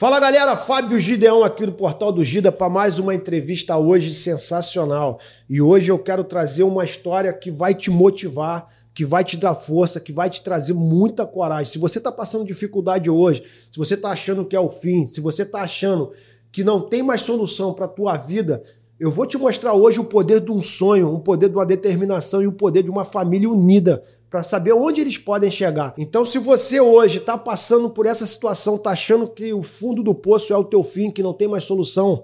Fala 0.00 0.18
galera, 0.18 0.56
Fábio 0.56 0.98
Gideão 0.98 1.44
aqui 1.44 1.66
do 1.66 1.72
Portal 1.72 2.10
do 2.10 2.24
Gida 2.24 2.50
para 2.50 2.70
mais 2.70 2.98
uma 2.98 3.14
entrevista 3.14 3.76
hoje 3.76 4.14
sensacional. 4.14 5.20
E 5.46 5.60
hoje 5.60 5.92
eu 5.92 5.98
quero 5.98 6.24
trazer 6.24 6.62
uma 6.62 6.86
história 6.86 7.30
que 7.34 7.50
vai 7.50 7.74
te 7.74 7.90
motivar, 7.90 8.66
que 8.94 9.04
vai 9.04 9.22
te 9.22 9.36
dar 9.36 9.54
força, 9.54 10.00
que 10.00 10.10
vai 10.10 10.30
te 10.30 10.42
trazer 10.42 10.72
muita 10.72 11.26
coragem. 11.26 11.70
Se 11.70 11.78
você 11.78 11.98
está 11.98 12.10
passando 12.10 12.46
dificuldade 12.46 13.10
hoje, 13.10 13.42
se 13.70 13.76
você 13.76 13.92
está 13.92 14.08
achando 14.08 14.42
que 14.46 14.56
é 14.56 14.60
o 14.60 14.70
fim, 14.70 15.06
se 15.06 15.20
você 15.20 15.42
está 15.42 15.60
achando 15.60 16.10
que 16.50 16.64
não 16.64 16.80
tem 16.80 17.02
mais 17.02 17.20
solução 17.20 17.74
para 17.74 17.84
a 17.84 17.88
tua 17.88 18.16
vida, 18.16 18.62
eu 18.98 19.10
vou 19.10 19.26
te 19.26 19.36
mostrar 19.36 19.74
hoje 19.74 20.00
o 20.00 20.04
poder 20.04 20.40
de 20.40 20.50
um 20.50 20.62
sonho, 20.62 21.12
o 21.12 21.20
poder 21.20 21.50
de 21.50 21.56
uma 21.56 21.66
determinação 21.66 22.40
e 22.40 22.46
o 22.46 22.52
poder 22.52 22.82
de 22.82 22.90
uma 22.90 23.04
família 23.04 23.50
unida 23.50 24.02
para 24.30 24.44
saber 24.44 24.72
onde 24.72 25.00
eles 25.00 25.18
podem 25.18 25.50
chegar. 25.50 25.92
Então, 25.98 26.24
se 26.24 26.38
você 26.38 26.80
hoje 26.80 27.18
está 27.18 27.36
passando 27.36 27.90
por 27.90 28.06
essa 28.06 28.24
situação, 28.24 28.76
está 28.76 28.90
achando 28.90 29.28
que 29.28 29.52
o 29.52 29.60
fundo 29.60 30.04
do 30.04 30.14
poço 30.14 30.52
é 30.52 30.56
o 30.56 30.64
teu 30.64 30.84
fim, 30.84 31.10
que 31.10 31.22
não 31.22 31.34
tem 31.34 31.48
mais 31.48 31.64
solução, 31.64 32.22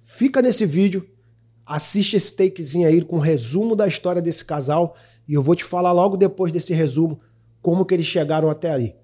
fica 0.00 0.40
nesse 0.40 0.64
vídeo, 0.64 1.04
assiste 1.66 2.16
esse 2.16 2.32
takezinho 2.32 2.86
aí 2.86 3.02
com 3.02 3.16
um 3.16 3.20
resumo 3.20 3.74
da 3.74 3.88
história 3.88 4.22
desse 4.22 4.44
casal 4.44 4.94
e 5.28 5.34
eu 5.34 5.42
vou 5.42 5.56
te 5.56 5.64
falar 5.64 5.90
logo 5.90 6.16
depois 6.16 6.52
desse 6.52 6.72
resumo 6.72 7.18
como 7.60 7.84
que 7.84 7.92
eles 7.92 8.06
chegaram 8.06 8.48
até 8.48 8.70
ali. 8.70 8.94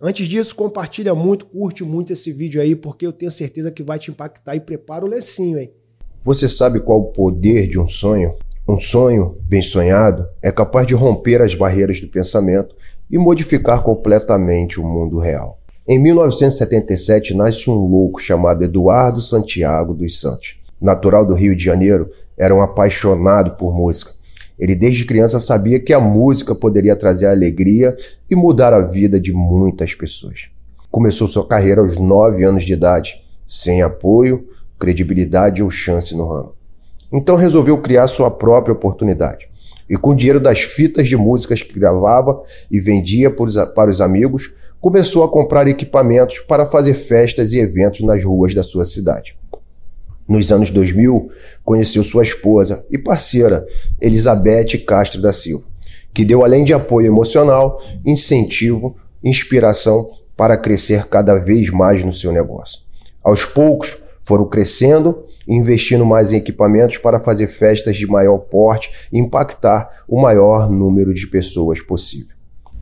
Antes 0.00 0.28
disso, 0.28 0.54
compartilha 0.54 1.16
muito, 1.16 1.46
curte 1.46 1.82
muito 1.82 2.12
esse 2.12 2.30
vídeo 2.30 2.62
aí, 2.62 2.76
porque 2.76 3.06
eu 3.06 3.12
tenho 3.12 3.30
certeza 3.30 3.72
que 3.72 3.82
vai 3.82 3.98
te 3.98 4.10
impactar 4.10 4.54
e 4.54 4.60
prepara 4.60 5.04
o 5.04 5.08
lecinho, 5.08 5.58
hein? 5.58 5.72
Você 6.22 6.48
sabe 6.48 6.80
qual 6.80 7.00
o 7.00 7.12
poder 7.12 7.68
de 7.68 7.78
um 7.78 7.88
sonho? 7.88 8.36
Um 8.66 8.78
sonho 8.78 9.34
bem 9.46 9.60
sonhado 9.60 10.26
é 10.40 10.50
capaz 10.50 10.86
de 10.86 10.94
romper 10.94 11.42
as 11.42 11.54
barreiras 11.54 12.00
do 12.00 12.08
pensamento 12.08 12.74
e 13.10 13.18
modificar 13.18 13.82
completamente 13.82 14.80
o 14.80 14.84
mundo 14.84 15.18
real. 15.18 15.58
Em 15.86 15.98
1977 15.98 17.36
nasce 17.36 17.68
um 17.68 17.74
louco 17.74 18.18
chamado 18.18 18.64
Eduardo 18.64 19.20
Santiago 19.20 19.92
dos 19.92 20.18
Santos. 20.18 20.58
Natural 20.80 21.26
do 21.26 21.34
Rio 21.34 21.54
de 21.54 21.62
Janeiro, 21.62 22.08
era 22.38 22.54
um 22.54 22.62
apaixonado 22.62 23.54
por 23.58 23.74
música. 23.74 24.12
Ele 24.58 24.74
desde 24.74 25.04
criança 25.04 25.38
sabia 25.38 25.78
que 25.78 25.92
a 25.92 26.00
música 26.00 26.54
poderia 26.54 26.96
trazer 26.96 27.26
alegria 27.26 27.94
e 28.30 28.34
mudar 28.34 28.72
a 28.72 28.80
vida 28.80 29.20
de 29.20 29.34
muitas 29.34 29.94
pessoas. 29.94 30.48
Começou 30.90 31.28
sua 31.28 31.46
carreira 31.46 31.82
aos 31.82 31.98
9 31.98 32.42
anos 32.42 32.64
de 32.64 32.72
idade, 32.72 33.22
sem 33.46 33.82
apoio, 33.82 34.42
credibilidade 34.78 35.62
ou 35.62 35.70
chance 35.70 36.16
no 36.16 36.26
ramo. 36.26 36.53
Então 37.14 37.36
resolveu 37.36 37.78
criar 37.78 38.08
sua 38.08 38.28
própria 38.28 38.72
oportunidade. 38.72 39.48
E 39.88 39.96
com 39.96 40.10
o 40.10 40.16
dinheiro 40.16 40.40
das 40.40 40.62
fitas 40.62 41.06
de 41.06 41.16
músicas 41.16 41.62
que 41.62 41.78
gravava 41.78 42.42
e 42.68 42.80
vendia 42.80 43.30
para 43.30 43.88
os 43.90 44.00
amigos, 44.00 44.52
começou 44.80 45.22
a 45.22 45.30
comprar 45.30 45.68
equipamentos 45.68 46.40
para 46.40 46.66
fazer 46.66 46.94
festas 46.94 47.52
e 47.52 47.60
eventos 47.60 48.00
nas 48.00 48.24
ruas 48.24 48.52
da 48.52 48.64
sua 48.64 48.84
cidade. 48.84 49.38
Nos 50.28 50.50
anos 50.50 50.72
2000, 50.72 51.30
conheceu 51.64 52.02
sua 52.02 52.24
esposa 52.24 52.84
e 52.90 52.98
parceira, 52.98 53.64
Elizabeth 54.00 54.78
Castro 54.84 55.22
da 55.22 55.32
Silva, 55.32 55.66
que 56.12 56.24
deu 56.24 56.44
além 56.44 56.64
de 56.64 56.74
apoio 56.74 57.06
emocional, 57.06 57.80
incentivo, 58.04 58.96
inspiração 59.22 60.10
para 60.36 60.56
crescer 60.56 61.06
cada 61.06 61.36
vez 61.36 61.70
mais 61.70 62.02
no 62.02 62.12
seu 62.12 62.32
negócio. 62.32 62.80
Aos 63.22 63.44
poucos, 63.44 64.03
foram 64.24 64.46
crescendo 64.46 65.24
e 65.46 65.54
investindo 65.54 66.04
mais 66.04 66.32
em 66.32 66.36
equipamentos 66.36 66.98
para 66.98 67.20
fazer 67.20 67.46
festas 67.46 67.96
de 67.96 68.06
maior 68.06 68.38
porte 68.38 69.08
e 69.12 69.18
impactar 69.18 69.88
o 70.08 70.20
maior 70.20 70.70
número 70.70 71.12
de 71.12 71.26
pessoas 71.26 71.80
possível. 71.80 72.34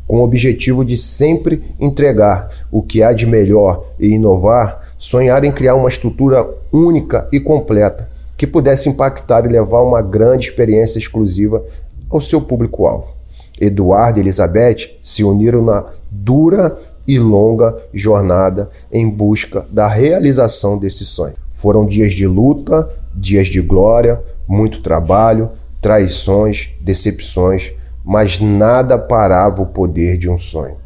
Com 0.06 0.20
o 0.20 0.24
objetivo 0.24 0.84
de 0.84 0.96
sempre 0.96 1.62
entregar 1.80 2.48
o 2.70 2.82
que 2.82 3.02
há 3.02 3.12
de 3.12 3.26
melhor 3.26 3.84
e 3.98 4.08
inovar, 4.08 4.94
sonhar 4.98 5.42
em 5.44 5.52
criar 5.52 5.74
uma 5.74 5.88
estrutura 5.88 6.46
única 6.72 7.28
e 7.32 7.40
completa 7.40 8.08
que 8.36 8.46
pudesse 8.46 8.88
impactar 8.88 9.44
e 9.44 9.48
levar 9.48 9.82
uma 9.82 10.02
grande 10.02 10.48
experiência 10.48 10.98
exclusiva 10.98 11.64
ao 12.10 12.20
seu 12.20 12.40
público-alvo. 12.40 13.14
Eduardo 13.60 14.18
e 14.18 14.22
Elizabeth 14.22 14.98
se 15.02 15.22
uniram 15.22 15.62
na 15.62 15.84
dura 16.10 16.76
e 17.06 17.18
longa 17.18 17.76
jornada 17.92 18.70
em 18.92 19.08
busca 19.08 19.66
da 19.70 19.86
realização 19.86 20.78
desse 20.78 21.04
sonho. 21.04 21.34
Foram 21.50 21.84
dias 21.84 22.12
de 22.12 22.26
luta, 22.26 22.88
dias 23.14 23.48
de 23.48 23.60
glória, 23.60 24.22
muito 24.48 24.82
trabalho, 24.82 25.50
traições, 25.80 26.70
decepções, 26.80 27.72
mas 28.04 28.40
nada 28.40 28.98
parava 28.98 29.62
o 29.62 29.66
poder 29.66 30.16
de 30.16 30.28
um 30.28 30.38
sonho. 30.38 30.76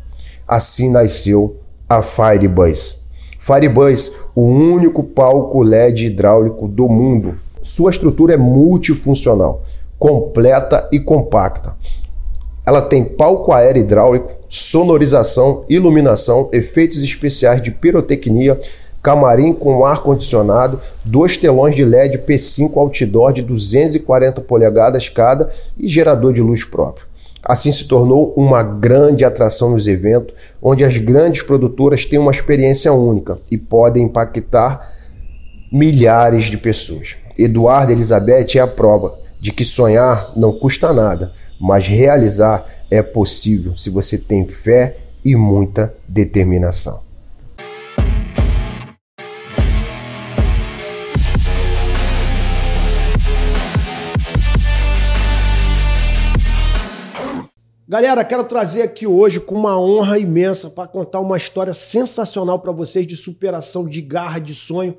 Assim 0.47 0.91
nasceu 0.91 1.57
a 1.89 2.03
Firebus. 2.03 3.05
Firebus, 3.39 4.13
o 4.35 4.43
único 4.43 5.03
palco 5.03 5.63
LED 5.63 6.07
hidráulico 6.07 6.67
do 6.67 6.89
mundo. 6.89 7.39
Sua 7.63 7.91
estrutura 7.91 8.35
é 8.35 8.37
multifuncional, 8.37 9.63
completa 9.99 10.89
e 10.93 11.01
compacta. 11.01 11.75
Ela 12.67 12.83
tem 12.83 13.05
palco 13.05 13.53
aéreo 13.53 13.83
hidráulico, 13.83 14.31
sonorização, 14.49 15.65
iluminação, 15.69 16.49
efeitos 16.53 17.03
especiais 17.03 17.63
de 17.63 17.71
pirotecnia, 17.71 18.59
camarim 19.03 19.53
com 19.53 19.85
ar-condicionado, 19.85 20.81
dois 21.05 21.37
telões 21.37 21.77
de 21.77 21.85
LED 21.85 22.19
P5 22.19 22.77
outdoor 22.77 23.33
de 23.33 23.43
240 23.43 24.41
polegadas 24.41 25.09
cada 25.09 25.49
e 25.79 25.87
gerador 25.87 26.33
de 26.33 26.41
luz 26.41 26.65
próprio. 26.65 27.07
Assim 27.43 27.71
se 27.71 27.87
tornou 27.87 28.35
uma 28.37 28.65
grande 28.65 29.25
atração 29.25 29.71
nos 29.71 29.87
eventos, 29.87 30.35
onde 30.61 30.83
as 30.83 30.97
grandes 30.99 31.43
produtoras 31.43 32.05
têm 32.05 32.19
uma 32.19 32.33
experiência 32.33 32.93
única 32.93 33.39
e 33.53 33.57
podem 33.57 34.07
impactar 34.07 34.81
milhares 35.71 36.47
de 36.47 36.57
pessoas. 36.57 37.15
Eduardo 37.39 37.93
Elizabeth 37.93 38.57
é 38.57 38.59
a 38.59 38.67
prova 38.67 39.13
de 39.41 39.53
que 39.53 39.65
sonhar 39.65 40.33
não 40.37 40.53
custa 40.53 40.93
nada 40.93 41.33
mas 41.61 41.87
realizar 41.87 42.67
é 42.91 43.03
possível 43.03 43.75
se 43.75 43.91
você 43.91 44.19
tem 44.19 44.47
fé 44.47 44.97
e 45.25 45.35
muita 45.35 45.95
determinação. 46.09 47.07
Galera, 57.89 58.25
quero 58.25 58.43
trazer 58.43 58.83
aqui 58.83 59.07
hoje 59.07 59.39
com 59.39 59.55
uma 59.55 59.79
honra 59.81 60.19
imensa 60.19 60.69
para 60.69 60.89
contar 60.89 61.21
uma 61.21 61.37
história 61.37 61.73
sensacional 61.73 62.59
para 62.59 62.73
vocês 62.73 63.07
de 63.07 63.17
superação, 63.17 63.89
de 63.89 64.03
garra, 64.03 64.41
de 64.41 64.53
sonho. 64.53 64.99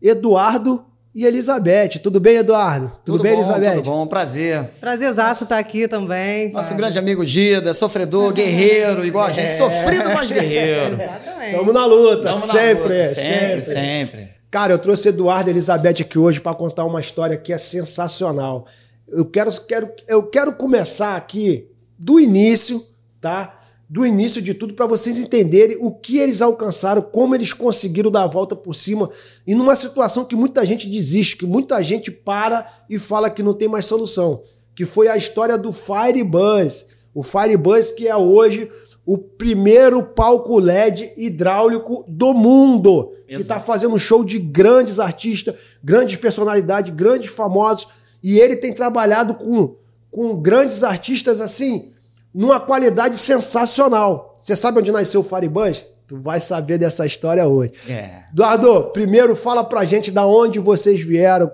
Eduardo 0.00 0.84
e 1.14 1.24
Elizabeth. 1.24 1.98
Tudo 2.02 2.20
bem, 2.20 2.36
Eduardo? 2.36 2.88
Tudo, 3.04 3.18
tudo 3.18 3.22
bem, 3.22 3.32
bom, 3.34 3.40
Elizabeth? 3.40 3.76
Tudo 3.76 3.90
bom, 3.90 4.06
prazer. 4.06 4.62
Prazerzaço 4.80 5.44
estar 5.44 5.56
tá 5.56 5.60
aqui 5.60 5.88
também. 5.88 6.52
Nosso 6.52 6.74
grande 6.74 6.98
amigo 6.98 7.24
Gida, 7.24 7.74
sofredor, 7.74 8.32
guerreiro, 8.32 9.04
igual 9.04 9.26
a 9.26 9.32
gente, 9.32 9.46
é. 9.46 9.56
sofrido, 9.56 10.10
mas 10.14 10.30
guerreiro. 10.30 10.94
Exatamente. 11.00 11.56
Tamo 11.56 11.72
na 11.72 11.84
luta, 11.86 12.22
Tamo 12.24 12.36
sempre, 12.36 12.58
na 12.58 12.68
luta. 12.68 13.14
sempre, 13.14 13.62
sempre, 13.62 13.62
sempre. 13.64 14.28
Cara, 14.50 14.72
eu 14.72 14.78
trouxe 14.78 15.08
Eduardo 15.08 15.50
e 15.50 15.52
Elizabeth 15.52 16.00
aqui 16.00 16.18
hoje 16.18 16.40
para 16.40 16.54
contar 16.54 16.84
uma 16.84 17.00
história 17.00 17.36
que 17.36 17.52
é 17.52 17.58
sensacional. 17.58 18.66
Eu 19.08 19.26
quero, 19.26 19.50
quero, 19.66 19.90
eu 20.06 20.22
quero 20.22 20.52
começar 20.52 21.16
aqui 21.16 21.66
do 21.98 22.18
início, 22.20 22.82
tá? 23.20 23.57
Do 23.88 24.04
início 24.04 24.42
de 24.42 24.52
tudo 24.52 24.74
para 24.74 24.86
vocês 24.86 25.18
entenderem 25.18 25.78
o 25.80 25.90
que 25.90 26.18
eles 26.18 26.42
alcançaram, 26.42 27.00
como 27.00 27.34
eles 27.34 27.54
conseguiram 27.54 28.10
dar 28.10 28.24
a 28.24 28.26
volta 28.26 28.54
por 28.54 28.74
cima 28.74 29.10
e 29.46 29.54
numa 29.54 29.74
situação 29.74 30.26
que 30.26 30.36
muita 30.36 30.66
gente 30.66 30.86
desiste, 30.86 31.36
que 31.36 31.46
muita 31.46 31.82
gente 31.82 32.10
para 32.10 32.70
e 32.90 32.98
fala 32.98 33.30
que 33.30 33.42
não 33.42 33.54
tem 33.54 33.66
mais 33.66 33.86
solução, 33.86 34.42
que 34.74 34.84
foi 34.84 35.08
a 35.08 35.16
história 35.16 35.56
do 35.56 35.72
Firebuzz. 35.72 36.98
O 37.14 37.22
Firebuzz 37.22 37.92
que 37.92 38.06
é 38.06 38.14
hoje 38.14 38.70
o 39.06 39.16
primeiro 39.16 40.02
palco 40.02 40.58
LED 40.58 41.14
hidráulico 41.16 42.04
do 42.06 42.34
mundo, 42.34 43.10
Exato. 43.10 43.24
que 43.26 43.34
está 43.36 43.58
fazendo 43.58 43.98
show 43.98 44.22
de 44.22 44.38
grandes 44.38 45.00
artistas, 45.00 45.54
grandes 45.82 46.16
personalidades, 46.16 46.94
grandes 46.94 47.30
famosos, 47.30 47.88
e 48.22 48.38
ele 48.38 48.54
tem 48.54 48.70
trabalhado 48.70 49.32
com, 49.32 49.76
com 50.10 50.36
grandes 50.36 50.84
artistas 50.84 51.40
assim, 51.40 51.90
numa 52.34 52.60
qualidade 52.60 53.16
sensacional. 53.16 54.34
Você 54.38 54.54
sabe 54.54 54.78
onde 54.78 54.92
nasceu 54.92 55.20
o 55.20 55.24
Faribans? 55.24 55.84
Tu 56.06 56.18
vai 56.18 56.40
saber 56.40 56.78
dessa 56.78 57.04
história 57.04 57.46
hoje. 57.46 57.72
É. 57.88 58.22
Eduardo, 58.32 58.84
primeiro 58.92 59.36
fala 59.36 59.62
pra 59.62 59.84
gente 59.84 60.10
da 60.10 60.26
onde 60.26 60.58
vocês 60.58 61.00
vieram, 61.00 61.50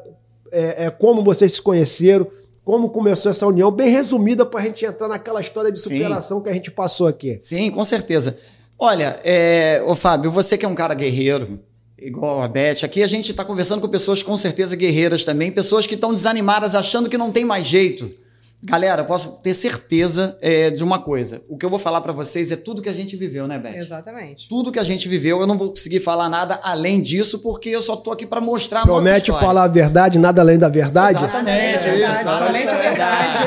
é, 0.52 0.86
é, 0.86 0.90
como 0.90 1.24
vocês 1.24 1.52
se 1.52 1.62
conheceram, 1.62 2.26
como 2.64 2.88
começou 2.90 3.30
essa 3.30 3.46
união, 3.46 3.70
bem 3.70 3.90
resumida 3.90 4.46
pra 4.46 4.62
gente 4.62 4.84
entrar 4.84 5.08
naquela 5.08 5.40
história 5.40 5.72
de 5.72 5.78
superação 5.78 6.38
Sim. 6.38 6.44
que 6.44 6.50
a 6.50 6.52
gente 6.52 6.70
passou 6.70 7.08
aqui. 7.08 7.36
Sim, 7.40 7.70
com 7.70 7.84
certeza. 7.84 8.36
Olha, 8.78 9.18
é, 9.24 9.82
ô 9.86 9.94
Fábio, 9.94 10.30
você 10.30 10.56
que 10.56 10.64
é 10.64 10.68
um 10.68 10.74
cara 10.74 10.94
guerreiro, 10.94 11.58
igual 11.98 12.42
a 12.42 12.48
Beth, 12.48 12.84
aqui 12.84 13.02
a 13.02 13.06
gente 13.06 13.32
está 13.32 13.44
conversando 13.44 13.80
com 13.80 13.88
pessoas 13.88 14.22
com 14.22 14.36
certeza 14.36 14.76
guerreiras 14.76 15.24
também, 15.24 15.50
pessoas 15.50 15.86
que 15.86 15.94
estão 15.94 16.12
desanimadas 16.12 16.74
achando 16.74 17.10
que 17.10 17.18
não 17.18 17.32
tem 17.32 17.44
mais 17.44 17.66
jeito 17.66 18.23
Galera, 18.66 19.02
eu 19.02 19.04
posso 19.04 19.40
ter 19.42 19.52
certeza 19.52 20.38
é, 20.40 20.70
de 20.70 20.82
uma 20.82 20.98
coisa. 20.98 21.42
O 21.50 21.56
que 21.58 21.66
eu 21.66 21.70
vou 21.70 21.78
falar 21.78 22.00
para 22.00 22.12
vocês 22.14 22.50
é 22.50 22.56
tudo 22.56 22.80
que 22.80 22.88
a 22.88 22.94
gente 22.94 23.14
viveu, 23.14 23.46
né, 23.46 23.58
Beth? 23.58 23.74
Exatamente. 23.76 24.48
Tudo 24.48 24.72
que 24.72 24.78
a 24.78 24.84
gente 24.84 25.06
viveu, 25.06 25.38
eu 25.40 25.46
não 25.46 25.58
vou 25.58 25.68
conseguir 25.68 26.00
falar 26.00 26.30
nada 26.30 26.58
além 26.62 27.00
disso, 27.02 27.40
porque 27.40 27.68
eu 27.68 27.82
só 27.82 27.94
tô 27.94 28.10
aqui 28.10 28.26
para 28.26 28.40
mostrar 28.40 28.80
a 28.80 28.86
nossa 28.86 29.02
Promete 29.02 29.20
história. 29.30 29.46
falar 29.46 29.64
a 29.64 29.68
verdade, 29.68 30.18
nada 30.18 30.40
além 30.40 30.58
da 30.58 30.70
verdade? 30.70 31.18
Exatamente, 31.18 31.50
É 31.58 31.76
isso. 31.76 31.84
verdade, 31.84 32.24
nada 32.24 32.46
além 32.46 32.66
da 32.66 32.74
verdade. 32.78 33.38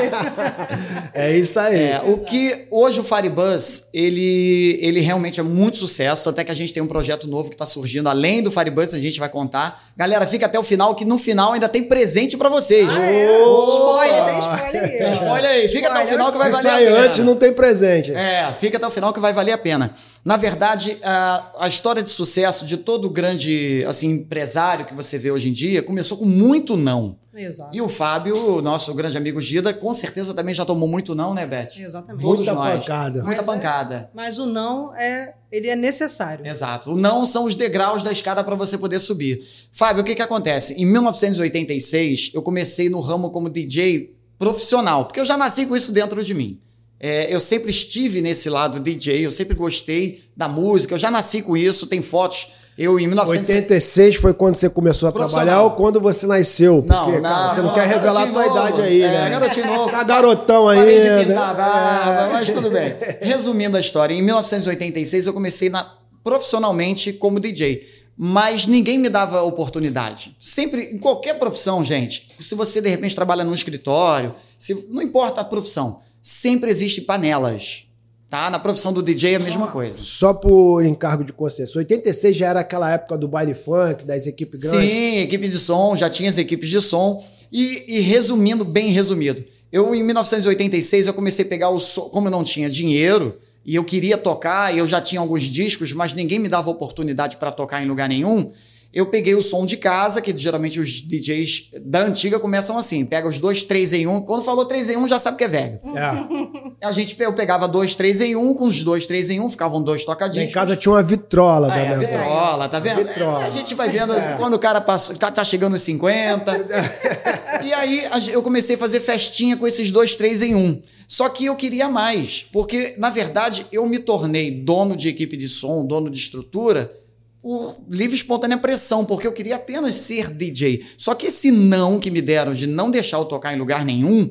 É 1.14 1.36
isso 1.36 1.58
aí. 1.58 1.82
É, 1.82 2.02
o 2.06 2.18
que 2.18 2.66
hoje 2.70 3.00
o 3.00 3.04
Firebuzz, 3.04 3.88
ele, 3.92 4.78
ele 4.80 5.00
realmente 5.00 5.40
é 5.40 5.42
muito 5.42 5.78
sucesso, 5.78 6.28
até 6.28 6.44
que 6.44 6.52
a 6.52 6.54
gente 6.54 6.72
tem 6.72 6.82
um 6.82 6.86
projeto 6.86 7.26
novo 7.26 7.48
que 7.48 7.54
está 7.56 7.66
surgindo, 7.66 8.08
além 8.08 8.40
do 8.40 8.52
Firebuzz, 8.52 8.94
a 8.94 9.00
gente 9.00 9.18
vai 9.18 9.28
contar. 9.28 9.82
Galera, 9.96 10.26
fica 10.28 10.46
até 10.46 10.58
o 10.58 10.62
final, 10.62 10.94
que 10.94 11.04
no 11.04 11.18
final 11.18 11.54
ainda 11.54 11.68
tem 11.68 11.82
presente 11.82 12.36
para 12.36 12.48
vocês. 12.48 12.88
Ah, 12.88 13.02
é? 13.02 13.24
Spoiler, 13.34 14.24
tem 14.24 14.38
spoiler 14.38 14.84
aí. 14.84 15.07
Tem 15.10 15.18
spoiler 15.20 15.50
aí, 15.50 15.68
fica 15.68 15.88
até 15.90 16.04
o 16.04 16.06
final 16.06 16.32
que 16.32 16.38
vai 16.38 16.46
Se 16.46 16.52
valer 16.62 16.68
a 16.68 16.72
sai 16.72 16.84
pena. 16.86 16.98
antes, 17.00 17.18
não 17.24 17.36
tem 17.36 17.52
presente. 17.52 18.12
É, 18.12 18.52
fica 18.58 18.76
até 18.76 18.86
o 18.86 18.90
final 18.90 19.12
que 19.12 19.20
vai 19.20 19.32
valer 19.32 19.52
a 19.52 19.58
pena. 19.58 19.92
Na 20.24 20.36
verdade, 20.36 20.98
a, 21.02 21.52
a 21.60 21.68
história 21.68 22.02
de 22.02 22.10
sucesso 22.10 22.64
de 22.66 22.76
todo 22.76 23.08
grande 23.08 23.84
assim, 23.88 24.10
empresário 24.10 24.84
que 24.84 24.94
você 24.94 25.16
vê 25.18 25.30
hoje 25.30 25.48
em 25.48 25.52
dia 25.52 25.82
começou 25.82 26.18
com 26.18 26.24
muito 26.26 26.76
não. 26.76 27.16
Exato. 27.34 27.70
E 27.76 27.80
o 27.80 27.88
Fábio, 27.88 28.60
nosso 28.62 28.92
grande 28.94 29.16
amigo 29.16 29.40
Gida, 29.40 29.72
com 29.72 29.92
certeza 29.92 30.34
também 30.34 30.52
já 30.52 30.64
tomou 30.64 30.88
muito 30.88 31.14
não, 31.14 31.32
né, 31.32 31.46
Beth? 31.46 31.68
Exatamente. 31.78 32.20
Todos 32.22 32.46
Muita 32.46 32.52
nós. 32.54 32.80
pancada. 32.80 33.22
Muita 33.22 33.26
Mas 33.28 33.38
é- 33.38 33.42
pancada. 33.42 34.10
Mas 34.12 34.38
o 34.38 34.46
não 34.46 34.92
é, 34.96 35.34
ele 35.52 35.68
é 35.68 35.76
necessário. 35.76 36.44
Exato. 36.44 36.92
O 36.92 36.96
não 36.96 37.24
são 37.24 37.44
os 37.44 37.54
degraus 37.54 38.02
da 38.02 38.10
escada 38.10 38.42
para 38.42 38.56
você 38.56 38.76
poder 38.76 38.98
subir. 38.98 39.38
Fábio, 39.72 40.02
o 40.02 40.04
que 40.04 40.16
que 40.16 40.22
acontece? 40.22 40.74
Em 40.74 40.84
1986, 40.84 42.32
eu 42.34 42.42
comecei 42.42 42.88
no 42.88 43.00
ramo 43.00 43.30
como 43.30 43.48
DJ 43.48 44.14
profissional, 44.38 45.04
porque 45.06 45.20
eu 45.20 45.24
já 45.24 45.36
nasci 45.36 45.66
com 45.66 45.76
isso 45.76 45.92
dentro 45.92 46.22
de 46.24 46.32
mim. 46.34 46.58
É, 47.00 47.32
eu 47.32 47.38
sempre 47.40 47.70
estive 47.70 48.20
nesse 48.20 48.48
lado 48.50 48.80
DJ, 48.80 49.24
eu 49.24 49.30
sempre 49.30 49.54
gostei 49.54 50.22
da 50.36 50.48
música, 50.48 50.94
eu 50.94 50.98
já 50.98 51.10
nasci 51.10 51.42
com 51.42 51.56
isso, 51.56 51.86
tem 51.86 52.02
fotos. 52.02 52.48
Eu 52.76 52.98
em 53.00 53.08
1986. 53.08 53.58
86 53.64 54.16
foi 54.16 54.32
quando 54.32 54.54
você 54.54 54.70
começou 54.70 55.08
a 55.08 55.12
trabalhar 55.12 55.62
ou 55.62 55.72
quando 55.72 56.00
você 56.00 56.26
nasceu? 56.28 56.76
Porque, 56.80 56.94
Não, 56.94 57.20
cara, 57.22 57.42
não, 57.46 57.50
você 57.54 57.60
não 57.60 57.66
não, 57.68 57.74
quer 57.74 57.86
revelar 57.88 58.22
a 58.22 58.26
tua 58.28 58.42
novo. 58.44 58.56
idade 58.56 58.82
aí, 58.82 59.02
É, 59.02 59.08
né? 59.10 59.30
garotinho 59.30 59.66
novo. 59.74 59.90
Tá 59.90 60.04
garotão 60.04 60.64
Parei 60.66 61.00
de 61.00 61.26
pintar 61.26 61.50
a 61.50 61.54
barba, 61.54 62.32
mas 62.34 62.50
tudo 62.52 62.70
bem. 62.70 62.94
Resumindo 63.20 63.76
a 63.76 63.80
história, 63.80 64.14
em 64.14 64.22
1986 64.22 65.26
eu 65.26 65.32
comecei 65.32 65.68
na- 65.68 65.92
profissionalmente 66.22 67.12
como 67.12 67.40
DJ. 67.40 67.84
Mas 68.20 68.66
ninguém 68.66 68.98
me 68.98 69.08
dava 69.08 69.42
oportunidade. 69.42 70.36
Sempre, 70.40 70.92
em 70.92 70.98
qualquer 70.98 71.38
profissão, 71.38 71.84
gente, 71.84 72.26
se 72.40 72.56
você 72.56 72.80
de 72.80 72.88
repente 72.88 73.14
trabalha 73.14 73.44
num 73.44 73.54
escritório, 73.54 74.34
se, 74.58 74.74
não 74.90 75.00
importa 75.00 75.40
a 75.40 75.44
profissão, 75.44 76.00
sempre 76.20 76.68
existem 76.68 77.04
panelas. 77.04 77.84
Tá? 78.28 78.50
Na 78.50 78.58
profissão 78.58 78.92
do 78.92 79.02
DJ 79.04 79.34
é 79.34 79.36
a 79.36 79.38
mesma 79.38 79.68
coisa. 79.68 80.00
Só 80.00 80.34
por 80.34 80.84
encargo 80.84 81.22
de 81.22 81.32
consciência. 81.32 81.78
86 81.78 82.36
já 82.36 82.48
era 82.48 82.60
aquela 82.60 82.92
época 82.92 83.16
do 83.16 83.28
baile 83.28 83.54
funk, 83.54 84.04
das 84.04 84.26
equipes 84.26 84.60
grandes. 84.60 84.90
Sim, 84.90 85.18
equipe 85.20 85.48
de 85.48 85.56
som, 85.56 85.94
já 85.94 86.10
tinha 86.10 86.28
as 86.28 86.38
equipes 86.38 86.68
de 86.68 86.80
som. 86.80 87.24
E, 87.52 87.98
e 87.98 88.00
resumindo, 88.00 88.64
bem 88.64 88.90
resumido, 88.90 89.42
eu 89.70 89.94
em 89.94 90.02
1986 90.02 91.06
eu 91.06 91.14
comecei 91.14 91.44
a 91.44 91.48
pegar 91.48 91.70
o 91.70 91.78
som, 91.78 92.08
como 92.10 92.26
eu 92.26 92.32
não 92.32 92.42
tinha 92.42 92.68
dinheiro 92.68 93.38
e 93.68 93.74
eu 93.74 93.84
queria 93.84 94.16
tocar, 94.16 94.74
e 94.74 94.78
eu 94.78 94.88
já 94.88 94.98
tinha 94.98 95.20
alguns 95.20 95.42
discos, 95.42 95.92
mas 95.92 96.14
ninguém 96.14 96.38
me 96.38 96.48
dava 96.48 96.70
oportunidade 96.70 97.36
para 97.36 97.52
tocar 97.52 97.82
em 97.82 97.86
lugar 97.86 98.08
nenhum. 98.08 98.50
Eu 98.94 99.04
peguei 99.04 99.34
o 99.34 99.42
som 99.42 99.66
de 99.66 99.76
casa, 99.76 100.22
que 100.22 100.34
geralmente 100.34 100.80
os 100.80 101.02
DJs 101.02 101.72
da 101.82 102.00
antiga 102.00 102.40
começam 102.40 102.78
assim, 102.78 103.04
pega 103.04 103.28
os 103.28 103.38
dois, 103.38 103.62
três 103.62 103.92
em 103.92 104.06
um. 104.06 104.22
Quando 104.22 104.42
falou 104.42 104.64
três 104.64 104.88
em 104.88 104.96
um, 104.96 105.06
já 105.06 105.18
sabe 105.18 105.36
que 105.36 105.44
é 105.44 105.48
velho. 105.48 105.78
É. 105.94 106.86
A 106.86 106.92
gente 106.92 107.14
eu 107.20 107.34
pegava 107.34 107.68
dois, 107.68 107.94
três 107.94 108.22
em 108.22 108.34
um, 108.34 108.54
com 108.54 108.64
os 108.64 108.82
dois, 108.82 109.04
três 109.04 109.28
em 109.28 109.38
um, 109.38 109.50
ficavam 109.50 109.82
dois 109.82 110.02
tocadinhos. 110.02 110.48
em 110.48 110.50
casa 110.50 110.74
tinha 110.74 110.92
uma 110.92 111.02
vitrola 111.02 111.70
Ah, 111.70 111.78
é, 111.78 111.88
avó. 111.90 112.00
vitrola, 112.00 112.68
tá 112.70 112.80
vendo? 112.80 113.04
Vitrola. 113.06 113.42
É, 113.44 113.48
a 113.48 113.50
gente 113.50 113.74
vai 113.74 113.90
vendo 113.90 114.14
quando 114.38 114.54
o 114.54 114.58
cara 114.58 114.80
passou, 114.80 115.14
tá, 115.14 115.30
tá 115.30 115.44
chegando 115.44 115.72
nos 115.72 115.82
50. 115.82 116.66
e 117.62 117.74
aí 117.74 118.08
eu 118.32 118.42
comecei 118.42 118.76
a 118.76 118.78
fazer 118.78 119.00
festinha 119.00 119.58
com 119.58 119.66
esses 119.66 119.90
dois, 119.90 120.16
três 120.16 120.40
em 120.40 120.54
um. 120.54 120.80
Só 121.08 121.30
que 121.30 121.46
eu 121.46 121.56
queria 121.56 121.88
mais, 121.88 122.46
porque 122.52 122.94
na 122.98 123.08
verdade 123.08 123.66
eu 123.72 123.88
me 123.88 123.98
tornei 123.98 124.50
dono 124.50 124.94
de 124.94 125.08
equipe 125.08 125.38
de 125.38 125.48
som, 125.48 125.86
dono 125.86 126.10
de 126.10 126.18
estrutura, 126.18 126.94
por 127.40 127.80
livre 127.88 128.14
e 128.14 128.18
espontânea 128.18 128.58
pressão, 128.58 129.06
porque 129.06 129.26
eu 129.26 129.32
queria 129.32 129.56
apenas 129.56 129.94
ser 129.94 130.28
DJ. 130.28 130.84
Só 130.98 131.14
que 131.14 131.28
esse 131.28 131.50
não 131.50 131.98
que 131.98 132.10
me 132.10 132.20
deram 132.20 132.52
de 132.52 132.66
não 132.66 132.90
deixar 132.90 133.16
eu 133.16 133.24
tocar 133.24 133.54
em 133.54 133.58
lugar 133.58 133.86
nenhum 133.86 134.30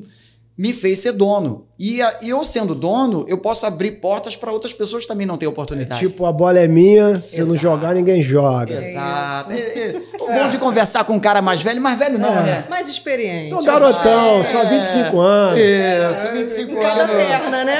me 0.58 0.72
fez 0.72 0.98
ser 0.98 1.12
dono. 1.12 1.66
E 1.78 2.02
a- 2.02 2.16
e 2.22 2.30
eu 2.30 2.44
sendo 2.44 2.74
dono, 2.74 3.24
eu 3.28 3.38
posso 3.38 3.64
abrir 3.64 3.92
portas 3.92 4.34
para 4.34 4.50
outras 4.50 4.72
pessoas 4.72 5.06
também 5.06 5.24
não 5.24 5.36
terem 5.36 5.48
oportunidade. 5.52 6.00
Tipo, 6.00 6.26
a 6.26 6.32
bola 6.32 6.58
é 6.58 6.66
minha, 6.66 7.20
se 7.20 7.38
não 7.38 7.46
Exato. 7.50 7.60
jogar, 7.62 7.94
ninguém 7.94 8.20
joga. 8.20 8.74
Exato. 8.74 9.52
É, 9.52 9.56
é, 9.56 10.02
o 10.20 10.26
bom 10.26 10.48
de 10.50 10.58
conversar 10.58 11.04
com 11.04 11.12
um 11.12 11.20
cara 11.20 11.40
mais 11.40 11.62
velho, 11.62 11.80
mais 11.80 11.96
velho 11.96 12.18
não, 12.18 12.34
né? 12.34 12.64
Mais 12.68 12.88
experiente. 12.88 13.50
Tô 13.50 13.62
garotão, 13.62 14.42
só 14.42 14.64
25 14.64 15.20
anos. 15.20 15.58
Isso, 15.60 16.32
25 16.32 16.72
Em 16.72 16.74
cada 16.82 17.02
anos. 17.04 17.16
perna, 17.16 17.64
né? 17.64 17.78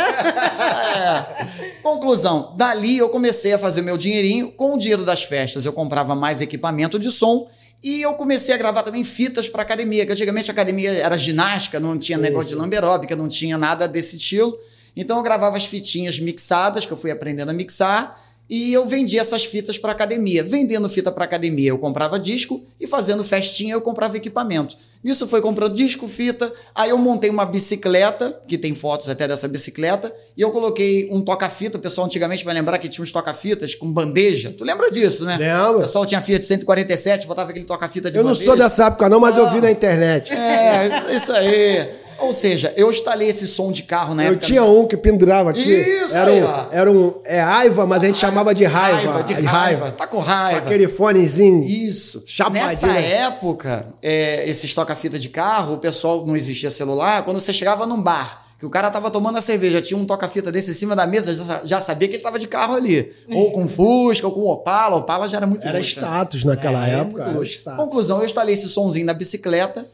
É. 0.96 1.82
Conclusão, 1.82 2.52
dali 2.56 2.98
eu 2.98 3.08
comecei 3.08 3.52
a 3.52 3.58
fazer 3.58 3.82
meu 3.82 3.96
dinheirinho. 3.96 4.52
Com 4.52 4.74
o 4.74 4.78
dinheiro 4.78 5.04
das 5.04 5.24
festas, 5.24 5.64
eu 5.66 5.72
comprava 5.72 6.14
mais 6.14 6.40
equipamento 6.40 6.98
de 6.98 7.10
som. 7.10 7.46
E 7.82 8.02
eu 8.02 8.14
comecei 8.14 8.54
a 8.54 8.58
gravar 8.58 8.82
também 8.82 9.04
fitas 9.04 9.48
para 9.48 9.62
academia, 9.62 10.04
que 10.04 10.12
antigamente 10.12 10.50
a 10.50 10.52
academia 10.52 10.90
era 10.90 11.16
ginástica, 11.16 11.78
não 11.78 11.98
tinha 11.98 12.19
negócio 12.19 12.50
de 12.50 12.54
lamberóbica, 12.56 13.14
não 13.14 13.28
tinha 13.28 13.56
nada 13.56 13.86
desse 13.86 14.16
estilo. 14.16 14.58
Então 14.96 15.16
eu 15.19 15.22
gravava 15.22 15.56
as 15.56 15.64
fitinhas 15.64 16.19
mixadas, 16.19 16.84
que 16.84 16.92
eu 16.92 16.96
fui 16.96 17.10
aprendendo 17.10 17.50
a 17.50 17.52
mixar, 17.52 18.19
e 18.48 18.72
eu 18.72 18.86
vendia 18.86 19.20
essas 19.20 19.44
fitas 19.44 19.76
para 19.76 19.92
academia. 19.92 20.42
Vendendo 20.42 20.88
fita 20.88 21.12
para 21.12 21.24
academia, 21.24 21.70
eu 21.70 21.78
comprava 21.78 22.18
disco 22.18 22.64
e 22.80 22.86
fazendo 22.86 23.22
festinha 23.22 23.74
eu 23.74 23.80
comprava 23.80 24.16
equipamento. 24.16 24.74
Nisso 25.04 25.28
foi 25.28 25.40
comprando 25.40 25.74
disco, 25.74 26.08
fita. 26.08 26.52
Aí 26.74 26.90
eu 26.90 26.98
montei 26.98 27.30
uma 27.30 27.44
bicicleta, 27.46 28.40
que 28.48 28.58
tem 28.58 28.74
fotos 28.74 29.08
até 29.08 29.28
dessa 29.28 29.46
bicicleta, 29.46 30.12
e 30.36 30.40
eu 30.40 30.50
coloquei 30.50 31.08
um 31.12 31.20
toca-fita. 31.20 31.78
O 31.78 31.80
pessoal 31.80 32.06
antigamente 32.06 32.44
vai 32.44 32.54
lembrar 32.54 32.78
que 32.78 32.88
tinha 32.88 33.02
uns 33.02 33.12
toca-fitas 33.12 33.74
com 33.74 33.92
bandeja. 33.92 34.52
Tu 34.56 34.64
lembra 34.64 34.90
disso, 34.90 35.24
né? 35.24 35.36
Lembro. 35.36 35.78
O 35.78 35.82
pessoal 35.82 36.04
tinha 36.04 36.20
Fiat 36.20 36.44
147, 36.44 37.26
botava 37.26 37.50
aquele 37.50 37.64
toca-fita 37.64 38.10
de 38.10 38.16
Eu 38.18 38.24
não 38.24 38.32
bandeja. 38.32 38.44
sou 38.46 38.56
dessa 38.56 38.86
época, 38.86 39.08
não, 39.08 39.20
mas 39.20 39.36
eu 39.36 39.48
vi 39.50 39.60
na 39.60 39.70
internet. 39.70 40.32
É, 40.32 41.14
isso 41.14 41.32
aí. 41.32 42.07
Ou 42.20 42.32
seja, 42.32 42.73
eu 42.76 42.91
instalei 42.91 43.29
esse 43.29 43.47
som 43.47 43.70
de 43.70 43.82
carro 43.85 44.15
na 44.15 44.25
Eu 44.25 44.32
época. 44.32 44.47
tinha 44.47 44.65
um 44.65 44.87
que 44.87 44.97
pendurava 44.97 45.50
aqui. 45.50 45.61
Isso 45.61 46.17
era 46.17 46.31
aí, 46.31 46.43
um, 46.43 46.47
ó. 46.47 46.67
era 46.73 46.91
um. 46.91 47.15
É 47.25 47.41
raiva, 47.41 47.87
mas 47.87 48.03
a 48.03 48.06
gente 48.06 48.19
chamava 48.19 48.55
de 48.55 48.65
raiva. 48.65 49.12
Raiva, 49.12 49.23
de 49.23 49.32
raiva. 49.43 49.91
Tá 49.93 50.06
com 50.06 50.19
raiva. 50.19 50.59
Aquele 50.59 50.88
fonezinho. 50.88 51.65
Isso. 51.65 52.23
Chapadinho, 52.26 52.65
Nessa 52.67 52.87
né? 52.89 53.10
época, 53.22 53.87
é, 54.03 54.48
esses 54.48 54.72
toca-fita 54.75 55.19
de 55.19 55.29
carro, 55.29 55.75
o 55.75 55.79
pessoal 55.79 56.27
não 56.27 56.37
existia 56.37 56.70
celular. 56.70 57.25
Quando 57.25 57.39
você 57.41 57.53
chegava 57.53 57.87
num 57.87 58.01
bar, 58.01 58.46
que 58.58 58.67
o 58.67 58.70
cara 58.70 58.91
tava 58.91 59.08
tomando 59.08 59.39
a 59.39 59.41
cerveja, 59.41 59.81
tinha 59.81 59.96
um 59.96 60.05
toca-fita 60.05 60.51
desse 60.51 60.72
em 60.72 60.75
cima 60.75 60.96
da 60.96 61.06
mesa, 61.06 61.32
já, 61.32 61.60
já 61.65 61.81
sabia 61.81 62.08
que 62.08 62.17
ele 62.17 62.22
tava 62.25 62.41
de 62.41 62.48
carro 62.48 62.75
ali. 62.75 63.08
Ou 63.32 63.53
com 63.53 63.69
Fusca, 63.69 64.27
ou 64.27 64.32
com 64.32 64.41
Opala. 64.51 64.96
Opala 64.96 65.29
já 65.29 65.37
era 65.37 65.46
muito 65.46 65.65
Era 65.67 65.79
luxo, 65.79 66.01
né? 66.01 66.06
status 66.06 66.43
naquela 66.44 66.89
É, 66.89 67.01
época. 67.01 67.22
era. 67.22 67.77
Conclusão, 67.77 68.19
eu 68.19 68.27
instalei 68.27 68.55
esse 68.55 68.69
sonzinho 68.69 69.06
na 69.06 69.15
bicicleta 69.15 69.87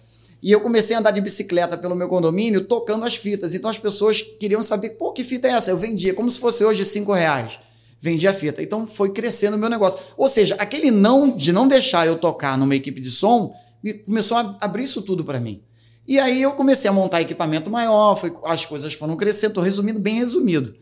e 0.44 0.52
eu 0.52 0.60
comecei 0.60 0.94
a 0.94 0.98
andar 0.98 1.10
de 1.10 1.22
bicicleta 1.22 1.74
pelo 1.74 1.96
meu 1.96 2.06
condomínio 2.06 2.66
tocando 2.66 3.06
as 3.06 3.16
fitas. 3.16 3.54
Então 3.54 3.70
as 3.70 3.78
pessoas 3.78 4.20
queriam 4.20 4.62
saber, 4.62 4.90
pô, 4.90 5.10
que 5.10 5.24
fita 5.24 5.48
é 5.48 5.52
essa? 5.52 5.70
Eu 5.70 5.78
vendia, 5.78 6.12
como 6.12 6.30
se 6.30 6.38
fosse 6.38 6.62
hoje 6.62 6.84
cinco 6.84 7.14
reais. 7.14 7.58
Vendia 7.98 8.28
a 8.28 8.32
fita. 8.34 8.62
Então 8.62 8.86
foi 8.86 9.10
crescendo 9.10 9.56
o 9.56 9.58
meu 9.58 9.70
negócio. 9.70 9.98
Ou 10.18 10.28
seja, 10.28 10.54
aquele 10.56 10.90
não 10.90 11.34
de 11.34 11.50
não 11.50 11.66
deixar 11.66 12.06
eu 12.06 12.18
tocar 12.18 12.58
numa 12.58 12.76
equipe 12.76 13.00
de 13.00 13.10
som 13.10 13.54
me 13.82 13.94
começou 13.94 14.36
a 14.36 14.54
abrir 14.60 14.84
isso 14.84 15.00
tudo 15.00 15.24
para 15.24 15.40
mim. 15.40 15.62
E 16.06 16.20
aí 16.20 16.42
eu 16.42 16.52
comecei 16.52 16.90
a 16.90 16.92
montar 16.92 17.22
equipamento 17.22 17.70
maior, 17.70 18.14
foi, 18.14 18.30
as 18.44 18.66
coisas 18.66 18.92
foram 18.92 19.16
crescendo, 19.16 19.54
tô 19.54 19.62
resumindo 19.62 19.98
bem 19.98 20.16
resumido. 20.16 20.74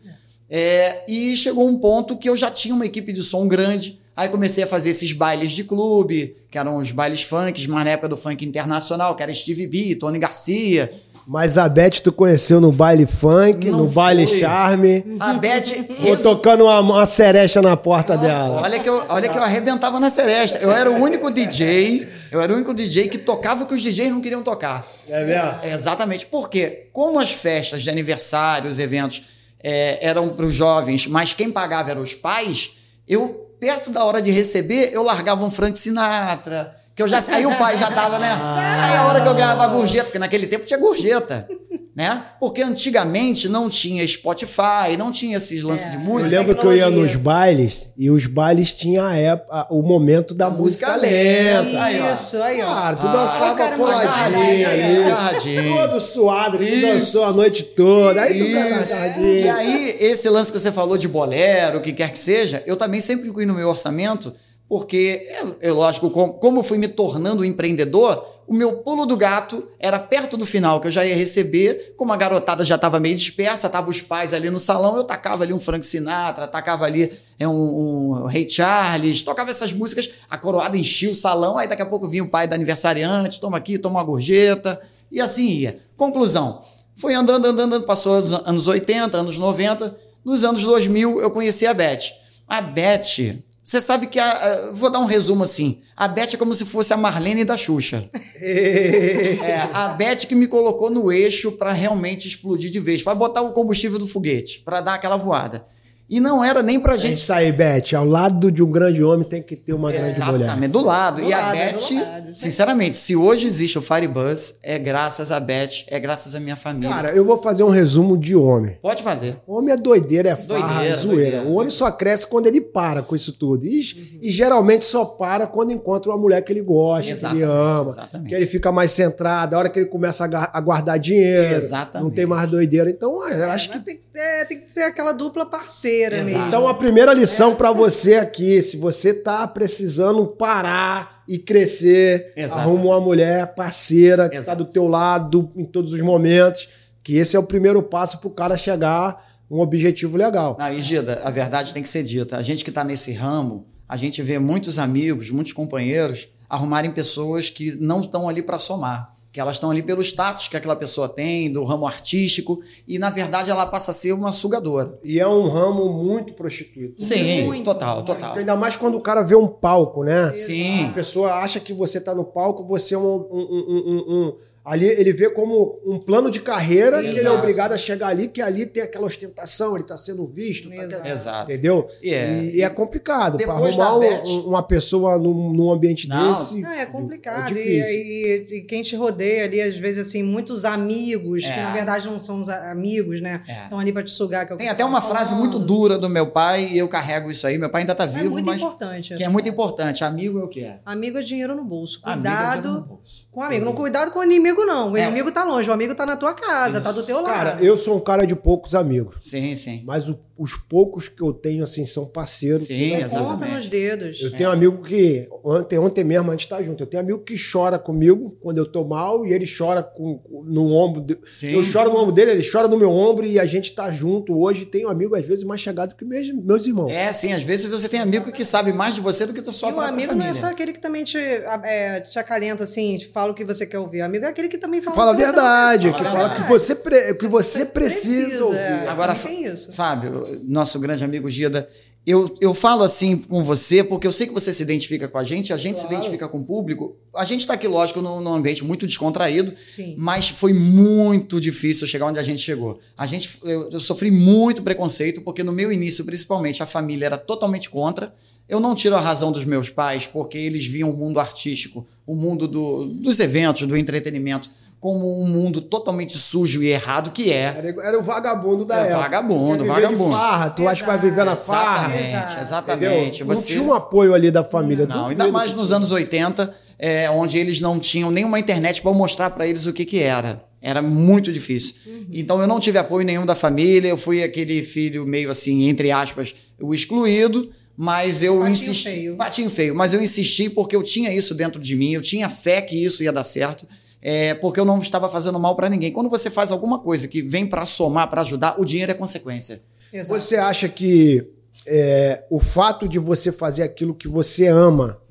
É, 0.49 1.05
e 1.07 1.37
chegou 1.37 1.65
um 1.65 1.79
ponto 1.79 2.17
que 2.17 2.27
eu 2.27 2.35
já 2.35 2.51
tinha 2.51 2.75
uma 2.75 2.85
equipe 2.85 3.13
de 3.13 3.23
som 3.23 3.47
grande. 3.47 3.97
Aí 4.15 4.29
comecei 4.29 4.63
a 4.63 4.67
fazer 4.67 4.91
esses 4.91 5.11
bailes 5.11 5.51
de 5.51 5.63
clube, 5.63 6.35
que 6.51 6.57
eram 6.57 6.77
os 6.77 6.91
bailes 6.91 7.23
funk, 7.23 7.67
mas 7.67 7.83
na 7.83 7.91
época 7.91 8.09
do 8.09 8.17
funk 8.17 8.45
internacional, 8.45 9.15
que 9.15 9.23
era 9.23 9.33
Steve 9.33 9.65
B, 9.67 9.95
Tony 9.95 10.19
Garcia. 10.19 10.91
Mas 11.25 11.57
a 11.57 11.69
Beth 11.69 12.01
tu 12.03 12.11
conheceu 12.11 12.59
no 12.59 12.71
baile 12.71 13.05
funk, 13.07 13.69
Não 13.71 13.79
no 13.79 13.87
baile 13.87 14.27
foi. 14.27 14.39
charme. 14.41 15.03
A 15.19 15.33
Beth. 15.33 15.63
Ou 16.05 16.17
tocando 16.17 16.65
uma, 16.65 16.79
uma 16.81 17.05
cerecha 17.05 17.61
na 17.61 17.77
porta 17.77 18.17
dela. 18.17 18.61
Olha 18.61 18.77
que, 18.77 18.89
eu, 18.89 19.05
olha 19.09 19.29
que 19.29 19.37
eu 19.37 19.41
arrebentava 19.41 19.99
na 20.01 20.09
seresta. 20.09 20.57
Eu 20.59 20.71
era 20.71 20.91
o 20.91 20.95
único 20.95 21.31
DJ, 21.31 22.05
eu 22.29 22.41
era 22.41 22.51
o 22.51 22.55
único 22.57 22.73
DJ 22.73 23.07
que 23.07 23.17
tocava 23.17 23.63
o 23.63 23.65
que 23.65 23.73
os 23.73 23.81
DJs 23.81 24.09
não 24.11 24.19
queriam 24.21 24.43
tocar. 24.43 24.85
É 25.07 25.23
mesmo? 25.25 25.59
É, 25.63 25.73
Exatamente. 25.73 26.25
Porque, 26.25 26.89
como 26.91 27.17
as 27.19 27.31
festas 27.31 27.81
de 27.83 27.89
aniversário, 27.89 28.69
os 28.69 28.77
eventos 28.77 29.23
é, 29.63 30.05
eram 30.05 30.27
para 30.29 30.45
os 30.45 30.53
jovens, 30.53 31.07
mas 31.07 31.31
quem 31.33 31.49
pagava 31.49 31.89
eram 31.91 32.01
os 32.01 32.13
pais, 32.13 32.71
eu, 33.07 33.42
perto 33.63 33.91
da 33.91 34.03
hora 34.03 34.21
de 34.21 34.29
receber, 34.29 34.89
eu 34.91 35.03
largava 35.03 35.45
um 35.45 35.49
Frank 35.49 35.79
Sinatra. 35.79 36.75
Que 36.93 37.01
eu 37.01 37.07
já 37.07 37.23
aí 37.29 37.45
o 37.45 37.57
pai 37.57 37.77
já 37.77 37.89
tava, 37.89 38.19
né? 38.19 38.29
Aí 38.83 38.97
a 38.97 39.07
hora 39.07 39.21
que 39.21 39.27
eu 39.27 39.33
ganhava 39.33 39.63
a 39.63 39.67
gorjeta, 39.67 40.03
porque 40.03 40.19
naquele 40.19 40.45
tempo 40.45 40.65
tinha 40.65 40.77
gorjeta. 40.77 41.47
Né? 41.95 42.23
Porque 42.39 42.61
antigamente 42.63 43.47
não 43.47 43.69
tinha 43.69 44.07
Spotify, 44.07 44.97
não 44.97 45.11
tinha 45.11 45.37
esses 45.37 45.61
lances 45.61 45.87
É. 45.87 45.89
de 45.91 45.95
Eu 45.97 46.01
música. 46.01 46.37
lembro 46.39 46.55
que 46.55 46.65
eu 46.65 46.73
ia 46.73 46.85
tecnologia. 46.85 47.13
nos 47.13 47.15
bailes 47.23 47.89
e 47.97 48.09
os 48.09 48.25
bailes 48.25 48.71
tinham 48.73 49.05
a 49.05 49.15
época, 49.15 49.67
o 49.69 49.81
momento 49.83 50.33
da 50.33 50.47
A 50.47 50.49
música, 50.49 50.87
música 50.91 51.07
lenta. 51.07 51.91
Isso, 52.13 52.41
aí, 52.41 52.61
ó. 52.63 52.65
Cara, 52.73 52.95
tu 52.95 53.07
Ah, 53.07 53.11
dançava 53.11 53.63
agarradinho, 53.63 54.67
ali. 54.69 55.03
agarradinho. 55.03 55.75
Todo 55.77 55.99
suado, 55.99 56.57
tu 56.57 56.81
dançou 56.81 57.25
a 57.25 57.31
noite 57.33 57.63
toda. 57.63 58.21
Aí 58.21 58.39
tu. 58.39 59.21
E 59.23 59.49
aí, 59.49 59.95
esse 59.99 60.27
lance 60.29 60.51
que 60.51 60.59
você 60.59 60.71
falou 60.71 60.97
de 60.97 61.07
bolero, 61.07 61.77
o 61.77 61.81
que 61.81 61.93
quer 61.93 62.11
que 62.11 62.17
seja, 62.17 62.63
eu 62.65 62.75
também 62.75 63.01
sempre 63.01 63.29
incluí 63.29 63.45
no 63.45 63.53
meu 63.53 63.69
orçamento, 63.69 64.33
porque, 64.73 65.21
é, 65.61 65.67
é 65.67 65.71
lógico, 65.71 66.09
como, 66.09 66.33
como 66.33 66.63
fui 66.63 66.79
me 66.79 66.87
tornando 66.87 67.43
um 67.43 67.45
empreendedor, 67.45 68.25
o 68.47 68.55
meu 68.55 68.77
pulo 68.77 69.05
do 69.05 69.15
gato 69.15 69.67
era 69.77 69.99
perto 69.99 70.35
do 70.35 70.47
final, 70.47 70.81
que 70.81 70.87
eu 70.87 70.91
já 70.91 71.05
ia 71.05 71.15
receber, 71.15 71.93
como 71.95 72.11
a 72.11 72.17
garotada 72.17 72.65
já 72.65 72.73
estava 72.73 72.99
meio 72.99 73.15
dispersa, 73.15 73.69
tava 73.69 73.91
os 73.91 74.01
pais 74.01 74.33
ali 74.33 74.49
no 74.49 74.57
salão, 74.57 74.97
eu 74.97 75.03
tacava 75.03 75.43
ali 75.43 75.53
um 75.53 75.59
Frank 75.59 75.85
Sinatra, 75.85 76.47
tacava 76.47 76.85
ali 76.85 77.07
é, 77.37 77.47
um, 77.47 77.51
um 77.53 78.25
Ray 78.25 78.49
Charles, 78.49 79.21
tocava 79.21 79.51
essas 79.51 79.71
músicas, 79.71 80.09
a 80.27 80.39
coroada 80.39 80.75
enchia 80.75 81.11
o 81.11 81.13
salão, 81.13 81.55
aí 81.59 81.67
daqui 81.67 81.83
a 81.83 81.85
pouco 81.85 82.09
vinha 82.09 82.23
o 82.23 82.29
pai 82.29 82.47
da 82.47 82.55
aniversariante, 82.55 83.39
toma 83.39 83.59
aqui, 83.59 83.77
toma 83.77 83.99
uma 83.99 84.03
gorjeta, 84.03 84.81
e 85.11 85.21
assim 85.21 85.49
ia. 85.49 85.77
Conclusão, 85.95 86.63
foi 86.95 87.13
andando, 87.13 87.45
andando, 87.45 87.75
andando, 87.75 87.85
passou 87.85 88.19
os 88.19 88.33
anos 88.33 88.67
80, 88.67 89.15
anos 89.15 89.37
90, 89.37 89.95
nos 90.25 90.43
anos 90.43 90.63
2000 90.63 91.21
eu 91.21 91.29
conheci 91.29 91.67
a 91.67 91.75
Beth. 91.75 92.11
A 92.47 92.59
Beth, 92.59 93.37
você 93.63 93.79
sabe 93.81 94.07
que 94.07 94.19
a, 94.19 94.29
a- 94.31 94.71
vou 94.73 94.89
dar 94.89 94.99
um 94.99 95.05
resumo 95.05 95.43
assim. 95.43 95.79
A 95.95 96.07
Beth 96.07 96.33
é 96.33 96.37
como 96.37 96.53
se 96.53 96.65
fosse 96.65 96.91
a 96.93 96.97
Marlene 96.97 97.45
da 97.45 97.55
Xuxa. 97.57 98.09
É, 98.45 99.69
a 99.73 99.87
Beth 99.89 100.25
que 100.27 100.35
me 100.35 100.47
colocou 100.47 100.89
no 100.89 101.11
eixo 101.11 101.53
para 101.53 101.71
realmente 101.71 102.27
explodir 102.27 102.69
de 102.69 102.79
vez, 102.79 103.01
para 103.01 103.15
botar 103.15 103.41
o 103.41 103.53
combustível 103.53 103.97
do 103.97 104.05
foguete, 104.07 104.59
para 104.65 104.81
dar 104.81 104.95
aquela 104.95 105.15
voada. 105.15 105.65
E 106.13 106.19
não 106.19 106.43
era 106.43 106.61
nem 106.61 106.79
pra 106.79 106.93
É 106.93 106.97
gente 106.99 107.17
isso 107.17 107.33
aí, 107.33 107.51
Beth. 107.51 107.95
Ao 107.97 108.05
lado 108.05 108.51
de 108.51 108.61
um 108.61 108.69
grande 108.69 109.03
homem 109.03 109.27
tem 109.27 109.41
que 109.41 109.55
ter 109.55 109.73
uma 109.73 109.91
grande 109.91 110.19
mulher. 110.19 110.41
Exatamente, 110.41 110.71
do 110.71 110.85
lado. 110.85 111.21
Do 111.23 111.27
e 111.27 111.33
a 111.33 111.37
lado, 111.39 111.55
é 111.57 111.65
Beth, 111.71 111.79
lado, 111.95 112.27
aí. 112.27 112.33
sinceramente, 112.35 112.97
se 112.97 113.15
hoje 113.15 113.47
existe 113.47 113.79
o 113.79 113.81
Firebuzz, 113.81 114.59
é 114.61 114.77
graças 114.77 115.31
a 115.31 115.39
Beth, 115.39 115.85
é 115.87 115.99
graças 115.99 116.35
à 116.35 116.39
minha 116.39 116.55
família. 116.55 116.87
Cara, 116.93 117.15
eu 117.15 117.25
vou 117.25 117.39
fazer 117.41 117.63
um 117.63 117.69
resumo 117.71 118.15
de 118.15 118.35
homem. 118.35 118.77
Pode 118.79 119.01
fazer. 119.01 119.37
Homem 119.47 119.73
é 119.73 119.77
doideira, 119.77 120.29
é 120.29 120.35
farra, 120.35 120.59
Doideira, 120.67 120.93
é 120.93 120.95
zoeira. 120.95 121.31
doideira. 121.31 121.41
O 121.47 121.55
homem 121.55 121.71
só 121.71 121.89
cresce 121.91 122.27
quando 122.27 122.45
ele 122.45 122.61
para 122.61 123.01
com 123.01 123.15
isso 123.15 123.33
tudo. 123.33 123.65
E, 123.65 123.79
e 124.21 124.29
geralmente 124.29 124.85
só 124.85 125.05
para 125.05 125.47
quando 125.47 125.71
encontra 125.71 126.11
uma 126.11 126.17
mulher 126.19 126.41
que 126.43 126.53
ele 126.53 126.61
gosta, 126.61 127.05
que 127.05 127.11
Exatamente, 127.11 127.43
ele 127.43 127.51
ama, 127.51 127.89
exatamente. 127.89 128.29
que 128.29 128.35
ele 128.35 128.45
fica 128.45 128.71
mais 128.71 128.91
centrado. 128.91 129.55
A 129.55 129.57
hora 129.57 129.67
que 129.69 129.79
ele 129.79 129.87
começa 129.89 130.25
a, 130.25 130.57
a 130.57 130.61
guardar 130.61 130.99
dinheiro, 130.99 131.55
Exatamente. 131.55 132.03
não 132.07 132.11
tem 132.15 132.27
mais 132.27 132.47
doideira. 132.47 132.87
Então, 132.91 133.27
eu 133.27 133.49
acho 133.49 133.71
que. 133.71 133.79
Tem 133.79 133.97
que, 133.97 134.05
ser, 134.05 134.45
tem 134.47 134.61
que 134.61 134.71
ser 134.71 134.83
aquela 134.83 135.11
dupla 135.11 135.43
parceira 135.45 136.02
Exato. 136.11 136.25
mesmo. 136.25 136.47
Então, 136.47 136.67
a 136.67 136.73
primeira 136.73 137.13
lição 137.13 137.55
pra 137.55 137.71
você 137.71 138.15
aqui, 138.15 138.61
se 138.61 138.77
você 138.77 139.13
tá 139.13 139.47
precisando 139.47 140.25
parar 140.27 141.23
e 141.27 141.37
crescer, 141.37 142.33
Exato. 142.35 142.59
arruma 142.61 142.85
uma 142.85 142.99
mulher 142.99 143.53
parceira 143.55 144.27
que 144.27 144.35
tá 144.35 144.41
Exato. 144.41 144.63
do 144.63 144.69
teu 144.69 144.87
lado 144.87 145.51
em 145.55 145.65
todos 145.65 145.93
os 145.93 146.01
momentos, 146.01 146.67
que 147.03 147.15
esse 147.17 147.35
é 147.35 147.39
o 147.39 147.43
primeiro 147.43 147.81
passo 147.83 148.17
pro 148.19 148.29
cara 148.29 148.57
chegar 148.57 149.09
a 149.09 149.17
um 149.49 149.59
objetivo 149.59 150.17
legal. 150.17 150.57
Não, 150.59 150.71
e 150.73 150.81
Gida, 150.81 151.21
a 151.23 151.29
verdade 151.29 151.73
tem 151.73 151.83
que 151.83 151.89
ser 151.89 152.03
dita. 152.03 152.37
A 152.37 152.41
gente 152.41 152.63
que 152.63 152.69
está 152.71 152.83
nesse 152.83 153.11
ramo, 153.11 153.65
a 153.87 153.95
gente 153.95 154.21
vê 154.21 154.39
muitos 154.39 154.79
amigos, 154.79 155.29
muitos 155.29 155.53
companheiros 155.53 156.27
arrumarem 156.49 156.91
pessoas 156.91 157.49
que 157.49 157.75
não 157.79 158.01
estão 158.01 158.29
ali 158.29 158.41
para 158.41 158.57
somar. 158.57 159.11
Que 159.33 159.39
elas 159.41 159.55
estão 159.55 159.71
ali 159.71 159.81
pelo 159.81 159.99
status 160.03 160.47
que 160.47 160.55
aquela 160.55 160.75
pessoa 160.75 161.09
tem, 161.09 161.51
do 161.51 161.63
ramo 161.63 161.87
artístico, 161.87 162.59
e 162.87 162.99
na 162.99 163.09
verdade 163.09 163.49
ela 163.49 163.65
passa 163.65 163.89
a 163.89 163.93
ser 163.93 164.11
uma 164.13 164.31
sugadora. 164.31 164.99
E 165.03 165.19
é 165.19 165.27
um 165.27 165.49
ramo 165.49 165.91
muito 165.91 166.33
prostituído. 166.35 166.93
Sim, 166.99 167.47
Muito. 167.47 167.65
total, 167.65 168.03
total. 168.03 168.35
Ainda 168.37 168.55
mais 168.55 168.77
quando 168.77 168.95
o 168.95 169.01
cara 169.01 169.23
vê 169.23 169.35
um 169.35 169.47
palco, 169.47 170.03
né? 170.03 170.31
Sim. 170.33 170.85
A 170.85 170.91
pessoa 170.93 171.33
acha 171.33 171.59
que 171.59 171.73
você 171.73 171.99
tá 171.99 172.13
no 172.13 172.23
palco, 172.23 172.63
você 172.63 172.93
é 172.93 172.97
um. 172.97 173.15
um- 173.15 173.47
um- 173.49 173.83
um- 173.87 174.13
um- 174.27 174.33
ali 174.65 174.85
ele 174.85 175.11
vê 175.11 175.29
como 175.29 175.79
um 175.85 175.99
plano 175.99 176.29
de 176.31 176.39
carreira 176.39 177.01
que 177.01 177.07
ele 177.07 177.17
é 177.17 177.21
Exato. 177.21 177.37
obrigado 177.37 177.73
a 177.73 177.77
chegar 177.77 178.07
ali, 178.07 178.27
que 178.27 178.41
ali 178.41 178.65
tem 178.65 178.83
aquela 178.83 179.05
ostentação, 179.07 179.75
ele 179.75 179.83
tá 179.85 179.97
sendo 179.97 180.25
visto, 180.25 180.69
tá- 180.69 180.75
Exato. 180.83 181.07
Exato. 181.07 181.51
entendeu? 181.51 181.87
E 182.01 182.13
é- 182.13 182.33
E, 182.43 182.55
e 182.57 182.61
é 182.61 182.69
complicado. 182.69 183.37
Pra 183.37 183.53
Depois 183.53 183.77
arrumar 183.79 183.97
um- 184.23 184.27
um- 184.29 184.47
uma 184.47 184.63
pessoa 184.63 185.17
num, 185.17 185.51
num 185.53 185.71
ambiente 185.71 186.07
Não. 186.07 186.29
desse. 186.29 186.61
Não, 186.61 186.71
é 186.71 186.85
complicado. 186.85 187.47
É 187.49 187.51
e, 187.51 187.53
difícil. 187.53 187.95
e- 187.95 188.47
e 188.57 188.61
quem 188.63 188.81
te 188.81 188.95
rodeia 188.95 189.43
ali, 189.45 189.61
às 189.61 189.75
vezes, 189.77 190.07
assim, 190.07 190.23
muitos 190.23 190.63
amigos, 190.65 191.43
que 191.45 191.51
É. 191.51 191.61
na 191.63 191.73
verdade 191.73 192.07
não 192.07 192.19
são 192.19 192.43
amigos, 192.71 193.21
né? 193.21 193.41
É. 193.47 193.63
Estão 193.63 193.79
ali 193.79 193.91
pra 193.91 194.03
te 194.03 194.11
sugar. 194.11 194.45
Que 194.45 194.53
é 194.53 194.55
o 194.55 194.57
que 194.57 194.63
Tem 194.63 194.71
até 194.71 194.85
uma 194.85 194.99
tava 195.01 195.13
frase 195.13 195.31
falando. 195.31 195.43
muito 195.43 195.59
dura 195.59 195.97
do 195.97 196.09
meu 196.09 196.27
pai, 196.31 196.67
e 196.71 196.77
eu 196.77 196.87
carrego 196.87 197.29
isso 197.29 197.45
aí. 197.47 197.57
Meu 197.57 197.69
pai 197.69 197.81
ainda 197.81 197.91
está 197.93 198.05
É 198.05 198.07
vivo, 198.07 198.31
muito 198.31 198.45
mas. 198.45 198.57
importante. 198.57 199.15
Que 199.15 199.23
é 199.23 199.29
muito 199.29 199.47
importante. 199.49 200.03
Amigo 200.03 200.39
é 200.39 200.43
o 200.43 200.47
que 200.47 200.61
é? 200.63 200.79
Amigo 200.85 201.17
é 201.17 201.21
dinheiro 201.21 201.55
no 201.55 201.65
bolso. 201.65 201.99
Amigo 202.03 202.27
é 202.27 202.29
Cuidado 202.31 202.61
dinheiro 202.61 202.79
no 202.81 202.85
bolso. 202.87 203.27
com 203.31 203.39
o 203.39 203.43
amigo. 203.43 203.65
Não 203.65 203.73
cuidado 203.73 204.11
com 204.11 204.19
o 204.19 204.21
inimigo, 204.53 204.65
não. 204.65 204.91
O 204.91 204.97
É. 204.97 205.03
inimigo 205.07 205.31
tá 205.31 205.43
longe. 205.43 205.69
O 205.69 205.73
amigo 205.73 205.95
tá 205.95 206.05
na 206.05 206.15
tua 206.15 206.33
casa, 206.33 206.79
tá 206.81 206.91
do 206.91 207.03
teu 207.03 207.21
lado. 207.21 207.33
Cara, 207.33 207.57
eu 207.61 207.75
sou 207.77 207.97
um 207.97 207.99
cara 207.99 208.25
de 208.25 208.35
poucos 208.35 208.75
amigos. 208.75 209.15
Sim, 209.21 209.55
sim. 209.55 209.81
Mas 209.85 210.09
o- 210.09 210.19
os 210.37 210.57
poucos 210.57 211.07
que 211.07 211.21
eu 211.21 211.31
tenho, 211.31 211.63
assim, 211.63 211.85
são 211.85 212.05
parceiros. 212.07 212.63
Sim, 212.63 212.93
é 212.95 213.01
exatamente. 213.01 213.31
Conta 213.39 213.45
nos 213.55 213.67
dedos. 213.67 214.21
Eu 214.21 214.31
tenho 214.31 214.49
um 214.49 214.53
amigo 214.53 214.81
que. 214.83 215.27
Ontem, 215.43 215.77
ontem 215.77 216.03
mesmo 216.03 216.29
a 216.31 216.33
gente 216.33 216.47
tá 216.47 216.61
junto. 216.63 216.81
Eu 216.83 216.87
tenho 216.87 217.03
amigo 217.03 217.19
que 217.19 217.35
chora 217.37 217.77
comigo 217.77 218.35
quando 218.41 218.57
eu 218.57 218.65
tô 218.65 218.83
mal 218.83 219.25
e 219.25 219.33
ele 219.33 219.45
chora 219.45 219.83
com, 219.83 220.17
com- 220.17 220.43
no 220.43 220.71
ombro. 220.71 221.01
de- 221.01 221.17
Sim. 221.23 221.53
Eu 221.53 221.63
choro 221.63 221.91
no 221.91 221.97
ombro 221.99 222.11
dele, 222.11 222.31
ele 222.31 222.49
chora 222.49 222.67
no 222.67 222.75
meu 222.77 222.89
ombro 222.91 223.25
e 223.25 223.39
a 223.39 223.45
gente 223.45 223.73
tá 223.75 223.91
junto 223.91 224.33
hoje. 224.39 224.65
Tenho 224.65 224.87
um 224.87 224.91
amigo, 224.91 225.15
às 225.15 225.25
vezes, 225.25 225.43
mais 225.43 225.61
chegado 225.61 225.95
que 225.95 226.03
meus, 226.03 226.31
meus 226.33 226.65
irmãos. 226.65 226.91
É, 226.91 227.11
sim, 227.13 227.31
às 227.31 227.43
vezes 227.43 227.67
você 227.67 227.87
tem 227.87 227.99
amigo 227.99 228.31
que 228.31 228.43
sabe 228.43 228.73
mais 228.73 228.95
de 228.95 229.01
você 229.01 229.25
do 229.25 229.33
que 229.33 229.47
a 229.47 229.51
sua 229.53 229.69
E 229.69 229.73
o 229.73 229.79
amigo 229.81 230.07
família. 230.07 230.15
não 230.15 230.25
é 230.25 230.33
só 230.33 230.47
aquele 230.47 230.73
que 230.73 230.79
também 230.79 231.03
te, 231.03 231.17
é, 231.17 231.99
te 232.01 232.17
acalenta, 232.17 232.63
assim, 232.63 232.97
te 232.97 233.07
fala 233.07 233.31
o 233.31 233.35
que 233.35 233.45
você 233.45 233.65
quer 233.67 233.77
ouvir. 233.79 234.01
O 234.01 234.05
amigo 234.05 234.25
é 234.25 234.29
aquele 234.29 234.47
que 234.47 234.57
também 234.57 234.81
fala, 234.81 234.95
Fala 234.95 235.11
a 235.11 235.13
o 235.13 235.17
que 235.17 235.21
você 235.23 235.27
não 235.31 235.33
verdade, 235.35 235.91
quer. 235.91 235.97
que 235.97 236.03
Fala 236.03 236.29
que 236.29 236.35
verdade. 236.41 236.47
você, 236.59 236.75
pre- 236.75 237.13
que 237.13 237.27
você 237.27 237.65
precisa 237.65 238.45
ouvir. 238.45 238.57
é. 238.57 238.87
Agora, 238.87 239.13
Também 239.13 239.43
tem 239.43 239.53
isso. 239.53 239.71
Fábio, 239.73 240.22
nosso 240.43 240.79
grande 240.79 241.03
amigo 241.03 241.29
Gida, 241.29 241.67
eu, 242.05 242.35
eu 242.41 242.53
falo 242.53 242.83
assim 242.83 243.15
com 243.17 243.41
você 243.43 243.81
porque 243.81 244.05
eu 244.05 244.11
sei 244.11 244.27
que 244.27 244.33
você 244.33 244.51
se 244.51 244.61
identifica 244.61 245.07
com 245.07 245.17
a 245.17 245.23
gente, 245.23 245.53
a 245.53 245.57
gente 245.57 245.77
se 245.79 245.85
Claro. 245.85 245.95
identifica 245.97 246.27
com 246.27 246.39
o 246.39 246.43
público. 246.43 246.97
A 247.15 247.23
gente 247.23 247.39
está 247.41 247.53
aqui, 247.53 247.65
lógico, 247.67 248.01
num, 248.01 248.19
num 248.19 248.33
ambiente 248.33 248.61
muito 248.63 248.85
descontraído, 248.85 249.53
Sim. 249.57 249.95
mas 249.97 250.27
foi 250.27 250.51
muito 250.51 251.39
difícil 251.39 251.87
chegar 251.87 252.05
onde 252.07 252.19
a 252.19 252.23
gente 252.23 252.41
chegou. 252.41 252.77
A 252.97 253.05
gente, 253.05 253.39
eu, 253.43 253.69
eu 253.71 253.79
sofri 253.79 254.11
muito 254.11 254.61
preconceito 254.63 255.21
porque 255.21 255.43
no 255.43 255.53
meu 255.53 255.71
início, 255.71 256.03
principalmente, 256.03 256.61
a 256.61 256.65
família 256.65 257.05
era 257.05 257.17
totalmente 257.17 257.69
contra. 257.69 258.13
Eu 258.49 258.59
não 258.59 258.75
tiro 258.75 258.95
a 258.95 258.99
razão 258.99 259.31
dos 259.31 259.45
meus 259.45 259.69
pais 259.69 260.05
porque 260.05 260.37
eles 260.37 260.65
viam 260.65 260.89
o 260.91 260.97
mundo 260.97 261.21
artístico, 261.21 261.87
o 262.05 262.13
mundo 262.13 262.45
do- 262.49 262.85
dos 262.87 263.21
eventos, 263.21 263.65
do 263.65 263.77
entretenimento, 263.77 264.49
como 264.83 265.23
um 265.23 265.25
mundo 265.29 265.61
totalmente 265.61 266.11
sujo 266.17 266.61
e 266.61 266.67
errado 266.67 267.11
que 267.11 267.31
é. 267.31 267.55
Era, 267.57 267.67
era 267.87 267.97
o 267.97 268.01
vagabundo 268.01 268.65
da 268.65 268.75
É, 268.79 268.81
época. 268.89 268.97
vagabundo, 268.97 269.65
vagabundo. 269.65 270.11
farra, 270.11 270.49
tu 270.49 270.67
acha 270.67 270.81
que 270.81 270.87
vai 270.87 270.97
viver 270.97 271.23
na 271.23 271.37
farra? 271.37 271.89
Exatamente, 271.95 272.41
exatamente. 272.41 273.23
Você... 273.23 273.53
Não 273.53 273.59
tinha 273.61 273.63
um 273.63 273.73
apoio 273.73 274.13
ali 274.13 274.29
da 274.29 274.43
família. 274.43 274.85
Não, 274.85 275.03
duvido 275.03 275.23
ainda 275.23 275.31
mais 275.31 275.53
nos 275.53 275.71
anos 275.71 275.93
80, 275.93 276.53
é, 276.77 277.09
onde 277.09 277.37
eles 277.37 277.61
não 277.61 277.79
tinham 277.79 278.11
nenhuma 278.11 278.37
internet 278.37 278.81
para 278.81 278.91
mostrar 278.91 279.29
para 279.29 279.47
eles 279.47 279.65
o 279.67 279.71
que, 279.71 279.85
que 279.85 280.01
era. 280.01 280.43
Era 280.61 280.81
muito 280.81 281.31
difícil. 281.31 281.75
Uhum. 281.87 282.07
Então 282.11 282.41
eu 282.41 282.47
não 282.47 282.59
tive 282.59 282.77
apoio 282.77 283.05
nenhum 283.05 283.25
da 283.25 283.35
família, 283.35 283.87
eu 283.87 283.95
fui 283.97 284.21
aquele 284.21 284.61
filho 284.61 285.05
meio 285.05 285.31
assim, 285.31 285.69
entre 285.69 285.91
aspas, 285.91 286.35
o 286.59 286.73
excluído, 286.73 287.49
mas 287.77 288.21
eu 288.21 288.33
Patinho 288.39 288.51
insisti. 288.51 288.89
feio. 288.89 289.15
Patinho 289.15 289.49
feio, 289.49 289.73
mas 289.73 289.93
eu 289.93 290.01
insisti 290.01 290.49
porque 290.49 290.75
eu 290.75 290.83
tinha 290.83 291.09
isso 291.13 291.33
dentro 291.33 291.57
de 291.61 291.73
mim, 291.73 291.93
eu 291.93 292.01
tinha 292.01 292.27
fé 292.27 292.61
que 292.61 292.75
isso 292.83 293.01
ia 293.01 293.13
dar 293.13 293.23
certo. 293.23 293.65
É, 294.05 294.33
porque 294.35 294.59
eu 294.59 294.65
não 294.65 294.79
estava 294.79 295.07
fazendo 295.07 295.39
mal 295.39 295.55
para 295.55 295.69
ninguém. 295.69 295.89
Quando 295.89 296.09
você 296.09 296.29
faz 296.29 296.51
alguma 296.51 296.77
coisa 296.77 297.07
que 297.07 297.21
vem 297.21 297.47
para 297.47 297.65
somar, 297.65 298.09
para 298.09 298.19
ajudar, 298.19 298.59
o 298.59 298.65
dinheiro 298.65 298.91
é 298.91 298.95
consequência. 298.95 299.63
Exato. 299.93 300.19
Você 300.19 300.35
acha 300.35 300.67
que 300.67 301.25
é, 301.65 302.25
o 302.29 302.37
fato 302.37 302.85
de 302.85 302.99
você 302.99 303.31
fazer 303.31 303.63
aquilo 303.63 303.95
que 303.95 304.09
você 304.09 304.47
ama, 304.47 305.01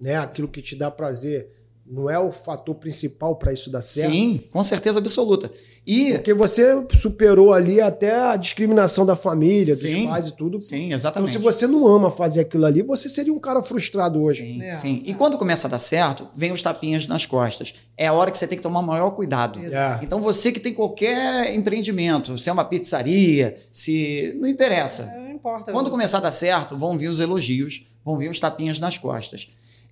né, 0.00 0.14
aquilo 0.16 0.46
que 0.46 0.62
te 0.62 0.76
dá 0.76 0.92
prazer, 0.92 1.50
não 1.84 2.08
é 2.08 2.18
o 2.20 2.30
fator 2.30 2.76
principal 2.76 3.34
para 3.34 3.52
isso 3.52 3.68
dar 3.68 3.82
certo? 3.82 4.12
Sim, 4.12 4.40
com 4.52 4.62
certeza 4.62 5.00
absoluta. 5.00 5.50
E 5.86 6.14
Porque 6.14 6.34
você 6.34 6.84
superou 6.94 7.52
ali 7.52 7.80
até 7.80 8.12
a 8.30 8.34
discriminação 8.36 9.06
da 9.06 9.14
família, 9.14 9.72
dos 9.74 9.82
Sim. 9.88 10.08
pais 10.08 10.26
e 10.26 10.32
tudo. 10.32 10.60
Sim, 10.60 10.86
Então, 10.86 10.96
exatamente. 10.96 11.32
se 11.32 11.38
você 11.38 11.66
não 11.68 11.86
ama 11.86 12.10
fazer 12.10 12.40
aquilo 12.40 12.66
ali, 12.66 12.82
você 12.82 13.08
seria 13.08 13.32
um 13.32 13.38
cara 13.38 13.62
frustrado 13.62 14.20
hoje. 14.20 14.42
Sim, 14.42 14.62
É. 14.62 14.74
sim. 14.74 15.02
E 15.04 15.14
quando 15.14 15.38
começa 15.38 15.68
a 15.68 15.70
dar 15.70 15.78
certo, 15.78 16.28
vem 16.34 16.50
os 16.50 16.60
tapinhas 16.60 17.06
nas 17.06 17.24
costas. 17.24 17.72
É 17.96 18.08
a 18.08 18.12
hora 18.12 18.32
que 18.32 18.36
você 18.38 18.48
tem 18.48 18.58
que 18.58 18.62
tomar 18.64 18.80
o 18.80 18.86
maior 18.86 19.10
cuidado. 19.12 19.62
Exato. 19.62 20.04
Então 20.04 20.20
você 20.20 20.50
que 20.50 20.58
tem 20.58 20.74
qualquer 20.74 21.54
empreendimento, 21.54 22.36
se 22.36 22.50
é 22.50 22.52
uma 22.52 22.64
pizzaria, 22.64 23.54
se. 23.70 24.34
Não 24.40 24.48
interessa. 24.48 25.04
Não 25.06 25.30
importa. 25.32 25.70
Quando 25.70 25.90
começar 25.90 26.18
a 26.18 26.22
dar 26.22 26.30
certo, 26.32 26.76
vão 26.76 26.98
vir 26.98 27.08
os 27.08 27.20
elogios, 27.20 27.84
vão 28.04 28.18
vir 28.18 28.28
os 28.28 28.40
tapinhas 28.40 28.80
nas 28.80 28.98
costas. 28.98 29.48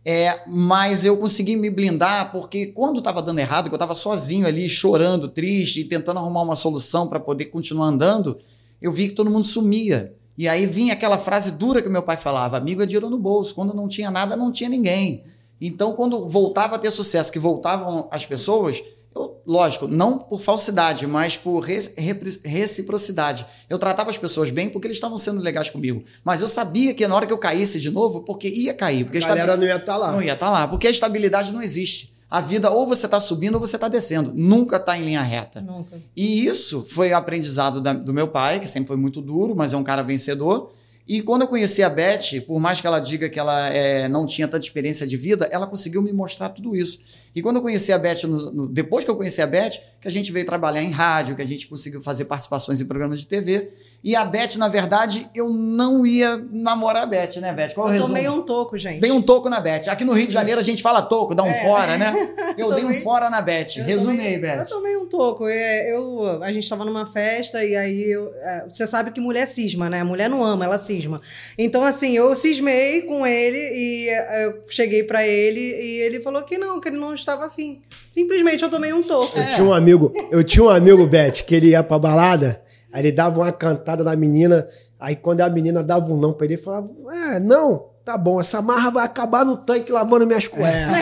É, 0.07 0.41
mas 0.47 1.05
eu 1.07 1.17
consegui 1.17 1.57
me 1.57 1.71
blindar 1.71 2.31
porque 2.31 2.67
quando 2.67 2.99
estava 2.99 3.23
dando 3.23 3.39
errado, 3.39 3.69
que 3.69 3.75
eu 3.75 3.77
estava 3.77 3.95
sozinho 3.95 4.47
ali, 4.47 4.69
chorando, 4.69 5.29
triste, 5.29 5.81
e 5.81 5.85
tentando 5.85 6.19
arrumar 6.19 6.43
uma 6.43 6.55
solução 6.55 7.09
para 7.09 7.19
poder 7.19 7.47
continuar 7.47 7.87
andando, 7.87 8.39
eu 8.83 8.93
vi 8.93 9.09
que 9.09 9.15
todo 9.15 9.31
mundo 9.31 9.45
sumia. 9.45 10.15
E 10.37 10.47
aí 10.47 10.67
vinha 10.67 10.93
aquela 10.93 11.17
frase 11.17 11.53
dura 11.53 11.81
que 11.81 11.89
meu 11.89 12.03
pai 12.03 12.17
falava: 12.17 12.57
amigo 12.57 12.83
é 12.83 12.87
dinheiro 12.87 13.09
no 13.09 13.19
bolso. 13.19 13.55
Quando 13.55 13.73
não 13.73 13.89
tinha 13.89 14.11
nada, 14.11 14.37
não 14.37 14.53
tinha 14.53 14.69
ninguém. 14.69 15.23
Então, 15.61 15.95
quando 15.95 16.29
voltava 16.29 16.77
a 16.77 16.79
ter 16.79 16.91
sucesso, 16.91 17.33
que 17.33 17.39
voltavam 17.39 18.09
as 18.11 18.27
pessoas, 18.27 18.83
eu, 19.15 19.41
lógico, 19.47 19.87
não 19.87 20.19
por 20.19 20.41
falsidade, 20.41 21.07
mas 21.07 21.37
por 21.37 21.61
reciprocidade. 21.61 23.47
Eu 23.71 23.79
tratava 23.79 24.11
as 24.11 24.19
pessoas 24.19 24.51
bem 24.51 24.69
porque 24.69 24.89
eles 24.89 24.97
estavam 24.97 25.17
sendo 25.17 25.41
legais 25.41 25.71
comigo. 25.71 26.03
Mas 26.25 26.43
eu 26.43 26.49
sabia 26.49 26.93
que 26.93 27.07
na 27.07 27.15
hora 27.15 27.27
que 27.27 27.33
eu 27.33 27.39
caísse 27.39 27.79
de 27.79 27.91
novo, 27.91 28.23
porque 28.23 28.49
ia 28.49 28.75
cair. 28.75 29.05
Porque 29.05 29.19
a 29.19 29.29
galera 29.29 29.57
não 29.57 29.65
ia 29.65 29.77
estar 29.77 29.93
tá 29.93 29.97
lá. 29.97 30.13
Não 30.13 30.21
ia 30.21 30.33
estar 30.33 30.47
tá 30.47 30.53
lá, 30.53 30.69
porque 30.69 30.89
a 30.89 30.91
estabilidade 30.91 31.53
não 31.53 31.63
existe. 31.63 32.13
A 32.29 32.41
vida 32.41 32.69
ou 32.71 32.89
você 32.89 33.07
está 33.07 33.21
subindo 33.21 33.55
ou 33.55 33.61
você 33.61 33.77
está 33.77 33.87
descendo. 33.87 34.33
Nunca 34.35 34.77
está 34.79 34.99
em 34.99 35.05
linha 35.05 35.23
reta. 35.23 35.61
Nunca. 35.61 35.97
E 36.17 36.47
isso 36.47 36.85
foi 36.85 37.13
aprendizado 37.13 37.81
da, 37.81 37.93
do 37.93 38.13
meu 38.13 38.27
pai, 38.27 38.59
que 38.59 38.67
sempre 38.67 38.89
foi 38.89 38.97
muito 38.97 39.21
duro, 39.21 39.55
mas 39.55 39.73
é 39.73 39.77
um 39.77 39.85
cara 39.85 40.03
vencedor. 40.03 40.73
E 41.07 41.21
quando 41.21 41.43
eu 41.43 41.49
conheci 41.49 41.83
a 41.83 41.91
Beth, 41.91 42.41
por 42.47 42.59
mais 42.59 42.81
que 42.81 42.87
ela 42.87 42.99
diga 42.99 43.29
que 43.29 43.39
ela 43.39 43.69
é, 43.69 44.09
não 44.09 44.27
tinha 44.27 44.49
tanta 44.49 44.65
experiência 44.65 45.07
de 45.07 45.17
vida, 45.17 45.47
ela 45.53 45.67
conseguiu 45.67 46.01
me 46.01 46.13
mostrar 46.13 46.49
tudo 46.49 46.75
isso. 46.75 46.99
E 47.35 47.43
quando 47.43 47.57
eu 47.57 47.63
conheci 47.63 47.93
a 47.93 47.99
Beth, 47.99 48.23
no, 48.25 48.53
no, 48.53 48.69
depois 48.69 49.05
que 49.05 49.11
eu 49.11 49.17
conheci 49.17 49.43
a 49.43 49.47
Beth, 49.47 49.73
que 50.01 50.07
a 50.07 50.11
gente 50.11 50.31
veio 50.31 50.47
trabalhar 50.47 50.83
em 50.83 50.91
rádio, 50.91 51.35
que 51.35 51.43
a 51.43 51.47
gente 51.47 51.67
conseguiu 51.67 52.01
fazer 52.01 52.27
participações 52.27 52.81
em 52.81 52.85
programas 52.87 53.21
de 53.21 53.27
TV. 53.27 53.69
E 54.05 54.15
a 54.15 54.23
Beth, 54.23 54.57
na 54.59 54.69
verdade, 54.69 55.27
eu 55.35 55.49
não 55.49 56.05
ia 56.07 56.37
namorar 56.53 57.05
a 57.05 57.07
Beth, 57.07 57.37
né, 57.41 57.55
Beth? 57.55 57.73
Qual 57.75 57.87
eu 57.87 57.95
resumo? 57.95 58.09
tomei 58.09 58.29
um 58.29 58.43
toco, 58.43 58.77
gente. 58.77 59.01
Dei 59.01 59.11
um 59.11 59.23
toco 59.23 59.49
na 59.49 59.61
Beth. 59.61 59.89
Aqui 59.89 60.05
no 60.05 60.13
Rio 60.13 60.27
de 60.27 60.33
Janeiro 60.33 60.61
a 60.61 60.63
gente 60.63 60.83
fala 60.83 61.01
toco, 61.01 61.35
dá 61.35 61.43
um 61.43 61.49
é. 61.49 61.63
fora, 61.65 61.97
né? 61.97 62.13
Eu, 62.59 62.69
eu 62.69 62.75
dei 62.75 62.85
um 62.85 62.93
fora 63.03 63.31
na 63.31 63.41
Beth. 63.41 63.77
Resume 63.79 64.21
aí, 64.21 64.39
Beth. 64.39 64.59
Eu 64.59 64.67
tomei 64.67 64.95
um 64.99 65.07
toco. 65.07 65.49
É, 65.49 65.91
eu, 65.91 66.43
a 66.43 66.53
gente 66.53 66.65
estava 66.65 66.85
numa 66.85 67.11
festa 67.11 67.65
e 67.65 67.75
aí 67.75 68.11
eu, 68.11 68.31
é, 68.37 68.67
você 68.69 68.87
sabe 68.87 69.11
que 69.11 69.23
mulher 69.23 69.47
cisma, 69.47 69.89
né? 69.89 70.05
Mulher 70.05 70.29
não 70.29 70.45
ama, 70.45 70.67
ela 70.67 70.77
cisma. 70.77 71.19
Então, 71.57 71.83
assim, 71.83 72.15
eu 72.15 72.37
cismei 72.37 73.03
com 73.03 73.27
ele 73.27 73.57
e 73.57 74.09
é, 74.11 74.47
eu 74.47 74.63
cheguei 74.69 75.05
para 75.05 75.27
ele 75.27 75.61
e 75.61 76.03
ele 76.03 76.21
falou 76.21 76.43
que 76.43 76.59
não, 76.59 76.79
que 76.79 76.91
ele 76.91 76.99
não 76.99 77.15
estava 77.25 77.47
afim. 77.47 77.83
Simplesmente 78.11 78.63
eu 78.63 78.71
tomei 78.71 78.93
um 78.93 79.03
toco. 79.03 79.39
Eu 79.39 79.51
tinha 79.55 79.67
um 79.67 79.73
amigo, 79.73 80.13
eu 80.31 80.45
tinha 80.45 80.65
um 80.65 80.71
amigo, 80.71 81.07
Beth, 81.07 81.43
que 81.47 81.55
ele 81.55 81.69
ia 81.69 81.83
pra 81.83 81.99
balada 81.99 82.65
Aí 82.95 83.01
ele 83.01 83.11
dava 83.11 83.41
uma 83.41 83.51
cantada 83.51 84.05
na 84.05 84.15
menina, 84.15 84.65
aí 85.01 85.17
quando 85.17 85.41
a 85.41 85.51
menina 85.51 85.83
dava 85.83 86.07
um 86.13 86.17
não 86.17 86.33
pra 86.33 86.45
ele, 86.45 86.55
ele 86.55 86.63
falava: 86.63 86.89
É, 87.35 87.41
não, 87.41 87.87
tá 88.05 88.17
bom, 88.17 88.41
essa 88.41 88.63
marra 88.63 88.89
vai 88.89 89.05
acabar 89.05 89.45
no 89.45 89.57
tanque 89.57 89.91
lavando 89.91 90.25
minhas 90.25 90.47
cuecas. 90.47 90.93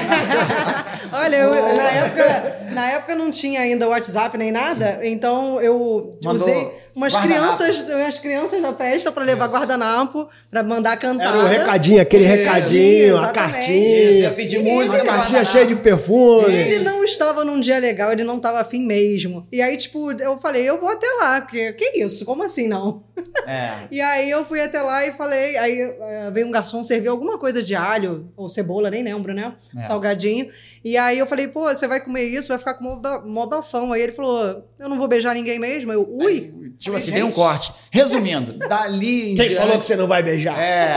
Olha, 1.13 1.37
eu, 1.37 1.53
na, 1.77 1.91
época, 1.91 2.57
na 2.73 2.91
época 2.93 3.15
não 3.15 3.31
tinha 3.31 3.61
ainda 3.61 3.87
WhatsApp 3.91 4.39
nem 4.39 4.51
nada, 4.51 5.01
então 5.03 5.61
eu 5.61 6.19
Mandou 6.25 6.41
usei 6.41 6.73
umas 6.95 7.17
crianças, 7.17 7.81
umas 7.81 8.19
crianças 8.19 8.61
na 8.61 8.73
festa 8.75 9.11
para 9.11 9.25
levar 9.25 9.47
Isso. 9.47 9.57
guardanapo, 9.57 10.29
para 10.51 10.63
mandar 10.63 10.97
cantar. 10.97 11.29
Era 11.29 11.39
o 11.39 11.43
um 11.43 11.49
recadinho, 11.49 12.01
aquele 12.01 12.25
recadinho, 12.25 13.19
a 13.19 13.29
cartinha. 13.29 14.11
Isso, 14.11 14.21
ia 14.21 14.33
pedir 14.33 14.59
música. 14.63 15.03
A 15.03 15.07
cartinha 15.07 15.45
cheia 15.45 15.67
de 15.67 15.77
perfume. 15.77 16.55
Ele 16.55 16.81
não 16.81 17.05
estava 17.05 17.45
num 17.45 17.61
dia 17.61 17.79
legal, 17.79 18.13
ele 18.13 18.25
não 18.25 18.37
estava 18.37 18.61
afim 18.61 18.87
mesmo. 18.87 19.47
E 19.51 19.63
aí, 19.63 19.77
tipo, 19.77 20.13
eu 20.13 20.39
falei, 20.39 20.69
eu 20.69 20.81
vou 20.81 20.89
até 20.89 21.07
lá, 21.21 21.41
porque 21.41 21.73
que 21.73 21.99
isso? 21.99 22.25
Como 22.25 22.43
assim 22.43 22.69
não? 22.69 23.03
É. 23.47 23.71
e 23.91 24.01
aí 24.01 24.31
eu 24.31 24.45
fui 24.45 24.61
até 24.61 24.81
lá 24.81 25.07
e 25.07 25.13
falei, 25.13 25.57
aí 25.57 25.81
eh, 25.81 26.31
veio 26.33 26.47
um 26.47 26.51
garçom 26.51 26.83
servir 26.83 27.09
alguma 27.09 27.39
coisa 27.39 27.63
de 27.63 27.75
alho 27.75 28.31
ou 28.37 28.49
cebola, 28.49 28.91
nem 28.91 29.03
lembro, 29.03 29.35
né? 29.35 29.55
É. 29.77 29.85
Salgadinho. 29.85 30.49
E 30.85 30.97
aí 30.97 31.19
eu 31.19 31.27
falei, 31.27 31.49
pô, 31.49 31.69
você 31.69 31.87
vai 31.87 32.01
comer 32.01 32.25
isso, 32.25 32.49
vai 32.49 32.59
ficar 32.59 32.75
com 32.75 33.01
mó 33.27 33.47
bafão. 33.47 33.93
Aí 33.93 34.03
ele 34.03 34.13
falou, 34.13 34.65
eu 34.79 34.89
não 34.89 34.99
vou 34.99 35.09
beijar 35.09 35.35
ninguém 35.35 35.59
mesmo. 35.59 35.93
Eu, 35.93 36.09
ui. 36.09 36.73
Tipo 36.83 36.97
assim, 36.97 37.13
dei 37.13 37.23
um 37.23 37.31
corte. 37.31 37.73
Resumindo, 37.93 38.55
dali 38.55 39.33
em 39.33 39.37
Quem 39.37 39.49
diante. 39.51 39.55
falou 39.63 39.79
que 39.79 39.85
você 39.87 39.95
não 39.95 40.09
vai 40.09 40.21
beijar? 40.23 40.59
É. 40.59 40.97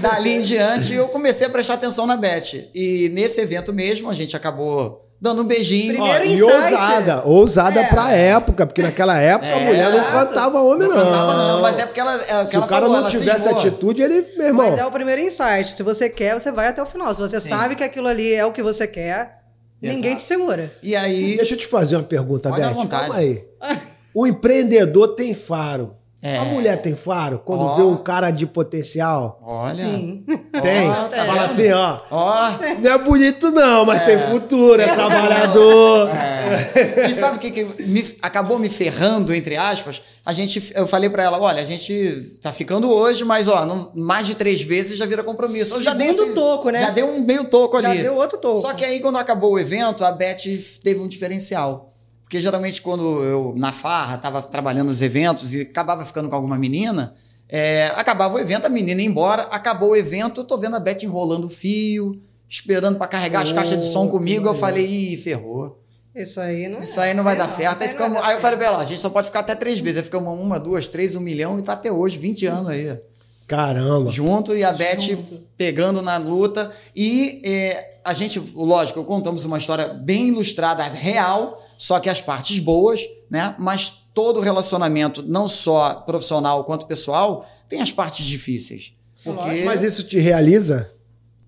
Dali 0.00 0.36
em 0.36 0.40
diante, 0.40 0.94
eu 0.94 1.06
comecei 1.08 1.46
a 1.46 1.50
prestar 1.50 1.74
atenção 1.74 2.06
na 2.06 2.16
Beth. 2.16 2.70
E 2.74 3.10
nesse 3.12 3.40
evento 3.40 3.74
mesmo, 3.74 4.08
a 4.08 4.14
gente 4.14 4.34
acabou 4.34 5.06
dando 5.20 5.42
um 5.42 5.44
beijinho. 5.44 5.92
Primeiro 5.92 6.24
Ó, 6.24 6.26
e 6.26 6.42
ousada, 6.42 7.22
ousada 7.26 7.80
é. 7.80 7.86
pra 7.88 8.10
época, 8.10 8.66
porque 8.66 8.80
naquela 8.82 9.18
época 9.20 9.46
é, 9.46 9.52
a 9.52 9.60
mulher 9.66 9.90
não 9.90 10.04
cantava 10.04 10.62
homem, 10.62 10.88
não. 10.88 10.96
Não 10.96 11.04
cantava, 11.04 11.36
não, 11.36 11.60
mas 11.60 11.78
é 11.78 11.84
porque 11.84 12.00
ela. 12.00 12.14
É, 12.14 12.46
Se 12.46 12.56
ela 12.56 12.64
o 12.64 12.68
cara 12.68 12.86
falou, 12.86 13.02
não 13.02 13.10
tivesse 13.10 13.48
atitude, 13.48 14.00
ele, 14.00 14.26
meu 14.38 14.46
irmão. 14.46 14.70
Mas 14.70 14.80
é 14.80 14.86
o 14.86 14.90
primeiro 14.90 15.20
insight. 15.20 15.70
Se 15.72 15.82
você 15.82 16.08
quer, 16.08 16.34
você 16.40 16.50
vai 16.50 16.68
até 16.68 16.82
o 16.82 16.86
final. 16.86 17.14
Se 17.14 17.20
você 17.20 17.38
Sim. 17.40 17.50
sabe 17.50 17.76
que 17.76 17.84
aquilo 17.84 18.08
ali 18.08 18.32
é 18.32 18.46
o 18.46 18.52
que 18.52 18.62
você 18.62 18.86
quer, 18.88 19.42
Exato. 19.82 19.94
ninguém 19.94 20.16
te 20.16 20.22
segura. 20.24 20.72
E 20.82 20.96
aí. 20.96 21.36
Deixa 21.36 21.52
eu 21.54 21.58
te 21.58 21.66
fazer 21.66 21.96
uma 21.96 22.02
pergunta, 22.02 22.48
Pode 22.48 22.62
Beth. 22.62 22.70
vontade. 22.70 23.06
Calma 23.08 23.16
aí. 23.20 23.44
O 24.14 24.26
empreendedor 24.26 25.08
tem 25.14 25.34
faro. 25.34 25.96
É. 26.24 26.38
A 26.38 26.44
mulher 26.44 26.80
tem 26.80 26.94
faro 26.94 27.42
quando 27.44 27.64
oh. 27.64 27.74
vê 27.74 27.82
um 27.82 27.96
cara 27.96 28.30
de 28.30 28.46
potencial? 28.46 29.42
Olha. 29.44 29.84
Sim. 29.84 30.24
Tem? 30.62 30.88
Oh, 30.88 31.26
Fala 31.26 31.42
assim, 31.42 31.72
ó. 31.72 31.98
Oh. 32.10 32.80
Não 32.80 32.92
é 32.92 32.98
bonito, 32.98 33.50
não, 33.50 33.84
mas 33.84 34.02
é. 34.02 34.04
tem 34.04 34.18
futuro, 34.30 34.80
é 34.80 34.86
trabalhador. 34.94 36.08
É. 36.10 37.08
E 37.08 37.14
sabe 37.14 37.38
o 37.38 37.40
que, 37.40 37.50
que 37.50 37.64
me, 37.82 38.16
acabou 38.22 38.58
me 38.58 38.68
ferrando, 38.68 39.34
entre 39.34 39.56
aspas? 39.56 40.00
A 40.24 40.32
gente, 40.32 40.72
eu 40.76 40.86
falei 40.86 41.10
para 41.10 41.24
ela: 41.24 41.40
olha, 41.40 41.60
a 41.60 41.64
gente 41.64 42.38
tá 42.40 42.52
ficando 42.52 42.88
hoje, 42.92 43.24
mas 43.24 43.48
ó, 43.48 43.66
não, 43.66 43.90
mais 43.94 44.26
de 44.26 44.36
três 44.36 44.62
vezes 44.62 44.98
já 44.98 45.06
vira 45.06 45.24
compromisso. 45.24 45.74
Eu 45.74 45.82
já 45.82 45.94
dei 45.94 46.08
esse, 46.08 46.34
toco, 46.34 46.70
né? 46.70 46.82
Já 46.82 46.90
deu 46.90 47.08
um 47.08 47.20
meio 47.22 47.46
toco 47.46 47.78
ali. 47.78 47.96
Já 47.96 48.02
deu 48.02 48.14
outro 48.14 48.38
toco. 48.38 48.60
Só 48.60 48.74
que 48.74 48.84
aí, 48.84 49.00
quando 49.00 49.16
acabou 49.16 49.54
o 49.54 49.58
evento, 49.58 50.04
a 50.04 50.12
Beth 50.12 50.42
teve 50.84 51.00
um 51.00 51.08
diferencial. 51.08 51.91
Porque 52.32 52.40
geralmente 52.40 52.80
quando 52.80 53.22
eu, 53.22 53.52
na 53.58 53.74
farra, 53.74 54.14
estava 54.14 54.40
trabalhando 54.40 54.86
nos 54.86 55.02
eventos 55.02 55.52
e 55.52 55.60
acabava 55.60 56.02
ficando 56.02 56.30
com 56.30 56.34
alguma 56.34 56.56
menina, 56.56 57.12
é, 57.46 57.92
acabava 57.94 58.36
o 58.36 58.38
evento, 58.38 58.64
a 58.64 58.70
menina 58.70 59.02
ia 59.02 59.06
embora, 59.06 59.42
acabou 59.50 59.90
o 59.90 59.96
evento, 59.96 60.40
eu 60.40 60.44
tô 60.44 60.56
vendo 60.56 60.74
a 60.74 60.80
Beth 60.80 61.02
enrolando 61.02 61.44
o 61.44 61.48
fio, 61.50 62.18
esperando 62.48 62.96
para 62.96 63.06
carregar 63.06 63.40
oh, 63.40 63.42
as 63.42 63.52
caixas 63.52 63.76
de 63.76 63.84
som 63.84 64.08
comigo. 64.08 64.48
Eu 64.48 64.54
falei, 64.54 64.86
ih, 64.86 65.18
ferrou. 65.18 65.78
Isso 66.16 66.40
aí 66.40 66.68
não 66.68 66.80
Isso 66.80 66.98
aí 66.98 67.12
não 67.12 67.22
vai 67.22 67.36
dar 67.36 67.48
certo. 67.48 67.82
Aí, 67.82 67.90
ficamos, 67.90 68.16
aí 68.22 68.34
eu 68.34 68.40
falei 68.40 68.56
pra 68.56 68.66
ela, 68.68 68.78
a 68.78 68.86
gente 68.86 69.02
só 69.02 69.10
pode 69.10 69.26
ficar 69.26 69.40
até 69.40 69.54
três 69.54 69.78
vezes. 69.78 69.98
Aí 69.98 70.04
ficamos 70.04 70.32
uma, 70.32 70.58
duas, 70.58 70.88
três, 70.88 71.14
um 71.14 71.20
milhão 71.20 71.58
e 71.58 71.62
tá 71.62 71.74
até 71.74 71.92
hoje, 71.92 72.16
20 72.16 72.46
anos 72.46 72.68
aí. 72.68 72.98
Caramba. 73.46 74.10
Junto 74.10 74.56
e 74.56 74.64
a 74.64 74.72
Beth 74.72 75.16
pegando 75.56 76.02
na 76.02 76.16
luta. 76.16 76.70
E 76.94 77.42
é, 77.44 77.98
a 78.04 78.12
gente, 78.12 78.38
lógico, 78.54 79.04
contamos 79.04 79.44
uma 79.44 79.58
história 79.58 79.88
bem 79.88 80.28
ilustrada, 80.28 80.82
real, 80.84 81.60
só 81.78 82.00
que 82.00 82.08
as 82.08 82.20
partes 82.20 82.58
boas, 82.58 83.00
né? 83.30 83.54
Mas 83.58 84.02
todo 84.14 84.40
relacionamento, 84.40 85.22
não 85.22 85.48
só 85.48 85.94
profissional 86.06 86.64
quanto 86.64 86.86
pessoal, 86.86 87.46
tem 87.68 87.80
as 87.80 87.92
partes 87.92 88.26
difíceis. 88.26 88.92
Porque... 89.24 89.64
Mas 89.64 89.82
isso 89.82 90.04
te 90.04 90.18
realiza? 90.18 90.91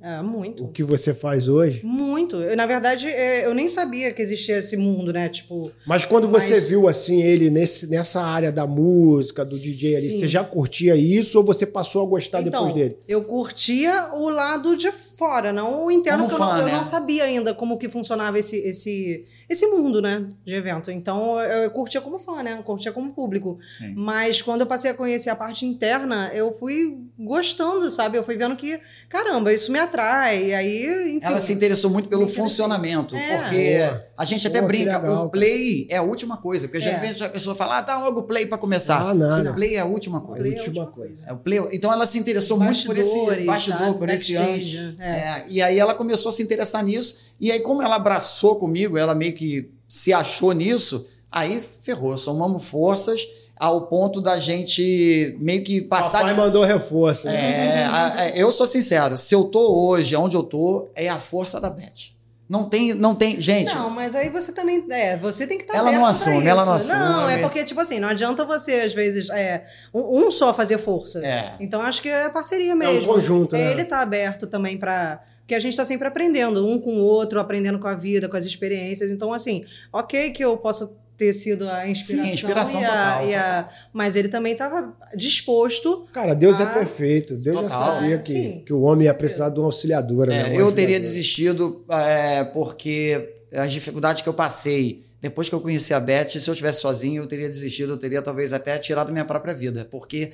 É, 0.05 0.21
muito. 0.21 0.65
O 0.65 0.69
que 0.69 0.85
você 0.85 1.15
faz 1.15 1.49
hoje? 1.49 1.81
Muito. 1.83 2.37
Eu, 2.37 2.55
na 2.59 2.67
verdade, 2.67 3.09
é, 3.09 3.47
eu 3.47 3.55
nem 3.55 3.67
sabia 3.69 4.13
que 4.13 4.21
existia 4.21 4.59
esse 4.59 4.77
mundo, 4.77 5.11
né? 5.15 5.31
Tipo. 5.31 5.73
Mas 5.87 6.05
quando 6.05 6.29
mas... 6.29 6.43
você 6.43 6.61
viu 6.61 6.87
assim 6.87 7.23
ele 7.23 7.49
nesse, 7.49 7.87
nessa 7.87 8.21
área 8.21 8.53
da 8.53 8.67
música, 8.67 9.47
do 9.47 9.59
DJ 9.59 9.97
ali, 9.97 10.11
Sim. 10.11 10.21
você 10.21 10.29
já 10.29 10.45
curtia 10.45 10.95
isso 10.95 11.39
ou 11.39 11.45
você 11.45 11.65
passou 11.65 12.07
a 12.07 12.07
gostar 12.07 12.43
então, 12.43 12.67
depois 12.67 12.75
dele? 12.75 12.99
Eu 13.09 13.25
curtia 13.25 14.11
o 14.13 14.29
lado 14.29 14.77
de 14.77 14.93
fora, 14.93 15.55
não 15.55 15.87
o 15.87 15.91
interno, 15.91 16.29
porque 16.29 16.35
eu, 16.35 16.47
não, 16.47 16.57
né? 16.59 16.63
eu 16.65 16.77
não 16.77 16.85
sabia 16.85 17.25
ainda 17.25 17.55
como 17.55 17.79
que 17.79 17.89
funcionava 17.89 18.39
esse, 18.39 18.57
esse, 18.57 19.25
esse 19.49 19.67
mundo, 19.67 20.01
né? 20.01 20.25
De 20.45 20.55
evento. 20.55 20.91
Então 20.91 21.41
eu, 21.41 21.63
eu 21.65 21.71
curtia 21.71 22.01
como 22.01 22.19
fã, 22.19 22.43
né? 22.43 22.55
Eu 22.59 22.63
curtia 22.63 22.93
como 22.93 23.13
público. 23.13 23.59
Sim. 23.61 23.95
Mas 23.97 24.43
quando 24.43 24.63
eu 24.63 24.67
passei 24.67 24.91
a 24.91 24.95
conhecer 24.95 25.31
a 25.31 25.37
parte 25.37 25.67
interna, 25.67 26.31
eu 26.35 26.53
fui 26.53 27.05
gostando, 27.19 27.91
sabe? 27.91 28.19
Eu 28.19 28.25
fui 28.25 28.37
vendo 28.37 28.57
que, 28.57 28.81
caramba, 29.09 29.53
isso 29.53 29.71
me 29.71 29.79
atrai. 29.79 30.47
E 30.47 30.55
aí, 30.55 31.17
enfim. 31.17 31.27
Ela 31.27 31.41
se 31.41 31.53
interessou 31.53 31.91
muito 31.91 32.09
pelo 32.09 32.27
funcionamento, 32.29 33.15
é. 33.15 33.39
porque. 33.39 33.79
A 34.17 34.25
gente 34.25 34.47
até 34.47 34.63
brinca, 34.63 34.99
legal, 34.99 35.27
o 35.27 35.31
play 35.31 35.87
é 35.91 35.97
a 35.97 36.03
última 36.03 36.37
coisa, 36.37 36.69
porque 36.69 36.79
é. 36.79 36.81
geralmente 36.81 37.25
a 37.25 37.29
pessoa 37.29 37.55
fala, 37.57 37.79
ah, 37.79 37.81
dá 37.81 37.99
logo 37.99 38.21
o 38.21 38.23
play 38.23 38.47
para 38.47 38.57
começar. 38.59 39.01
Ah, 39.01 39.15
nada. 39.15 39.51
O 39.51 39.55
play 39.55 39.75
é 39.75 39.81
a 39.81 39.85
última 39.85 40.21
coisa. 40.21 40.49
É 40.49 40.57
a 40.57 40.63
última 40.63 40.87
coisa. 40.87 41.27
É 41.27 41.33
o 41.33 41.37
play, 41.37 41.61
então 41.73 41.93
ela 41.93 42.07
se 42.07 42.19
interessou 42.19 42.59
muito 42.59 42.87
por 42.87 42.97
esse 42.97 43.45
bastidor, 43.45 43.95
por 43.95 44.09
esse 44.09 44.37
anjo. 44.37 44.95
É. 45.01 45.09
é. 45.09 45.45
e 45.49 45.61
aí 45.61 45.79
ela 45.79 45.95
começou 45.95 46.29
a 46.29 46.33
se 46.33 46.43
interessar 46.43 46.85
nisso, 46.85 47.35
e 47.41 47.51
aí 47.51 47.61
como 47.61 47.83
ela 47.83 47.97
abraçou 47.97 48.57
comigo, 48.57 48.97
ela 48.97 49.15
meio 49.15 49.33
que 49.33 49.69
se 49.89 50.13
achou 50.13 50.53
nisso, 50.53 51.05
aí 51.31 51.61
ferrou, 51.83 52.17
somamos 52.17 52.65
forças 52.65 53.27
ao 53.57 53.87
ponto 53.87 54.21
da 54.21 54.37
gente 54.37 55.37
meio 55.41 55.63
que 55.63 55.81
passar. 55.83 56.19
Papai 56.19 56.35
de... 56.35 56.41
mandou 56.41 56.65
reforço. 56.65 57.29
É, 57.29 57.85
a, 57.85 58.21
a, 58.21 58.29
eu 58.31 58.53
sou 58.53 58.67
sincero, 58.67 59.17
se 59.19 59.35
eu 59.35 59.45
tô 59.45 59.89
hoje 59.89 60.15
onde 60.15 60.37
eu 60.37 60.43
tô, 60.43 60.89
é 60.95 61.09
a 61.09 61.19
força 61.19 61.61
da 61.61 61.71
Beth. 61.71 62.14
Não 62.55 62.69
tem, 62.69 62.95
não 62.95 63.17
tem, 63.17 63.41
gente. 63.41 63.75
Não, 63.75 63.91
mas 63.91 64.15
aí 64.15 64.29
você 64.29 64.53
também, 64.53 64.87
é, 64.89 65.17
você 65.17 65.45
tem 65.45 65.59
que 65.59 65.65
estar 65.65 65.77
Ela 65.77 65.91
não 65.91 66.07
assume, 66.07 66.47
ela 66.47 66.65
não 66.65 66.75
assume. 66.75 66.97
Não, 67.01 67.29
é 67.29 67.39
porque 67.39 67.65
tipo 67.65 67.81
assim, 67.81 67.99
não 67.99 68.09
adianta 68.09 68.45
você 68.45 68.75
às 68.75 68.95
vezes 68.95 69.29
é 69.31 69.65
um, 69.93 70.27
um 70.27 70.31
só 70.31 70.55
fazer 70.55 70.79
força. 70.79 71.19
É. 71.27 71.55
Então 71.59 71.83
acho 71.83 72.01
que 72.01 72.09
é 72.09 72.29
parceria 72.29 72.77
mesmo. 72.77 73.01
É 73.01 73.03
um 73.03 73.15
conjunto, 73.15 73.57
né? 73.57 73.73
Ele 73.73 73.85
tá 73.85 74.01
aberto 74.01 74.47
também 74.47 74.79
para 74.79 75.21
porque 75.41 75.57
a 75.57 75.61
gente 75.61 75.77
tá 75.77 75.85
sempre 75.85 76.07
aprendendo, 76.09 76.65
um 76.65 76.81
com 76.81 76.91
o 76.91 77.03
outro, 77.03 77.39
aprendendo 77.41 77.79
com 77.79 77.89
a 77.89 77.95
vida, 77.95 78.29
com 78.29 78.37
as 78.37 78.47
experiências. 78.47 79.11
Então 79.11 79.33
assim, 79.33 79.65
OK 79.93 80.31
que 80.31 80.45
eu 80.45 80.57
possa 80.57 80.91
ter 81.17 81.33
sido 81.33 81.69
a 81.69 81.89
inspiração. 81.89 82.25
Sim, 82.27 82.33
inspiração 82.35 82.81
e 82.81 82.85
a, 82.85 82.89
total, 82.89 83.27
e 83.29 83.35
a- 83.35 83.69
mas 83.93 84.17
ele 84.17 84.29
também 84.29 84.53
estava 84.53 84.93
disposto. 85.17 86.07
Cara, 86.13 86.35
Deus 86.35 86.59
é 86.61 86.65
a- 86.65 86.67
perfeito. 86.67 87.37
Deus 87.37 87.57
já 87.57 87.63
Total. 87.63 87.95
sabia 87.95 88.19
que, 88.19 88.33
Sim, 88.33 88.63
que 88.67 88.73
o 88.73 88.83
homem 88.83 89.05
ia 89.05 89.15
precisar 89.15 89.49
de 89.51 89.59
uma 89.59 89.67
auxiliadora. 89.67 90.35
É, 90.35 90.43
né? 90.43 90.49
Uma 90.51 90.61
eu 90.61 90.73
teria 90.73 90.99
desistido 91.01 91.85
é, 91.89 92.45
porque 92.45 93.35
as 93.53 93.71
dificuldades 93.73 94.23
que 94.23 94.29
eu 94.29 94.35
passei 94.35 95.03
depois 95.21 95.49
que 95.49 95.55
eu 95.55 95.61
conheci 95.61 95.95
a 95.95 96.01
Beth, 96.01 96.29
se 96.39 96.51
eu 96.51 96.55
tivesse 96.55 96.81
sozinho, 96.83 97.23
eu 97.23 97.27
teria 97.27 97.49
desistido, 97.49 97.95
eu 97.95 97.97
teria 97.97 98.21
talvez 98.21 98.53
até 98.53 98.77
tirado 98.77 99.11
minha 99.11 99.25
própria 99.25 99.55
vida, 99.55 99.89
porque 99.91 100.31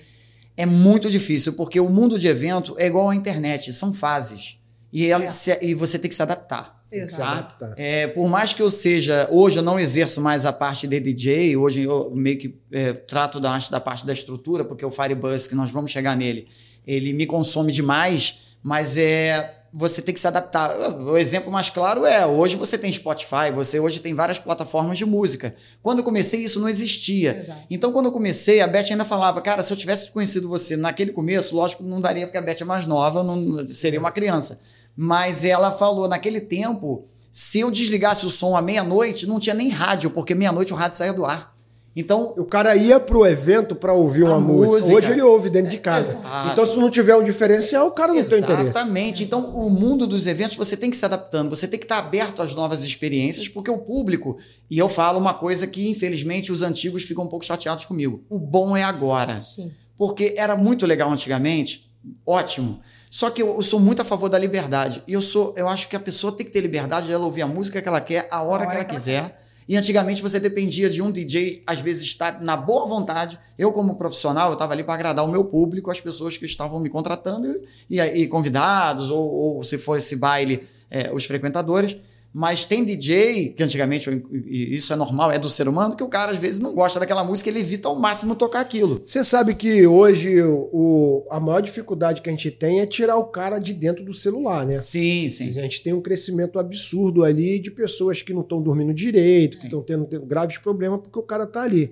é 0.56 0.66
muito 0.66 1.08
difícil, 1.08 1.52
porque 1.52 1.78
o 1.78 1.88
mundo 1.88 2.18
de 2.18 2.26
evento 2.26 2.74
é 2.76 2.86
igual 2.88 3.08
à 3.08 3.14
internet, 3.14 3.72
são 3.72 3.94
fases. 3.94 4.58
E, 4.92 5.06
ela 5.06 5.24
É. 5.26 5.30
se- 5.30 5.56
e 5.62 5.74
você 5.74 5.96
tem 5.96 6.08
que 6.08 6.14
se 6.16 6.22
adaptar. 6.22 6.79
Exato. 6.92 7.58
tá? 7.58 7.74
É, 7.76 8.06
por 8.08 8.28
mais 8.28 8.52
que 8.52 8.60
eu 8.60 8.70
seja, 8.70 9.28
hoje 9.30 9.58
eu 9.58 9.62
não 9.62 9.78
exerço 9.78 10.20
mais 10.20 10.44
a 10.44 10.52
parte 10.52 10.86
de 10.86 10.98
DJ, 10.98 11.56
hoje 11.56 11.82
eu 11.82 12.10
meio 12.14 12.38
que 12.38 12.58
é, 12.72 12.92
trato 12.92 13.38
da, 13.38 13.56
da 13.70 13.80
parte 13.80 14.04
da 14.04 14.12
estrutura, 14.12 14.64
porque 14.64 14.84
o 14.84 14.90
Firebus, 14.90 15.46
que 15.46 15.54
nós 15.54 15.70
vamos 15.70 15.90
chegar 15.90 16.16
nele, 16.16 16.48
ele 16.86 17.12
me 17.12 17.26
consome 17.26 17.72
demais, 17.72 18.58
mas 18.62 18.96
é 18.96 19.60
você 19.72 20.02
tem 20.02 20.12
que 20.12 20.20
se 20.20 20.26
adaptar. 20.26 20.70
O 21.00 21.16
exemplo 21.16 21.50
mais 21.50 21.70
claro 21.70 22.04
é, 22.04 22.26
hoje 22.26 22.56
você 22.56 22.76
tem 22.76 22.92
Spotify, 22.92 23.50
você 23.54 23.78
hoje 23.78 24.00
tem 24.00 24.14
várias 24.14 24.38
plataformas 24.38 24.98
de 24.98 25.04
música. 25.04 25.54
Quando 25.82 25.98
eu 25.98 26.04
comecei, 26.04 26.40
isso 26.40 26.58
não 26.60 26.68
existia. 26.68 27.36
Exato. 27.36 27.60
Então, 27.70 27.92
quando 27.92 28.06
eu 28.06 28.12
comecei, 28.12 28.60
a 28.60 28.66
Beth 28.66 28.86
ainda 28.90 29.04
falava, 29.04 29.40
cara, 29.40 29.62
se 29.62 29.72
eu 29.72 29.76
tivesse 29.76 30.10
conhecido 30.10 30.48
você 30.48 30.76
naquele 30.76 31.12
começo, 31.12 31.54
lógico, 31.54 31.84
não 31.84 32.00
daria, 32.00 32.26
porque 32.26 32.38
a 32.38 32.42
Beth 32.42 32.58
é 32.60 32.64
mais 32.64 32.86
nova, 32.86 33.22
não 33.22 33.64
seria 33.68 34.00
uma 34.00 34.10
criança. 34.10 34.58
Mas 35.02 35.46
ela 35.46 35.72
falou, 35.72 36.06
naquele 36.06 36.42
tempo, 36.42 37.04
se 37.32 37.60
eu 37.60 37.70
desligasse 37.70 38.26
o 38.26 38.30
som 38.30 38.54
à 38.54 38.60
meia-noite, 38.60 39.26
não 39.26 39.40
tinha 39.40 39.54
nem 39.54 39.70
rádio, 39.70 40.10
porque 40.10 40.34
meia-noite 40.34 40.74
o 40.74 40.76
rádio 40.76 40.98
saía 40.98 41.14
do 41.14 41.24
ar. 41.24 41.54
Então, 41.96 42.34
O 42.36 42.44
cara 42.44 42.76
ia 42.76 43.00
pro 43.00 43.24
evento 43.26 43.74
pra 43.74 43.94
ouvir 43.94 44.24
uma 44.24 44.38
música. 44.38 44.76
música. 44.76 44.94
Hoje 44.94 45.10
ele 45.12 45.22
ouve 45.22 45.48
dentro 45.48 45.70
de 45.70 45.78
casa. 45.78 46.18
Exato. 46.18 46.52
Então, 46.52 46.66
se 46.66 46.76
não 46.78 46.90
tiver 46.90 47.16
um 47.16 47.24
diferencial, 47.24 47.88
o 47.88 47.92
cara 47.92 48.12
não 48.12 48.22
tem 48.22 48.40
interesse. 48.40 48.68
Exatamente. 48.68 49.24
Então, 49.24 49.40
o 49.56 49.70
mundo 49.70 50.06
dos 50.06 50.26
eventos, 50.26 50.54
você 50.54 50.76
tem 50.76 50.90
que 50.90 50.96
se 50.98 51.04
adaptando, 51.06 51.48
você 51.48 51.66
tem 51.66 51.78
que 51.78 51.86
estar 51.86 51.96
aberto 51.96 52.42
às 52.42 52.54
novas 52.54 52.84
experiências, 52.84 53.48
porque 53.48 53.70
o 53.70 53.78
público, 53.78 54.36
e 54.70 54.78
eu 54.78 54.88
falo 54.88 55.18
uma 55.18 55.32
coisa 55.32 55.66
que, 55.66 55.90
infelizmente, 55.90 56.52
os 56.52 56.60
antigos 56.60 57.04
ficam 57.04 57.24
um 57.24 57.28
pouco 57.28 57.44
chateados 57.44 57.86
comigo. 57.86 58.22
O 58.28 58.38
bom 58.38 58.76
é 58.76 58.82
agora. 58.84 59.40
Sim. 59.40 59.72
Porque 59.96 60.34
era 60.36 60.54
muito 60.56 60.84
legal 60.84 61.10
antigamente, 61.10 61.90
ótimo. 62.26 62.80
Só 63.10 63.28
que 63.28 63.42
eu, 63.42 63.56
eu 63.56 63.62
sou 63.62 63.80
muito 63.80 64.00
a 64.00 64.04
favor 64.04 64.28
da 64.28 64.38
liberdade. 64.38 65.02
E 65.06 65.12
eu 65.12 65.20
sou, 65.20 65.52
eu 65.56 65.68
acho 65.68 65.88
que 65.88 65.96
a 65.96 66.00
pessoa 66.00 66.32
tem 66.32 66.46
que 66.46 66.52
ter 66.52 66.60
liberdade 66.60 67.08
de 67.08 67.12
ela 67.12 67.24
ouvir 67.24 67.42
a 67.42 67.46
música 67.46 67.82
que 67.82 67.88
ela 67.88 68.00
quer, 68.00 68.28
a 68.30 68.40
hora, 68.40 68.66
que 68.66 68.76
ela 68.76 68.84
quiser. 68.84 69.36
E 69.68 69.76
antigamente 69.76 70.22
você 70.22 70.38
dependia 70.38 70.88
de 70.88 71.02
um 71.02 71.10
DJ, 71.10 71.62
às 71.66 71.80
vezes, 71.80 72.04
estar 72.04 72.40
na 72.40 72.56
boa 72.56 72.86
vontade. 72.86 73.38
Eu, 73.58 73.72
como 73.72 73.96
profissional, 73.96 74.48
eu 74.48 74.52
estava 74.54 74.72
ali 74.72 74.84
para 74.84 74.94
agradar 74.94 75.24
o 75.24 75.28
meu 75.28 75.44
público, 75.44 75.90
as 75.90 76.00
pessoas 76.00 76.36
que 76.36 76.44
estavam 76.44 76.78
me 76.78 76.88
contratando, 76.88 77.60
e, 77.88 78.00
e 78.00 78.26
convidados, 78.28 79.10
ou, 79.10 79.32
ou 79.32 79.62
se 79.64 79.76
fosse 79.76 80.14
baile, 80.14 80.66
é, 80.88 81.12
os 81.12 81.24
frequentadores. 81.24 81.96
Mas 82.32 82.64
tem 82.64 82.84
DJ, 82.84 83.54
que 83.54 83.62
antigamente, 83.62 84.08
isso 84.44 84.92
é 84.92 84.96
normal, 84.96 85.32
é 85.32 85.38
do 85.38 85.48
ser 85.48 85.66
humano, 85.66 85.96
que 85.96 86.02
o 86.04 86.08
cara 86.08 86.30
às 86.30 86.38
vezes 86.38 86.60
não 86.60 86.74
gosta 86.74 87.00
daquela 87.00 87.24
música, 87.24 87.50
ele 87.50 87.58
evita 87.58 87.88
ao 87.88 87.98
máximo 87.98 88.36
tocar 88.36 88.60
aquilo. 88.60 89.00
Você 89.02 89.24
sabe 89.24 89.54
que 89.54 89.84
hoje 89.86 90.40
o, 90.42 91.26
a 91.28 91.40
maior 91.40 91.60
dificuldade 91.60 92.22
que 92.22 92.28
a 92.28 92.32
gente 92.32 92.50
tem 92.50 92.80
é 92.80 92.86
tirar 92.86 93.16
o 93.16 93.24
cara 93.24 93.58
de 93.58 93.74
dentro 93.74 94.04
do 94.04 94.14
celular, 94.14 94.64
né? 94.64 94.80
Sim, 94.80 95.26
A 95.26 95.30
sim. 95.30 95.52
gente 95.52 95.82
tem 95.82 95.92
um 95.92 96.00
crescimento 96.00 96.58
absurdo 96.58 97.24
ali 97.24 97.58
de 97.58 97.70
pessoas 97.70 98.22
que 98.22 98.32
não 98.32 98.42
estão 98.42 98.62
dormindo 98.62 98.94
direito, 98.94 99.56
que 99.58 99.64
estão 99.64 99.82
tendo, 99.82 100.04
tendo 100.04 100.24
graves 100.24 100.58
problemas 100.58 101.00
porque 101.02 101.18
o 101.18 101.22
cara 101.22 101.46
tá 101.46 101.62
ali. 101.62 101.90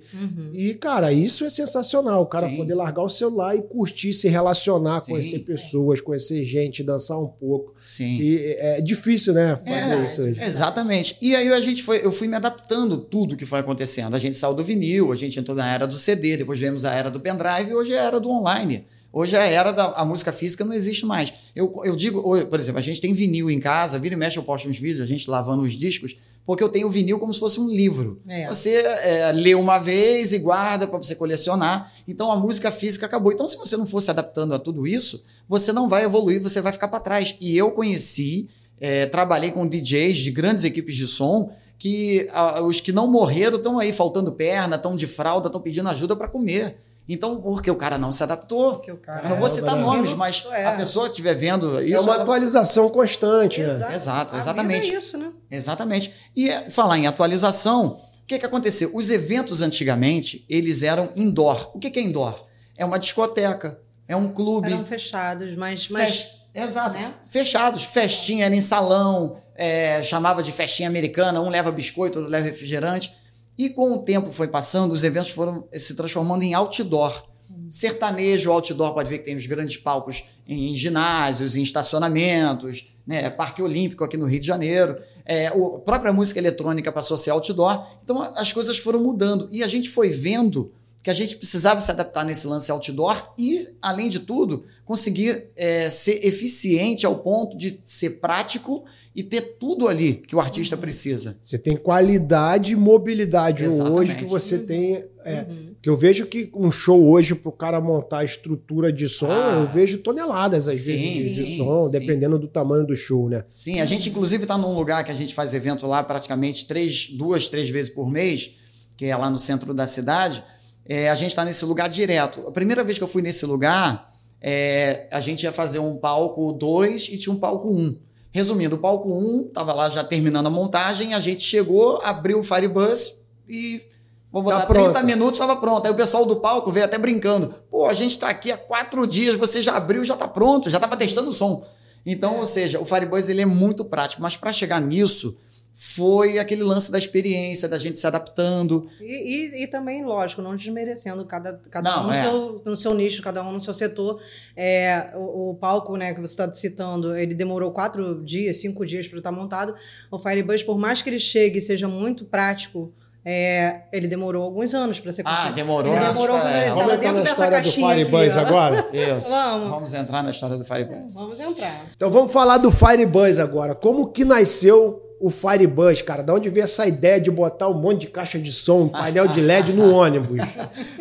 E, 0.53 0.73
cara, 0.75 1.11
isso 1.11 1.43
é 1.43 1.49
sensacional. 1.49 2.21
O 2.21 2.25
cara 2.27 2.47
Sim. 2.47 2.57
poder 2.57 2.75
largar 2.75 3.03
o 3.03 3.09
celular 3.09 3.55
e 3.57 3.61
curtir, 3.61 4.13
se 4.13 4.29
relacionar, 4.29 5.01
Sim. 5.01 5.11
conhecer 5.11 5.39
pessoas, 5.39 5.99
conhecer 5.99 6.43
gente, 6.45 6.81
dançar 6.83 7.19
um 7.19 7.27
pouco. 7.27 7.73
Sim. 7.85 8.17
E 8.21 8.55
é 8.57 8.81
difícil, 8.81 9.33
né? 9.33 9.57
Fazer 9.57 9.93
É, 9.93 10.03
isso 10.03 10.28
Exatamente. 10.37 11.17
E 11.21 11.35
aí 11.35 11.47
a 11.53 11.59
gente 11.59 11.83
foi, 11.83 12.05
eu 12.05 12.11
fui 12.11 12.27
me 12.27 12.35
adaptando 12.35 12.97
tudo 12.97 13.35
que 13.35 13.45
foi 13.45 13.59
acontecendo. 13.59 14.15
A 14.15 14.19
gente 14.19 14.35
saiu 14.35 14.53
do 14.53 14.63
vinil, 14.63 15.11
a 15.11 15.15
gente 15.15 15.39
entrou 15.39 15.55
na 15.55 15.71
era 15.71 15.87
do 15.87 15.97
CD, 15.97 16.37
depois 16.37 16.59
viemos 16.59 16.85
a 16.85 16.93
era 16.93 17.09
do 17.09 17.19
pendrive 17.19 17.71
e 17.71 17.73
hoje 17.73 17.93
é 17.93 17.99
a 17.99 18.03
era 18.03 18.19
do 18.19 18.29
online. 18.29 18.85
Hoje 19.11 19.35
é 19.35 19.39
a 19.39 19.45
era 19.45 19.71
da 19.71 19.93
a 19.93 20.05
música 20.05 20.31
física 20.31 20.63
não 20.63 20.73
existe 20.73 21.05
mais. 21.05 21.33
Eu, 21.55 21.71
eu 21.83 21.95
digo, 21.95 22.21
por 22.45 22.59
exemplo, 22.59 22.77
a 22.77 22.81
gente 22.81 23.01
tem 23.01 23.13
vinil 23.13 23.49
em 23.49 23.59
casa, 23.59 23.97
vira 23.97 24.13
e 24.13 24.17
mexe 24.17 24.37
eu 24.37 24.43
posto 24.43 24.69
uns 24.69 24.77
vídeos, 24.77 25.01
a 25.01 25.05
gente 25.05 25.29
lavando 25.29 25.63
os 25.63 25.73
discos, 25.73 26.15
porque 26.45 26.63
eu 26.63 26.69
tenho 26.69 26.87
o 26.87 26.91
vinil 26.91 27.19
como 27.19 27.33
se 27.33 27.39
fosse 27.39 27.59
um 27.59 27.67
livro. 27.69 28.21
É. 28.27 28.47
Você 28.47 28.71
é, 28.71 29.31
lê 29.31 29.55
uma 29.55 29.79
vez 29.79 30.31
e 30.31 30.39
guarda 30.39 30.87
para 30.87 30.97
você 30.97 31.15
colecionar. 31.15 31.91
Então 32.07 32.31
a 32.31 32.35
música 32.35 32.71
física 32.71 33.05
acabou. 33.05 33.31
Então, 33.31 33.47
se 33.47 33.57
você 33.57 33.75
não 33.75 33.85
for 33.85 34.01
se 34.01 34.09
adaptando 34.09 34.53
a 34.53 34.59
tudo 34.59 34.87
isso, 34.87 35.23
você 35.47 35.71
não 35.71 35.89
vai 35.89 36.03
evoluir, 36.03 36.41
você 36.41 36.61
vai 36.61 36.71
ficar 36.71 36.87
para 36.87 36.99
trás. 36.99 37.35
E 37.39 37.57
eu 37.57 37.71
conheci, 37.71 38.47
é, 38.81 39.05
trabalhei 39.05 39.51
com 39.51 39.67
DJs 39.67 40.17
de 40.17 40.31
grandes 40.31 40.63
equipes 40.63 40.95
de 40.95 41.07
som 41.07 41.51
que 41.77 42.29
ah, 42.33 42.61
os 42.61 42.81
que 42.81 42.91
não 42.91 43.09
morreram 43.09 43.57
estão 43.57 43.79
aí 43.79 43.93
faltando 43.93 44.31
perna, 44.33 44.75
estão 44.75 44.95
de 44.95 45.07
fralda, 45.07 45.47
estão 45.47 45.61
pedindo 45.61 45.87
ajuda 45.89 46.15
para 46.15 46.27
comer. 46.27 46.75
Então, 47.11 47.41
porque 47.41 47.71
o 47.71 47.75
cara 47.75 47.97
não 47.97 48.11
se 48.11 48.21
adaptou. 48.21 48.77
Cara- 49.01 49.23
eu 49.23 49.29
não 49.29 49.37
vou 49.37 49.47
É, 49.47 49.49
citar 49.49 49.75
né? 49.75 49.81
nomes, 49.81 50.13
mas 50.13 50.45
É. 50.51 50.65
a 50.67 50.73
pessoa 50.75 51.07
estiver 51.07 51.33
vendo 51.33 51.81
isso. 51.81 51.95
É 51.95 51.99
uma 52.01 52.13
ela- 52.13 52.23
atualização 52.23 52.87
constante, 52.89 53.59
né? 53.61 53.73
Exato. 53.73 53.93
Exato, 53.93 54.35
A 54.35 54.37
vida 54.37 54.43
exatamente. 54.51 54.93
é 54.93 54.97
isso, 54.97 55.17
né? 55.17 55.31
Exatamente. 55.49 56.11
E 56.35 56.49
é, 56.49 56.69
falar 56.69 56.97
em 56.99 57.07
atualização, 57.07 57.87
o 57.87 58.25
que, 58.27 58.37
que 58.37 58.45
aconteceu? 58.45 58.91
Os 58.93 59.09
eventos 59.09 59.61
antigamente, 59.61 60.45
eles 60.47 60.83
eram 60.83 61.09
indoor. 61.15 61.71
O 61.73 61.79
que, 61.79 61.89
que 61.89 61.97
é 61.99 62.03
indoor? 62.03 62.45
É 62.77 62.85
uma 62.85 62.99
discoteca, 62.99 63.79
é 64.07 64.15
um 64.15 64.31
clube. 64.31 64.67
Eram 64.71 64.85
fechados, 64.85 65.55
mas. 65.55 65.87
mas 65.89 66.38
Exato, 66.61 66.97
né? 66.97 67.13
fechados. 67.25 67.83
Festinha 67.83 68.45
era 68.45 68.55
em 68.55 68.61
salão, 68.61 69.35
é, 69.55 70.03
chamava 70.03 70.43
de 70.43 70.51
festinha 70.51 70.89
americana, 70.89 71.41
um 71.41 71.49
leva 71.49 71.71
biscoito, 71.71 72.19
outro 72.19 72.31
leva 72.31 72.45
refrigerante. 72.45 73.11
E 73.57 73.69
com 73.69 73.93
o 73.93 74.03
tempo 74.03 74.31
foi 74.31 74.47
passando, 74.47 74.91
os 74.91 75.03
eventos 75.03 75.31
foram 75.31 75.67
se 75.73 75.93
transformando 75.93 76.43
em 76.43 76.53
outdoor. 76.53 77.27
Sertanejo, 77.67 78.51
outdoor, 78.51 78.93
pode 78.93 79.09
ver 79.09 79.19
que 79.19 79.25
tem 79.25 79.35
os 79.35 79.45
grandes 79.45 79.77
palcos 79.77 80.23
em 80.47 80.75
ginásios, 80.75 81.55
em 81.55 81.61
estacionamentos, 81.61 82.95
né? 83.05 83.29
Parque 83.29 83.61
Olímpico 83.61 84.03
aqui 84.03 84.17
no 84.17 84.25
Rio 84.25 84.39
de 84.39 84.45
Janeiro. 84.45 84.95
É, 85.25 85.47
a 85.47 85.53
própria 85.83 86.13
música 86.13 86.39
eletrônica 86.39 86.91
passou 86.91 87.15
a 87.15 87.17
ser 87.17 87.31
outdoor. 87.31 87.83
Então 88.03 88.21
as 88.37 88.53
coisas 88.53 88.77
foram 88.77 89.01
mudando. 89.01 89.49
E 89.51 89.63
a 89.63 89.67
gente 89.67 89.89
foi 89.89 90.09
vendo 90.09 90.71
que 91.01 91.09
a 91.09 91.13
gente 91.13 91.37
precisava 91.37 91.79
se 91.79 91.89
adaptar 91.89 92.25
nesse 92.25 92.45
lance 92.45 92.69
outdoor 92.71 93.33
e, 93.37 93.65
além 93.81 94.09
de 94.09 94.19
tudo, 94.19 94.63
conseguir 94.83 95.49
é, 95.55 95.89
ser 95.89 96.25
eficiente 96.25 97.05
ao 97.05 97.15
ponto 97.19 97.57
de 97.57 97.79
ser 97.83 98.19
prático 98.19 98.83
e 99.15 99.23
ter 99.23 99.41
tudo 99.59 99.87
ali 99.87 100.15
que 100.15 100.35
o 100.35 100.39
artista 100.39 100.75
precisa. 100.77 101.37
Você 101.41 101.57
tem 101.57 101.75
qualidade 101.77 102.73
e 102.73 102.75
mobilidade 102.75 103.63
Exatamente. 103.65 103.99
hoje 103.99 104.15
que 104.15 104.25
você 104.25 104.59
tem. 104.59 105.03
é, 105.25 105.45
Que 105.81 105.89
eu 105.89 105.95
vejo 105.95 106.25
que 106.25 106.51
um 106.53 106.69
show 106.69 107.01
hoje, 107.09 107.33
pro 107.33 107.51
cara 107.51 107.79
montar 107.79 108.19
a 108.19 108.23
estrutura 108.25 108.91
de 108.91 109.07
som, 109.07 109.31
Ah. 109.31 109.53
eu 109.61 109.67
vejo 109.67 109.99
toneladas 109.99 110.67
às 110.67 110.79
Sim, 110.81 110.97
vezes 110.97 111.35
de 111.35 111.57
som, 111.57 111.87
sim. 111.87 111.97
dependendo 111.99 112.37
do 112.37 112.47
tamanho 112.47 112.85
do 112.85 112.95
show, 112.95 113.29
né? 113.29 113.43
Sim, 113.53 113.79
a 113.79 113.85
gente 113.85 114.09
inclusive 114.09 114.43
está 114.43 114.57
num 114.57 114.75
lugar 114.75 115.03
que 115.05 115.11
a 115.11 115.15
gente 115.15 115.33
faz 115.33 115.53
evento 115.53 115.87
lá 115.87 116.03
praticamente 116.03 116.65
três, 116.67 117.07
duas, 117.11 117.47
três 117.47 117.69
vezes 117.69 117.89
por 117.91 118.09
mês, 118.11 118.51
que 118.97 119.05
é 119.05 119.15
lá 119.15 119.29
no 119.29 119.39
centro 119.39 119.73
da 119.73 119.87
cidade. 119.87 120.43
É, 120.89 121.07
a 121.07 121.13
gente 121.13 121.29
está 121.29 121.45
nesse 121.45 121.63
lugar 121.65 121.87
direto. 121.87 122.47
A 122.47 122.51
primeira 122.51 122.83
vez 122.83 122.97
que 122.97 123.03
eu 123.03 123.07
fui 123.07 123.21
nesse 123.21 123.45
lugar, 123.45 124.11
é, 124.41 125.07
a 125.11 125.21
gente 125.21 125.43
ia 125.43 125.51
fazer 125.51 125.77
um 125.77 125.97
palco 125.97 126.51
2 126.51 127.09
e 127.09 127.17
tinha 127.19 127.31
um 127.31 127.37
palco 127.37 127.69
1. 127.69 127.77
Um. 127.77 127.99
Resumindo, 128.31 128.75
o 128.75 128.79
palco 128.79 129.07
1 129.07 129.11
um, 129.13 129.45
estava 129.47 129.71
lá 129.71 129.87
já 129.87 130.03
terminando 130.03 130.47
a 130.47 130.49
montagem, 130.49 131.13
a 131.13 131.19
gente 131.19 131.43
chegou, 131.43 131.99
abriu 132.03 132.39
o 132.39 132.43
Firebus 132.43 133.13
e 133.47 133.83
vou 134.31 134.41
botar 134.41 134.61
Tá 134.61 134.65
pronto. 134.65 134.93
30 134.93 135.03
minutos, 135.03 135.39
estava 135.39 135.55
pronto. 135.57 135.85
Aí 135.85 135.91
o 135.91 135.95
pessoal 135.95 136.25
do 136.25 136.37
palco 136.37 136.71
veio 136.71 136.85
até 136.85 136.97
brincando. 136.97 137.53
Pô, 137.69 137.85
a 137.85 137.93
gente 137.93 138.11
está 138.11 138.27
aqui 138.27 138.51
há 138.51 138.57
quatro 138.57 139.05
dias, 139.05 139.35
você 139.35 139.61
já 139.61 139.77
abriu, 139.77 140.03
já 140.03 140.15
está 140.15 140.27
pronto, 140.27 140.71
já 140.71 140.77
estava 140.77 140.97
testando 140.97 141.29
o 141.29 141.33
som. 141.33 141.63
Então, 142.03 142.37
ou 142.37 142.45
seja, 142.45 142.79
o 142.79 142.85
Firebuzz 142.85 143.29
ele 143.29 143.41
é 143.41 143.45
muito 143.45 143.85
prático, 143.85 144.23
mas 144.23 144.35
para 144.35 144.51
chegar 144.51 144.81
nisso 144.81 145.37
foi 145.81 146.37
aquele 146.39 146.61
lance 146.61 146.91
da 146.91 146.97
experiência, 146.97 147.65
da 147.65 147.77
gente 147.77 147.97
se 147.97 148.05
adaptando. 148.05 148.85
E, 148.99 149.05
e, 149.05 149.63
e 149.63 149.67
também, 149.67 150.03
lógico, 150.03 150.41
não 150.41 150.53
desmerecendo 150.53 151.23
cada, 151.23 151.57
cada 151.71 151.89
não, 151.89 152.03
um 152.03 152.07
no, 152.07 152.11
é. 152.11 152.21
seu, 152.21 152.61
no 152.65 152.75
seu 152.75 152.93
nicho, 152.93 153.21
cada 153.23 153.41
um 153.41 153.53
no 153.53 153.61
seu 153.61 153.73
setor. 153.73 154.19
É, 154.57 155.13
o, 155.15 155.51
o 155.51 155.55
palco 155.55 155.95
né, 155.95 156.13
que 156.13 156.19
você 156.19 156.33
está 156.33 156.51
citando, 156.51 157.15
ele 157.15 157.33
demorou 157.33 157.71
quatro 157.71 158.21
dias, 158.21 158.57
cinco 158.57 158.85
dias 158.85 159.07
para 159.07 159.19
estar 159.19 159.31
montado. 159.31 159.73
O 160.11 160.19
Firebus, 160.19 160.63
por 160.63 160.77
mais 160.77 161.01
que 161.01 161.09
ele 161.09 161.19
chegue 161.19 161.59
e 161.59 161.61
seja 161.61 161.87
muito 161.87 162.25
prático, 162.25 162.91
é, 163.23 163.83
ele 163.93 164.09
demorou 164.09 164.43
alguns 164.43 164.73
anos 164.73 164.99
para 164.99 165.13
ser 165.13 165.21
ah, 165.23 165.29
construído. 165.29 165.53
Ah, 165.53 165.55
demorou. 165.55 165.93
Ele 165.93 166.05
demorou 166.07 166.39
ele 166.39 166.65
estava 166.65 166.97
dentro 166.97 167.23
dessa 167.23 167.47
caixinha 167.47 167.87
do 167.87 167.93
Firebuzz 167.93 168.35
agora? 168.37 168.85
Isso. 168.91 169.29
Vamos. 169.29 169.69
Vamos 169.69 169.93
entrar 169.93 170.23
na 170.23 170.31
história 170.31 170.57
do 170.57 170.65
Firebuzz. 170.65 171.13
Vamos 171.13 171.39
entrar. 171.39 171.85
Então 171.95 172.11
vamos 172.11 172.33
falar 172.33 172.57
do 172.57 172.69
Firebuzz 172.69 173.39
agora. 173.39 173.73
Como 173.73 174.07
que 174.07 174.25
nasceu 174.25 175.05
o 175.19 175.29
Firebuzz, 175.29 176.01
cara? 176.01 176.23
Da 176.23 176.33
onde 176.33 176.49
veio 176.49 176.63
essa 176.63 176.87
ideia 176.87 177.19
de 177.19 177.29
botar 177.29 177.67
um 177.67 177.73
monte 177.73 178.01
de 178.01 178.07
caixa 178.07 178.39
de 178.39 178.51
som, 178.51 178.83
um 178.83 178.89
painel 178.89 179.27
de 179.27 179.41
LED 179.41 179.73
no 179.73 179.91
ônibus? 179.93 180.41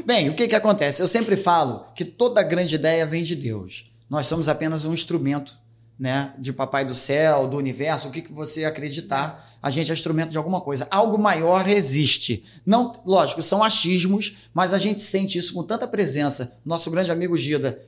Bem, 0.05 0.29
o 0.29 0.35
que 0.35 0.49
que 0.49 0.55
acontece? 0.55 1.01
Eu 1.01 1.09
sempre 1.09 1.37
falo 1.37 1.85
que 1.95 2.05
toda 2.05 2.43
grande 2.43 2.75
ideia 2.75 3.07
vem 3.07 3.23
de 3.23 3.37
Deus. 3.37 3.91
Nós 4.11 4.27
somos 4.27 4.49
apenas 4.49 4.85
um 4.85 4.93
instrumento 4.93 5.57
né, 5.99 6.33
de 6.39 6.53
papai 6.53 6.85
do 6.85 6.95
céu, 6.95 7.47
do 7.47 7.57
universo, 7.57 8.09
o 8.09 8.11
que, 8.11 8.23
que 8.23 8.33
você 8.33 8.65
acreditar, 8.65 9.45
a 9.61 9.69
gente 9.69 9.91
é 9.91 9.95
instrumento 9.95 10.31
de 10.31 10.39
alguma 10.39 10.61
coisa. 10.61 10.87
Algo 10.91 11.19
maior 11.19 11.69
existe. 11.69 12.45
Não, 12.65 12.93
lógico, 13.05 13.43
são 13.43 13.65
achismos, 13.65 14.51
mas 14.55 14.73
a 14.73 14.79
gente 14.79 15.01
sente 15.01 15.39
isso 15.39 15.53
com 15.53 15.63
tanta 15.63 15.89
presença. 15.89 16.59
Nosso 16.65 16.91
grande 16.91 17.11
amigo 17.11 17.37
Gida 17.37 17.79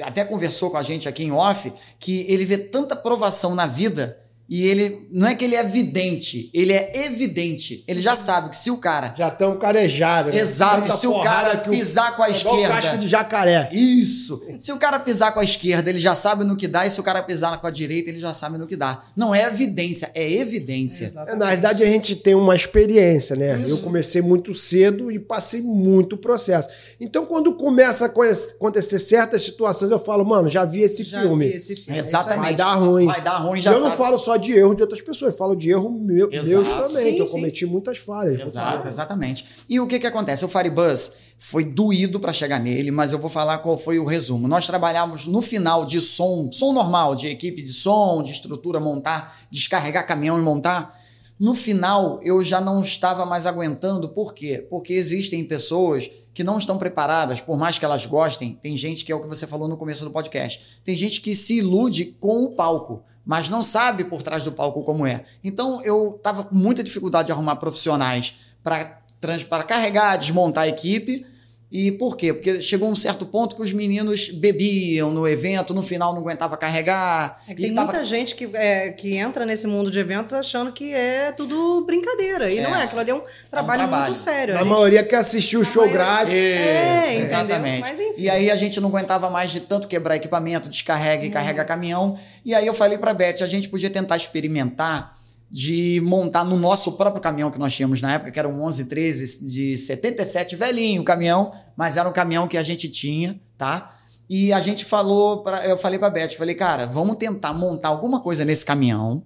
até 0.00 0.24
conversou 0.24 0.70
com 0.70 0.76
a 0.76 0.82
gente 0.82 1.08
aqui 1.08 1.24
em 1.24 1.32
off 1.32 1.72
que 1.98 2.24
ele 2.28 2.44
vê 2.44 2.56
tanta 2.56 2.96
provação 2.96 3.54
na 3.54 3.66
vida 3.66 4.18
e 4.52 4.66
ele 4.66 5.08
não 5.10 5.26
é 5.28 5.34
que 5.34 5.46
ele 5.46 5.54
é 5.54 5.64
vidente, 5.64 6.50
ele 6.52 6.74
é 6.74 7.06
evidente. 7.06 7.82
Ele 7.88 8.02
já 8.02 8.14
sabe 8.14 8.50
que 8.50 8.56
se 8.58 8.70
o 8.70 8.76
cara. 8.76 9.14
Já 9.16 9.30
tão 9.30 9.58
carejado. 9.58 10.28
Né? 10.28 10.36
Exato, 10.36 10.82
Tanta 10.82 10.96
se 10.98 11.06
o 11.06 11.22
cara 11.22 11.56
pisar 11.56 12.14
com 12.14 12.22
a 12.22 12.28
é 12.28 12.32
esquerda. 12.32 12.68
casco 12.68 12.98
de 12.98 13.08
jacaré. 13.08 13.70
Isso. 13.72 14.42
Se 14.58 14.70
o 14.70 14.76
cara 14.76 15.00
pisar 15.00 15.32
com 15.32 15.40
a 15.40 15.42
esquerda, 15.42 15.88
ele 15.88 15.98
já 15.98 16.14
sabe 16.14 16.44
no 16.44 16.54
que 16.54 16.68
dá, 16.68 16.86
e 16.86 16.90
se 16.90 17.00
o 17.00 17.02
cara 17.02 17.22
pisar 17.22 17.58
com 17.62 17.66
a 17.66 17.70
direita, 17.70 18.10
ele 18.10 18.20
já 18.20 18.34
sabe 18.34 18.58
no 18.58 18.66
que 18.66 18.76
dá. 18.76 19.02
Não 19.16 19.34
é 19.34 19.44
evidência, 19.44 20.10
é 20.14 20.30
evidência. 20.30 21.14
É, 21.28 21.34
na 21.34 21.46
verdade, 21.46 21.82
a 21.82 21.86
gente 21.86 22.14
tem 22.14 22.34
uma 22.34 22.54
experiência, 22.54 23.34
né? 23.34 23.58
Isso. 23.58 23.76
Eu 23.76 23.78
comecei 23.78 24.20
muito 24.20 24.52
cedo 24.52 25.10
e 25.10 25.18
passei 25.18 25.62
muito 25.62 26.14
processo. 26.14 26.68
Então, 27.00 27.24
quando 27.24 27.54
começa 27.54 28.04
a 28.04 28.08
acontecer 28.08 28.98
certas 28.98 29.40
situações, 29.44 29.90
eu 29.90 29.98
falo, 29.98 30.26
mano, 30.26 30.50
já 30.50 30.66
vi 30.66 30.82
esse 30.82 31.04
já 31.04 31.22
filme. 31.22 31.48
Vi 31.48 31.56
esse 31.56 31.74
filme. 31.74 31.98
Exatamente. 31.98 32.42
Vai 32.42 32.54
dar 32.54 32.74
ruim. 32.74 33.06
Vai 33.06 33.22
dar 33.22 33.38
ruim, 33.38 33.58
já 33.58 33.70
eu 33.70 33.76
sabe. 33.76 33.88
não 33.88 33.96
falo 33.96 34.18
só 34.18 34.41
de 34.42 34.52
erro 34.52 34.74
de 34.74 34.82
outras 34.82 35.00
pessoas, 35.00 35.36
falo 35.36 35.54
de 35.54 35.70
erro 35.70 35.90
meu, 35.90 36.28
meus 36.28 36.72
também, 36.72 36.88
sim, 36.88 37.14
que 37.14 37.22
eu 37.22 37.26
sim. 37.26 37.32
cometi 37.32 37.66
muitas 37.66 37.98
falhas. 37.98 38.40
Exato, 38.40 38.88
exatamente. 38.88 39.44
E 39.68 39.80
o 39.80 39.86
que 39.86 39.98
que 39.98 40.06
acontece? 40.06 40.44
O 40.44 40.48
Firebuzz 40.48 41.12
foi 41.38 41.64
doído 41.64 42.20
para 42.20 42.32
chegar 42.32 42.60
nele, 42.60 42.90
mas 42.90 43.12
eu 43.12 43.18
vou 43.18 43.28
falar 43.28 43.58
qual 43.58 43.76
foi 43.76 43.98
o 43.98 44.04
resumo. 44.04 44.46
Nós 44.46 44.66
trabalhávamos 44.66 45.26
no 45.26 45.42
final 45.42 45.84
de 45.84 46.00
som, 46.00 46.50
som 46.52 46.72
normal, 46.72 47.14
de 47.14 47.26
equipe 47.26 47.62
de 47.62 47.72
som, 47.72 48.22
de 48.22 48.30
estrutura, 48.30 48.78
montar, 48.78 49.36
descarregar 49.50 50.06
caminhão 50.06 50.38
e 50.38 50.42
montar. 50.42 50.96
No 51.38 51.54
final, 51.54 52.20
eu 52.22 52.42
já 52.42 52.60
não 52.60 52.82
estava 52.82 53.26
mais 53.26 53.46
aguentando. 53.46 54.08
Por 54.10 54.32
quê? 54.32 54.66
Porque 54.68 54.92
existem 54.92 55.44
pessoas 55.44 56.10
que 56.32 56.44
não 56.44 56.58
estão 56.58 56.78
preparadas, 56.78 57.40
por 57.40 57.58
mais 57.58 57.78
que 57.78 57.84
elas 57.84 58.06
gostem. 58.06 58.58
Tem 58.62 58.76
gente 58.76 59.04
que 59.04 59.12
é 59.12 59.14
o 59.14 59.20
que 59.20 59.28
você 59.28 59.46
falou 59.46 59.68
no 59.68 59.76
começo 59.76 60.04
do 60.04 60.10
podcast. 60.10 60.80
Tem 60.84 60.96
gente 60.96 61.20
que 61.20 61.34
se 61.34 61.58
ilude 61.58 62.16
com 62.20 62.44
o 62.44 62.50
palco 62.50 63.02
mas 63.24 63.48
não 63.48 63.62
sabe 63.62 64.04
por 64.04 64.22
trás 64.22 64.42
do 64.44 64.52
palco 64.52 64.82
como 64.82 65.06
é. 65.06 65.24
Então 65.44 65.80
eu 65.84 66.16
estava 66.16 66.44
com 66.44 66.54
muita 66.54 66.82
dificuldade 66.82 67.26
de 67.26 67.32
arrumar 67.32 67.54
profissionais 67.54 68.34
para 68.62 69.64
carregar, 69.64 70.16
desmontar 70.16 70.64
a 70.64 70.68
equipe 70.68 71.24
e 71.72 71.90
por 71.90 72.18
quê? 72.18 72.34
Porque 72.34 72.62
chegou 72.62 72.90
um 72.90 72.94
certo 72.94 73.24
ponto 73.24 73.56
que 73.56 73.62
os 73.62 73.72
meninos 73.72 74.28
bebiam 74.28 75.10
no 75.10 75.26
evento, 75.26 75.72
no 75.72 75.82
final 75.82 76.12
não 76.12 76.20
aguentava 76.20 76.54
carregar. 76.54 77.40
É 77.48 77.54
tem 77.54 77.74
tava... 77.74 77.90
muita 77.90 78.04
gente 78.04 78.34
que, 78.34 78.46
é, 78.52 78.90
que 78.90 79.16
entra 79.16 79.46
nesse 79.46 79.66
mundo 79.66 79.90
de 79.90 79.98
eventos 79.98 80.34
achando 80.34 80.70
que 80.70 80.92
é 80.92 81.32
tudo 81.32 81.82
brincadeira. 81.86 82.50
E 82.50 82.58
é. 82.58 82.62
não 82.62 82.76
é, 82.76 82.82
aquilo 82.82 83.00
ali 83.00 83.10
é 83.10 83.14
um 83.14 83.22
trabalho, 83.50 83.80
é 83.80 83.84
um 83.86 83.88
trabalho. 83.88 84.10
muito 84.10 84.18
sério. 84.18 84.54
A, 84.54 84.60
a 84.60 84.64
maioria 84.66 85.02
quer 85.02 85.16
assistir 85.16 85.56
o 85.56 85.64
show 85.64 85.86
maioria... 85.86 86.04
grátis. 86.04 86.34
É, 86.34 87.14
exatamente. 87.16 87.80
Mas, 87.80 87.98
enfim. 87.98 88.20
E 88.20 88.28
aí 88.28 88.50
a 88.50 88.56
gente 88.56 88.78
não 88.78 88.90
aguentava 88.90 89.30
mais 89.30 89.50
de 89.50 89.60
tanto 89.60 89.88
quebrar 89.88 90.16
equipamento, 90.16 90.68
descarrega 90.68 91.24
e 91.24 91.28
hum. 91.28 91.32
carrega 91.32 91.64
caminhão. 91.64 92.14
E 92.44 92.54
aí 92.54 92.66
eu 92.66 92.74
falei 92.74 92.98
para 92.98 93.14
Beth, 93.14 93.40
a 93.40 93.46
gente 93.46 93.70
podia 93.70 93.88
tentar 93.88 94.18
experimentar 94.18 95.21
de 95.52 96.00
montar 96.02 96.44
no 96.44 96.56
nosso 96.56 96.92
próprio 96.92 97.20
caminhão 97.20 97.50
que 97.50 97.58
nós 97.58 97.74
tínhamos 97.74 98.00
na 98.00 98.14
época, 98.14 98.30
que 98.30 98.38
era 98.38 98.48
um 98.48 98.56
1113 98.56 99.46
de 99.46 99.76
77, 99.76 100.56
velhinho 100.56 101.02
o 101.02 101.04
caminhão, 101.04 101.52
mas 101.76 101.98
era 101.98 102.08
um 102.08 102.12
caminhão 102.12 102.48
que 102.48 102.56
a 102.56 102.62
gente 102.62 102.88
tinha, 102.88 103.38
tá? 103.58 103.94
E 104.30 104.50
a 104.50 104.60
gente 104.60 104.82
falou, 104.82 105.42
pra, 105.42 105.66
eu 105.66 105.76
falei 105.76 105.98
pra 105.98 106.08
Beth, 106.08 106.30
falei, 106.38 106.54
cara, 106.54 106.86
vamos 106.86 107.18
tentar 107.18 107.52
montar 107.52 107.88
alguma 107.88 108.20
coisa 108.20 108.46
nesse 108.46 108.64
caminhão 108.64 109.22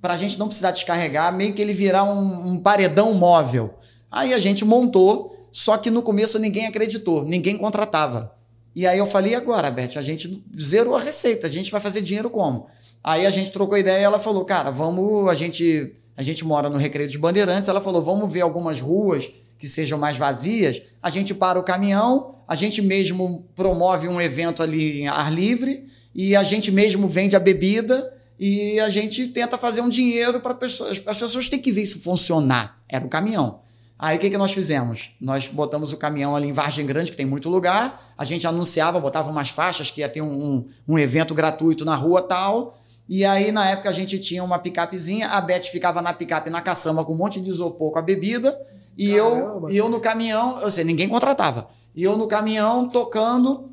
pra 0.00 0.16
gente 0.16 0.38
não 0.38 0.46
precisar 0.46 0.70
descarregar, 0.70 1.34
meio 1.34 1.52
que 1.52 1.60
ele 1.60 1.74
virar 1.74 2.04
um, 2.04 2.52
um 2.52 2.62
paredão 2.62 3.12
móvel. 3.14 3.74
Aí 4.08 4.32
a 4.32 4.38
gente 4.38 4.64
montou, 4.64 5.48
só 5.50 5.76
que 5.76 5.90
no 5.90 6.00
começo 6.00 6.38
ninguém 6.38 6.68
acreditou, 6.68 7.24
ninguém 7.24 7.58
contratava. 7.58 8.32
E 8.74 8.86
aí 8.86 8.98
eu 8.98 9.06
falei, 9.06 9.34
agora, 9.34 9.70
Beth, 9.70 9.96
a 9.96 10.02
gente 10.02 10.42
zerou 10.60 10.94
a 10.96 11.00
receita, 11.00 11.46
a 11.46 11.50
gente 11.50 11.70
vai 11.70 11.80
fazer 11.80 12.02
dinheiro 12.02 12.30
como? 12.30 12.66
Aí 13.02 13.26
a 13.26 13.30
gente 13.30 13.50
trocou 13.50 13.76
ideia 13.76 14.00
e 14.00 14.04
ela 14.04 14.18
falou, 14.18 14.44
cara, 14.44 14.70
vamos, 14.70 15.28
a 15.28 15.34
gente, 15.34 15.92
a 16.16 16.22
gente 16.22 16.44
mora 16.44 16.68
no 16.68 16.78
Recreio 16.78 17.08
dos 17.08 17.16
Bandeirantes, 17.16 17.68
ela 17.68 17.80
falou, 17.80 18.02
vamos 18.02 18.32
ver 18.32 18.42
algumas 18.42 18.80
ruas 18.80 19.28
que 19.58 19.66
sejam 19.66 19.98
mais 19.98 20.16
vazias, 20.16 20.80
a 21.02 21.10
gente 21.10 21.34
para 21.34 21.58
o 21.58 21.62
caminhão, 21.62 22.34
a 22.46 22.54
gente 22.54 22.80
mesmo 22.80 23.46
promove 23.54 24.08
um 24.08 24.20
evento 24.20 24.62
ali 24.62 25.02
em 25.02 25.08
ar 25.08 25.32
livre 25.32 25.84
e 26.14 26.34
a 26.34 26.42
gente 26.42 26.70
mesmo 26.70 27.08
vende 27.08 27.36
a 27.36 27.40
bebida 27.40 28.12
e 28.38 28.80
a 28.80 28.88
gente 28.88 29.28
tenta 29.28 29.58
fazer 29.58 29.82
um 29.82 29.88
dinheiro 29.88 30.40
para 30.40 30.54
pessoas. 30.54 31.02
As 31.04 31.18
pessoas 31.18 31.48
têm 31.48 31.58
que 31.58 31.70
ver 31.70 31.82
isso 31.82 32.00
funcionar. 32.00 32.80
Era 32.88 33.04
o 33.04 33.08
caminhão. 33.08 33.60
Aí 34.02 34.16
o 34.16 34.18
que, 34.18 34.30
que 34.30 34.38
nós 34.38 34.52
fizemos? 34.52 35.10
Nós 35.20 35.46
botamos 35.48 35.92
o 35.92 35.98
caminhão 35.98 36.34
ali 36.34 36.48
em 36.48 36.54
Vargem 36.54 36.86
Grande, 36.86 37.10
que 37.10 37.16
tem 37.18 37.26
muito 37.26 37.50
lugar. 37.50 38.02
A 38.16 38.24
gente 38.24 38.46
anunciava, 38.46 38.98
botava 38.98 39.30
umas 39.30 39.50
faixas 39.50 39.90
que 39.90 40.00
ia 40.00 40.08
ter 40.08 40.22
um, 40.22 40.32
um, 40.32 40.66
um 40.88 40.98
evento 40.98 41.34
gratuito 41.34 41.84
na 41.84 41.94
rua 41.94 42.22
tal. 42.22 42.80
E 43.06 43.26
aí, 43.26 43.52
na 43.52 43.68
época, 43.68 43.90
a 43.90 43.92
gente 43.92 44.18
tinha 44.18 44.42
uma 44.42 44.58
picapezinha, 44.58 45.28
a 45.28 45.40
Beth 45.42 45.64
ficava 45.64 46.00
na 46.00 46.14
picape 46.14 46.48
na 46.48 46.62
caçamba 46.62 47.04
com 47.04 47.12
um 47.12 47.16
monte 47.16 47.42
de 47.42 47.50
isopor 47.50 47.92
com 47.92 47.98
a 47.98 48.02
bebida, 48.02 48.58
e 48.96 49.10
eu, 49.10 49.68
e 49.68 49.76
eu 49.76 49.90
no 49.90 50.00
caminhão, 50.00 50.58
eu 50.62 50.70
sei, 50.70 50.82
ninguém 50.82 51.06
contratava. 51.06 51.68
E 51.94 52.02
eu 52.02 52.16
no 52.16 52.26
caminhão 52.26 52.88
tocando, 52.88 53.70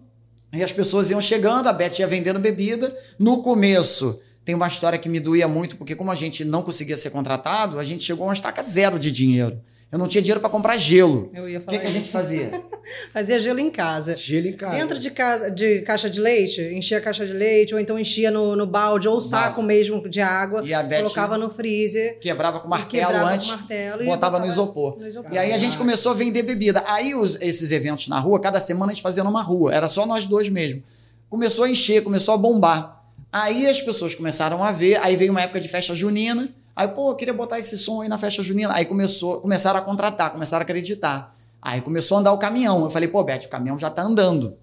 e 0.51 0.61
as 0.61 0.73
pessoas 0.73 1.09
iam 1.09 1.21
chegando, 1.21 1.67
a 1.67 1.73
Beth 1.73 1.99
ia 1.99 2.07
vendendo 2.07 2.39
bebida. 2.39 2.93
No 3.17 3.41
começo, 3.41 4.19
tem 4.43 4.55
uma 4.55 4.67
história 4.67 4.99
que 4.99 5.07
me 5.07 5.21
doía 5.21 5.47
muito, 5.47 5.77
porque 5.77 5.95
como 5.95 6.11
a 6.11 6.15
gente 6.15 6.43
não 6.43 6.63
conseguia 6.63 6.97
ser 6.97 7.11
contratado, 7.11 7.79
a 7.79 7.83
gente 7.85 8.03
chegou 8.03 8.25
a 8.25 8.27
uma 8.27 8.33
estaca 8.33 8.61
zero 8.61 8.99
de 8.99 9.09
dinheiro. 9.09 9.61
Eu 9.89 9.97
não 9.97 10.07
tinha 10.07 10.21
dinheiro 10.21 10.41
para 10.41 10.49
comprar 10.49 10.75
gelo. 10.75 11.29
Eu 11.33 11.47
ia 11.47 11.61
falar 11.61 11.77
O 11.77 11.79
que, 11.79 11.85
que 11.85 11.89
a 11.89 11.93
gente 11.93 12.09
fazia? 12.09 12.51
fazia 13.13 13.39
gelo 13.39 13.59
em 13.59 13.71
casa. 13.71 14.17
Gelo 14.17 14.47
em 14.47 14.53
casa. 14.53 14.75
Dentro 14.75 14.99
de, 14.99 15.11
casa, 15.11 15.49
de 15.49 15.81
caixa 15.81 16.09
de 16.09 16.19
leite, 16.19 16.61
enchia 16.73 16.97
a 16.97 17.01
caixa 17.01 17.25
de 17.25 17.31
leite, 17.31 17.73
ou 17.73 17.79
então 17.79 17.97
enchia 17.97 18.29
no, 18.29 18.53
no 18.55 18.65
balde, 18.65 19.07
ou 19.07 19.21
saco 19.21 19.63
mesmo 19.63 20.07
de 20.09 20.19
água, 20.19 20.61
e 20.65 20.73
a 20.73 20.83
Beth 20.83 21.03
colocava 21.03 21.37
no 21.37 21.49
freezer. 21.49 22.19
Quebrava 22.19 22.59
com 22.59 22.67
martelo 22.67 23.25
antes, 23.25 23.49
com 23.49 23.57
martelo 23.57 23.97
botava, 23.99 24.11
botava 24.11 24.39
no, 24.39 24.45
isopor. 24.45 24.99
no 24.99 25.07
isopor. 25.07 25.33
E 25.33 25.37
aí 25.37 25.53
a 25.53 25.57
gente 25.57 25.77
começou 25.77 26.11
a 26.11 26.15
vender 26.15 26.43
bebida. 26.43 26.83
Aí 26.85 27.15
os, 27.15 27.41
esses 27.41 27.71
eventos 27.71 28.09
na 28.09 28.19
rua, 28.19 28.41
cada 28.41 28.59
semana 28.59 28.91
a 28.91 28.93
gente 28.93 29.03
fazia 29.03 29.23
numa 29.23 29.41
rua. 29.41 29.73
Era 29.73 29.87
só 29.87 30.05
nós 30.05 30.25
dois 30.25 30.49
mesmo. 30.49 30.83
Começou 31.29 31.63
a 31.63 31.69
encher, 31.69 32.03
começou 32.03 32.33
a 32.33 32.37
bombar. 32.37 33.03
Aí 33.31 33.67
as 33.67 33.81
pessoas 33.81 34.15
começaram 34.15 34.61
a 34.63 34.71
ver, 34.71 34.97
aí 34.97 35.15
veio 35.15 35.31
uma 35.31 35.41
época 35.41 35.59
de 35.61 35.67
festa 35.67 35.93
junina, 35.95 36.49
Aí, 36.77 36.87
pô, 36.89 37.09
eu 37.09 37.15
queria 37.15 37.33
botar 37.33 37.57
esse 37.57 37.75
som 37.75 38.01
aí 38.01 38.07
na 38.07 38.19
festa 38.19 38.43
junina. 38.43 38.71
Aí 38.71 38.85
começou, 38.85 39.41
começaram 39.41 39.79
a 39.79 39.81
contratar, 39.81 40.31
começaram 40.31 40.61
a 40.61 40.63
acreditar. 40.63 41.33
Aí 41.59 41.81
começou 41.81 42.17
a 42.17 42.19
andar 42.19 42.31
o 42.33 42.37
caminhão. 42.37 42.83
Eu 42.83 42.91
falei, 42.91 43.07
pô, 43.07 43.23
Beth, 43.23 43.45
o 43.45 43.49
caminhão 43.49 43.79
já 43.79 43.89
tá 43.89 44.03
andando. 44.03 44.55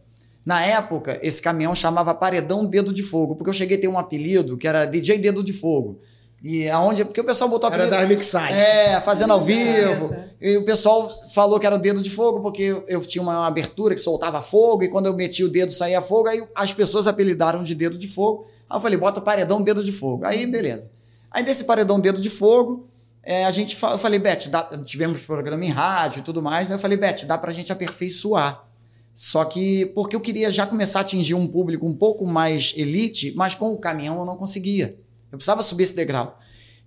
Na 0.46 0.64
época, 0.64 1.18
esse 1.22 1.42
caminhão 1.42 1.74
chamava 1.74 2.14
Paredão 2.14 2.64
Dedo 2.64 2.94
de 2.94 3.03
Fogo, 3.03 3.35
porque 3.35 3.50
eu 3.50 3.55
cheguei 3.55 3.79
a 3.79 3.81
ter 3.81 3.88
um 3.88 3.98
apelido 3.98 4.57
que 4.57 4.68
era 4.68 4.85
DJ 4.85 5.18
Dedo 5.18 5.42
de 5.42 5.53
Fogo. 5.53 5.98
E 6.40 6.68
aonde, 6.68 7.05
porque 7.05 7.20
o 7.20 7.24
pessoal 7.24 7.50
botou 7.50 7.66
apelido. 7.66 7.92
Era 7.92 8.03
da 8.03 8.07
mixagem. 8.07 8.57
É, 8.57 9.00
fazendo 9.00 9.33
ao 9.33 9.40
vivo. 9.40 10.14
E 10.40 10.57
o 10.57 10.64
pessoal 10.64 11.11
falou 11.35 11.59
que 11.59 11.66
era 11.66 11.74
o 11.74 11.79
dedo 11.79 12.00
de 12.00 12.11
fogo, 12.11 12.40
porque 12.40 12.81
eu 12.87 13.00
tinha 13.00 13.22
uma 13.22 13.46
abertura 13.46 13.94
que 13.94 14.00
soltava 14.00 14.40
fogo, 14.42 14.85
e 14.85 14.88
quando 14.88 15.07
eu 15.07 15.14
meti 15.14 15.42
o 15.42 15.48
dedo 15.48 15.72
saía 15.72 16.03
fogo, 16.03 16.29
aí 16.29 16.46
as 16.55 16.72
pessoas 16.72 17.09
apelidaram 17.09 17.62
de 17.62 17.74
dedo 17.74 17.98
de 17.98 18.07
fogo. 18.07 18.46
Aí 18.68 18.77
eu 18.77 18.81
falei, 18.81 18.98
bota 18.98 19.22
paredão 19.22 19.62
dedo 19.62 19.83
de 19.83 19.90
fogo. 19.90 20.24
Aí, 20.27 20.46
beleza. 20.46 20.90
Aí 21.35 21.42
desse 21.42 21.64
paredão 21.64 21.99
dedo 21.99 22.20
de 22.20 22.31
fogo, 22.31 22.88
é, 23.20 23.44
a 23.44 23.51
gente 23.51 23.77
eu 23.83 23.99
falei, 23.99 24.20
Beth, 24.20 24.49
dá, 24.49 24.62
tivemos 24.85 25.20
programa 25.23 25.64
em 25.64 25.68
rádio 25.68 26.20
e 26.20 26.23
tudo 26.23 26.40
mais, 26.40 26.68
né? 26.68 26.77
Eu 26.77 26.79
falei, 26.79 26.97
Beth, 26.97 27.25
dá 27.27 27.37
pra 27.37 27.53
gente 27.53 27.73
aperfeiçoar. 27.73 28.64
Só 29.12 29.44
que 29.44 29.87
porque 29.87 30.14
eu 30.14 30.20
queria 30.20 30.49
já 30.49 30.64
começar 30.64 31.01
a 31.01 31.03
atingir 31.03 31.35
um 31.35 31.49
público 31.49 31.87
um 31.87 31.97
pouco 31.97 32.25
mais 32.25 32.73
elite, 32.77 33.33
mas 33.35 33.57
com 33.57 33.73
o 33.73 33.79
caminhão 33.79 34.18
eu 34.20 34.25
não 34.25 34.37
conseguia. 34.37 34.97
Eu 35.33 35.37
precisava 35.37 35.62
subir 35.62 35.83
esse 35.83 35.97
degrau. 35.97 36.38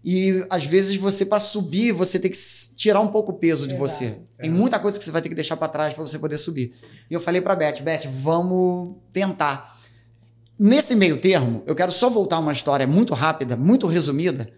E 0.03 0.45
às 0.49 0.63
vezes 0.63 0.95
você, 0.95 1.25
para 1.25 1.39
subir, 1.39 1.91
você 1.91 2.17
tem 2.17 2.31
que 2.31 2.37
tirar 2.77 3.01
um 3.01 3.09
pouco 3.09 3.33
o 3.33 3.35
peso 3.35 3.67
de 3.67 3.75
você. 3.75 4.17
Tem 4.39 4.49
muita 4.49 4.79
coisa 4.79 4.97
que 4.97 5.03
você 5.03 5.11
vai 5.11 5.21
ter 5.21 5.27
que 5.27 5.35
deixar 5.35 5.57
para 5.57 5.67
trás 5.67 5.93
para 5.93 6.01
você 6.01 6.17
poder 6.17 6.37
subir. 6.37 6.71
E 7.09 7.13
eu 7.13 7.19
falei 7.19 7.41
para 7.41 7.55
Beth, 7.55 7.81
Beth, 7.81 8.07
vamos 8.09 8.95
tentar. 9.11 9.76
Nesse 10.59 10.95
meio 10.95 11.17
termo, 11.17 11.63
eu 11.67 11.75
quero 11.75 11.91
só 11.91 12.09
voltar 12.09 12.39
uma 12.39 12.51
história 12.51 12.87
muito 12.87 13.13
rápida, 13.13 13.55
muito 13.55 13.85
resumida, 13.85 14.49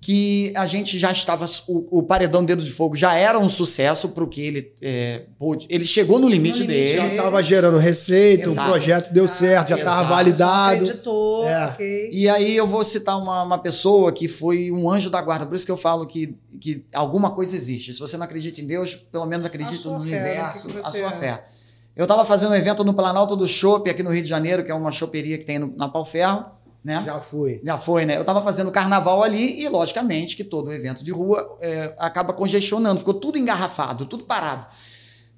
que 0.00 0.52
a 0.56 0.66
gente 0.66 0.98
já 0.98 1.12
estava. 1.12 1.44
O, 1.68 1.98
o 1.98 2.02
Paredão 2.02 2.44
Dedo 2.44 2.64
de 2.64 2.72
Fogo 2.72 2.96
já 2.96 3.14
era 3.14 3.38
um 3.38 3.48
sucesso 3.48 4.08
para 4.08 4.24
o 4.24 4.28
que 4.28 4.40
ele 4.40 4.72
é, 4.82 5.22
pôde. 5.38 5.66
Ele 5.70 5.84
chegou 5.84 6.18
no 6.18 6.28
limite, 6.28 6.60
No 6.60 6.66
limite 6.66 6.86
dele. 6.86 6.96
Já 6.96 7.06
estava 7.06 7.42
gerando 7.42 7.78
receita, 7.78 8.48
Exato. 8.48 8.68
o 8.68 8.70
projeto 8.72 9.12
deu 9.12 9.28
certo, 9.28 9.68
já 9.68 9.76
estava 9.78 10.08
validado. 10.08 10.82
Acreditou, 10.82 11.48
É. 11.48 11.66
ok. 11.66 12.10
E 12.12 12.28
aí 12.28 12.56
eu 12.56 12.66
vou 12.66 12.82
citar 12.82 13.16
uma, 13.16 13.44
uma 13.44 13.58
pessoa 13.58 14.10
que 14.10 14.26
foi 14.26 14.72
um 14.72 14.90
anjo 14.90 15.08
da 15.08 15.22
guarda. 15.22 15.46
Por 15.46 15.54
isso 15.54 15.64
que 15.64 15.70
eu 15.70 15.76
falo 15.76 16.04
que, 16.04 16.34
que 16.60 16.84
alguma 16.92 17.30
coisa 17.30 17.54
existe. 17.54 17.92
Se 17.92 18.00
você 18.00 18.16
não 18.16 18.24
acredita 18.24 18.60
em 18.60 18.66
Deus, 18.66 18.94
pelo 18.94 19.26
menos 19.26 19.46
acredita 19.46 19.88
no 19.88 20.00
fé, 20.00 20.06
universo, 20.06 20.66
o 20.68 20.72
que 20.72 20.80
que 20.80 20.86
a 20.86 20.90
sua 20.90 21.10
é? 21.10 21.12
fé. 21.12 21.44
Eu 21.94 22.04
estava 22.04 22.24
fazendo 22.24 22.52
um 22.52 22.54
evento 22.54 22.82
no 22.84 22.94
Planalto 22.94 23.36
do 23.36 23.46
Chopp, 23.46 23.88
aqui 23.90 24.02
no 24.02 24.10
Rio 24.10 24.22
de 24.22 24.28
Janeiro, 24.28 24.64
que 24.64 24.70
é 24.70 24.74
uma 24.74 24.90
choperia 24.90 25.36
que 25.36 25.44
tem 25.44 25.58
no- 25.58 25.74
na 25.76 25.88
Pau 25.88 26.04
Ferro, 26.04 26.46
né? 26.82 27.02
Já 27.04 27.20
fui. 27.20 27.60
Já 27.62 27.76
foi, 27.76 28.06
né? 28.06 28.16
Eu 28.16 28.24
tava 28.24 28.40
fazendo 28.42 28.70
carnaval 28.70 29.22
ali 29.22 29.62
e, 29.62 29.68
logicamente, 29.68 30.34
que 30.36 30.42
todo 30.42 30.72
evento 30.72 31.04
de 31.04 31.10
rua 31.12 31.58
é, 31.60 31.94
acaba 31.98 32.32
congestionando. 32.32 32.98
Ficou 32.98 33.14
tudo 33.14 33.36
engarrafado, 33.38 34.06
tudo 34.06 34.24
parado. 34.24 34.66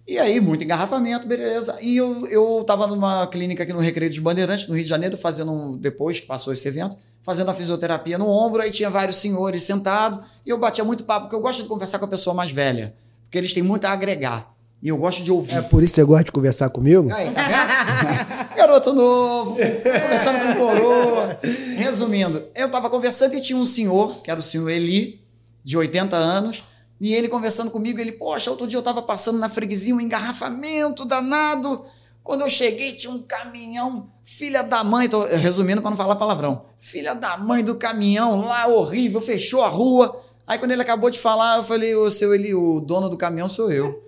E 0.06 0.18
aí, 0.18 0.38
muito 0.40 0.62
engarrafamento, 0.62 1.26
beleza. 1.26 1.76
E 1.82 1.96
eu, 1.96 2.26
eu 2.28 2.62
tava 2.66 2.86
numa 2.86 3.26
clínica 3.26 3.62
aqui 3.62 3.72
no 3.72 3.80
Recreio 3.80 4.10
dos 4.10 4.18
Bandeirantes, 4.20 4.68
no 4.68 4.74
Rio 4.74 4.84
de 4.84 4.88
Janeiro, 4.88 5.16
fazendo, 5.16 5.50
um, 5.50 5.76
depois 5.76 6.20
que 6.20 6.26
passou 6.26 6.52
esse 6.52 6.68
evento, 6.68 6.96
fazendo 7.22 7.50
a 7.50 7.54
fisioterapia 7.54 8.18
no 8.18 8.28
ombro, 8.28 8.60
aí 8.60 8.70
tinha 8.70 8.90
vários 8.90 9.16
senhores 9.16 9.62
sentados, 9.64 10.24
e 10.46 10.50
eu 10.50 10.58
batia 10.58 10.84
muito 10.84 11.04
papo, 11.04 11.22
porque 11.22 11.34
eu 11.36 11.40
gosto 11.40 11.62
de 11.62 11.68
conversar 11.68 11.98
com 11.98 12.04
a 12.04 12.08
pessoa 12.08 12.34
mais 12.34 12.50
velha, 12.50 12.94
porque 13.22 13.38
eles 13.38 13.54
têm 13.54 13.62
muito 13.62 13.86
a 13.86 13.92
agregar. 13.92 14.53
E 14.82 14.88
eu 14.88 14.96
gosto 14.96 15.22
de 15.22 15.32
ouvir. 15.32 15.56
É 15.56 15.62
por 15.62 15.82
isso 15.82 15.92
que 15.92 16.00
você 16.00 16.04
gosta 16.04 16.24
de 16.24 16.32
conversar 16.32 16.68
comigo? 16.68 17.10
Aí, 17.12 17.30
tá 17.30 17.42
vendo? 17.42 18.54
Garoto 18.54 18.92
novo, 18.92 19.56
conversando 19.56 20.40
com 20.40 20.54
coroa. 20.54 21.38
Resumindo, 21.76 22.42
eu 22.54 22.70
tava 22.70 22.90
conversando 22.90 23.34
e 23.34 23.40
tinha 23.40 23.58
um 23.58 23.64
senhor, 23.64 24.20
que 24.22 24.30
era 24.30 24.38
o 24.38 24.42
senhor 24.42 24.68
Eli, 24.68 25.20
de 25.62 25.76
80 25.76 26.16
anos, 26.16 26.64
e 27.00 27.14
ele 27.14 27.28
conversando 27.28 27.70
comigo, 27.70 28.00
ele, 28.00 28.12
poxa, 28.12 28.50
outro 28.50 28.66
dia 28.66 28.78
eu 28.78 28.82
tava 28.82 29.02
passando 29.02 29.38
na 29.38 29.48
freguesia, 29.48 29.94
um 29.94 30.00
engarrafamento 30.00 31.04
danado. 31.04 31.82
Quando 32.22 32.42
eu 32.42 32.50
cheguei, 32.50 32.92
tinha 32.92 33.12
um 33.12 33.20
caminhão, 33.20 34.08
filha 34.22 34.62
da 34.62 34.82
mãe, 34.82 35.08
tô 35.08 35.22
resumindo 35.26 35.82
para 35.82 35.90
não 35.90 35.96
falar 35.96 36.16
palavrão, 36.16 36.64
filha 36.78 37.14
da 37.14 37.36
mãe 37.36 37.62
do 37.62 37.74
caminhão 37.74 38.46
lá, 38.46 38.66
horrível, 38.68 39.20
fechou 39.20 39.62
a 39.62 39.68
rua. 39.68 40.18
Aí 40.46 40.58
quando 40.58 40.72
ele 40.72 40.82
acabou 40.82 41.10
de 41.10 41.18
falar, 41.18 41.58
eu 41.58 41.64
falei, 41.64 41.94
ô 41.94 42.10
seu 42.10 42.34
Eli, 42.34 42.54
o 42.54 42.80
dono 42.80 43.08
do 43.08 43.16
caminhão 43.16 43.48
sou 43.48 43.70
eu. 43.70 44.02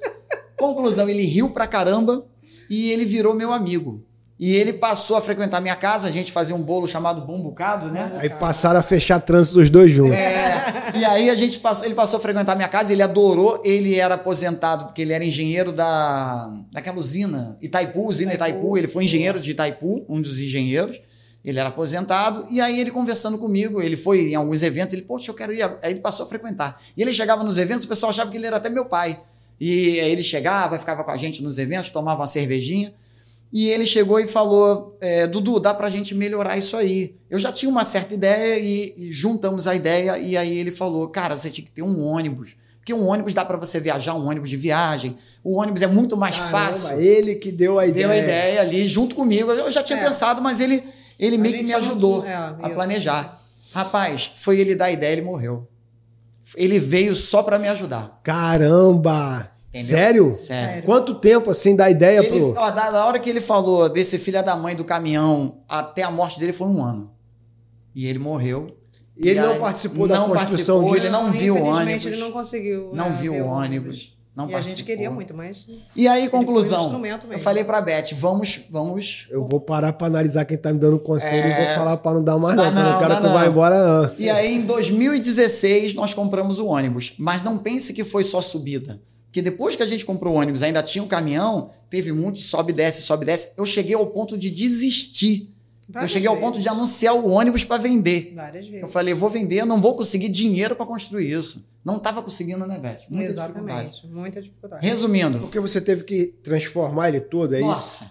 Conclusão, 0.57 1.09
ele 1.09 1.25
riu 1.25 1.51
pra 1.51 1.67
caramba 1.67 2.25
e 2.71 2.91
ele 2.91 3.05
virou 3.05 3.35
meu 3.35 3.53
amigo. 3.53 4.05
E 4.39 4.55
ele 4.55 4.75
passou 4.75 5.17
a 5.17 5.23
frequentar 5.23 5.63
minha 5.63 5.77
casa, 5.77 6.09
a 6.09 6.11
gente 6.11 6.31
fazia 6.31 6.55
um 6.55 6.61
bolo 6.61 6.87
chamado 6.87 7.23
Bom 7.23 7.41
Bocado, 7.41 7.91
né? 7.91 8.19
Aí 8.19 8.29
passaram 8.29 8.79
a 8.79 8.83
fechar 8.83 9.19
trânsito 9.19 9.55
dos 9.57 9.71
dois 9.71 9.91
juntos. 9.91 10.15
É, 10.15 10.93
e 10.95 11.05
aí 11.07 11.31
a 11.31 11.35
gente 11.35 11.59
passou, 11.59 11.87
ele 11.87 11.95
passou 11.95 12.19
a 12.19 12.23
frequentar 12.23 12.55
minha 12.55 12.69
casa, 12.69 12.93
ele 12.93 13.03
adorou, 13.03 13.63
ele 13.65 13.95
era 13.95 14.15
aposentado 14.17 14.85
porque 14.85 15.01
ele 15.01 15.15
era 15.15 15.25
engenheiro 15.25 15.73
da 15.73 16.53
daquela 16.71 16.99
usina 16.99 17.57
Itaipu, 17.63 18.07
usina 18.07 18.35
Itaipu, 18.35 18.77
ele 18.77 18.87
foi 18.87 19.05
engenheiro 19.05 19.41
de 19.41 19.53
Itaipu, 19.53 20.05
um 20.07 20.21
dos 20.21 20.39
engenheiros. 20.39 21.01
Ele 21.43 21.61
era 21.61 21.69
aposentado, 21.69 22.45
e 22.51 22.61
aí 22.61 22.81
ele 22.81 22.91
conversando 22.91 23.39
comigo, 23.39 23.81
ele 23.81 23.97
foi 23.97 24.33
em 24.33 24.35
alguns 24.35 24.65
eventos, 24.65 24.93
ele, 24.93 25.03
poxa, 25.03 25.31
eu 25.31 25.35
quero 25.35 25.53
ir. 25.53 25.63
Aí 25.63 25.93
ele 25.93 26.01
passou 26.01 26.27
a 26.27 26.29
frequentar. 26.29 26.77
E 26.97 27.01
ele 27.01 27.13
chegava 27.13 27.45
nos 27.45 27.57
eventos, 27.57 27.85
o 27.85 27.89
pessoal 27.89 28.11
achava 28.11 28.33
que 28.33 28.37
ele 28.37 28.47
era 28.47 28.57
até 28.57 28.69
meu 28.69 28.87
pai. 28.87 29.17
E 29.61 30.01
aí 30.01 30.11
ele 30.11 30.23
chegava, 30.23 30.79
ficava 30.79 31.03
com 31.03 31.11
a 31.11 31.17
gente 31.17 31.43
nos 31.43 31.59
eventos, 31.59 31.91
tomava 31.91 32.21
uma 32.21 32.27
cervejinha. 32.27 32.93
E 33.53 33.69
ele 33.71 33.87
chegou 33.87 34.19
e 34.21 34.27
falou: 34.27 34.97
é, 35.01 35.27
Dudu, 35.27 35.59
dá 35.61 35.73
pra 35.73 35.89
gente 35.89 36.15
melhorar 36.15 36.59
isso 36.59 36.77
aí. 36.77 37.15
Eu 37.31 37.39
já 37.39 37.51
tinha 37.53 37.71
uma 37.71 37.85
certa 37.85 38.13
ideia 38.13 38.59
e, 38.59 38.95
e 38.97 39.13
juntamos 39.13 39.67
a 39.67 39.75
ideia. 39.75 40.19
E 40.19 40.37
aí 40.37 40.59
ele 40.59 40.71
falou: 40.71 41.09
Cara, 41.09 41.37
você 41.37 41.49
tinha 41.51 41.65
que 41.65 41.71
ter 41.71 41.83
um 41.83 42.03
ônibus. 42.05 42.57
Porque 42.79 42.93
um 42.95 43.07
ônibus 43.09 43.35
dá 43.35 43.45
para 43.45 43.57
você 43.57 43.81
viajar, 43.81 44.15
um 44.15 44.29
ônibus 44.29 44.49
de 44.51 44.57
viagem. 44.57 45.17
O 45.43 45.59
ônibus 45.61 45.83
é 45.83 45.87
muito 45.89 46.17
mais 46.17 46.37
Caramba, 46.37 46.51
fácil. 46.53 47.01
ele 47.01 47.35
que 47.37 47.51
deu 47.51 47.79
a 47.79 47.87
ideia. 47.87 48.07
Deu 48.09 48.17
a 48.17 48.19
ideia 48.19 48.61
ali 48.61 48.87
junto 48.87 49.17
comigo. 49.17 49.51
Eu 49.51 49.71
já 49.73 49.83
tinha 49.83 49.99
É. 49.99 50.05
pensado, 50.05 50.41
mas 50.43 50.61
ele, 50.61 50.85
ele 51.19 51.37
A 51.37 51.39
meio 51.39 51.55
que 51.57 51.63
me 51.65 51.71
não- 51.71 51.79
ajudou 51.79 52.25
é, 52.27 52.35
a 52.35 52.71
planejar. 52.75 53.41
Rapaz, 53.75 54.31
foi 54.37 54.61
ele 54.61 54.75
dar 54.77 54.87
a 54.87 54.93
ideia, 54.93 55.13
ele 55.15 55.23
morreu. 55.23 55.67
Ele 56.55 56.79
veio 56.79 57.15
só 57.15 57.43
para 57.43 57.59
me 57.59 57.69
ajudar. 57.69 58.21
Caramba! 58.23 59.51
Entendeu? 59.69 59.85
Sério? 59.85 60.35
Sério. 60.35 60.83
Quanto 60.85 61.15
tempo 61.17 61.51
assim 61.51 61.77
da 61.77 61.91
ideia 61.91 62.21
Ele, 62.21 62.29
pro. 62.29 62.55
ó, 62.57 62.71
da, 62.71 62.91
da 62.91 63.05
hora 63.05 63.19
que 63.19 63.29
ele 63.29 63.41
falou 63.41 63.89
desse 63.89 64.19
filho 64.19 64.43
da 64.43 64.57
mãe 64.57 64.75
do 64.75 64.85
caminhão 64.85 65.59
até 65.69 66.03
a 66.03 66.11
morte 66.11 66.41
dele 66.41 66.53
foi 66.53 66.67
um 66.69 66.83
ano. 66.83 67.11
E 67.95 68.07
ele 68.07 68.19
morreu. 68.19 68.69
E 69.17 69.29
ele 69.29 69.41
não 69.41 69.59
participou 69.59 70.07
da 70.07 70.17
não 70.17 70.29
construção 70.29 70.83
participou, 70.83 70.95
disso? 70.95 71.07
Ele 71.07 71.11
não 71.11 71.33
viu 71.33 71.57
o 71.57 71.65
ônibus. 71.65 72.07
ele 72.07 72.17
não 72.17 72.31
conseguiu. 72.33 72.91
Não 72.93 73.11
né, 73.11 73.17
viu 73.19 73.35
o 73.35 73.47
ônibus. 73.47 74.16
Não 74.37 74.45
e 74.45 74.49
a 74.49 74.53
participou. 74.53 74.77
gente 74.77 74.85
queria 74.87 75.11
muito, 75.11 75.35
mas. 75.35 75.67
E 75.97 76.07
aí, 76.07 76.27
um 76.27 76.31
conclusão. 76.31 76.83
instrumento 76.85 77.27
eu 77.31 77.39
falei 77.39 77.65
pra 77.65 77.81
Beth, 77.81 78.13
vamos, 78.13 78.61
vamos. 78.71 79.27
Eu 79.31 79.43
vou 79.43 79.59
parar 79.59 79.95
pra 79.95 80.09
analisar 80.09 80.45
quem 80.45 80.59
tá 80.59 80.71
me 80.73 80.79
dando 80.79 80.99
conselho 80.99 81.49
e 81.49 81.51
É. 81.53 81.65
vou 81.69 81.75
falar 81.75 81.97
pra 81.97 82.13
não 82.13 82.23
dar 82.23 82.37
mais, 82.37 82.55
Dá 82.55 82.71
não. 82.71 82.73
porque 82.75 82.87
eu 82.87 82.93
não, 82.93 82.99
quero 82.99 83.15
que 83.15 83.21
tu 83.23 83.27
não. 83.29 83.33
vá 83.33 83.47
embora, 83.47 84.03
não. 84.03 84.11
E 84.19 84.29
aí, 84.29 84.57
em 84.57 84.67
2016, 84.67 85.95
nós 85.95 86.13
compramos 86.13 86.59
o 86.59 86.67
ônibus. 86.67 87.15
Mas 87.19 87.43
não 87.43 87.57
pense 87.59 87.93
que 87.95 88.05
foi 88.05 88.23
só 88.25 88.41
subida. 88.43 89.01
Porque 89.27 89.41
depois 89.43 89.75
que 89.77 89.83
a 89.83 89.87
gente 89.87 90.05
comprou 90.05 90.35
o 90.35 90.39
ônibus, 90.39 90.63
ainda 90.63 90.83
tinha 90.83 91.03
o 91.03 91.07
caminhão, 91.07 91.69
teve 91.91 92.13
muito 92.13 92.39
sobe 92.39 92.73
e 92.73 92.75
desce, 92.75 93.03
sobe 93.03 93.25
e 93.25 93.27
desce. 93.27 93.49
Eu 93.57 93.65
cheguei 93.67 93.95
ao 93.95 94.07
ponto 94.07 94.37
de 94.37 94.51
desistir. 94.51 95.53
Eu 95.89 95.93
Várias 95.95 96.11
cheguei 96.11 96.29
ao 96.29 96.35
vezes. 96.35 96.49
ponto 96.49 96.61
de 96.61 96.69
anunciar 96.69 97.15
o 97.15 97.29
ônibus 97.31 97.65
para 97.65 97.81
vender. 97.83 98.33
Várias 98.35 98.67
vezes. 98.67 98.83
Eu 98.83 98.89
falei, 98.89 99.13
eu 99.13 99.17
vou 99.19 99.29
vender, 99.31 99.61
eu 99.61 99.67
não 99.67 99.81
vou 99.81 99.95
conseguir 99.97 100.29
dinheiro 100.29 100.75
para 100.77 100.85
construir 100.87 101.31
isso. 101.31 101.65
Não 101.85 101.99
estava 101.99 102.21
conseguindo, 102.23 102.67
né, 102.67 102.77
Beth? 102.79 103.03
Muita 103.09 103.33
dificuldade. 103.33 103.81
Exatamente. 103.89 104.07
Muita 104.09 104.43
dificuldade. 104.43 104.87
Resumindo, 104.87 105.39
Porque 105.39 105.61
você 105.61 105.81
teve 105.81 106.03
que 106.05 106.27
transformar 106.43 107.09
ele 107.09 107.21
todo, 107.21 107.55
é 107.55 107.59
isso? 107.61 107.69
nossa, 107.69 108.11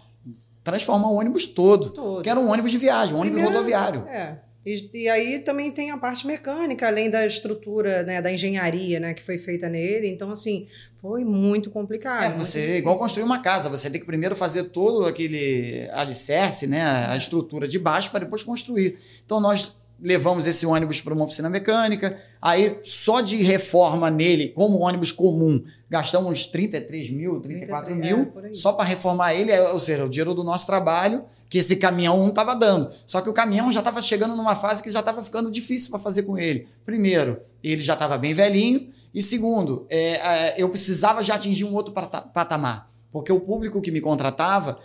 transformar 0.63 1.09
o 1.09 1.15
ônibus 1.15 1.45
todo. 1.45 1.89
Todo. 1.89 2.21
Que 2.23 2.29
era 2.29 2.39
um 2.39 2.49
ônibus 2.49 2.71
de 2.71 2.77
viagem, 2.77 3.13
um 3.15 3.19
ônibus 3.19 3.39
Primeiro- 3.39 3.55
rodoviário. 3.57 4.07
É. 4.07 4.39
E, 4.65 4.89
e 4.93 5.09
aí 5.09 5.39
também 5.39 5.71
tem 5.71 5.91
a 5.91 5.97
parte 5.97 6.25
mecânica, 6.25 6.87
além 6.87 7.11
da 7.11 7.25
estrutura, 7.25 8.03
né, 8.03 8.21
da 8.21 8.31
engenharia, 8.31 8.99
né, 8.99 9.13
que 9.13 9.21
foi 9.21 9.37
feita 9.37 9.69
nele. 9.69 10.09
Então, 10.09 10.31
assim, 10.31 10.65
foi 10.99 11.23
muito 11.23 11.69
complicado. 11.69 12.33
É, 12.33 12.37
você 12.37 12.59
é 12.59 12.77
igual 12.77 12.97
construir 12.97 13.23
uma 13.23 13.41
casa, 13.41 13.69
você 13.69 13.89
tem 13.89 13.99
que 13.99 14.07
primeiro 14.07 14.35
fazer 14.35 14.63
todo 14.65 15.05
aquele 15.05 15.87
alicerce, 15.91 16.65
né, 16.65 16.83
a 17.07 17.15
estrutura 17.15 17.67
de 17.67 17.77
baixo 17.77 18.09
para 18.09 18.21
depois 18.21 18.41
construir. 18.41 18.97
Então 19.23 19.39
nós 19.39 19.77
levamos 20.01 20.45
esse 20.45 20.65
ônibus 20.65 21.01
para 21.01 21.13
uma 21.13 21.23
oficina 21.23 21.49
mecânica, 21.49 22.17
aí 22.41 22.79
só 22.83 23.21
de 23.21 23.37
reforma 23.41 24.09
nele, 24.09 24.49
como 24.49 24.79
ônibus 24.79 25.11
comum, 25.11 25.63
gastamos 25.89 26.29
uns 26.29 26.45
33 26.47 27.09
mil, 27.11 27.39
34 27.39 27.85
33, 27.93 28.11
é, 28.11 28.15
mil, 28.15 28.33
aí. 28.43 28.55
só 28.55 28.73
para 28.73 28.85
reformar 28.85 29.33
ele, 29.33 29.51
é, 29.51 29.71
ou 29.71 29.79
seja, 29.79 30.05
o 30.05 30.09
dinheiro 30.09 30.33
do 30.33 30.43
nosso 30.43 30.65
trabalho, 30.65 31.23
que 31.49 31.57
esse 31.57 31.77
caminhão 31.77 32.17
não 32.17 32.29
estava 32.29 32.55
dando. 32.55 32.89
Só 33.07 33.21
que 33.21 33.29
o 33.29 33.33
caminhão 33.33 33.71
já 33.71 33.79
estava 33.79 34.01
chegando 34.01 34.35
numa 34.35 34.55
fase 34.55 34.83
que 34.83 34.91
já 34.91 34.99
estava 34.99 35.23
ficando 35.23 35.49
difícil 35.49 35.89
para 35.91 35.99
fazer 35.99 36.23
com 36.23 36.37
ele. 36.37 36.67
Primeiro, 36.85 37.39
ele 37.63 37.81
já 37.81 37.93
estava 37.93 38.17
bem 38.17 38.33
velhinho, 38.33 38.89
e 39.13 39.21
segundo, 39.21 39.85
é, 39.89 40.15
é, 40.15 40.55
eu 40.57 40.67
precisava 40.69 41.23
já 41.23 41.35
atingir 41.35 41.63
um 41.63 41.73
outro 41.73 41.93
pata- 41.93 42.21
patamar, 42.21 42.89
porque 43.09 43.31
o 43.31 43.39
público 43.39 43.81
que 43.81 43.91
me 43.91 44.01
contratava 44.01 44.77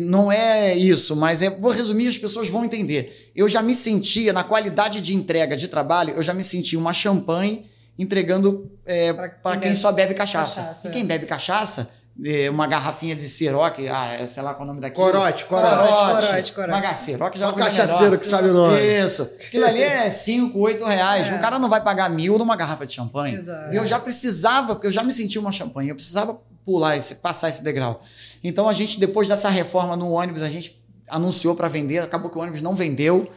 não 0.00 0.32
é 0.32 0.74
isso, 0.74 1.14
mas 1.14 1.42
é, 1.42 1.50
vou 1.50 1.70
resumir, 1.70 2.08
as 2.08 2.18
pessoas 2.18 2.48
vão 2.48 2.64
entender. 2.64 3.30
Eu 3.36 3.48
já 3.48 3.62
me 3.62 3.74
sentia, 3.74 4.32
na 4.32 4.42
qualidade 4.42 5.00
de 5.00 5.14
entrega 5.14 5.56
de 5.56 5.68
trabalho, 5.68 6.14
eu 6.16 6.22
já 6.22 6.34
me 6.34 6.42
sentia 6.42 6.78
uma 6.78 6.92
champanhe 6.92 7.66
entregando 7.98 8.70
Pra 9.14 9.28
para 9.28 9.52
quem 9.52 9.60
quem 9.60 9.70
bebe 9.70 9.80
só 9.80 9.90
bebe 9.92 10.14
cachaça. 10.14 10.60
cachaça, 10.60 10.86
E 10.86 10.90
é. 10.90 10.92
quem 10.92 11.04
bebe 11.04 11.26
cachaça, 11.26 11.90
eh, 12.24 12.48
uma 12.50 12.66
garrafinha 12.66 13.16
de 13.16 13.26
Ciroc, 13.28 13.78
ah, 13.90 14.16
eu 14.20 14.28
sei 14.28 14.42
lá 14.42 14.54
qual 14.54 14.62
é 14.62 14.64
o 14.64 14.68
nome 14.68 14.80
daquilo. 14.80 15.06
Corote, 15.06 15.44
corote. 15.46 15.76
Corote, 15.76 16.52
corote. 16.52 16.78
Uma 16.86 16.94
Ciroc 16.94 17.34
já 17.36 17.46
Só 17.46 17.52
é 17.52 17.54
uma 17.54 17.64
cachaceiro 17.66 18.18
que 18.18 18.26
sabe 18.26 18.48
o 18.48 18.52
nome. 18.54 18.78
Isso. 18.80 19.22
Aquilo 19.22 19.64
ali 19.64 19.82
é 19.82 20.08
5, 20.10 20.58
8 20.58 20.84
reais. 20.84 21.26
É. 21.28 21.34
O 21.36 21.40
cara 21.40 21.58
não 21.58 21.68
vai 21.68 21.82
pagar 21.82 22.08
mil 22.10 22.38
numa 22.38 22.54
garrafa 22.56 22.86
de 22.86 22.92
champanhe. 22.92 23.34
Exato. 23.34 23.74
Eu 23.74 23.84
já 23.86 23.98
precisava, 23.98 24.74
porque 24.74 24.86
eu 24.86 24.92
já 24.92 25.02
me 25.02 25.12
sentia 25.12 25.40
uma 25.40 25.52
champanhe, 25.52 25.88
eu 25.90 25.94
precisava 25.94 26.38
pular 26.66 26.96
esse, 26.96 27.14
passar 27.16 27.48
esse 27.48 27.62
degrau. 27.62 28.00
Então 28.42 28.68
a 28.68 28.72
gente, 28.72 28.98
depois 28.98 29.28
dessa 29.28 29.48
reforma 29.48 29.96
no 29.96 30.10
ônibus, 30.10 30.42
a 30.42 30.50
gente 30.50 30.84
anunciou 31.08 31.54
para 31.54 31.68
vender, 31.68 32.00
acabou 32.00 32.28
que 32.28 32.36
o 32.36 32.40
ônibus 32.40 32.60
não 32.60 32.74
vendeu. 32.74 33.30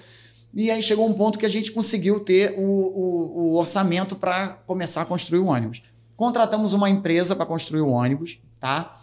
E 0.52 0.72
aí 0.72 0.82
chegou 0.82 1.08
um 1.08 1.14
ponto 1.14 1.38
que 1.38 1.46
a 1.46 1.50
gente 1.50 1.72
conseguiu 1.72 2.20
ter 2.20 2.56
o, 2.58 2.62
o, 2.62 3.38
o 3.38 3.56
orçamento 3.56 4.16
para 4.16 4.48
começar 4.66 5.04
a 5.04 5.06
construir 5.06 5.40
o 5.40 5.46
ônibus. 5.46 5.84
Contratamos 6.16 6.74
uma 6.74 6.90
empresa 6.90 7.36
para 7.36 7.46
construir 7.46 7.82
o 7.82 7.90
ônibus, 7.90 8.40
tá? 8.60 8.94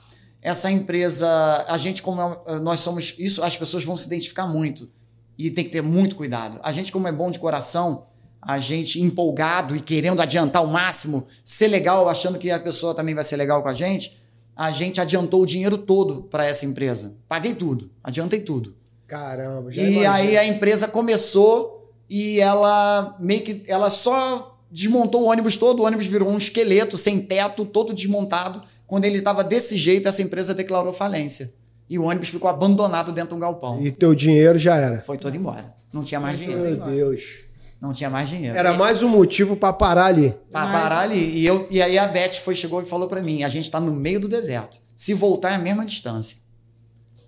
Essa 0.42 0.70
empresa, 0.70 1.28
a 1.68 1.78
gente, 1.78 2.02
como 2.02 2.20
é- 2.20 2.58
nós 2.58 2.80
somos 2.80 3.14
isso, 3.18 3.42
as 3.44 3.56
pessoas 3.56 3.84
vão 3.84 3.94
se 3.94 4.06
identificar 4.06 4.46
muito 4.46 4.90
e 5.38 5.50
tem 5.50 5.64
que 5.64 5.70
ter 5.70 5.82
muito 5.82 6.16
cuidado. 6.16 6.58
A 6.64 6.72
gente, 6.72 6.90
como 6.90 7.06
é 7.06 7.12
bom 7.12 7.30
de 7.30 7.38
coração, 7.38 8.04
a 8.46 8.60
gente 8.60 9.02
empolgado 9.02 9.74
e 9.74 9.80
querendo 9.80 10.22
adiantar 10.22 10.62
o 10.62 10.68
máximo, 10.68 11.26
ser 11.44 11.66
legal, 11.66 12.08
achando 12.08 12.38
que 12.38 12.48
a 12.48 12.60
pessoa 12.60 12.94
também 12.94 13.12
vai 13.12 13.24
ser 13.24 13.36
legal 13.36 13.60
com 13.60 13.68
a 13.68 13.74
gente, 13.74 14.16
a 14.54 14.70
gente 14.70 15.00
adiantou 15.00 15.42
o 15.42 15.46
dinheiro 15.46 15.76
todo 15.76 16.22
para 16.22 16.46
essa 16.46 16.64
empresa. 16.64 17.16
Paguei 17.26 17.54
tudo, 17.54 17.90
adiantei 18.04 18.38
tudo. 18.38 18.76
Caramba, 19.04 19.72
já 19.72 19.82
E 19.82 19.94
imagino. 19.94 20.12
aí 20.12 20.36
a 20.38 20.46
empresa 20.46 20.86
começou 20.86 21.92
e 22.08 22.38
ela 22.40 23.16
meio 23.18 23.42
que 23.42 23.64
ela 23.66 23.90
só 23.90 24.56
desmontou 24.70 25.22
o 25.22 25.26
ônibus 25.26 25.56
todo, 25.56 25.80
o 25.80 25.84
ônibus 25.84 26.06
virou 26.06 26.28
um 26.28 26.36
esqueleto 26.38 26.96
sem 26.96 27.20
teto, 27.20 27.64
todo 27.64 27.92
desmontado. 27.92 28.62
Quando 28.86 29.04
ele 29.06 29.18
estava 29.18 29.42
desse 29.42 29.76
jeito, 29.76 30.06
essa 30.06 30.22
empresa 30.22 30.54
declarou 30.54 30.92
falência. 30.92 31.52
E 31.90 31.98
o 31.98 32.04
ônibus 32.04 32.28
ficou 32.28 32.48
abandonado 32.48 33.10
dentro 33.12 33.30
de 33.30 33.34
um 33.34 33.40
galpão. 33.40 33.80
E 33.84 33.90
teu 33.90 34.14
dinheiro 34.14 34.56
já 34.58 34.76
era. 34.76 35.00
Foi 35.02 35.18
todo 35.18 35.36
embora. 35.36 35.74
Não 35.92 36.04
tinha 36.04 36.20
mais 36.20 36.38
Meu 36.38 36.48
dinheiro. 36.48 36.84
Deus. 36.84 37.45
Não 37.80 37.92
tinha 37.92 38.10
mais 38.10 38.28
dinheiro. 38.28 38.56
Era 38.56 38.72
mais 38.74 39.02
um 39.02 39.08
motivo 39.08 39.56
pra 39.56 39.72
parar 39.72 40.06
ali. 40.06 40.34
Pra 40.50 40.66
parar 40.66 41.00
ali. 41.00 41.38
E, 41.38 41.46
eu, 41.46 41.66
e 41.70 41.80
aí 41.82 41.98
a 41.98 42.06
Beth 42.06 42.32
foi, 42.42 42.54
chegou 42.54 42.82
e 42.82 42.86
falou 42.86 43.08
pra 43.08 43.22
mim: 43.22 43.42
a 43.42 43.48
gente 43.48 43.70
tá 43.70 43.80
no 43.80 43.92
meio 43.92 44.20
do 44.20 44.28
deserto. 44.28 44.78
Se 44.94 45.12
voltar 45.14 45.52
é 45.52 45.54
a 45.54 45.58
mesma 45.58 45.84
distância. 45.84 46.38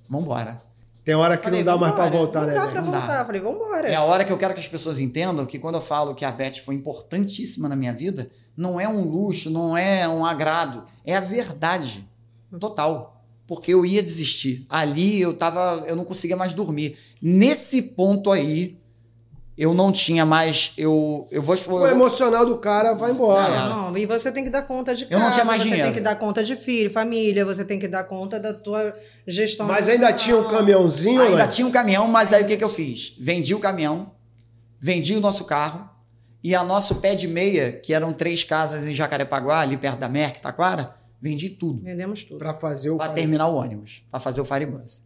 Vambora. 0.09 0.59
Tem 1.05 1.15
hora 1.15 1.37
que 1.39 1.45
Falei, 1.45 1.61
não 1.61 1.73
dá 1.73 1.77
mais 1.79 1.95
pra 1.95 2.05
vambora. 2.05 2.23
voltar, 2.23 2.41
não 2.41 2.47
né? 2.49 2.55
Não 2.55 2.61
dá 2.61 2.67
velho? 2.67 2.73
pra 2.73 2.83
Não 2.83 2.91
dá. 2.93 2.99
voltar. 2.99 3.25
Falei, 3.27 3.41
vambora. 3.41 3.89
É 3.89 3.95
a 3.95 4.03
hora 4.03 4.25
que 4.25 4.33
eu 4.33 4.37
quero 4.39 4.53
que 4.55 4.61
as 4.61 4.69
pessoas 4.69 4.99
entendam 4.99 5.47
que 5.47 5.59
quando 5.59 5.77
eu 5.77 5.81
falo 5.83 6.15
que 6.15 6.25
a 6.25 6.31
Beth 6.31 6.57
foi 6.65 6.75
importantíssima 6.75 7.69
na 7.69 7.77
minha 7.77 7.93
vida, 7.93 8.29
não 8.57 8.79
é 8.79 8.87
um 8.89 9.09
luxo, 9.09 9.51
não 9.51 9.77
é 9.77 10.07
um 10.09 10.25
agrado, 10.25 10.85
é 11.07 11.17
a 11.17 11.21
verdade 11.21 12.07
total. 12.61 13.23
Porque 13.47 13.73
eu 13.73 13.87
ia 13.87 14.03
desistir. 14.03 14.67
Ali 14.69 15.19
eu 15.23 15.33
tava, 15.35 15.83
eu 15.87 15.97
não 15.97 16.05
conseguia 16.05 16.37
mais 16.37 16.53
dormir. 16.53 16.99
Nesse 17.23 17.81
ponto 17.83 18.31
aí, 18.31 18.78
eu 19.59 19.75
não 19.75 19.91
tinha 19.91 20.25
mais, 20.25 20.73
eu 20.79 21.27
eu 21.33 21.43
vou, 21.43 21.57
eu 21.57 21.61
O 21.61 21.65
vou 21.81 21.89
emocional 21.89 22.47
do 22.47 22.59
cara 22.59 22.95
vai 22.95 23.11
embora. 23.11 23.53
É. 23.53 23.69
Não, 23.69 23.99
e 23.99 24.07
você 24.07 24.31
tem 24.31 24.45
que 24.45 24.51
dar 24.51 24.63
conta 24.63 24.95
de 24.95 25.05
casa, 25.05 25.15
Eu 25.15 25.19
não 25.25 25.33
tinha 25.33 25.45
mais 25.45 25.61
você 25.61 25.69
dinheiro. 25.69 25.87
tem 25.89 25.95
que 25.95 26.01
dar 26.01 26.15
conta 26.17 26.45
de 26.45 26.55
filho, 26.55 26.89
família, 26.91 27.45
você 27.45 27.65
tem 27.65 27.79
que 27.79 27.89
dar 27.89 28.05
conta 28.05 28.39
da 28.39 28.55
tua 28.55 28.95
gestão. 29.27 29.67
Mas 29.67 29.89
ainda 29.89 30.13
tinha 30.13 30.37
um 30.37 30.41
emocional. 30.41 30.61
caminhãozinho, 30.61 31.21
Ainda 31.23 31.37
né? 31.39 31.47
tinha 31.49 31.67
um 31.67 31.73
caminhão, 31.73 32.07
mas 32.07 32.33
aí 32.33 32.45
o 32.45 32.47
que, 32.47 32.57
que 32.57 32.63
eu 32.65 32.69
fiz? 32.71 33.15
Vendi 33.19 33.53
o 33.55 33.59
caminhão, 33.59 34.13
vendi 34.81 35.15
o 35.17 35.21
nosso 35.21 35.45
carro 35.45 35.89
e 36.43 36.55
a 36.55 36.63
nosso 36.63 36.95
pé 36.97 37.17
de 37.17 37.27
meia, 37.27 37.73
que 37.73 37.93
eram 37.93 38.13
três 38.13 38.45
casas 38.45 38.87
em 38.87 38.93
Jacarepaguá, 38.95 39.59
ali 39.61 39.77
perto 39.77 39.99
da 39.99 40.09
Merck, 40.09 40.41
Taquara, 40.41 40.95
vendi 41.21 41.51
tudo 41.51 41.83
Vendemos 41.83 42.23
tudo. 42.23 42.39
Pra 42.39 42.55
fazer 42.55 42.91
o. 42.91 42.97
para 42.97 43.13
terminar 43.13 43.49
o 43.49 43.57
ônibus, 43.57 44.05
para 44.09 44.21
fazer 44.21 44.41
o 44.41 44.45
Firebus. 44.45 45.03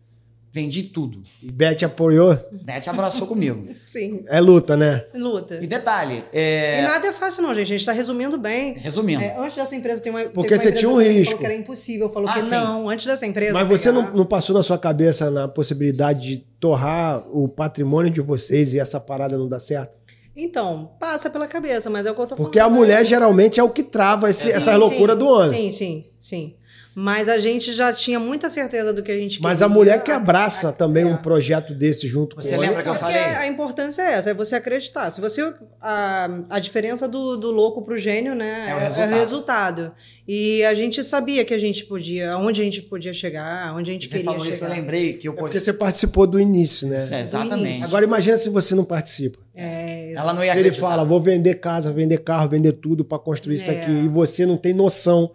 Vendi 0.54 0.82
tudo. 0.82 1.22
E 1.42 1.50
Beth 1.50 1.82
apoiou. 1.82 2.36
Beth 2.62 2.82
abraçou 2.86 3.26
comigo. 3.26 3.66
Sim. 3.86 4.22
É 4.28 4.38
luta, 4.38 4.76
né? 4.76 5.02
Luta. 5.14 5.58
E 5.62 5.66
detalhe, 5.66 6.22
é, 6.30 6.78
E 6.80 6.82
nada 6.82 7.06
é 7.08 7.12
fácil, 7.12 7.42
não, 7.42 7.54
gente. 7.54 7.72
A 7.72 7.76
gente 7.78 7.86
tá 7.86 7.92
resumindo 7.92 8.36
bem. 8.36 8.74
resumindo, 8.74 9.22
É, 9.22 9.34
antes 9.38 9.56
dessa 9.56 9.74
empresa 9.74 10.02
tem 10.02 10.12
uma. 10.12 10.20
Porque 10.26 10.58
você 10.58 10.70
tinha 10.70 10.90
um 10.90 11.00
risco. 11.00 11.32
Falou 11.32 11.38
que 11.40 11.46
era 11.46 11.54
impossível, 11.54 12.08
falou 12.10 12.28
Ah, 12.28 12.34
que 12.34 12.42
sim. 12.42 12.50
não. 12.50 12.90
Antes 12.90 13.06
dessa 13.06 13.24
empresa. 13.24 13.54
Mas 13.54 13.66
você 13.66 13.90
não, 13.90 14.14
não 14.14 14.26
passou 14.26 14.54
na 14.54 14.62
sua 14.62 14.76
cabeça 14.76 15.30
na 15.30 15.48
possibilidade 15.48 16.20
de 16.20 16.36
torrar 16.60 17.24
o 17.34 17.48
patrimônio 17.48 18.10
de 18.10 18.20
vocês 18.20 18.74
e 18.74 18.78
essa 18.78 19.00
parada 19.00 19.38
não 19.38 19.48
dar 19.48 19.58
certo? 19.58 19.96
Então, 20.36 20.90
passa 20.98 21.28
pela 21.28 21.46
cabeça, 21.46 21.90
mas 21.90 22.06
é 22.06 22.10
o 22.10 22.14
que 22.14 22.20
eu 22.20 22.26
tô 22.26 22.36
falando. 22.36 22.44
Porque 22.46 22.58
a 22.58 22.68
mulher 22.68 23.04
geralmente 23.04 23.60
é 23.60 23.62
o 23.62 23.68
que 23.68 23.82
trava 23.82 24.30
esse, 24.30 24.44
Sim, 24.48 24.50
essa 24.50 24.76
loucura 24.76 25.12
sim, 25.12 25.18
do 25.18 25.28
homem. 25.28 25.52
Sim, 25.52 25.72
sim, 25.72 26.04
sim. 26.18 26.54
Mas 26.94 27.28
a 27.28 27.38
gente 27.40 27.72
já 27.72 27.92
tinha 27.92 28.18
muita 28.20 28.50
certeza 28.50 28.92
do 28.92 29.02
que 29.02 29.10
a 29.10 29.16
gente 29.16 29.36
queria. 29.36 29.48
Mas 29.48 29.62
a 29.62 29.68
mulher 29.68 30.02
que 30.04 30.10
abraça 30.10 30.68
A- 30.68 30.72
também 30.72 31.04
é. 31.04 31.06
um 31.06 31.16
projeto 31.16 31.72
desse 31.74 32.06
junto 32.06 32.36
Você 32.36 32.50
com 32.50 32.54
ele. 32.56 32.66
lembra 32.68 32.82
que 32.82 32.88
eu 32.88 32.94
Porque 32.94 33.04
falei? 33.12 33.22
a 33.36 33.46
importância 33.46 34.02
é 34.02 34.12
essa, 34.12 34.30
é 34.30 34.34
você 34.34 34.56
acreditar. 34.56 35.10
Se 35.10 35.20
você. 35.20 35.54
A, 35.84 36.28
a 36.50 36.58
diferença 36.60 37.08
do, 37.08 37.36
do 37.36 37.50
louco 37.50 37.82
pro 37.82 37.98
gênio, 37.98 38.34
né? 38.34 38.66
É 38.68 38.74
o 38.74 38.78
É, 38.78 38.82
resultado. 38.84 39.10
o 39.10 39.14
resultado. 39.18 39.92
E 40.28 40.64
a 40.64 40.74
gente 40.74 41.02
sabia 41.02 41.44
que 41.44 41.52
a 41.52 41.58
gente 41.58 41.84
podia, 41.86 42.36
onde 42.38 42.60
a 42.60 42.64
gente 42.64 42.82
podia 42.82 43.12
chegar, 43.12 43.74
onde 43.74 43.90
a 43.90 43.92
gente 43.94 44.04
Você 44.06 44.18
queria 44.18 44.24
falou 44.24 44.46
isso, 44.46 44.62
eu 44.64 44.68
chegar. 44.68 44.80
lembrei 44.80 45.14
que 45.14 45.26
eu 45.26 45.32
É 45.32 45.36
porque 45.36 45.58
você 45.58 45.72
participou 45.72 46.26
do 46.26 46.38
início, 46.38 46.86
né? 46.86 46.96
É, 47.10 47.20
exatamente. 47.22 47.82
Agora 47.82 48.04
imagina 48.04 48.36
se 48.36 48.48
você 48.48 48.74
não 48.76 48.84
participa. 48.84 49.38
É, 49.56 50.12
Ela 50.14 50.32
não 50.34 50.44
ia 50.44 50.52
Se 50.52 50.58
ele 50.60 50.70
fala, 50.72 51.04
vou 51.04 51.20
vender 51.20 51.54
casa, 51.56 51.90
vender 51.92 52.18
carro, 52.18 52.48
vender 52.48 52.72
tudo 52.72 53.04
pra 53.04 53.18
construir 53.18 53.56
isso 53.56 53.70
É. 53.70 53.80
aqui, 53.82 53.90
e 53.90 54.08
você 54.08 54.46
não 54.46 54.56
tem 54.56 54.72
noção 54.72 55.30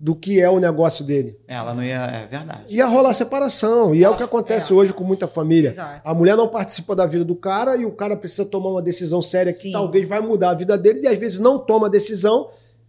do 0.00 0.16
que 0.16 0.40
é 0.40 0.48
o 0.48 0.58
negócio 0.58 1.04
dele. 1.04 1.38
Ela 1.46 1.74
não 1.74 1.82
ia, 1.82 2.02
é 2.04 2.26
verdade. 2.26 2.64
Ia 2.74 2.86
rolar 2.86 3.12
separação. 3.12 3.94
E 3.94 4.02
é 4.02 4.08
o 4.08 4.16
que 4.16 4.22
acontece 4.22 4.72
é. 4.72 4.74
hoje 4.74 4.94
com 4.94 5.04
muita 5.04 5.28
família. 5.28 5.68
Exato. 5.68 6.00
A 6.08 6.14
mulher 6.14 6.38
não 6.38 6.48
participa 6.48 6.96
da 6.96 7.04
vida 7.06 7.22
do 7.22 7.36
cara 7.36 7.76
e 7.76 7.84
o 7.84 7.92
cara 7.92 8.16
precisa 8.16 8.46
tomar 8.46 8.70
uma 8.70 8.80
decisão 8.80 9.20
séria 9.20 9.52
que 9.52 9.64
Sim. 9.64 9.72
talvez 9.72 10.08
vai 10.08 10.20
mudar 10.20 10.50
a 10.50 10.54
vida 10.54 10.78
dele 10.78 11.00
e 11.00 11.06
às 11.06 11.18
vezes 11.18 11.38
não 11.38 11.58
toma 11.58 11.86
a 11.86 11.90
decisão 11.90 12.48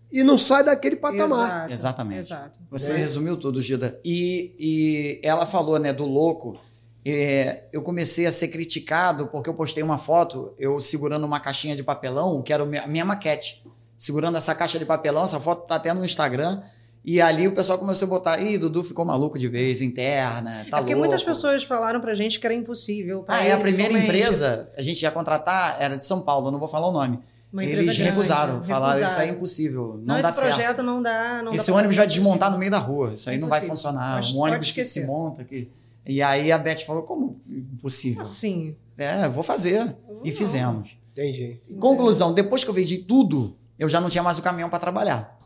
e 0.09 0.24
não 0.24 0.38
sai 0.38 0.64
daquele 0.64 0.95
patamar. 0.95 1.49
Exato, 1.49 1.74
Exatamente. 1.74 2.20
Exato. 2.20 2.59
Você 2.72 2.93
resumiu 2.93 3.36
tudo, 3.36 3.62
Gida. 3.62 3.99
E, 4.05 4.55
e 4.57 5.22
ela 5.22 5.45
falou, 5.45 5.78
né, 5.78 5.91
do 5.91 6.05
louco. 6.05 6.57
É, 7.03 7.64
eu 7.74 7.82
comecei 7.82 8.26
a 8.26 8.32
ser 8.32 8.47
criticado 8.47 9.28
porque 9.28 9.49
eu 9.49 9.53
postei 9.53 9.84
uma 9.84 9.97
foto, 9.97 10.53
eu 10.57 10.80
segurando 10.80 11.26
uma 11.26 11.39
caixinha 11.39 11.76
de 11.76 11.84
papelão, 11.84 12.41
que 12.41 12.53
era 12.53 12.64
a 12.64 12.88
minha 12.88 13.03
maquete. 13.03 13.66
Segurando 13.97 14.38
essa 14.38 14.55
caixa 14.55 14.80
de 14.80 14.86
papelão, 14.86 15.26
essa 15.26 15.39
foto 15.41 15.68
tá 15.68 15.76
até 15.76 15.93
no 15.93 16.05
Instagram. 16.05 16.62
E 17.03 17.19
ali 17.19 17.47
o 17.47 17.53
pessoal 17.55 17.79
começou 17.79 18.05
a 18.05 18.09
botar, 18.09 18.39
ih, 18.39 18.57
Dudu 18.59 18.83
ficou 18.83 19.03
maluco 19.03 19.37
de 19.39 19.47
vez, 19.47 19.81
interna, 19.81 20.51
tá 20.69 20.77
é 20.77 20.81
porque 20.81 20.93
louco. 20.93 20.99
muitas 21.09 21.23
pessoas 21.23 21.63
falaram 21.63 21.99
pra 21.99 22.13
gente 22.13 22.39
que 22.39 22.45
era 22.45 22.53
impossível. 22.53 23.23
pra 23.23 23.35
Ah, 23.37 23.43
é 23.45 23.53
a 23.53 23.59
primeira 23.59 23.91
somente. 23.91 24.05
empresa, 24.07 24.71
a 24.77 24.81
gente 24.83 25.01
ia 25.01 25.09
contratar, 25.11 25.77
era 25.79 25.97
de 25.97 26.05
São 26.05 26.21
Paulo, 26.21 26.47
eu 26.47 26.51
não 26.51 26.59
vou 26.59 26.67
falar 26.67 26.87
o 26.89 26.91
nome. 26.91 27.19
Uma 27.51 27.65
Eles 27.65 27.85
grande, 27.85 28.03
recusaram, 28.03 28.63
falaram, 28.63 28.93
isso 28.93 29.03
recusaram. 29.03 29.27
é 29.29 29.31
impossível, 29.35 29.87
não, 29.97 30.15
Não, 30.15 30.21
dá 30.21 30.29
esse 30.29 30.39
certo. 30.39 30.53
projeto 30.55 30.83
não 30.83 31.01
dá. 31.01 31.41
Não 31.43 31.53
Esse 31.53 31.71
dá 31.71 31.77
ônibus 31.77 31.97
vai 31.97 32.07
desmontar 32.07 32.51
no 32.51 32.57
meio 32.57 32.71
da 32.71 32.77
rua. 32.77 33.13
Isso 33.13 33.29
aí 33.29 33.37
não 33.37 33.49
vai 33.49 33.61
funcionar. 33.61 34.15
Pode- 34.21 34.35
um 34.35 34.39
ônibus 34.39 34.71
que 34.71 34.85
se 34.85 35.03
monta 35.05 35.41
aqui. 35.41 35.69
E 36.05 36.21
aí 36.21 36.51
a 36.51 36.57
Beth 36.57 36.85
falou: 36.85 37.01
como 37.03 37.35
impossível? 37.49 38.21
Assim. 38.21 38.75
É, 38.97 39.27
vou 39.27 39.43
fazer. 39.43 39.95
E 40.23 40.31
fizemos. 40.31 40.95
Entendi. 41.11 41.59
Conclusão: 41.79 42.33
depois 42.33 42.63
que 42.63 42.69
eu 42.69 42.73
vendi 42.73 42.99
tudo, 42.99 43.57
eu 43.77 43.89
já 43.89 43.99
não 43.99 44.09
tinha 44.09 44.23
mais 44.23 44.37
o 44.39 44.41
caminhão 44.41 44.69
para 44.69 44.79
trabalhar. 44.79 45.37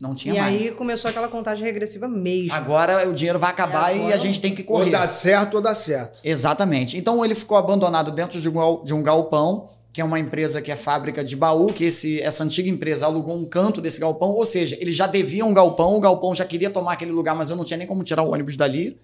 Não 0.00 0.14
tinha 0.14 0.34
E 0.34 0.38
mais. 0.38 0.54
aí 0.62 0.70
começou 0.72 1.10
aquela 1.10 1.28
contagem 1.28 1.64
regressiva 1.64 2.08
mesmo. 2.08 2.54
Agora 2.54 3.08
o 3.08 3.12
dinheiro 3.12 3.38
vai 3.38 3.50
acabar 3.50 3.94
É, 3.94 4.08
e 4.08 4.12
a 4.12 4.16
gente 4.16 4.40
tem 4.40 4.54
que 4.54 4.62
Ou 4.62 4.66
correr. 4.78 4.90
dá 4.90 5.06
certo 5.06 5.54
ou 5.54 5.60
dá 5.60 5.74
certo. 5.74 6.20
Exatamente. 6.24 6.96
Então 6.96 7.22
ele 7.24 7.34
ficou 7.34 7.56
abandonado 7.58 8.10
dentro 8.10 8.40
de 8.40 8.48
um, 8.48 8.82
de 8.84 8.94
um 8.94 9.02
galpão, 9.02 9.68
que 9.92 10.00
é 10.00 10.04
uma 10.04 10.18
empresa 10.18 10.62
que 10.62 10.70
é 10.72 10.76
fábrica 10.76 11.22
de 11.22 11.36
baú, 11.36 11.72
que 11.72 11.84
esse, 11.84 12.20
essa 12.22 12.42
antiga 12.44 12.70
empresa 12.70 13.04
alugou 13.04 13.36
um 13.36 13.44
canto 13.44 13.80
desse 13.80 14.00
galpão, 14.00 14.30
ou 14.30 14.44
seja, 14.44 14.76
ele 14.80 14.92
já 14.92 15.06
devia 15.06 15.44
um 15.44 15.52
galpão, 15.52 15.96
o 15.96 16.00
galpão 16.00 16.34
já 16.34 16.44
queria 16.44 16.70
tomar 16.70 16.92
aquele 16.92 17.10
lugar, 17.12 17.34
mas 17.34 17.50
eu 17.50 17.56
não 17.56 17.64
tinha 17.64 17.76
nem 17.76 17.86
como 17.86 18.02
tirar 18.02 18.22
o 18.22 18.32
ônibus 18.32 18.56
dali. 18.56 18.98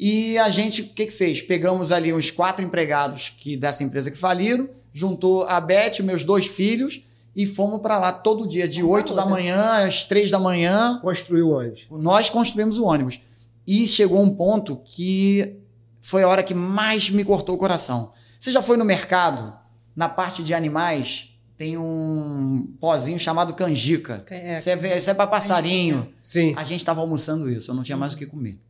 E 0.00 0.38
a 0.38 0.48
gente, 0.48 0.82
o 0.82 0.88
que 0.88 1.06
que 1.06 1.12
fez? 1.12 1.42
Pegamos 1.42 1.92
ali 1.92 2.12
uns 2.12 2.30
quatro 2.30 2.64
empregados 2.64 3.28
que 3.36 3.56
dessa 3.56 3.84
empresa 3.84 4.10
que 4.10 4.16
faliram, 4.16 4.68
juntou 4.92 5.44
a 5.44 5.60
Beth, 5.60 6.00
meus 6.02 6.24
dois 6.24 6.46
filhos, 6.46 7.02
e 7.34 7.46
fomos 7.46 7.80
para 7.80 7.98
lá 7.98 8.12
todo 8.12 8.46
dia, 8.46 8.68
de 8.68 8.82
Vamos 8.82 8.96
8 8.96 9.14
da 9.14 9.24
manhã 9.24 9.86
às 9.86 10.04
3 10.04 10.30
da 10.30 10.38
manhã, 10.38 10.98
Construiu 11.00 11.48
o 11.48 11.52
ônibus. 11.52 11.86
nós 11.90 12.28
construímos 12.28 12.78
o 12.78 12.84
ônibus. 12.84 13.20
E 13.66 13.86
chegou 13.86 14.20
um 14.20 14.34
ponto 14.34 14.76
que 14.84 15.58
foi 16.00 16.22
a 16.22 16.28
hora 16.28 16.42
que 16.42 16.54
mais 16.54 17.08
me 17.10 17.24
cortou 17.24 17.54
o 17.54 17.58
coração. 17.58 18.12
Você 18.38 18.50
já 18.50 18.60
foi 18.60 18.76
no 18.76 18.84
mercado, 18.84 19.56
na 19.94 20.08
parte 20.08 20.42
de 20.42 20.52
animais, 20.52 21.36
tem 21.56 21.78
um 21.78 22.74
pozinho 22.80 23.18
chamado 23.18 23.54
canjica. 23.54 24.24
É. 24.28 24.56
Isso 24.56 24.68
é, 24.68 24.98
isso 24.98 25.10
é 25.10 25.14
para 25.14 25.28
passarinho. 25.28 26.12
Sim. 26.22 26.54
A 26.56 26.64
gente 26.64 26.80
estava 26.80 27.00
almoçando 27.00 27.48
isso, 27.48 27.70
eu 27.70 27.74
não 27.74 27.84
tinha 27.84 27.96
mais 27.96 28.14
o 28.14 28.16
que 28.16 28.26
comer. 28.26 28.60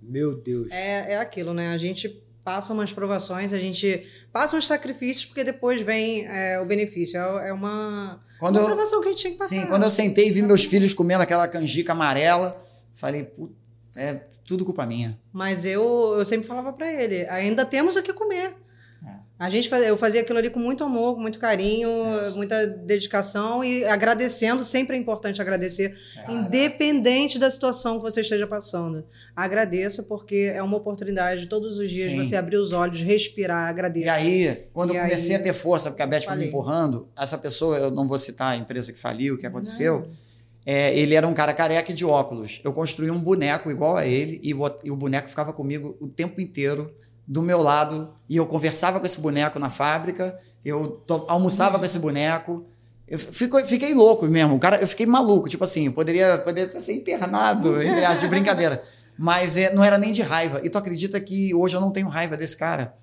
Meu 0.00 0.40
Deus. 0.40 0.70
É, 0.70 1.14
é 1.14 1.18
aquilo, 1.18 1.52
né? 1.52 1.72
A 1.72 1.76
gente 1.78 2.22
passa 2.46 2.72
umas 2.72 2.92
provações, 2.92 3.52
a 3.52 3.58
gente 3.58 4.00
passa 4.32 4.56
uns 4.56 4.68
sacrifícios, 4.68 5.26
porque 5.26 5.42
depois 5.42 5.82
vem 5.82 6.24
é, 6.28 6.60
o 6.60 6.64
benefício. 6.64 7.18
É, 7.18 7.48
é 7.48 7.52
uma, 7.52 8.22
Quando 8.38 8.54
uma 8.56 8.62
eu- 8.62 8.66
provação 8.66 9.00
que 9.02 9.08
a 9.08 9.10
gente 9.10 9.20
tinha 9.20 9.32
que 9.32 9.38
passar. 9.38 9.56
Sim, 9.56 9.66
quando 9.66 9.82
eu 9.82 9.90
sentei 9.90 10.28
e 10.28 10.30
vi 10.30 10.42
meus 10.42 10.64
filhos 10.64 10.94
comendo 10.94 11.22
aquela 11.24 11.48
canjica 11.48 11.90
amarela, 11.90 12.56
falei, 12.94 13.24
"Put- 13.24 13.52
é 13.96 14.14
tudo 14.46 14.64
culpa 14.64 14.86
minha. 14.86 15.18
Mas 15.32 15.64
eu, 15.64 16.14
eu 16.18 16.24
sempre 16.24 16.46
falava 16.46 16.72
pra 16.72 16.88
ele, 16.88 17.26
ainda 17.28 17.64
temos 17.64 17.96
o 17.96 18.02
que 18.02 18.12
comer. 18.12 18.54
A 19.38 19.50
gente 19.50 19.68
fazia, 19.68 19.88
eu 19.88 19.98
fazia 19.98 20.22
aquilo 20.22 20.38
ali 20.38 20.48
com 20.48 20.58
muito 20.58 20.82
amor, 20.82 21.14
com 21.14 21.20
muito 21.20 21.38
carinho, 21.38 21.88
muita 22.36 22.66
dedicação 22.66 23.62
e 23.62 23.84
agradecendo, 23.84 24.64
sempre 24.64 24.96
é 24.96 24.98
importante 24.98 25.42
agradecer, 25.42 25.94
independente 26.26 27.38
da 27.38 27.50
situação 27.50 27.96
que 27.96 28.02
você 28.02 28.22
esteja 28.22 28.46
passando. 28.46 29.04
Agradeça 29.34 30.02
porque 30.04 30.50
é 30.54 30.62
uma 30.62 30.78
oportunidade 30.78 31.46
todos 31.48 31.76
os 31.78 31.90
dias 31.90 32.12
Sim. 32.12 32.24
você 32.24 32.34
abrir 32.36 32.56
os 32.56 32.72
olhos, 32.72 33.02
respirar, 33.02 33.68
agradecer. 33.68 34.06
E 34.06 34.08
aí, 34.08 34.68
quando 34.72 34.94
E 34.94 34.96
eu 34.96 35.02
comecei 35.02 35.34
aí- 35.36 35.40
a 35.40 35.44
ter 35.44 35.52
força, 35.52 35.90
porque 35.90 36.02
a 36.02 36.06
Beth 36.06 36.22
foi 36.22 36.30
me 36.30 36.36
Falei. 36.36 36.48
empurrando, 36.48 37.08
essa 37.14 37.36
pessoa, 37.36 37.76
eu 37.76 37.90
não 37.90 38.08
vou 38.08 38.18
citar 38.18 38.52
a 38.52 38.56
empresa 38.56 38.90
que 38.92 38.98
faliu, 38.98 39.34
o 39.34 39.38
que 39.38 39.46
aconteceu, 39.46 40.08
é, 40.64 40.96
ele 40.98 41.14
era 41.14 41.28
um 41.28 41.34
cara 41.34 41.52
careca 41.52 41.92
de 41.92 42.04
óculos. 42.06 42.60
Eu 42.64 42.72
construí 42.72 43.10
um 43.10 43.20
boneco 43.20 43.70
igual 43.70 43.96
a 43.96 44.06
ele 44.06 44.40
e, 44.42 44.54
o- 44.54 44.76
e 44.82 44.90
o 44.90 44.96
boneco 44.96 45.28
ficava 45.28 45.52
comigo 45.52 45.94
o 46.00 46.08
tempo 46.08 46.40
inteiro 46.40 46.90
do 47.26 47.42
meu 47.42 47.60
lado 47.60 48.08
e 48.28 48.36
eu 48.36 48.46
conversava 48.46 49.00
com 49.00 49.06
esse 49.06 49.20
boneco 49.20 49.58
na 49.58 49.68
fábrica, 49.68 50.36
eu 50.64 51.02
almoçava 51.28 51.78
com 51.78 51.84
esse 51.84 51.98
boneco. 51.98 52.66
Eu 53.08 53.18
fico, 53.18 53.58
fiquei 53.66 53.94
louco 53.94 54.26
mesmo, 54.26 54.58
cara, 54.58 54.80
eu 54.80 54.86
fiquei 54.88 55.06
maluco, 55.06 55.48
tipo 55.48 55.62
assim, 55.62 55.86
eu 55.86 55.92
poderia, 55.92 56.38
poderia 56.38 56.78
ser 56.80 56.92
internado, 56.92 57.80
entre 57.80 58.14
de 58.16 58.28
brincadeira. 58.28 58.82
Mas 59.18 59.56
é, 59.56 59.72
não 59.72 59.82
era 59.82 59.96
nem 59.96 60.12
de 60.12 60.22
raiva. 60.22 60.60
E 60.62 60.68
tu 60.68 60.76
acredita 60.76 61.20
que 61.20 61.54
hoje 61.54 61.76
eu 61.76 61.80
não 61.80 61.90
tenho 61.90 62.08
raiva 62.08 62.36
desse 62.36 62.56
cara? 62.56 62.94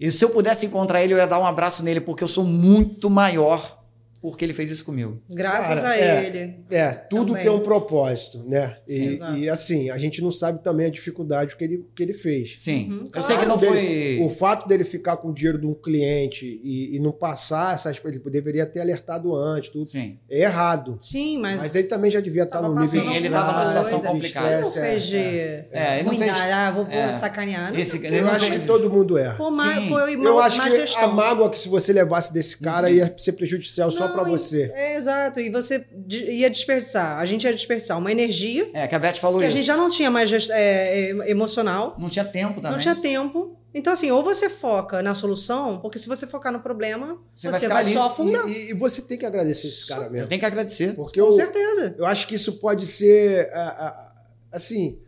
E 0.00 0.10
se 0.10 0.24
eu 0.24 0.30
pudesse 0.30 0.66
encontrar 0.66 1.02
ele, 1.02 1.14
eu 1.14 1.18
ia 1.18 1.26
dar 1.26 1.38
um 1.38 1.46
abraço 1.46 1.82
nele, 1.84 2.00
porque 2.00 2.24
eu 2.24 2.28
sou 2.28 2.44
muito 2.44 3.08
maior 3.08 3.81
porque 4.22 4.44
ele 4.44 4.52
fez 4.52 4.70
isso 4.70 4.84
comigo. 4.84 5.20
Graças 5.28 5.80
Cara, 5.80 5.88
a 5.88 5.98
é, 5.98 6.26
ele. 6.26 6.64
É, 6.70 6.90
tudo 6.92 7.32
também. 7.32 7.42
tem 7.42 7.50
um 7.50 7.58
propósito, 7.58 8.48
né? 8.48 8.78
E, 8.86 9.18
e, 9.38 9.48
assim, 9.48 9.90
a 9.90 9.98
gente 9.98 10.22
não 10.22 10.30
sabe 10.30 10.62
também 10.62 10.86
a 10.86 10.90
dificuldade 10.90 11.56
que 11.56 11.64
ele, 11.64 11.84
que 11.92 12.02
ele 12.04 12.14
fez. 12.14 12.54
Sim. 12.56 12.88
Uhum, 12.88 13.04
eu 13.06 13.10
claro. 13.10 13.26
sei 13.26 13.36
que 13.36 13.46
não 13.46 13.58
foi. 13.58 14.20
O 14.22 14.28
fato 14.28 14.68
dele 14.68 14.84
ficar 14.84 15.16
com 15.16 15.30
o 15.30 15.34
dinheiro 15.34 15.58
de 15.58 15.66
um 15.66 15.74
cliente 15.74 16.60
e, 16.62 16.94
e 16.94 17.00
não 17.00 17.10
passar 17.10 17.74
essas 17.74 18.00
ele 18.04 18.20
deveria 18.30 18.64
ter 18.64 18.80
alertado 18.80 19.34
antes, 19.34 19.70
tudo. 19.70 19.84
Sim. 19.84 20.20
É 20.30 20.42
errado. 20.42 20.98
Sim, 21.00 21.38
mas. 21.38 21.58
Mas 21.58 21.74
ele 21.74 21.88
também 21.88 22.10
já 22.10 22.20
devia 22.20 22.44
estar 22.44 22.62
no 22.62 22.68
nível. 22.68 22.86
Sim, 22.86 23.16
ele 23.16 23.26
estava 23.26 23.52
numa 23.52 23.66
situação 23.66 24.00
complicada. 24.00 24.52
Ele 24.52 24.60
não 24.60 24.70
fez 24.70 25.02
de. 25.04 25.16
É, 25.16 25.68
é, 25.72 25.98
ele 25.98 26.08
não 26.08 26.16
fez. 26.16 26.30
Ah, 26.30 26.70
vou, 26.70 26.84
vou 26.84 26.94
é. 26.94 27.12
sacanear. 27.12 27.76
Esse, 27.76 27.96
ele 28.06 28.18
eu 28.18 28.26
acho 28.28 28.50
que 28.52 28.60
todo 28.60 28.88
mundo 28.88 29.18
é. 29.18 29.34
Foi, 29.34 29.52
foi 29.88 30.14
eu 30.14 30.38
acho 30.40 30.62
que 30.62 30.74
gestão. 30.76 31.02
a 31.02 31.08
mágoa 31.08 31.50
que 31.50 31.58
se 31.58 31.68
você 31.68 31.92
levasse 31.92 32.32
desse 32.32 32.58
cara 32.58 32.86
uhum. 32.86 32.94
ia 32.94 33.14
ser 33.16 33.32
prejudicial 33.32 33.90
não, 33.90 33.96
só 33.96 34.11
para 34.12 34.24
você. 34.24 34.70
É, 34.74 34.96
exato. 34.96 35.40
E 35.40 35.50
você 35.50 35.86
ia 36.08 36.50
desperdiçar. 36.50 37.18
A 37.18 37.24
gente 37.24 37.44
ia 37.44 37.52
desperdiçar 37.52 37.98
uma 37.98 38.10
energia. 38.10 38.70
É, 38.72 38.86
que 38.86 38.94
a 38.94 38.98
Beth 38.98 39.14
falou 39.14 39.40
que 39.40 39.46
isso. 39.46 39.54
a 39.54 39.58
gente 39.58 39.66
já 39.66 39.76
não 39.76 39.88
tinha 39.88 40.10
mais 40.10 40.30
é, 40.50 41.10
é, 41.10 41.30
emocional. 41.30 41.96
Não 41.98 42.08
tinha 42.08 42.24
tempo 42.24 42.54
também. 42.60 42.72
Não 42.72 42.78
tinha 42.78 42.94
tempo. 42.96 43.58
Então, 43.74 43.92
assim, 43.92 44.10
ou 44.10 44.22
você 44.22 44.50
foca 44.50 45.02
na 45.02 45.14
solução, 45.14 45.78
porque 45.80 45.98
se 45.98 46.06
você 46.06 46.26
focar 46.26 46.52
no 46.52 46.60
problema, 46.60 47.18
você, 47.34 47.50
você 47.50 47.68
vai, 47.68 47.84
vai 47.84 47.92
só 47.92 48.06
afundar. 48.06 48.46
E, 48.46 48.70
e, 48.70 48.74
você 48.74 49.00
tem 49.02 49.16
que 49.16 49.24
agradecer 49.24 49.66
esse 49.66 49.88
cara 49.88 50.10
mesmo. 50.10 50.18
Eu 50.18 50.28
tenho 50.28 50.38
que 50.38 50.46
agradecer. 50.46 50.94
Porque 50.94 51.20
Com 51.20 51.28
eu, 51.28 51.32
certeza. 51.32 51.94
Eu 51.98 52.04
acho 52.04 52.26
que 52.26 52.34
isso 52.34 52.58
pode 52.58 52.86
ser, 52.86 53.50
assim, 54.50 54.98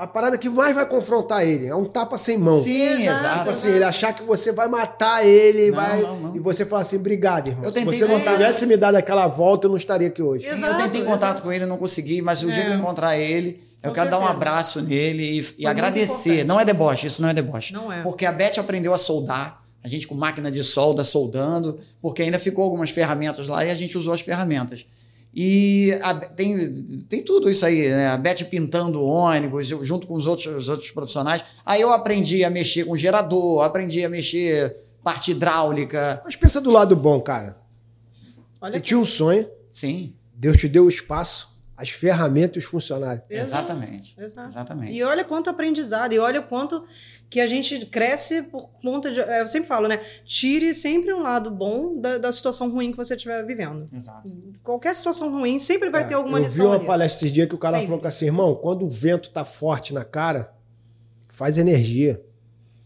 a 0.00 0.06
parada 0.06 0.38
que 0.38 0.48
mais 0.48 0.74
vai 0.74 0.86
confrontar 0.86 1.46
ele. 1.46 1.66
É 1.66 1.76
um 1.76 1.84
tapa 1.84 2.16
sem 2.16 2.38
mão. 2.38 2.58
Sim, 2.58 3.06
exato. 3.06 3.40
Tipo 3.40 3.50
assim, 3.50 3.68
ele 3.68 3.84
achar 3.84 4.14
que 4.14 4.22
você 4.22 4.50
vai 4.50 4.66
matar 4.66 5.26
ele 5.26 5.70
não, 5.70 5.76
vai, 5.76 6.00
não, 6.00 6.20
não. 6.20 6.36
e 6.36 6.38
você 6.38 6.64
falar 6.64 6.80
assim, 6.80 6.96
obrigado, 6.96 7.48
irmão. 7.48 7.66
Eu 7.66 7.72
Se 7.74 7.84
você 7.84 8.06
não 8.06 8.18
tivesse 8.18 8.64
me 8.64 8.78
dado 8.78 8.94
aquela 8.94 9.26
volta, 9.26 9.66
eu 9.66 9.68
não 9.68 9.76
estaria 9.76 10.08
aqui 10.08 10.22
hoje. 10.22 10.46
Sim, 10.46 10.54
exato, 10.54 10.72
eu 10.72 10.78
tentei 10.84 11.02
contato 11.02 11.22
exato. 11.22 11.42
com 11.42 11.52
ele, 11.52 11.66
não 11.66 11.76
consegui, 11.76 12.22
mas 12.22 12.42
o 12.42 12.48
é. 12.48 12.54
dia 12.54 12.64
que 12.64 12.70
eu 12.70 12.76
encontrar 12.76 13.18
ele, 13.18 13.60
eu 13.82 13.90
Com 13.90 13.94
quero 13.94 14.08
certeza. 14.08 14.10
dar 14.10 14.18
um 14.20 14.26
abraço 14.26 14.80
nele 14.80 15.38
e, 15.38 15.62
e 15.62 15.66
agradecer. 15.66 16.44
Não 16.44 16.58
é 16.58 16.64
deboche, 16.64 17.06
isso 17.06 17.20
não 17.20 17.28
é 17.28 17.34
deboche. 17.34 17.74
Não 17.74 17.92
é. 17.92 18.00
Porque 18.00 18.24
a 18.24 18.32
Beth 18.32 18.58
aprendeu 18.58 18.94
a 18.94 18.98
soldar, 18.98 19.60
a 19.84 19.88
gente 19.88 20.06
com 20.06 20.14
máquina 20.14 20.50
de 20.50 20.64
solda 20.64 21.04
soldando, 21.04 21.76
porque 22.00 22.22
ainda 22.22 22.38
ficou 22.38 22.64
algumas 22.64 22.88
ferramentas 22.88 23.48
lá 23.48 23.66
e 23.66 23.70
a 23.70 23.74
gente 23.74 23.98
usou 23.98 24.14
as 24.14 24.22
ferramentas. 24.22 24.86
E 25.34 25.92
a, 26.02 26.14
tem, 26.14 26.74
tem 27.08 27.22
tudo 27.22 27.48
isso 27.48 27.64
aí, 27.64 27.88
né? 27.88 28.08
A 28.08 28.16
Beth 28.16 28.44
pintando 28.50 29.04
ônibus, 29.04 29.68
junto 29.68 30.06
com 30.06 30.14
os 30.14 30.26
outros, 30.26 30.46
os 30.46 30.68
outros 30.68 30.90
profissionais. 30.90 31.44
Aí 31.64 31.80
eu 31.80 31.92
aprendi 31.92 32.44
a 32.44 32.50
mexer 32.50 32.84
com 32.84 32.96
gerador, 32.96 33.62
aprendi 33.62 34.04
a 34.04 34.08
mexer 34.08 34.74
parte 35.04 35.30
hidráulica. 35.30 36.20
Mas 36.24 36.34
pensa 36.36 36.60
do 36.60 36.70
lado 36.70 36.96
bom, 36.96 37.20
cara. 37.20 37.56
Olha 38.60 38.72
Você 38.72 38.78
aqui. 38.78 38.88
tinha 38.88 38.98
um 38.98 39.04
sonho. 39.04 39.48
Sim. 39.70 40.14
Deus 40.34 40.56
te 40.56 40.68
deu 40.68 40.86
o 40.86 40.88
espaço 40.88 41.49
as 41.80 41.88
ferramentas 41.88 42.56
e 42.56 42.58
os 42.58 42.64
funcionários. 42.66 43.24
Exatamente. 43.30 44.14
Exato. 44.18 44.50
Exatamente. 44.50 44.92
E 44.92 45.02
olha 45.02 45.24
quanto 45.24 45.48
aprendizado, 45.48 46.12
e 46.12 46.18
olha 46.18 46.42
quanto 46.42 46.84
que 47.30 47.40
a 47.40 47.46
gente 47.46 47.86
cresce 47.86 48.42
por 48.44 48.68
conta 48.82 49.10
de. 49.10 49.18
Eu 49.18 49.48
sempre 49.48 49.66
falo, 49.66 49.88
né? 49.88 49.98
Tire 50.26 50.74
sempre 50.74 51.14
um 51.14 51.22
lado 51.22 51.50
bom 51.50 51.98
da, 51.98 52.18
da 52.18 52.30
situação 52.30 52.70
ruim 52.70 52.90
que 52.90 52.98
você 52.98 53.14
estiver 53.14 53.46
vivendo. 53.46 53.88
Exato. 53.94 54.30
Qualquer 54.62 54.94
situação 54.94 55.30
ruim 55.30 55.58
sempre 55.58 55.88
vai 55.88 56.02
é, 56.02 56.04
ter 56.04 56.14
alguma 56.14 56.38
eu 56.38 56.42
lição. 56.42 56.64
Eu 56.66 56.70
vi 56.70 56.74
uma 56.74 56.80
ali. 56.80 56.86
palestra 56.86 57.26
esse 57.26 57.32
dia 57.32 57.46
que 57.46 57.54
o 57.54 57.58
cara 57.58 57.78
sempre. 57.78 57.94
falou 57.94 58.06
assim, 58.06 58.26
irmão, 58.26 58.54
quando 58.54 58.84
o 58.84 58.90
vento 58.90 59.30
tá 59.30 59.44
forte 59.44 59.94
na 59.94 60.04
cara, 60.04 60.52
faz 61.30 61.56
energia. 61.56 62.22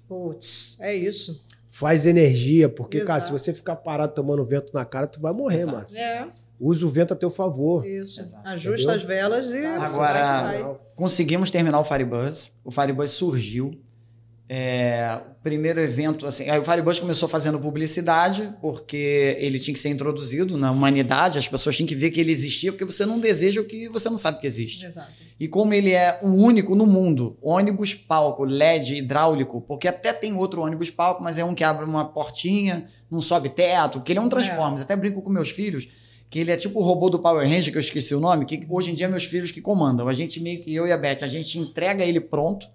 Putz, 0.06 0.76
é 0.80 0.94
isso. 0.94 1.43
Faz 1.76 2.06
energia, 2.06 2.68
porque, 2.68 2.98
Exato. 2.98 3.08
cara, 3.08 3.20
se 3.20 3.32
você 3.32 3.52
ficar 3.52 3.74
parado 3.74 4.14
tomando 4.14 4.44
vento 4.44 4.72
na 4.72 4.84
cara, 4.84 5.08
tu 5.08 5.20
vai 5.20 5.32
morrer, 5.32 5.56
Exato. 5.56 5.92
mano. 5.92 5.98
É. 5.98 6.28
Usa 6.60 6.86
o 6.86 6.88
vento 6.88 7.12
a 7.12 7.16
teu 7.16 7.28
favor. 7.28 7.84
Isso. 7.84 8.20
Exato. 8.20 8.46
Ajusta 8.48 8.94
Entendeu? 8.94 8.94
as 8.94 9.02
velas 9.02 9.52
e. 9.52 9.66
Agora, 9.66 10.78
conseguimos 10.94 11.50
terminar 11.50 11.80
o 11.80 11.84
Firebuzz. 11.84 12.60
O 12.64 12.70
Firebuzz 12.70 13.10
surgiu. 13.10 13.76
É, 14.46 15.20
primeiro 15.42 15.80
evento, 15.80 16.26
assim, 16.26 16.50
aí 16.50 16.58
o 16.58 16.64
Firebuzz 16.64 16.98
começou 16.98 17.26
fazendo 17.28 17.58
publicidade, 17.58 18.54
porque 18.60 19.36
ele 19.40 19.58
tinha 19.58 19.72
que 19.72 19.80
ser 19.80 19.88
introduzido 19.88 20.58
na 20.58 20.70
humanidade, 20.70 21.38
as 21.38 21.48
pessoas 21.48 21.76
tinham 21.76 21.86
que 21.86 21.94
ver 21.94 22.10
que 22.10 22.20
ele 22.20 22.30
existia, 22.30 22.70
porque 22.70 22.84
você 22.84 23.06
não 23.06 23.18
deseja 23.18 23.60
o 23.60 23.64
que 23.64 23.88
você 23.88 24.10
não 24.10 24.18
sabe 24.18 24.40
que 24.40 24.46
existe. 24.46 24.84
Exato. 24.84 25.10
E 25.40 25.48
como 25.48 25.72
ele 25.72 25.92
é 25.92 26.20
o 26.22 26.28
único 26.28 26.74
no 26.74 26.86
mundo, 26.86 27.36
ônibus 27.42 27.94
palco, 27.94 28.44
LED 28.44 28.96
hidráulico, 28.96 29.62
porque 29.62 29.88
até 29.88 30.12
tem 30.12 30.34
outro 30.34 30.62
ônibus 30.62 30.90
palco, 30.90 31.22
mas 31.22 31.38
é 31.38 31.44
um 31.44 31.54
que 31.54 31.64
abre 31.64 31.84
uma 31.84 32.04
portinha, 32.04 32.84
não 33.10 33.20
sobe 33.20 33.48
teto, 33.48 34.00
que 34.00 34.12
ele 34.12 34.18
é 34.18 34.22
um 34.22 34.28
Transformers. 34.28 34.82
É. 34.82 34.84
Até 34.84 34.94
brinco 34.94 35.22
com 35.22 35.30
meus 35.30 35.50
filhos 35.50 35.88
que 36.30 36.40
ele 36.40 36.50
é 36.50 36.56
tipo 36.56 36.80
o 36.80 36.82
robô 36.82 37.08
do 37.08 37.20
Power 37.20 37.48
Ranger, 37.48 37.70
que 37.70 37.78
eu 37.78 37.80
esqueci 37.80 38.12
o 38.14 38.18
nome, 38.18 38.44
que 38.44 38.66
hoje 38.68 38.90
em 38.90 38.94
dia 38.94 39.06
é 39.06 39.08
meus 39.08 39.24
filhos 39.24 39.52
que 39.52 39.60
comandam. 39.60 40.08
A 40.08 40.12
gente 40.12 40.40
meio 40.40 40.60
que, 40.60 40.74
eu 40.74 40.84
e 40.84 40.90
a 40.90 40.98
Beth, 40.98 41.18
a 41.22 41.28
gente 41.28 41.58
entrega 41.58 42.04
ele 42.04 42.20
pronto 42.20 42.66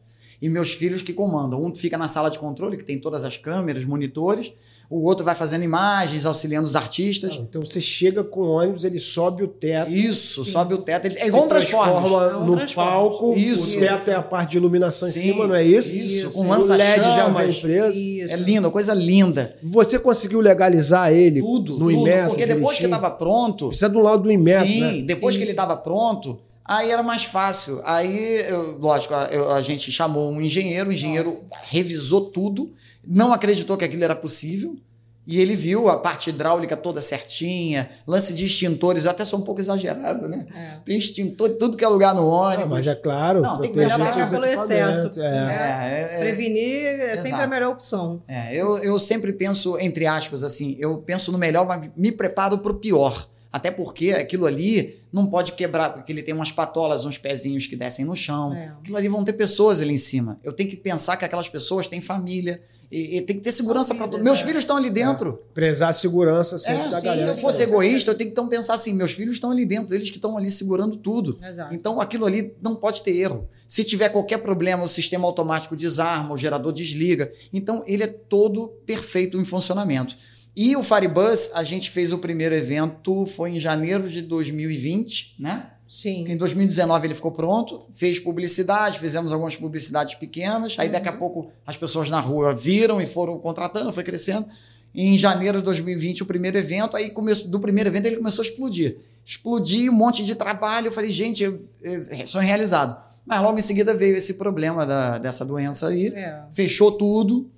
e 0.42 0.50
meus 0.50 0.72
filhos 0.74 1.02
que 1.02 1.14
comandam. 1.14 1.62
Um 1.62 1.74
fica 1.76 1.98
na 1.98 2.08
sala 2.08 2.30
de 2.30 2.40
controle, 2.40 2.78
que 2.78 2.84
tem 2.84 3.00
todas 3.00 3.26
as 3.26 3.38
câmeras, 3.38 3.84
monitores, 3.86 4.54
o 4.90 5.04
outro 5.04 5.24
vai 5.24 5.36
fazendo 5.36 5.64
imagens, 5.64 6.26
auxiliando 6.26 6.66
os 6.66 6.76
artistas. 6.76 7.38
Não, 7.38 7.44
então 7.44 7.62
você 7.64 7.80
chega 7.80 8.24
com 8.24 8.42
o 8.42 8.50
ônibus, 8.50 8.84
ele 8.84 9.00
sobe 9.00 9.44
o 9.44 9.48
teto. 9.48 9.92
Isso, 9.92 10.44
Sim. 10.44 10.52
sobe 10.52 10.74
o 10.74 10.80
teto. 10.80 11.06
Ele, 11.06 11.20
é 11.20 11.28
igual 11.28 11.46
um. 11.46 11.48
Transforma 11.48 12.34
no 12.44 12.74
palco, 12.74 13.34
isso. 13.38 13.78
o 13.78 13.80
teto 13.82 14.10
é 14.10 14.16
a 14.16 14.22
parte 14.24 14.52
de 14.52 14.58
iluminação 14.58 15.08
Sim. 15.08 15.20
em 15.20 15.22
cima, 15.22 15.48
não 15.48 15.54
é 15.54 15.64
isso? 15.64 15.96
Isso, 15.96 16.32
com 16.32 16.48
lança 16.48 16.76
LED 16.76 17.04
já 17.04 17.28
vai 17.28 17.52
preso. 17.52 18.00
É 18.00 18.36
lindo, 18.38 18.72
coisa 18.72 18.94
linda. 18.94 19.56
Você 19.62 20.00
conseguiu 20.00 20.40
legalizar 20.40 21.14
ele 21.14 21.40
tudo, 21.40 21.74
no 21.74 21.80
tudo, 21.80 21.92
Inmetro? 21.92 22.30
Porque 22.30 22.46
depois 22.48 22.80
que 22.80 22.86
estava 22.86 23.12
pronto... 23.12 23.68
Precisa 23.68 23.90
do 23.90 24.00
lado 24.00 24.24
do 24.24 24.32
Inmetro, 24.32 24.68
Sim, 24.68 24.80
né? 24.80 25.02
depois 25.04 25.36
Sim. 25.36 25.40
que 25.40 25.44
ele 25.44 25.52
estava 25.52 25.78
pronto 25.78 26.40
Aí 26.70 26.92
era 26.92 27.02
mais 27.02 27.24
fácil. 27.24 27.82
Aí, 27.84 28.44
eu, 28.48 28.78
lógico, 28.78 29.16
a, 29.16 29.24
eu, 29.32 29.52
a, 29.52 29.60
gente 29.60 29.92
chamou 29.92 30.32
um 30.32 30.40
engenheiro, 30.40 30.92
o 30.92 30.94
engenheiro 30.94 31.44
revisou 31.64 32.26
tudo, 32.30 32.72
não 33.08 33.34
acreditou 33.34 33.76
que 33.76 33.84
aquilo 33.84 34.04
era 34.04 34.16
possível. 34.16 34.78
E 35.26 35.42
ele 35.42 35.56
viu 35.56 35.90
a 35.90 35.98
parte 35.98 36.30
hidráulica 36.30 36.78
toda 36.78 37.02
certinha, 37.02 37.90
lance 38.08 38.34
de 38.34 38.46
extintores, 38.46 39.06
eu 39.06 39.12
até 39.12 39.26
sou 39.26 39.40
um 39.40 39.42
pouco 39.42 39.60
exagerado, 39.60 40.28
né? 40.28 40.46
É. 40.56 40.78
Tem 40.86 40.98
extintor 40.98 41.50
tudo 41.58 41.76
que 41.76 41.84
é 41.84 41.88
lugar 41.88 42.14
no 42.14 42.28
ônibus. 42.28 42.64
Não, 42.66 42.70
mas 42.70 42.88
é 42.88 42.96
claro. 42.96 43.42
Não, 43.42 43.60
tem 43.60 43.72
que 43.72 43.78
pensar 43.80 44.30
pelo 44.30 44.46
excesso. 44.46 45.20
É. 45.20 45.26
É, 45.26 46.10
é. 46.12 46.20
Prevenir 46.20 46.86
é 46.86 47.06
Exato. 47.14 47.22
sempre 47.24 47.42
a 47.42 47.48
melhor 47.48 47.72
opção. 47.72 48.22
É, 48.28 48.56
eu, 48.56 48.78
eu 48.78 49.00
sempre 49.00 49.34
penso, 49.34 49.76
entre 49.80 50.06
aspas, 50.06 50.44
assim, 50.44 50.78
eu 50.80 51.00
penso 51.00 51.32
no 51.32 51.38
melhor, 51.40 51.66
mas 51.66 51.90
me 51.96 52.12
preparo 52.12 52.60
para 52.60 52.72
o 52.72 52.76
pior. 52.76 53.28
Até 53.52 53.72
porque 53.72 54.12
aquilo 54.12 54.46
ali 54.46 55.00
não 55.12 55.26
pode 55.28 55.54
quebrar, 55.54 55.92
porque 55.92 56.12
ele 56.12 56.22
tem 56.22 56.36
umas 56.36 56.52
patolas, 56.52 57.04
uns 57.04 57.18
pezinhos 57.18 57.66
que 57.66 57.76
descem 57.76 58.06
no 58.06 58.16
chão. 58.16 58.54
É. 58.54 58.68
Aquilo 58.80 58.96
ali 58.96 59.08
vão 59.08 59.24
ter 59.24 59.34
pessoas 59.34 59.82
ali 59.82 59.94
em 59.94 59.98
cima. 59.98 60.40
Eu 60.44 60.54
tenho 60.54 60.70
que 60.70 60.78
pensar 60.78 61.18
que 61.18 61.26
aquelas 61.26 61.50
pessoas 61.50 61.88
têm 61.88 62.00
família. 62.00 62.62
E, 62.92 63.18
e 63.18 63.22
tem 63.22 63.38
que 63.38 63.44
ter 63.44 63.52
segurança 63.52 63.94
para 63.94 64.08
todos. 64.08 64.24
Meus 64.24 64.42
é. 64.42 64.46
filhos 64.46 64.60
estão 64.60 64.78
ali 64.78 64.90
dentro. 64.90 65.40
É. 65.50 65.54
Prezar 65.54 65.90
a 65.90 65.94
segurança 65.94 66.58
sempre 66.58 66.88
é, 66.88 66.90
da 66.90 67.00
sim, 67.00 67.06
galera. 67.06 67.24
Se 67.24 67.38
eu 67.38 67.42
fosse 67.42 67.64
egoísta, 67.64 68.12
eu 68.12 68.16
tenho 68.16 68.30
que 68.30 68.34
então 68.34 68.48
pensar 68.48 68.76
assim: 68.76 68.94
meus 68.94 69.12
filhos 69.12 69.36
estão 69.36 69.52
ali 69.52 69.66
dentro, 69.66 69.94
eles 69.94 70.10
que 70.10 70.18
estão 70.18 70.38
ali 70.38 70.50
segurando 70.50 70.98
tudo. 70.98 71.38
Exato. 71.44 71.74
Então 71.74 72.02
aquilo 72.02 72.26
ali 72.26 72.56
não 72.62 72.76
pode 72.76 73.04
ter 73.04 73.16
erro. 73.16 73.48
Se 73.68 73.84
tiver 73.84 74.10
qualquer 74.10 74.40
problema, 74.40 74.84
o 74.84 74.88
sistema 74.88 75.28
automático 75.28 75.76
desarma, 75.76 76.34
o 76.34 76.38
gerador 76.38 76.74
desliga. 76.74 77.32
Então 77.54 77.84
ele 77.86 78.04
é 78.04 78.08
todo 78.08 78.70
perfeito 78.86 79.40
em 79.40 79.46
funcionamento. 79.46 80.16
E 80.62 80.76
o 80.76 80.84
Firebus, 80.84 81.52
a 81.54 81.64
gente 81.64 81.90
fez 81.90 82.12
o 82.12 82.18
primeiro 82.18 82.54
evento, 82.54 83.26
foi 83.28 83.52
em 83.52 83.60
janeiro 83.60 84.10
de 84.10 84.22
2020, 84.22 85.38
né? 85.40 85.70
Sim. 85.88 86.26
Em 86.28 86.36
2019 86.36 87.08
ele 87.08 87.16
ficou 87.16 87.32
pronto, 87.32 87.82
fez 87.90 88.20
publicidade, 88.20 89.00
fizemos 89.00 89.32
algumas 89.32 89.56
publicidades 89.56 90.16
pequenas, 90.16 90.76
aí 90.78 90.90
daqui 90.90 91.08
a 91.08 91.14
uhum. 91.14 91.18
pouco 91.18 91.48
as 91.66 91.78
pessoas 91.78 92.10
na 92.10 92.20
rua 92.20 92.54
viram 92.54 93.00
e 93.00 93.06
foram 93.06 93.40
contratando, 93.40 93.94
foi 93.94 94.04
crescendo. 94.04 94.46
E 94.94 95.06
em 95.06 95.18
janeiro 95.18 95.60
de 95.60 95.64
2020, 95.64 96.24
o 96.24 96.26
primeiro 96.26 96.58
evento, 96.58 96.98
aí 96.98 97.10
começou, 97.10 97.48
do 97.48 97.62
primeiro 97.62 97.90
evento 97.90 98.08
ele 98.08 98.18
começou 98.18 98.44
a 98.44 98.46
explodir. 98.46 98.98
Explodir, 99.24 99.90
um 99.90 99.96
monte 99.96 100.26
de 100.26 100.36
trabalho, 100.36 100.88
eu 100.88 100.92
falei, 100.92 101.10
gente, 101.10 101.42
eu, 101.42 101.58
eu, 101.82 102.28
sonho 102.28 102.46
realizado. 102.46 103.02
Mas 103.26 103.42
logo 103.42 103.58
em 103.58 103.62
seguida 103.62 103.94
veio 103.94 104.18
esse 104.18 104.34
problema 104.34 104.86
da, 104.86 105.20
dessa 105.20 105.46
doença 105.46 105.88
aí, 105.88 106.08
é. 106.08 106.42
fechou 106.52 106.92
tudo, 106.92 107.50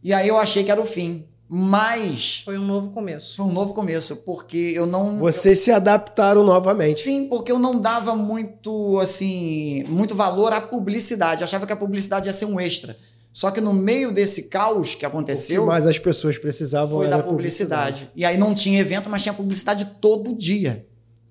e 0.00 0.12
aí 0.12 0.28
eu 0.28 0.38
achei 0.38 0.62
que 0.62 0.70
era 0.70 0.80
o 0.80 0.86
fim. 0.86 1.26
Mas. 1.48 2.42
Foi 2.44 2.58
um 2.58 2.64
novo 2.64 2.90
começo. 2.90 3.36
Foi 3.36 3.46
um 3.46 3.52
novo 3.52 3.72
começo, 3.72 4.16
porque 4.16 4.72
eu 4.74 4.86
não. 4.86 5.18
Vocês 5.18 5.58
eu, 5.58 5.64
se 5.64 5.70
adaptaram 5.72 6.42
novamente. 6.42 7.00
Sim, 7.00 7.28
porque 7.28 7.52
eu 7.52 7.58
não 7.58 7.80
dava 7.80 8.16
muito, 8.16 8.98
assim, 8.98 9.84
muito 9.88 10.14
valor 10.14 10.52
à 10.52 10.60
publicidade. 10.60 11.42
Eu 11.42 11.44
achava 11.44 11.66
que 11.66 11.72
a 11.72 11.76
publicidade 11.76 12.26
ia 12.26 12.32
ser 12.32 12.46
um 12.46 12.58
extra. 12.58 12.96
Só 13.32 13.50
que 13.50 13.60
no 13.60 13.72
meio 13.72 14.12
desse 14.12 14.44
caos 14.44 14.94
que 14.94 15.04
aconteceu. 15.04 15.62
O 15.62 15.64
que 15.66 15.70
mais 15.70 15.86
as 15.86 15.98
pessoas 15.98 16.38
precisavam 16.38 16.98
foi 16.98 17.08
da 17.08 17.22
publicidade. 17.22 18.00
publicidade. 18.00 18.12
E 18.16 18.24
aí 18.24 18.36
não 18.36 18.54
tinha 18.54 18.80
evento, 18.80 19.10
mas 19.10 19.22
tinha 19.22 19.34
publicidade 19.34 19.84
todo 20.00 20.34
dia. 20.34 20.86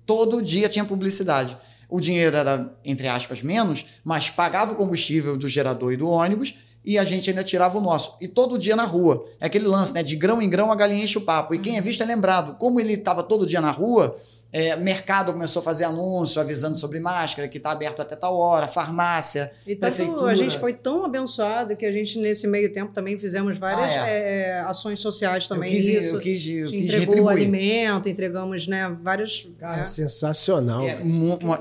Todo 0.06 0.40
dia 0.40 0.68
tinha 0.68 0.84
publicidade. 0.84 1.56
O 1.88 2.00
dinheiro 2.00 2.36
era, 2.36 2.72
entre 2.84 3.08
aspas, 3.08 3.42
menos, 3.42 3.84
mas 4.04 4.30
pagava 4.30 4.72
o 4.72 4.76
combustível 4.76 5.36
do 5.36 5.48
gerador 5.48 5.92
e 5.92 5.96
do 5.96 6.08
ônibus 6.08 6.54
e 6.86 6.96
a 6.96 7.02
gente 7.02 7.28
ainda 7.28 7.42
tirava 7.42 7.76
o 7.76 7.80
nosso. 7.80 8.16
E 8.20 8.28
todo 8.28 8.56
dia 8.56 8.76
na 8.76 8.84
rua. 8.84 9.26
É 9.40 9.46
aquele 9.46 9.66
lance, 9.66 9.92
né? 9.92 10.04
De 10.04 10.14
grão 10.14 10.40
em 10.40 10.48
grão 10.48 10.70
a 10.70 10.76
galinha 10.76 11.04
enche 11.04 11.18
o 11.18 11.22
papo. 11.22 11.52
E 11.52 11.58
quem 11.58 11.76
é 11.76 11.80
visto 11.80 12.00
é 12.02 12.06
lembrado. 12.06 12.54
Como 12.54 12.78
ele 12.78 12.92
estava 12.92 13.24
todo 13.24 13.44
dia 13.44 13.60
na 13.60 13.72
rua, 13.72 14.14
é, 14.52 14.76
mercado 14.76 15.32
começou 15.32 15.60
a 15.60 15.62
fazer 15.64 15.82
anúncio 15.82 16.40
avisando 16.40 16.78
sobre 16.78 17.00
máscara, 17.00 17.48
que 17.48 17.58
está 17.58 17.72
aberto 17.72 18.00
até 18.00 18.14
tal 18.14 18.36
hora, 18.36 18.68
farmácia. 18.68 19.50
E 19.66 19.74
tanto 19.74 20.24
a 20.26 20.34
gente 20.36 20.58
foi 20.60 20.74
tão 20.74 21.04
abençoado 21.04 21.76
que 21.76 21.84
a 21.84 21.90
gente, 21.90 22.20
nesse 22.20 22.46
meio 22.46 22.72
tempo, 22.72 22.92
também 22.92 23.18
fizemos 23.18 23.58
várias 23.58 23.96
ah, 23.96 24.08
é. 24.08 24.50
É, 24.50 24.60
ações 24.60 25.00
sociais 25.00 25.48
também. 25.48 25.70
Eu 25.70 25.76
quis, 25.76 25.88
isso. 25.88 26.14
Eu 26.14 26.20
quis, 26.20 26.46
eu 26.46 26.70
quis 26.70 26.84
entregou 26.84 27.14
retribuir. 27.16 27.32
alimento, 27.32 28.08
entregamos 28.08 28.68
né, 28.68 28.96
vários. 29.02 29.48
Cara, 29.58 29.78
né? 29.78 29.84
sensacional. 29.84 30.82
É, 30.82 31.00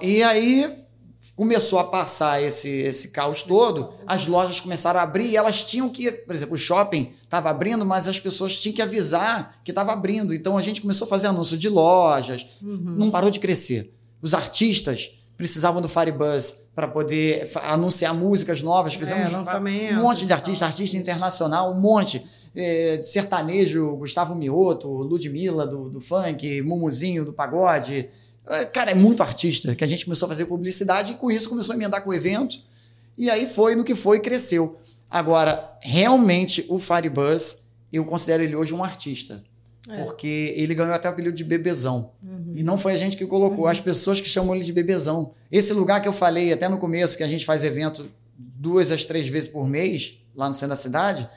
e 0.04 0.22
aí 0.22 0.85
começou 1.36 1.80
a 1.80 1.84
passar 1.84 2.42
esse, 2.42 2.70
esse 2.70 3.10
caos 3.10 3.44
todo, 3.44 3.90
as 4.08 4.26
lojas 4.26 4.60
começaram 4.60 5.00
a 5.00 5.04
abrir 5.04 5.32
e 5.32 5.36
elas 5.36 5.66
tinham 5.66 5.90
que, 5.90 6.10
por 6.12 6.34
exemplo, 6.34 6.56
o 6.56 6.58
shopping 6.58 7.12
estava 7.22 7.50
abrindo, 7.50 7.86
mas 7.86 8.08
as 8.08 8.20
pessoas 8.20 8.58
tinham 8.58 8.74
que 8.74 8.82
avisar 8.82 9.60
que 9.64 9.72
estava 9.72 9.92
abrindo. 9.92 10.34
Então 10.34 10.58
a 10.58 10.62
gente 10.62 10.82
começou 10.82 11.06
a 11.06 11.10
fazer 11.10 11.28
anúncio 11.28 11.58
de 11.58 11.68
lojas, 11.68 12.46
uhum. 12.62 12.96
não 12.98 13.12
parou 13.12 13.30
de 13.30 13.40
crescer. 13.40 13.92
Os 14.22 14.34
artistas 14.34 15.12
precisavam 15.38 15.82
do 15.82 15.90
Firebuzz 15.90 16.70
para 16.74 16.88
poder 16.88 17.52
anunciar 17.64 18.14
músicas 18.14 18.62
novas, 18.62 18.94
fizemos 18.94 19.32
é, 19.34 19.94
um 19.94 20.04
monte 20.04 20.26
de 20.26 20.32
artista, 20.32 20.66
artista 20.66 20.96
internacional, 20.96 21.74
um 21.74 21.80
monte. 21.80 22.24
É, 22.58 23.02
sertanejo, 23.04 23.98
Gustavo 23.98 24.34
Mioto, 24.34 24.88
Ludmilla 24.88 25.68
do, 25.68 25.90
do 25.90 26.00
funk, 26.00 26.62
Mumuzinho 26.62 27.26
do 27.26 27.34
pagode, 27.34 28.08
é, 28.08 28.08
cara, 28.72 28.92
é 28.92 28.96
muito 28.96 29.24
artista 29.24 29.76
que 29.76 29.84
a 29.84 29.88
gente 29.88 30.06
começou 30.06 30.28
a 30.28 30.30
fazer 30.30 30.46
publicidade 30.46 31.14
e 31.14 31.16
com 31.16 31.32
isso 31.32 31.50
começou 31.50 31.74
a 31.74 31.76
emendar 31.76 32.04
com 32.04 32.10
o 32.10 32.14
evento. 32.14 32.58
E 33.18 33.30
aí 33.30 33.48
foi 33.48 33.76
no 33.76 33.84
que 33.84 33.96
foi 33.96 34.18
e 34.18 34.20
cresceu. 34.20 34.78
Agora, 35.10 35.78
realmente, 35.82 36.66
o 36.68 36.78
Firebuzz, 36.78 37.64
eu 37.92 38.04
considero 38.04 38.44
ele 38.44 38.56
hoje 38.56 38.74
um 38.74 38.84
artista. 38.84 39.44
É. 39.90 40.04
Porque 40.04 40.54
ele 40.58 40.74
ganhou 40.74 40.94
até 40.94 41.08
o 41.08 41.12
apelido 41.12 41.36
de 41.36 41.44
bebezão. 41.44 42.12
Uhum. 42.24 42.54
E 42.56 42.64
não 42.64 42.78
foi 42.78 42.94
a 42.94 42.98
gente 42.98 43.16
que 43.16 43.26
colocou, 43.26 43.66
uhum. 43.66 43.70
as 43.70 43.80
pessoas 43.80 44.20
que 44.20 44.28
chamam 44.28 44.56
ele 44.56 44.64
de 44.64 44.74
bebezão. 44.74 45.32
Esse 45.52 45.74
lugar 45.74 46.02
que 46.02 46.08
eu 46.08 46.14
falei 46.14 46.52
até 46.52 46.68
no 46.68 46.78
começo, 46.78 47.16
que 47.16 47.24
a 47.24 47.28
gente 47.28 47.46
faz 47.46 47.64
evento 47.64 48.06
duas 48.38 48.92
às 48.92 49.06
três 49.06 49.28
vezes 49.28 49.48
por 49.48 49.68
mês, 49.68 50.18
lá 50.36 50.48
no 50.48 50.54
centro 50.54 50.70
da 50.70 50.76
cidade, 50.76 51.30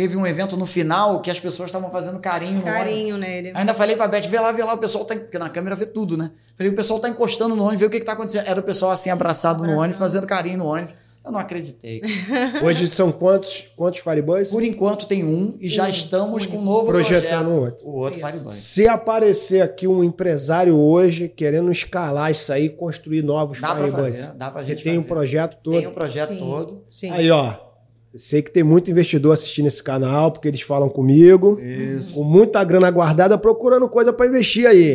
Teve 0.00 0.16
um 0.16 0.26
evento 0.26 0.56
no 0.56 0.64
final 0.64 1.20
que 1.20 1.30
as 1.30 1.38
pessoas 1.38 1.68
estavam 1.68 1.90
fazendo 1.90 2.18
carinho. 2.20 2.62
Carinho 2.62 3.18
nele. 3.18 3.52
Ainda 3.54 3.74
falei 3.74 3.94
pra 3.96 4.08
Beth, 4.08 4.22
vê 4.22 4.40
lá, 4.40 4.50
vê 4.50 4.64
lá, 4.64 4.72
o 4.72 4.78
pessoal 4.78 5.04
tá. 5.04 5.14
Porque 5.14 5.38
na 5.38 5.50
câmera 5.50 5.76
vê 5.76 5.84
tudo, 5.84 6.16
né? 6.16 6.30
Falei, 6.56 6.72
o 6.72 6.74
pessoal 6.74 6.98
tá 6.98 7.10
encostando 7.10 7.54
no 7.54 7.62
ônibus, 7.64 7.80
vê 7.80 7.84
o 7.84 7.90
que, 7.90 8.00
que 8.00 8.06
tá 8.06 8.12
acontecendo. 8.12 8.46
Era 8.48 8.58
o 8.58 8.62
pessoal 8.62 8.92
assim, 8.92 9.10
abraçado 9.10 9.56
Abração. 9.56 9.76
no 9.76 9.82
ônibus, 9.82 9.98
fazendo 9.98 10.26
carinho 10.26 10.56
no 10.56 10.64
ônibus. 10.64 10.94
Eu 11.22 11.30
não 11.30 11.38
acreditei. 11.38 12.00
Hoje 12.64 12.88
são 12.88 13.12
quantos, 13.12 13.68
quantos 13.76 14.00
Fireboys? 14.00 14.48
Por 14.48 14.62
enquanto 14.62 15.06
tem 15.06 15.22
um 15.22 15.54
e 15.60 15.68
já 15.68 15.86
estamos 15.86 16.46
com 16.46 16.56
um 16.56 16.64
novo 16.64 16.86
Projetando 16.86 17.44
projeto. 17.50 17.60
outro. 17.60 17.86
O 17.86 17.96
outro 17.98 18.20
Fireboy. 18.20 18.54
Se 18.54 18.88
aparecer 18.88 19.60
aqui 19.60 19.86
um 19.86 20.02
empresário 20.02 20.74
hoje 20.78 21.28
querendo 21.28 21.70
escalar 21.70 22.30
isso 22.30 22.50
aí, 22.50 22.70
construir 22.70 23.20
novos 23.22 23.60
dá 23.60 23.76
Fireboys. 23.76 23.92
Pra 23.92 24.02
fazer, 24.24 24.38
dá 24.38 24.50
pra 24.50 24.62
gente 24.62 24.78
Você 24.78 24.84
tem 24.84 24.94
fazer. 24.94 25.06
um 25.06 25.08
projeto 25.14 25.58
todo. 25.62 25.78
Tem 25.78 25.86
um 25.88 25.92
projeto 25.92 26.28
Sim. 26.32 26.38
todo. 26.38 26.84
Sim. 26.90 27.10
Aí, 27.10 27.30
ó. 27.30 27.69
Sei 28.14 28.42
que 28.42 28.50
tem 28.50 28.64
muito 28.64 28.90
investidor 28.90 29.32
assistindo 29.32 29.66
esse 29.66 29.82
canal, 29.82 30.32
porque 30.32 30.48
eles 30.48 30.62
falam 30.62 30.88
comigo. 30.88 31.60
Isso. 31.60 32.16
Com 32.16 32.24
muita 32.24 32.62
grana 32.64 32.90
guardada, 32.90 33.38
procurando 33.38 33.88
coisa 33.88 34.12
para 34.12 34.26
investir 34.26 34.66
aí. 34.66 34.94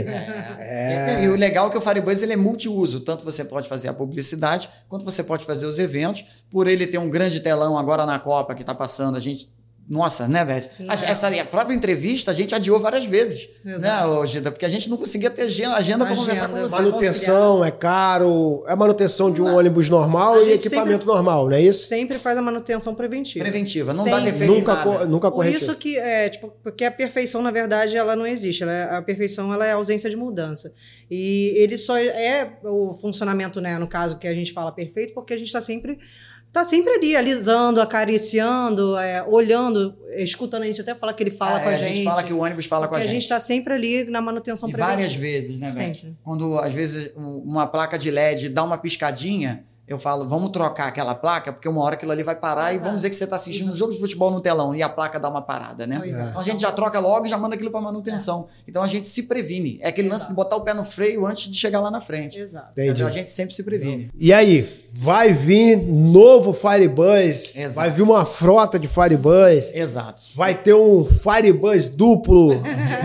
É. 0.60 1.22
E, 1.22 1.24
e, 1.24 1.28
o 1.30 1.36
legal 1.36 1.68
é 1.68 1.70
que 1.70 1.78
o 1.78 1.82
Firebuzz 1.82 2.22
ele 2.22 2.34
é 2.34 2.36
multiuso. 2.36 3.00
Tanto 3.00 3.24
você 3.24 3.46
pode 3.46 3.70
fazer 3.70 3.88
a 3.88 3.94
publicidade, 3.94 4.70
quanto 4.90 5.06
você 5.06 5.24
pode 5.24 5.46
fazer 5.46 5.66
os 5.66 5.80
eventos. 5.80 6.44
Por 6.52 6.68
ele 6.68 6.86
ter 6.86 6.98
um 6.98 7.10
grande 7.10 7.40
telão 7.40 7.78
agora 7.78 8.06
na 8.06 8.20
Copa 8.20 8.54
que 8.54 8.64
está 8.64 8.76
passando, 8.76 9.16
a 9.16 9.20
gente 9.22 9.55
nossa, 9.88 10.28
né, 10.28 10.44
Beth? 10.44 10.68
Essa 10.90 11.28
a 11.28 11.46
própria 11.46 11.76
entrevista 11.76 12.32
a 12.32 12.34
gente 12.34 12.56
adiou 12.56 12.80
várias 12.80 13.06
vezes, 13.06 13.48
Exato. 13.64 14.22
né, 14.22 14.28
Gida? 14.28 14.52
Porque 14.52 14.66
a 14.66 14.70
gente 14.70 14.90
não 14.90 14.98
conseguia 14.98 15.30
ter 15.30 15.44
agenda 15.44 16.06
para 16.06 16.16
conversar 16.16 16.50
com 16.50 16.56
você. 16.56 16.76
Manutenção 16.76 17.64
é 17.64 17.70
caro, 17.70 18.64
é 18.68 18.76
manutenção 18.76 19.32
de 19.32 19.44
um 19.44 19.46
não. 19.46 19.58
ônibus 19.58 19.88
normal 19.88 20.42
e 20.42 20.54
equipamento 20.54 20.92
sempre, 20.92 21.06
normal, 21.06 21.50
não 21.50 21.56
é 21.56 21.62
isso? 21.62 21.88
Sempre 21.88 22.18
faz 22.18 22.36
a 22.36 22.42
manutenção 22.42 22.96
preventiva. 22.96 23.46
Preventiva, 23.46 23.94
não 23.94 24.04
sempre. 24.04 24.20
dá 24.20 24.26
defeito 24.26 24.54
nunca 24.54 24.72
em 24.72 24.76
nada. 24.76 25.00
Co 25.00 25.06
nunca 25.06 25.32
Por 25.32 25.46
isso 25.46 25.76
que, 25.76 25.96
é, 26.00 26.30
tipo, 26.30 26.52
porque 26.64 26.84
a 26.84 26.92
perfeição, 26.92 27.44
na 27.44 27.52
verdade, 27.52 27.96
ela 27.96 28.16
não 28.16 28.26
existe. 28.26 28.64
Ela 28.64 28.74
é, 28.74 28.96
a 28.96 29.02
perfeição 29.04 29.54
ela 29.54 29.68
é 29.68 29.74
a 29.74 29.76
ausência 29.76 30.10
de 30.10 30.16
mudança. 30.16 30.74
E 31.12 31.54
ele 31.58 31.78
só 31.78 31.96
é 31.96 32.58
o 32.64 32.96
funcionamento, 32.96 33.62
né, 33.62 33.78
no 33.78 33.88
caso 33.88 34.18
que 34.18 34.28
a 34.28 34.34
gente 34.34 34.52
fala 34.52 34.72
perfeito, 34.72 35.14
porque 35.14 35.36
a 35.36 35.38
gente 35.38 35.48
está 35.48 35.62
sempre 35.62 36.00
tá 36.56 36.64
sempre 36.64 36.94
ali, 36.94 37.16
alisando, 37.18 37.82
acariciando, 37.82 38.98
é, 38.98 39.22
olhando, 39.24 39.94
escutando 40.16 40.64
a 40.64 40.66
gente 40.66 40.80
até 40.80 40.96
fala 40.96 41.14
que 41.14 41.22
ele 41.22 41.32
fala 41.32 41.60
é, 41.60 41.64
com 41.64 41.70
a, 41.70 41.72
a 41.72 41.76
gente. 41.76 41.84
A 41.84 41.94
gente 41.94 42.04
fala 42.06 42.24
que 42.24 42.34
o 42.34 42.40
ônibus 42.40 42.66
fala 42.66 42.88
com 42.88 42.96
a 42.96 43.00
gente. 43.00 43.10
a 43.10 43.14
gente 43.14 43.24
está 43.24 43.40
sempre 43.42 43.74
ali 43.74 44.06
na 44.06 44.22
manutenção 44.22 44.70
e 44.70 44.72
várias 44.72 45.14
vezes, 45.14 45.60
né, 45.60 45.70
Sempre. 45.70 46.18
Quando, 46.24 46.58
às 46.58 46.72
vezes, 46.72 47.12
uma 47.16 47.68
placa 47.68 47.98
de 47.98 48.10
LED 48.10 48.48
dá 48.50 48.64
uma 48.64 48.78
piscadinha, 48.78 49.66
eu 49.86 50.00
falo, 50.00 50.28
vamos 50.28 50.50
trocar 50.52 50.88
aquela 50.88 51.14
placa, 51.14 51.52
porque 51.52 51.68
uma 51.68 51.82
hora 51.84 51.96
aquilo 51.96 52.12
ali 52.12 52.24
vai 52.24 52.36
parar 52.36 52.72
Exato. 52.72 52.76
e 52.76 52.80
vamos 52.80 52.96
dizer 52.98 53.10
que 53.10 53.16
você 53.16 53.26
está 53.26 53.36
assistindo 53.36 53.72
um 53.72 53.76
jogo 53.76 53.92
de 53.92 54.00
futebol 54.00 54.32
no 54.32 54.40
telão 54.40 54.74
e 54.74 54.82
a 54.82 54.88
placa 54.88 55.20
dá 55.20 55.30
uma 55.30 55.42
parada, 55.42 55.86
né? 55.86 56.02
É. 56.04 56.08
Então 56.08 56.40
a 56.40 56.44
gente 56.44 56.62
já 56.62 56.72
troca 56.72 57.00
logo 57.00 57.26
e 57.26 57.30
já 57.30 57.38
manda 57.38 57.54
aquilo 57.54 57.70
para 57.70 57.82
manutenção. 57.82 58.48
É. 58.50 58.64
Então 58.70 58.82
a 58.82 58.88
gente 58.88 59.08
se 59.08 59.24
previne. 59.24 59.78
É 59.82 59.90
aquele 59.90 60.08
Exato. 60.08 60.22
lance 60.22 60.30
de 60.30 60.36
botar 60.36 60.56
o 60.56 60.62
pé 60.62 60.74
no 60.74 60.86
freio 60.86 61.26
antes 61.26 61.52
de 61.52 61.58
chegar 61.58 61.82
lá 61.82 61.92
na 61.92 62.00
frente. 62.00 62.40
Exato. 62.40 62.72
Entendi. 62.72 63.04
A 63.04 63.10
gente 63.10 63.30
sempre 63.30 63.54
se 63.54 63.62
previne. 63.62 64.10
E 64.16 64.34
aí, 64.34 64.85
vai 64.98 65.34
vir 65.34 65.76
novo 65.76 66.54
Firebuzz, 66.54 67.52
Exato. 67.54 67.76
vai 67.76 67.92
vir 67.92 68.02
uma 68.02 68.24
frota 68.26 68.80
de 68.80 68.88
Firebuzz. 68.88 69.74
Exato. 69.74 70.22
Vai 70.36 70.54
ter 70.56 70.74
um 70.74 71.04
Firebuzz 71.04 71.90
duplo 71.90 72.56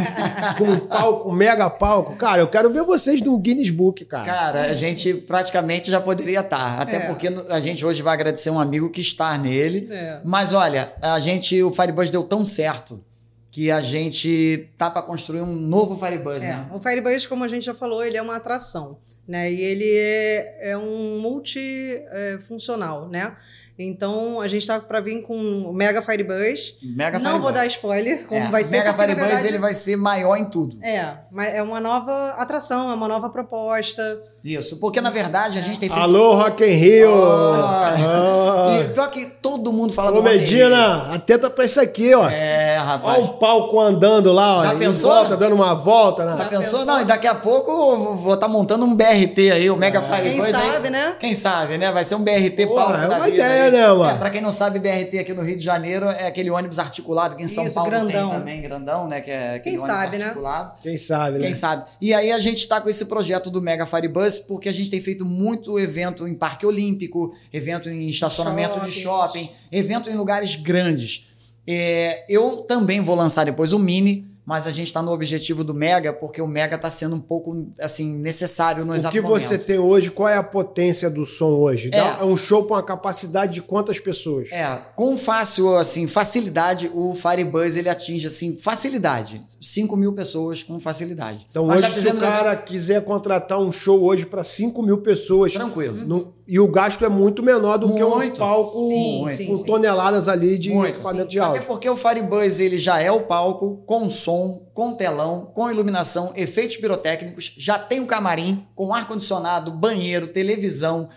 com 0.56 0.64
um 0.64 0.78
palco, 0.78 1.34
mega 1.34 1.68
palco. 1.68 2.14
Cara, 2.14 2.42
eu 2.42 2.46
quero 2.46 2.70
ver 2.70 2.84
vocês 2.84 3.20
no 3.20 3.36
Guinness 3.36 3.70
Book, 3.70 4.04
cara. 4.04 4.24
Cara, 4.24 4.60
a 4.62 4.72
gente 4.72 5.14
praticamente 5.14 5.90
já 5.90 6.00
poderia 6.00 6.40
estar. 6.40 6.80
Até 6.80 6.96
é. 6.96 7.00
porque 7.00 7.26
a 7.48 7.58
gente 7.58 7.84
hoje 7.84 8.02
vai 8.02 8.14
agradecer 8.14 8.50
um 8.50 8.60
amigo 8.60 8.88
que 8.88 9.00
está 9.00 9.36
nele. 9.36 9.88
É. 9.90 10.20
Mas 10.24 10.54
olha, 10.54 10.92
a 11.02 11.18
gente, 11.18 11.60
o 11.60 11.72
Firebuzz 11.72 12.12
deu 12.12 12.22
tão 12.22 12.44
certo 12.44 13.02
que 13.50 13.70
a 13.70 13.80
gente 13.82 14.68
tá 14.78 14.88
para 14.90 15.02
construir 15.02 15.40
um 15.40 15.46
novo 15.56 15.98
Firebuzz, 15.98 16.42
é, 16.42 16.46
né? 16.48 16.70
O 16.72 16.80
Firebuzz, 16.80 17.26
como 17.26 17.42
a 17.42 17.48
gente 17.48 17.64
já 17.66 17.74
falou, 17.74 18.04
ele 18.04 18.16
é 18.16 18.22
uma 18.22 18.36
atração, 18.36 18.98
né? 19.26 19.50
E 19.52 19.60
ele 19.60 19.84
é, 19.92 20.70
é 20.70 20.76
um 20.76 21.18
multifuncional, 21.20 23.08
né? 23.08 23.34
Então 23.82 24.42
a 24.42 24.46
gente 24.46 24.66
tá 24.66 24.78
para 24.78 25.00
vir 25.00 25.22
com 25.22 25.34
o 25.34 25.72
Mega 25.72 26.02
Firebuzz. 26.02 26.76
Mega 26.82 27.18
Não 27.18 27.30
Firebuzz. 27.30 27.42
vou 27.42 27.52
dar 27.52 27.66
spoiler 27.66 28.26
como 28.26 28.38
É, 28.40 28.48
vai 28.48 28.62
ser. 28.62 28.76
Mega 28.76 28.92
Firebuzz 28.92 29.26
verdade, 29.26 29.48
ele 29.48 29.58
vai 29.58 29.72
ser 29.72 29.96
maior 29.96 30.36
em 30.36 30.44
tudo. 30.44 30.78
É, 30.84 31.14
mas 31.32 31.54
é 31.54 31.62
uma 31.62 31.80
nova 31.80 32.12
atração, 32.36 32.90
é 32.90 32.94
uma 32.94 33.08
nova 33.08 33.30
proposta. 33.30 34.02
Isso, 34.44 34.76
porque 34.76 35.00
na 35.00 35.10
verdade 35.10 35.58
a 35.58 35.62
gente 35.62 35.80
tem 35.80 35.88
feito. 35.88 35.98
Alô, 36.02 36.34
Rock 36.34 36.62
in 36.62 36.72
Rio! 36.72 37.10
Ah. 37.14 38.80
E 38.82 38.88
pior 38.92 39.10
que 39.10 39.26
todo 39.40 39.72
mundo 39.72 39.92
fala 39.94 40.10
Ô, 40.10 40.14
do 40.14 40.20
Rock 40.20 40.34
in 40.34 40.38
Rio. 40.38 40.40
Medina, 40.40 41.14
atenta 41.14 41.48
pra 41.48 41.64
isso 41.64 41.80
aqui, 41.80 42.14
ó. 42.14 42.28
É, 42.28 42.76
rapaz. 42.76 43.24
o 43.24 43.28
palco 43.40 43.80
andando 43.80 44.30
lá, 44.32 44.58
ó. 44.58 44.64
Já 44.64 44.74
pensou? 44.74 45.10
Volta, 45.10 45.36
dando 45.36 45.54
uma 45.54 45.74
volta, 45.74 46.26
né? 46.26 46.36
Já 46.36 46.44
pensou? 46.44 46.84
Não, 46.84 47.00
e 47.00 47.04
daqui 47.06 47.26
a 47.26 47.34
pouco 47.34 47.70
eu 47.70 48.14
vou 48.16 48.34
estar 48.34 48.46
montando 48.46 48.84
um 48.84 48.94
BRT 48.94 49.50
aí, 49.50 49.70
o 49.70 49.76
Mega 49.76 50.02
Firebuzz. 50.02 50.34
Quem 50.34 50.44
aí. 50.44 50.52
sabe, 50.72 50.90
né? 50.90 51.16
Quem 51.18 51.34
sabe, 51.34 51.78
né? 51.78 51.90
Vai 51.90 52.04
ser 52.04 52.16
um 52.16 52.22
BRT 52.22 52.66
Pô, 52.66 52.74
palco 52.74 52.92
é 52.92 53.08
da 53.08 53.16
uma 53.16 53.24
vida 53.24 53.36
ideia, 53.38 53.64
aí. 53.64 53.70
né, 53.70 53.88
mano? 53.88 54.04
É, 54.04 54.14
pra 54.14 54.28
quem 54.28 54.42
não 54.42 54.52
sabe, 54.52 54.78
BRT 54.78 55.18
aqui 55.18 55.32
no 55.32 55.42
Rio 55.42 55.56
de 55.56 55.64
Janeiro 55.64 56.06
é 56.06 56.26
aquele 56.26 56.50
ônibus 56.50 56.78
articulado 56.78 57.34
que 57.34 57.42
em 57.42 57.48
São 57.48 57.64
Isso, 57.64 57.74
Paulo 57.74 57.90
grandão. 57.90 58.28
tem 58.30 58.38
também, 58.38 58.60
grandão, 58.60 59.08
né? 59.08 59.20
Que 59.22 59.30
é 59.30 59.54
aquele 59.54 59.76
Quem 59.76 59.84
ônibus 59.84 59.96
sabe, 59.96 60.18
né? 60.18 60.24
articulado. 60.26 60.74
Quem 60.82 60.96
sabe, 60.98 61.38
né? 61.38 61.44
Quem 61.46 61.54
sabe? 61.54 61.84
E 62.00 62.12
aí 62.12 62.30
a 62.30 62.38
gente 62.38 62.68
tá 62.68 62.80
com 62.80 62.90
esse 62.90 63.06
projeto 63.06 63.50
do 63.50 63.62
Mega 63.62 63.86
Firebus 63.86 64.38
porque 64.38 64.68
a 64.68 64.72
gente 64.72 64.90
tem 64.90 65.00
feito 65.00 65.24
muito 65.24 65.78
evento 65.78 66.28
em 66.28 66.34
Parque 66.34 66.66
Olímpico, 66.66 67.32
evento 67.52 67.88
em 67.88 68.06
estacionamento 68.08 68.78
de 68.80 68.90
shopping, 68.90 69.50
evento 69.72 70.10
em 70.10 70.14
lugares 70.14 70.56
grandes. 70.56 71.29
É, 71.66 72.24
eu 72.28 72.58
também 72.68 73.00
vou 73.00 73.14
lançar 73.14 73.44
depois 73.44 73.72
o 73.72 73.78
Mini, 73.78 74.26
mas 74.46 74.66
a 74.66 74.72
gente 74.72 74.88
está 74.88 75.00
no 75.00 75.12
objetivo 75.12 75.62
do 75.62 75.72
Mega 75.72 76.12
porque 76.12 76.42
o 76.42 76.46
Mega 76.48 76.74
está 76.74 76.90
sendo 76.90 77.14
um 77.14 77.20
pouco 77.20 77.68
assim 77.80 78.12
necessário 78.16 78.84
no 78.84 78.92
O 78.92 78.96
exato 78.96 79.12
que 79.12 79.20
você 79.20 79.44
momento. 79.52 79.66
tem 79.66 79.78
hoje, 79.78 80.10
qual 80.10 80.28
é 80.28 80.36
a 80.36 80.42
potência 80.42 81.08
do 81.08 81.24
som 81.24 81.50
hoje? 81.50 81.90
Dá 81.90 82.18
É. 82.20 82.24
um 82.24 82.36
show 82.36 82.64
com 82.64 82.74
uma 82.74 82.82
capacidade 82.82 83.52
de 83.54 83.62
quantas 83.62 84.00
pessoas? 84.00 84.50
É, 84.50 84.66
com 84.96 85.16
fácil, 85.16 85.76
assim, 85.76 86.08
facilidade, 86.08 86.90
o 86.92 87.14
Firebuzz 87.14 87.76
ele 87.76 87.88
atinge, 87.88 88.26
assim, 88.26 88.56
facilidade. 88.56 89.40
5 89.60 89.96
mil 89.96 90.12
pessoas 90.14 90.64
com 90.64 90.80
facilidade. 90.80 91.46
Então 91.48 91.68
já 91.68 91.76
hoje, 91.88 92.00
se 92.00 92.08
o 92.08 92.16
cara 92.16 92.56
quiser 92.56 93.04
contratar 93.04 93.60
um 93.60 93.70
show 93.70 94.02
hoje 94.02 94.26
para 94.26 94.42
5 94.42 94.82
mil 94.82 94.98
pessoas, 94.98 95.52
Tranquilo. 95.52 96.04
não- 96.08 96.32
E 96.52 96.58
o 96.58 96.66
gasto 96.66 97.04
é 97.04 97.08
muito 97.08 97.44
menor 97.44 97.76
do 97.78 97.94
que 97.94 98.02
um 98.02 98.16
Muito. 98.16 98.36
palco 98.40 98.88
Sim, 98.88 99.20
com 99.22 99.30
sim, 99.30 99.56
sim. 99.58 99.62
toneladas 99.64 100.28
ali 100.28 100.58
de 100.58 100.70
Muito. 100.70 100.94
equipamento 100.96 101.28
de 101.28 101.38
Até 101.38 101.46
áudio. 101.48 101.62
porque 101.62 101.88
o 101.88 101.94
Firebuzz 101.96 102.58
ele 102.58 102.76
já 102.76 103.00
é 103.00 103.08
o 103.12 103.20
palco 103.20 103.84
com 103.86 104.10
som, 104.10 104.66
com 104.74 104.92
telão, 104.94 105.52
com 105.54 105.70
iluminação, 105.70 106.32
efeitos 106.34 106.76
pirotécnicos, 106.76 107.54
já 107.56 107.78
tem 107.78 108.00
o 108.00 108.06
camarim 108.06 108.66
com 108.74 108.92
ar 108.92 109.06
condicionado, 109.06 109.70
banheiro, 109.70 110.26
televisão, 110.26 111.08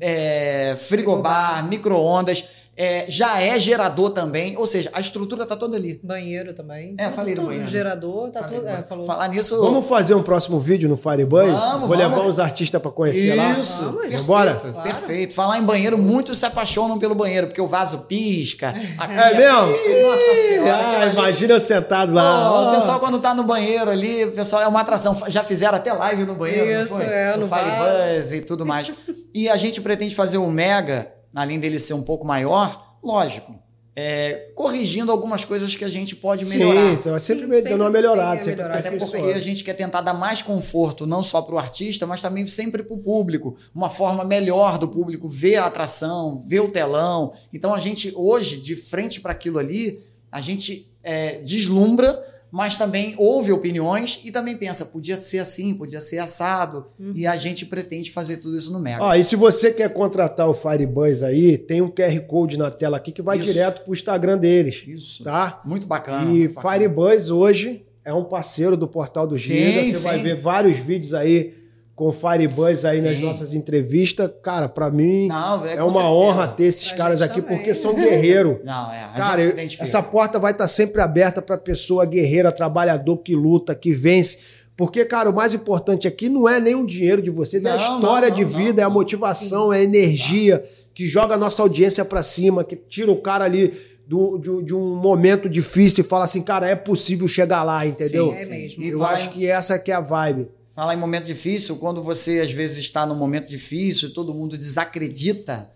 é, 0.00 0.74
frigobar, 0.78 1.68
micro-ondas, 1.68 2.42
é, 2.78 3.04
já 3.08 3.40
é 3.42 3.58
gerador 3.58 4.10
também, 4.10 4.56
ou 4.56 4.66
seja, 4.66 4.88
a 4.92 5.00
estrutura 5.00 5.44
tá 5.44 5.56
toda 5.56 5.76
ali. 5.76 6.00
Banheiro 6.04 6.54
também. 6.54 6.94
É, 6.98 7.10
falei 7.10 7.34
do 7.34 7.40
tudo, 7.40 7.50
banheiro. 7.50 7.68
gerador, 7.70 8.30
tá 8.30 8.40
Falei 8.42 8.58
tudo. 8.60 8.68
do 8.68 8.72
É, 8.72 8.82
falou. 8.82 9.04
Falar 9.04 9.28
nisso. 9.28 9.60
Vamos 9.60 9.86
fazer 9.88 10.14
um 10.14 10.22
próximo 10.22 10.60
vídeo 10.60 10.88
no 10.88 10.96
Firebuzz? 10.96 11.50
Vamos, 11.50 11.88
Vou 11.88 11.96
levar 11.96 12.14
vamos. 12.16 12.34
os 12.34 12.38
artistas 12.38 12.80
pra 12.80 12.90
conhecer 12.92 13.34
lá. 13.34 13.58
Isso, 13.58 13.82
perfeito, 13.92 14.16
Vambora? 14.20 14.54
perfeito. 14.82 15.34
Falar 15.34 15.58
em 15.58 15.62
banheiro, 15.64 15.98
muitos 15.98 16.38
se 16.38 16.46
apaixonam 16.46 16.98
pelo 16.98 17.14
banheiro, 17.16 17.48
porque 17.48 17.60
o 17.60 17.66
vaso 17.66 17.98
pisca. 18.08 18.68
É 18.72 19.34
mesmo? 19.34 19.68
Ih, 19.68 20.02
Nossa 20.04 20.34
senhora. 20.48 20.78
Ah, 21.00 21.06
imagina 21.06 21.54
eu 21.54 21.60
sentado 21.60 22.14
lá. 22.14 22.50
Ó, 22.52 22.64
ó. 22.66 22.68
o 22.70 22.74
pessoal, 22.76 23.00
quando 23.00 23.18
tá 23.18 23.34
no 23.34 23.42
banheiro 23.42 23.90
ali, 23.90 24.24
o 24.26 24.32
pessoal 24.32 24.62
é 24.62 24.68
uma 24.68 24.80
atração. 24.80 25.20
Já 25.28 25.42
fizeram 25.42 25.76
até 25.76 25.92
live 25.92 26.24
no 26.24 26.34
banheiro. 26.36 26.64
não 26.74 26.80
Isso, 26.82 26.94
foi? 26.94 27.04
é, 27.06 27.36
no 27.36 27.46
no 27.46 27.48
Firebuzz 27.48 28.32
e 28.32 28.40
tudo 28.42 28.64
mais. 28.64 28.92
e 29.34 29.48
a 29.48 29.56
gente 29.56 29.80
pretende 29.80 30.14
fazer 30.14 30.38
um 30.38 30.48
Mega, 30.50 31.10
além 31.34 31.58
dele 31.58 31.78
ser 31.78 31.94
um 31.94 32.02
pouco 32.02 32.26
maior, 32.26 32.98
lógico. 33.02 33.54
é, 34.00 34.52
corrigindo 34.54 35.10
algumas 35.10 35.44
coisas 35.44 35.74
que 35.74 35.84
a 35.84 35.88
gente 35.88 36.14
pode 36.14 36.44
melhorar. 36.44 36.80
Sim, 36.80 36.92
então 36.92 37.16
é 37.16 37.18
sempre, 37.18 37.42
Sim, 37.46 37.48
dando 37.50 37.80
uma 37.80 37.86
sempre 37.86 37.90
melhorada, 37.90 38.38
sempre 38.38 38.62
melhorar, 38.62 38.78
Até 38.78 38.90
porque 38.92 39.16
a 39.16 39.40
gente 39.40 39.64
quer 39.64 39.74
tentar 39.74 40.02
dar 40.02 40.14
mais 40.14 40.40
conforto, 40.40 41.04
não 41.04 41.20
só 41.20 41.42
para 41.42 41.56
o 41.56 41.58
artista, 41.58 42.06
mas 42.06 42.22
também 42.22 42.46
sempre 42.46 42.84
para 42.84 42.94
o 42.94 42.98
público. 42.98 43.56
Uma 43.74 43.90
forma 43.90 44.24
melhor 44.24 44.78
do 44.78 44.86
público 44.86 45.28
ver 45.28 45.56
a 45.56 45.66
atração, 45.66 46.44
ver 46.46 46.60
o 46.60 46.70
telão. 46.70 47.32
Então 47.52 47.74
a 47.74 47.80
gente, 47.80 48.12
hoje, 48.14 48.58
de 48.58 48.76
frente 48.76 49.20
para 49.20 49.32
aquilo 49.32 49.58
ali, 49.58 49.98
a 50.30 50.40
gente 50.40 50.94
é, 51.02 51.40
deslumbra, 51.40 52.22
mas 52.50 52.76
também 52.76 53.14
ouve 53.18 53.52
opiniões 53.52 54.20
e 54.24 54.30
também 54.30 54.56
pensa, 54.56 54.86
podia 54.86 55.16
ser 55.16 55.38
assim, 55.38 55.74
podia 55.74 56.00
ser 56.00 56.18
assado. 56.18 56.86
E 57.14 57.26
a 57.26 57.36
gente 57.36 57.66
pretende 57.66 58.10
fazer 58.10 58.38
tudo 58.38 58.56
isso 58.56 58.72
no 58.72 58.80
Mega. 58.80 59.02
Ó, 59.02 59.14
e 59.14 59.22
se 59.22 59.36
você 59.36 59.70
quer 59.70 59.92
contratar 59.92 60.48
o 60.48 60.54
Firebuzz 60.54 61.22
aí, 61.22 61.58
tem 61.58 61.82
um 61.82 61.90
QR 61.90 62.20
Code 62.26 62.56
na 62.56 62.70
tela 62.70 62.96
aqui 62.96 63.12
que 63.12 63.22
vai 63.22 63.38
Isso. 63.38 63.46
direto 63.46 63.82
pro 63.84 63.92
Instagram 63.92 64.38
deles. 64.38 64.84
Isso. 64.86 65.24
Tá? 65.24 65.60
Muito 65.64 65.86
bacana. 65.86 66.24
E 66.24 66.38
muito 66.38 66.54
bacana. 66.54 66.74
Firebuzz 66.74 67.30
hoje 67.30 67.84
é 68.04 68.14
um 68.14 68.24
parceiro 68.24 68.76
do 68.76 68.88
Portal 68.88 69.26
do 69.26 69.36
Sim, 69.36 69.54
Gida. 69.54 69.80
Você 69.80 69.92
sim. 69.92 70.04
vai 70.04 70.18
ver 70.18 70.36
vários 70.36 70.78
vídeos 70.78 71.12
aí 71.12 71.52
com 71.98 72.06
o 72.06 72.12
Firebuzz 72.12 72.84
aí 72.84 73.00
nas 73.00 73.16
Sim. 73.16 73.22
nossas 73.24 73.52
entrevistas. 73.52 74.30
Cara, 74.40 74.68
pra 74.68 74.88
mim 74.88 75.26
Não, 75.26 75.66
é 75.66 75.74
é, 75.74 75.82
uma 75.82 75.90
certeza. 75.90 76.04
honra 76.12 76.46
ter 76.46 76.62
esses 76.64 76.86
Pra 76.88 76.96
caras 76.96 77.20
aqui 77.20 77.42
também. 77.42 77.56
porque 77.56 77.74
são 77.74 77.92
guerreiros. 77.92 78.58
Não, 78.64 78.92
é. 78.92 79.10
Cara, 79.16 79.40
eu- 79.42 79.56
essa 79.80 80.00
porta 80.00 80.38
vai 80.38 80.52
estar 80.52 80.68
sempre 80.68 81.02
aberta 81.02 81.42
para 81.42 81.58
pessoa 81.58 82.06
guerreira, 82.06 82.52
trabalhador 82.52 83.16
que 83.16 83.34
luta, 83.34 83.74
que 83.74 83.92
vence. 83.92 84.38
Porque, 84.76 85.04
cara, 85.04 85.28
o 85.28 85.34
mais 85.34 85.52
importante 85.54 86.06
aqui 86.06 86.28
não 86.28 86.48
é 86.48 86.60
nem 86.60 86.76
o 86.76 86.86
dinheiro 86.86 87.20
de 87.20 87.30
vocês, 87.30 87.64
é 87.64 87.70
a 87.70 87.76
Não, 87.76 87.96
história 87.96 88.28
não, 88.28 88.36
de 88.36 88.42
não, 88.44 88.48
vida, 88.48 88.80
é 88.80 88.84
a 88.84 88.88
não. 88.88 88.94
motivação, 88.94 89.72
é 89.72 89.78
a 89.78 89.82
energia 89.82 90.62
que 90.94 91.04
joga 91.04 91.34
a 91.34 91.36
nossa 91.36 91.60
audiência 91.62 92.04
para 92.04 92.22
cima, 92.22 92.62
que 92.62 92.76
tira 92.76 93.10
o 93.10 93.16
cara 93.20 93.44
ali 93.44 93.72
do, 94.06 94.38
de, 94.38 94.66
de 94.66 94.74
um 94.74 94.94
momento 94.94 95.48
difícil 95.48 96.04
e 96.04 96.06
fala 96.06 96.24
assim, 96.26 96.42
cara, 96.42 96.68
é 96.68 96.76
possível 96.76 97.26
chegar 97.26 97.64
lá, 97.64 97.84
entendeu? 97.84 98.32
Sim, 98.36 98.42
é 98.44 98.46
mesmo. 98.56 98.84
Eu 98.84 99.04
acho 99.04 99.30
que 99.30 99.46
essa 99.48 99.76
que 99.80 99.90
é 99.90 99.94
a 99.96 100.00
vibe. 100.00 100.48
Falar 100.78 100.94
em 100.94 100.96
momento 100.96 101.24
difícil, 101.24 101.74
quando 101.78 102.04
você 102.04 102.38
às 102.38 102.52
vezes 102.52 102.78
está 102.78 103.04
num 103.04 103.16
momento 103.16 103.48
difícil 103.48 104.10
e 104.10 104.12
todo 104.12 104.32
mundo 104.32 104.56
desacredita, 104.56 105.68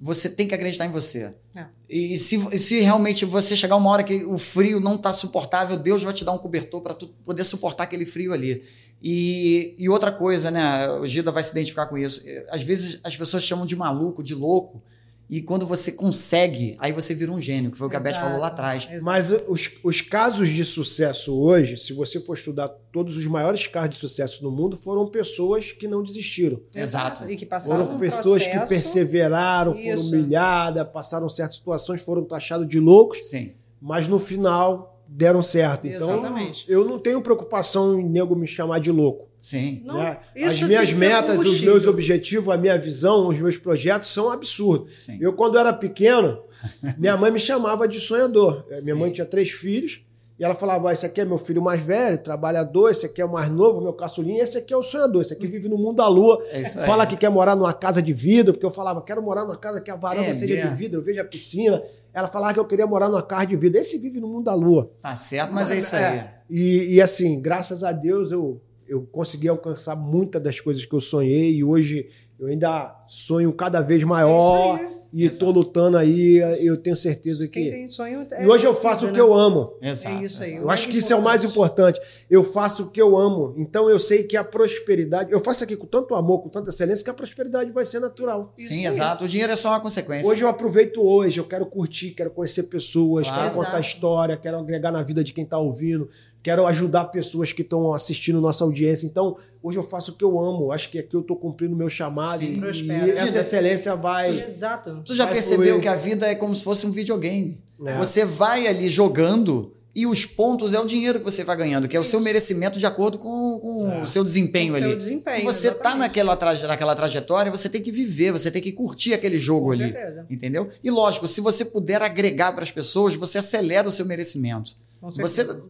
você 0.00 0.28
tem 0.28 0.46
que 0.46 0.54
acreditar 0.54 0.86
em 0.86 0.92
você. 0.92 1.34
É. 1.56 1.66
E 1.90 2.16
se, 2.16 2.36
e 2.52 2.58
se 2.60 2.78
realmente 2.78 3.24
você 3.24 3.56
chegar 3.56 3.74
uma 3.74 3.90
hora 3.90 4.04
que 4.04 4.24
o 4.24 4.38
frio 4.38 4.78
não 4.78 4.94
está 4.94 5.12
suportável, 5.12 5.76
Deus 5.76 6.04
vai 6.04 6.12
te 6.12 6.24
dar 6.24 6.30
um 6.30 6.38
cobertor 6.38 6.80
para 6.82 6.94
tu 6.94 7.08
poder 7.24 7.42
suportar 7.42 7.82
aquele 7.82 8.06
frio 8.06 8.32
ali. 8.32 8.62
E, 9.02 9.74
e 9.76 9.88
outra 9.88 10.12
coisa, 10.12 10.52
né? 10.52 10.88
O 11.00 11.04
Gida 11.04 11.32
vai 11.32 11.42
se 11.42 11.50
identificar 11.50 11.86
com 11.86 11.98
isso. 11.98 12.22
Às 12.48 12.62
vezes 12.62 13.00
as 13.02 13.16
pessoas 13.16 13.42
chamam 13.42 13.66
de 13.66 13.74
maluco, 13.74 14.22
de 14.22 14.36
louco. 14.36 14.80
E 15.28 15.40
quando 15.40 15.66
você 15.66 15.90
consegue, 15.92 16.76
aí 16.78 16.92
você 16.92 17.14
vira 17.14 17.32
um 17.32 17.40
gênio, 17.40 17.70
que 17.70 17.78
foi 17.78 17.86
o 17.86 17.90
que 17.90 17.96
a 17.96 18.00
Beth 18.00 18.10
Exato. 18.10 18.26
falou 18.26 18.40
lá 18.40 18.48
atrás. 18.48 18.86
Exato. 18.88 19.04
Mas 19.04 19.30
os, 19.48 19.70
os 19.82 20.00
casos 20.02 20.48
de 20.50 20.62
sucesso 20.64 21.34
hoje, 21.40 21.76
se 21.78 21.92
você 21.94 22.20
for 22.20 22.34
estudar 22.34 22.68
todos 22.92 23.16
os 23.16 23.26
maiores 23.26 23.66
casos 23.66 23.90
de 23.90 23.96
sucesso 23.96 24.44
no 24.44 24.50
mundo, 24.50 24.76
foram 24.76 25.06
pessoas 25.08 25.72
que 25.72 25.88
não 25.88 26.02
desistiram. 26.02 26.60
Exato. 26.74 27.28
E 27.30 27.36
que 27.36 27.46
passaram 27.46 27.84
Foram 27.84 27.96
um 27.96 27.98
pessoas 27.98 28.42
que 28.42 28.50
processo- 28.50 28.68
perseveraram, 28.68 29.72
foram 29.72 29.94
Isso. 29.94 30.14
humilhadas, 30.14 30.86
passaram 30.88 31.28
certas 31.28 31.56
situações, 31.56 32.02
foram 32.02 32.22
taxados 32.24 32.68
de 32.68 32.78
loucos, 32.78 33.26
Sim. 33.26 33.52
mas 33.80 34.06
no 34.06 34.18
final 34.18 35.02
deram 35.08 35.42
certo. 35.42 35.86
Então, 35.86 36.18
Exatamente. 36.18 36.64
eu 36.68 36.84
não 36.84 36.98
tenho 36.98 37.20
preocupação 37.22 37.98
em 37.98 38.04
nego 38.08 38.36
me 38.36 38.46
chamar 38.46 38.78
de 38.78 38.90
louco. 38.90 39.28
Sim. 39.44 39.82
Não, 39.84 39.98
né? 39.98 40.18
As 40.46 40.62
minhas 40.62 40.90
metas, 40.94 41.38
os 41.38 41.60
meus 41.60 41.86
objetivos, 41.86 42.48
a 42.48 42.56
minha 42.56 42.78
visão, 42.78 43.28
os 43.28 43.38
meus 43.38 43.58
projetos 43.58 44.08
são 44.08 44.30
absurdos. 44.30 45.04
Sim. 45.04 45.18
Eu, 45.20 45.34
quando 45.34 45.58
era 45.58 45.70
pequeno, 45.70 46.38
minha 46.96 47.14
mãe 47.14 47.30
me 47.30 47.38
chamava 47.38 47.86
de 47.86 48.00
sonhador. 48.00 48.64
Minha 48.70 48.80
Sim. 48.80 48.92
mãe 48.94 49.12
tinha 49.12 49.26
três 49.26 49.50
filhos. 49.50 50.00
E 50.38 50.42
ela 50.42 50.54
falava: 50.54 50.88
"Ah, 50.88 50.94
esse 50.94 51.04
aqui 51.04 51.20
é 51.20 51.26
meu 51.26 51.36
filho 51.36 51.60
mais 51.60 51.82
velho, 51.82 52.16
trabalhador, 52.16 52.90
esse 52.90 53.04
aqui 53.04 53.20
é 53.20 53.24
o 53.24 53.30
mais 53.30 53.50
novo, 53.50 53.82
meu 53.82 53.92
caçulinho, 53.92 54.42
esse 54.42 54.56
aqui 54.56 54.72
é 54.72 54.76
o 54.76 54.82
sonhador, 54.82 55.20
esse 55.20 55.34
aqui 55.34 55.46
vive 55.46 55.68
no 55.68 55.76
mundo 55.76 55.96
da 55.96 56.08
lua. 56.08 56.42
É 56.50 56.64
fala 56.64 57.06
que 57.06 57.14
quer 57.14 57.28
morar 57.28 57.54
numa 57.54 57.72
casa 57.74 58.00
de 58.00 58.14
vidro, 58.14 58.54
porque 58.54 58.64
eu 58.64 58.70
falava, 58.70 59.02
quero 59.02 59.22
morar 59.22 59.44
numa 59.44 59.58
casa 59.58 59.78
que 59.82 59.90
a 59.90 59.96
varanda 59.96 60.26
É 60.26 60.32
seja 60.32 60.56
de 60.56 60.74
vidro, 60.74 61.00
eu 61.00 61.04
vejo 61.04 61.20
a 61.20 61.24
piscina. 61.24 61.82
Ela 62.14 62.28
falava 62.28 62.54
que 62.54 62.60
eu 62.60 62.64
queria 62.64 62.86
morar 62.86 63.10
numa 63.10 63.22
casa 63.22 63.46
de 63.46 63.56
vidro. 63.56 63.78
Esse 63.78 63.98
vive 63.98 64.20
no 64.20 64.26
mundo 64.26 64.44
da 64.44 64.54
lua. 64.54 64.90
Tá 65.02 65.14
certo, 65.14 65.52
mas 65.52 65.70
é 65.70 65.76
isso 65.76 65.94
aí. 65.94 66.24
E, 66.48 66.94
e, 66.94 67.02
assim, 67.02 67.40
graças 67.40 67.84
a 67.84 67.92
Deus 67.92 68.32
eu, 68.32 68.60
eu 68.88 69.02
consegui 69.10 69.48
alcançar 69.48 69.96
muitas 69.96 70.42
das 70.42 70.60
coisas 70.60 70.84
que 70.84 70.94
eu 70.94 71.00
sonhei 71.00 71.54
e 71.56 71.64
hoje 71.64 72.08
eu 72.38 72.46
ainda 72.48 73.04
sonho 73.06 73.52
cada 73.52 73.80
vez 73.80 74.02
maior 74.04 74.78
É 74.78 74.82
isso 74.82 74.88
aí. 74.88 75.24
e 75.26 75.30
tô 75.30 75.50
lutando 75.52 75.96
aí, 75.96 76.38
eu 76.60 76.76
tenho 76.76 76.96
certeza 76.96 77.46
Quem 77.46 77.64
que. 77.66 77.70
tem 77.70 77.88
sonho. 77.88 78.26
E 78.40 78.46
hoje 78.48 78.66
eu 78.66 78.74
faço 78.74 79.06
o 79.06 79.12
que 79.12 79.20
eu 79.20 79.32
amo. 79.32 79.72
Exato. 79.80 80.16
É 80.16 80.24
isso 80.24 80.42
aí. 80.42 80.56
Eu 80.56 80.68
acho 80.68 80.88
que 80.88 80.96
isso 80.98 81.12
é 81.12 81.16
o 81.16 81.22
mais 81.22 81.44
importante. 81.44 82.00
Eu 82.28 82.42
faço 82.42 82.84
o 82.84 82.90
que 82.90 83.00
eu 83.00 83.16
amo. 83.16 83.54
Então 83.56 83.88
eu 83.88 83.98
sei 84.00 84.24
que 84.24 84.36
a 84.36 84.42
prosperidade. 84.42 85.30
Eu 85.32 85.38
faço 85.38 85.62
aqui 85.62 85.76
com 85.76 85.86
tanto 85.86 86.14
amor, 86.16 86.42
com 86.42 86.48
tanta 86.48 86.70
excelência, 86.70 87.04
que 87.04 87.10
a 87.10 87.14
prosperidade 87.14 87.70
vai 87.70 87.84
ser 87.84 88.00
natural. 88.00 88.52
Sim, 88.56 88.64
Isso 88.64 88.72
aí. 88.72 88.86
exato. 88.86 89.24
O 89.24 89.28
dinheiro 89.28 89.52
é 89.52 89.56
só 89.56 89.68
uma 89.68 89.80
consequência. 89.80 90.28
Hoje 90.28 90.42
eu 90.42 90.48
aproveito 90.48 91.00
hoje, 91.00 91.38
eu 91.38 91.44
quero 91.44 91.64
curtir, 91.66 92.10
quero 92.10 92.30
conhecer 92.32 92.64
pessoas, 92.64 93.28
Claro. 93.28 93.42
quero 93.42 93.54
contar 93.54 93.68
Exato. 93.78 93.86
história, 93.86 94.36
quero 94.36 94.58
agregar 94.58 94.90
na 94.90 95.02
vida 95.04 95.22
de 95.22 95.32
quem 95.32 95.44
está 95.44 95.58
ouvindo, 95.58 96.10
quero 96.44 96.64
ajudar 96.66 97.06
pessoas 97.06 97.52
que 97.52 97.62
estão 97.62 97.92
assistindo 97.94 98.40
nossa 98.40 98.62
audiência. 98.62 99.06
Então, 99.06 99.36
hoje 99.62 99.78
eu 99.78 99.82
faço 99.82 100.12
o 100.12 100.14
que 100.14 100.22
eu 100.22 100.38
amo. 100.38 100.70
Acho 100.70 100.90
que 100.90 100.98
aqui 100.98 101.16
eu 101.16 101.20
estou 101.20 101.36
cumprindo 101.36 101.74
o 101.74 101.76
meu 101.76 101.88
chamado 101.88 102.38
Sim, 102.38 102.56
e, 102.56 102.60
prospera. 102.60 103.06
e 103.08 103.10
essa 103.12 103.38
excelência 103.40 103.96
vai. 103.96 104.28
Exato. 104.30 105.02
Tu 105.06 105.14
já 105.14 105.26
percebeu 105.26 105.66
fluir. 105.68 105.80
que 105.80 105.88
a 105.88 105.96
vida 105.96 106.26
é 106.28 106.34
como 106.34 106.54
se 106.54 106.62
fosse 106.62 106.86
um 106.86 106.92
videogame. 106.92 107.60
É. 107.84 107.96
Você 107.96 108.24
vai 108.26 108.66
ali 108.66 108.88
jogando 108.90 109.72
e 109.96 110.06
os 110.06 110.26
pontos 110.26 110.74
é 110.74 110.80
o 110.80 110.84
dinheiro 110.84 111.18
que 111.20 111.24
você 111.24 111.44
vai 111.44 111.56
ganhando, 111.56 111.86
que 111.88 111.96
é 111.96 112.00
o 112.00 112.04
seu 112.04 112.20
merecimento 112.20 112.78
de 112.78 112.84
acordo 112.84 113.16
com, 113.16 113.58
com 113.60 114.02
o 114.02 114.06
seu 114.06 114.22
desempenho 114.24 114.74
Com 114.74 114.80
o 114.80 114.82
ali. 114.82 114.88
seu 114.90 114.98
desempenho, 114.98 115.38
e 115.38 115.44
você 115.44 115.68
tá 115.68 115.74
exatamente. 115.74 115.98
naquela, 116.00 116.36
traje- 116.36 116.66
naquela 116.66 116.94
trajetória, 116.96 117.50
você 117.50 117.68
tem 117.68 117.80
que 117.80 117.92
viver, 117.92 118.32
você 118.32 118.50
tem 118.50 118.60
que 118.60 118.72
curtir 118.72 119.14
aquele 119.14 119.38
jogo 119.38 119.66
Com 119.66 119.72
ali. 119.72 119.84
certeza. 119.84 120.26
Entendeu? 120.28 120.68
E 120.82 120.90
lógico, 120.90 121.26
se 121.28 121.40
você 121.40 121.64
puder 121.64 122.02
agregar 122.02 122.52
para 122.52 122.64
as 122.64 122.72
pessoas, 122.72 123.14
você 123.14 123.38
acelera 123.38 123.88
o 123.88 123.92
seu 123.92 124.04
merecimento. 124.04 124.72
Com 125.00 125.10
Você, 125.10 125.28
certeza. 125.44 125.62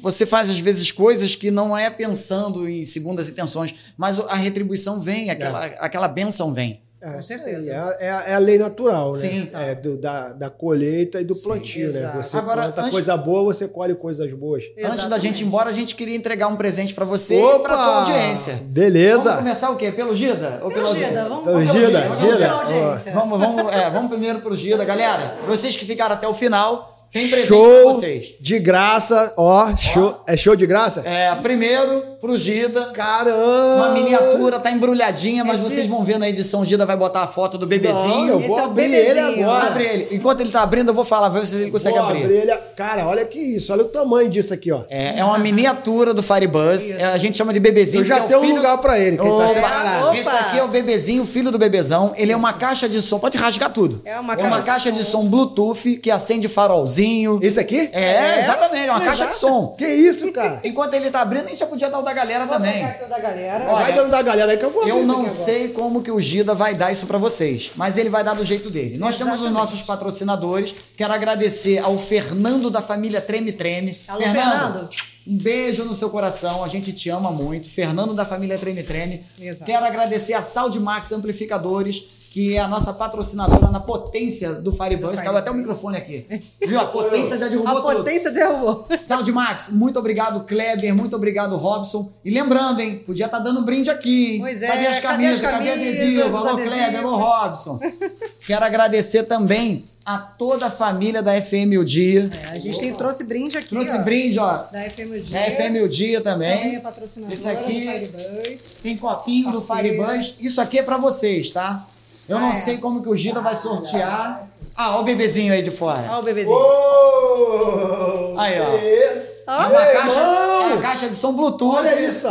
Você 0.00 0.24
faz 0.26 0.48
às 0.50 0.58
vezes 0.58 0.90
coisas 0.92 1.34
que 1.34 1.50
não 1.50 1.76
é 1.76 1.90
pensando 1.90 2.68
em 2.68 2.84
segundas 2.84 3.28
intenções, 3.28 3.74
mas 3.96 4.18
a 4.18 4.34
retribuição 4.34 5.00
vem, 5.00 5.30
aquela, 5.30 5.64
aquela 5.64 6.08
benção 6.08 6.52
vem. 6.52 6.82
É, 7.06 7.16
Com 7.16 7.22
certeza. 7.22 7.70
É, 7.70 7.76
a- 7.76 7.96
é 8.00 8.10
a- 8.10 8.24
é 8.28 8.34
a 8.34 8.38
lei 8.38 8.56
natural, 8.56 9.12
né? 9.12 9.18
Sim. 9.18 9.50
É 9.52 9.74
do- 9.74 9.98
da, 9.98 10.32
da 10.32 10.48
colheita 10.48 11.20
e 11.20 11.24
do 11.24 11.36
plantio, 11.36 11.92
né? 11.92 11.98
exato. 11.98 12.16
Você 12.22 12.36
Agora, 12.38 12.62
planta 12.62 12.80
antes- 12.80 12.92
coisa 12.94 13.14
boa, 13.14 13.44
você 13.44 13.68
colhe 13.68 13.94
coisas 13.94 14.32
boas. 14.32 14.62
Antes 14.64 14.82
da 14.82 14.94
Exatamente. 14.94 15.20
gente 15.26 15.40
ir 15.42 15.46
embora, 15.46 15.68
a 15.68 15.72
gente 15.74 15.94
queria 15.94 16.16
entregar 16.16 16.48
um 16.48 16.56
presente 16.56 16.94
pra 16.94 17.04
você 17.04 17.34
e 17.38 17.58
pra 17.58 17.74
tua 17.76 17.96
audiência. 17.98 18.54
Beleza! 18.68 19.22
Vamos 19.24 19.38
começar 19.40 19.68
o 19.70 19.76
quê? 19.76 19.92
Pelo 19.92 20.16
Gida? 20.16 20.60
Ou 20.62 20.70
Pelo 20.70 20.86
Gida, 20.86 21.04
audiência? 21.04 21.24
vamos 21.28 21.44
Pelo 21.44 21.58
vamos 21.60 21.72
Gida, 21.72 22.00
vamos 22.00 22.18
Gida. 22.20 22.36
pela 22.38 22.52
audiência. 22.62 23.12
Vamos, 23.12 23.38
vamos, 23.38 23.72
é, 23.74 23.90
vamos 23.90 24.08
primeiro 24.10 24.40
pro 24.40 24.56
Gida. 24.56 24.82
Galera, 24.82 25.36
vocês 25.46 25.76
que 25.76 25.84
ficaram 25.84 26.14
até 26.14 26.26
o 26.26 26.32
final, 26.32 26.93
Tem 27.14 27.28
presente 27.28 27.46
show 27.48 27.64
pra 27.84 27.92
vocês. 27.92 28.34
de 28.40 28.58
graça, 28.58 29.34
ó, 29.36 29.74
show, 29.76 30.20
é 30.26 30.36
show 30.36 30.56
de 30.56 30.66
graça? 30.66 31.00
É, 31.06 31.32
primeiro, 31.36 32.13
pro 32.24 32.38
Gida. 32.38 32.86
Caramba! 32.94 33.74
Uma 33.76 33.88
miniatura, 33.90 34.58
tá 34.58 34.70
embrulhadinha, 34.70 35.44
mas 35.44 35.60
Esse- 35.60 35.68
vocês 35.74 35.86
vão 35.86 36.02
ver 36.02 36.18
na 36.18 36.26
edição. 36.28 36.62
O 36.62 36.64
Gida 36.64 36.86
vai 36.86 36.96
botar 36.96 37.22
a 37.22 37.26
foto 37.26 37.58
do 37.58 37.62
Não, 37.62 37.68
bebezinho. 37.68 38.28
eu 38.30 38.38
Esse 38.38 38.48
vou 38.48 38.58
é 38.58 38.62
o 38.62 38.64
abrir 38.64 38.88
bebezinho. 38.88 39.28
ele 39.28 39.42
agora. 39.42 39.66
Abre 39.66 39.84
ele. 39.84 40.08
Enquanto 40.12 40.40
ele 40.40 40.50
tá 40.50 40.62
abrindo, 40.62 40.88
eu 40.88 40.94
vou 40.94 41.04
falar, 41.04 41.28
ver 41.28 41.46
se 41.46 41.56
ele 41.62 41.70
consegue 41.70 41.98
Vou 41.98 42.06
abrir. 42.08 42.24
abrir 42.24 42.34
ele. 42.36 42.52
Cara, 42.76 43.06
olha 43.06 43.24
que 43.26 43.38
isso, 43.38 43.72
olha 43.72 43.82
o 43.82 43.88
tamanho 43.88 44.30
disso 44.30 44.54
aqui, 44.54 44.72
ó. 44.72 44.82
É, 44.88 45.18
é 45.20 45.24
uma 45.24 45.38
miniatura 45.38 46.14
do 46.14 46.22
Firebuzz. 46.22 46.82
Isso. 46.92 46.94
É, 46.94 47.04
a 47.04 47.18
gente 47.18 47.36
chama 47.36 47.52
de 47.52 47.60
bebezinho. 47.60 48.00
Eu 48.02 48.06
já 48.06 48.16
é 48.16 48.20
tenho 48.22 48.40
um 48.40 48.44
filho- 48.44 48.56
lugar 48.56 48.78
pra 48.78 48.98
ele, 48.98 49.16
que 49.18 49.22
ele 49.22 49.30
tá 49.30 49.36
Opa, 49.44 49.48
separado. 49.48 50.14
Esse 50.16 50.28
aqui 50.28 50.58
é 50.58 50.64
o 50.64 50.68
bebezinho, 50.68 51.26
filho 51.26 51.50
do 51.50 51.58
bebezão. 51.58 52.14
Ele 52.16 52.32
é 52.32 52.36
uma 52.36 52.54
caixa 52.54 52.88
de 52.88 53.02
som. 53.02 53.18
Pode 53.18 53.36
rasgar 53.36 53.70
tudo. 53.70 54.00
É 54.04 54.18
uma 54.18 54.32
é 54.32 54.36
caixa 54.36 54.48
uma 54.48 54.58
de 54.60 54.66
caixa 54.66 54.92
de 54.92 55.04
som. 55.04 55.26
Bluetooth 55.26 55.96
que 55.96 56.10
acende 56.10 56.48
farolzinho. 56.48 57.38
Esse 57.42 57.60
aqui? 57.60 57.90
É, 57.92 58.02
É? 58.36 58.38
exatamente. 58.38 58.88
É 58.88 58.90
uma 58.90 59.00
caixa 59.00 59.26
de 59.26 59.34
som. 59.34 59.74
Que 59.76 59.86
isso, 59.86 60.32
cara? 60.32 60.60
Enquanto 60.64 60.94
ele 60.94 61.10
tá 61.10 61.20
abrindo, 61.20 61.44
a 61.46 61.48
gente 61.48 61.58
já 61.58 61.66
podia 61.66 61.90
dar 61.90 61.98
o 61.98 62.02
da 62.02 62.13
galera 62.14 62.46
Vou 62.46 62.54
também. 62.56 62.72
pegar 62.72 62.86
aqui 62.88 63.04
o 63.04 63.08
da 63.08 63.18
galera. 63.18 63.64
Olha, 63.66 63.74
Vai 63.84 63.92
dando 63.92 64.10
da 64.10 64.22
galera 64.22 64.52
aí 64.52 64.58
que 64.58 64.64
eu 64.64 64.70
vou 64.70 64.86
Eu 64.88 65.02
não 65.04 65.16
aqui 65.20 65.26
agora. 65.26 65.28
sei 65.28 65.68
como 65.68 66.02
que 66.02 66.10
o 66.10 66.20
Gida 66.20 66.54
vai 66.54 66.74
dar 66.74 66.90
isso 66.92 67.06
pra 67.06 67.18
vocês, 67.18 67.72
mas 67.76 67.98
ele 67.98 68.08
vai 68.08 68.24
dar 68.24 68.34
do 68.34 68.44
jeito 68.44 68.70
dele. 68.70 68.96
Nós 68.96 69.16
temos 69.18 69.34
os 69.34 69.40
Exatamente. 69.40 69.60
nossos 69.60 69.82
patrocinadores. 69.82 70.74
Quero 70.96 71.12
agradecer 71.12 71.78
ao 71.78 71.98
Fernando 71.98 72.70
da 72.70 72.80
família 72.80 73.20
Treme 73.20 73.52
Treme. 73.52 73.98
Alô, 74.08 74.22
Fernando. 74.22 74.88
Um 75.26 75.38
beijo 75.38 75.84
no 75.84 75.94
seu 75.94 76.10
coração, 76.10 76.62
a 76.62 76.68
gente 76.68 76.92
te 76.92 77.08
ama 77.08 77.30
muito. 77.30 77.68
Fernando 77.68 78.12
da 78.14 78.24
família 78.26 78.58
Treme 78.58 78.82
Treme. 78.82 79.24
Exato. 79.40 79.64
Quero 79.64 79.84
agradecer 79.86 80.34
a 80.34 80.42
Saud 80.42 80.78
Max 80.80 81.12
Amplificadores, 81.12 82.04
que 82.34 82.56
é 82.56 82.58
a 82.58 82.66
nossa 82.66 82.92
patrocinadora 82.92 83.70
na 83.70 83.78
potência 83.78 84.54
do 84.54 84.72
Firebuzz. 84.72 85.20
Caiu 85.20 85.36
até 85.36 85.52
o 85.52 85.54
microfone 85.54 85.96
aqui. 85.96 86.26
Viu? 86.66 86.80
A 86.80 86.86
potência 86.86 87.38
já 87.38 87.46
derrubou 87.46 87.78
A 87.78 87.80
tudo. 87.80 87.96
potência 87.98 88.32
derrubou. 88.32 88.88
Saúde 89.00 89.30
Max, 89.30 89.68
muito 89.70 90.00
obrigado, 90.00 90.40
Kleber, 90.40 90.92
muito 90.96 91.14
obrigado, 91.14 91.54
Robson. 91.56 92.10
E 92.24 92.30
lembrando, 92.30 92.80
hein, 92.80 92.96
podia 93.06 93.26
estar 93.26 93.38
dando 93.38 93.62
brinde 93.62 93.88
aqui. 93.88 94.32
hein? 94.32 94.40
Pois 94.40 94.62
é, 94.62 94.66
cadê 94.66 94.86
as 94.88 94.98
cadê 94.98 95.14
camisas? 95.22 95.44
as 95.44 95.50
Cadê, 95.52 95.68
camisas, 95.68 95.86
adesivo? 96.00 96.28
os 96.28 96.34
Alô, 96.34 96.48
adesivos? 96.48 96.74
Kleber, 96.76 97.00
alô, 97.06 97.16
Robson. 97.18 97.78
Quero 98.48 98.64
agradecer 98.64 99.22
também 99.22 99.84
a 100.04 100.18
toda 100.18 100.66
a 100.66 100.70
família 100.70 101.22
da 101.22 101.40
FM 101.40 101.78
O 101.80 101.84
Dia. 101.84 102.28
É, 102.48 102.56
a 102.56 102.58
gente 102.58 102.80
tem, 102.80 102.92
trouxe 102.94 103.22
brinde 103.22 103.56
aqui. 103.56 103.68
Trouxe 103.76 103.96
ó, 103.96 104.02
brinde, 104.02 104.38
ó. 104.40 104.56
Da 104.72 104.80
FM 104.90 105.10
o 105.12 105.20
Dia. 105.20 105.38
Da 105.38 105.46
FM 105.52 105.84
O 105.84 105.88
Dia 105.88 106.20
Também 106.20 106.52
também. 106.58 106.74
é 106.74 106.80
patrocinadora 106.80 107.32
Esse 107.32 107.48
aqui 107.48 108.08
do 108.08 108.82
tem 108.82 108.96
copinho 108.96 109.52
do 109.52 109.62
Parceira. 109.62 109.94
Firebuzz. 110.04 110.34
Isso 110.40 110.60
aqui 110.60 110.80
é 110.80 110.82
pra 110.82 110.98
vocês, 110.98 111.50
tá? 111.52 111.86
Eu 112.28 112.38
não 112.38 112.48
Ah, 112.50 112.52
é. 112.52 112.56
sei 112.56 112.78
como 112.78 113.02
que 113.02 113.08
o 113.08 113.16
Gida 113.16 113.40
vai 113.40 113.54
sortear. 113.54 114.46
Ah, 114.76 114.96
ó 114.96 115.00
o 115.00 115.04
bebezinho 115.04 115.52
aí 115.52 115.62
de 115.62 115.70
fora. 115.70 116.04
Olha 116.08 116.18
o 116.18 116.22
bebezinho. 116.22 116.54
Ô! 116.56 118.34
Aí, 118.38 118.54
ó. 118.60 118.76
isso? 118.76 119.26
É 119.46 119.50
uma 119.52 119.86
Ei, 119.86 119.92
caixa, 119.96 120.18
é 120.18 120.66
uma 120.66 120.76
caixa 120.78 121.08
de 121.08 121.14
som 121.14 121.32
Bluetooth. 121.34 121.76
Olha 121.76 122.00
isso! 122.00 122.28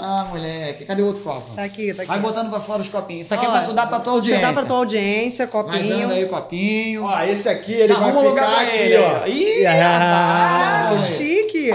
Ah, 0.00 0.26
moleque. 0.30 0.84
Cadê 0.84 1.02
o 1.02 1.06
outro 1.06 1.22
copo? 1.22 1.54
Tá 1.56 1.64
aqui, 1.64 1.92
tá 1.92 2.02
aqui. 2.02 2.08
Vai 2.08 2.20
botando 2.20 2.50
pra 2.50 2.60
fora 2.60 2.80
os 2.80 2.88
copinhos. 2.88 3.26
Isso 3.26 3.34
aqui 3.34 3.44
é 3.44 3.48
Olha, 3.48 3.58
pra 3.58 3.66
tu 3.68 3.74
dar 3.74 3.86
pra 3.88 3.98
tua 4.00 4.12
audiência. 4.14 4.36
Você 4.40 4.46
dá 4.46 4.52
pra 4.52 4.64
tua 4.64 4.76
audiência, 4.76 5.46
Vai 5.46 5.62
copinho. 5.64 5.98
dando 5.98 6.12
aí 6.14 6.24
o 6.24 6.28
copinho. 6.28 7.04
Ó, 7.04 7.20
esse 7.24 7.48
aqui 7.48 7.72
ele 7.72 7.88
Já 7.92 7.98
vai 7.98 8.12
um 8.12 8.22
lugar 8.22 8.44
ficar 8.48 8.56
pra 8.56 8.66
aqui, 8.68 8.78
ele, 8.78 8.96
ó. 8.96 9.26
Ih, 9.26 9.66
Ah, 9.66 10.90
que 10.92 11.12
chique. 11.16 11.74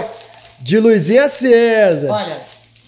De 0.60 0.80
luzinha 0.80 1.26
acesa. 1.26 2.10
Olha, 2.12 2.36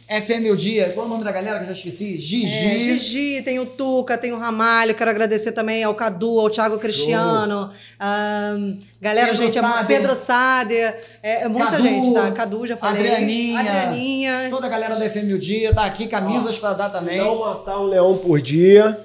FM 0.08 0.52
o 0.52 0.56
Dia. 0.56 0.90
Qual 0.94 1.04
é 1.04 1.08
o 1.08 1.12
nome 1.12 1.24
da 1.24 1.32
galera 1.32 1.58
que 1.58 1.64
eu 1.64 1.68
já 1.68 1.72
esqueci? 1.72 2.14
É, 2.14 2.20
Gigi. 2.20 2.98
Gigi, 3.00 3.42
tem 3.42 3.58
o 3.58 3.66
Tuca, 3.66 4.16
tem 4.16 4.32
o 4.32 4.38
Ramalho. 4.38 4.94
Quero 4.94 5.10
agradecer 5.10 5.50
também 5.50 5.82
ao 5.82 5.94
Cadu, 5.94 6.38
ao 6.38 6.48
Thiago 6.48 6.78
Cristiano. 6.78 7.68
ahn, 7.98 8.76
galera, 9.00 9.32
Pedro 9.32 9.44
gente, 9.44 9.58
é 9.58 9.60
Sader. 9.60 9.86
Pedro 9.86 10.14
Sader. 10.14 11.00
É, 11.22 11.42
é 11.42 11.48
muita 11.48 11.72
Cadu, 11.72 11.82
gente, 11.82 12.14
tá? 12.14 12.30
Cadu, 12.30 12.66
já 12.66 12.76
falei. 12.76 13.02
Adrianinha. 13.02 13.58
Adrianinha. 13.60 14.50
Toda 14.50 14.66
a 14.66 14.70
galera 14.70 14.94
da 14.94 15.10
FM 15.10 15.32
o 15.34 15.38
Dia 15.38 15.74
tá 15.74 15.84
aqui. 15.84 16.06
Camisas 16.06 16.56
pra 16.56 16.72
dar 16.72 16.88
também. 16.88 17.18
Não 17.18 17.40
matar 17.40 17.80
um 17.80 17.86
leão 17.86 18.16
por 18.16 18.40
dia, 18.40 18.96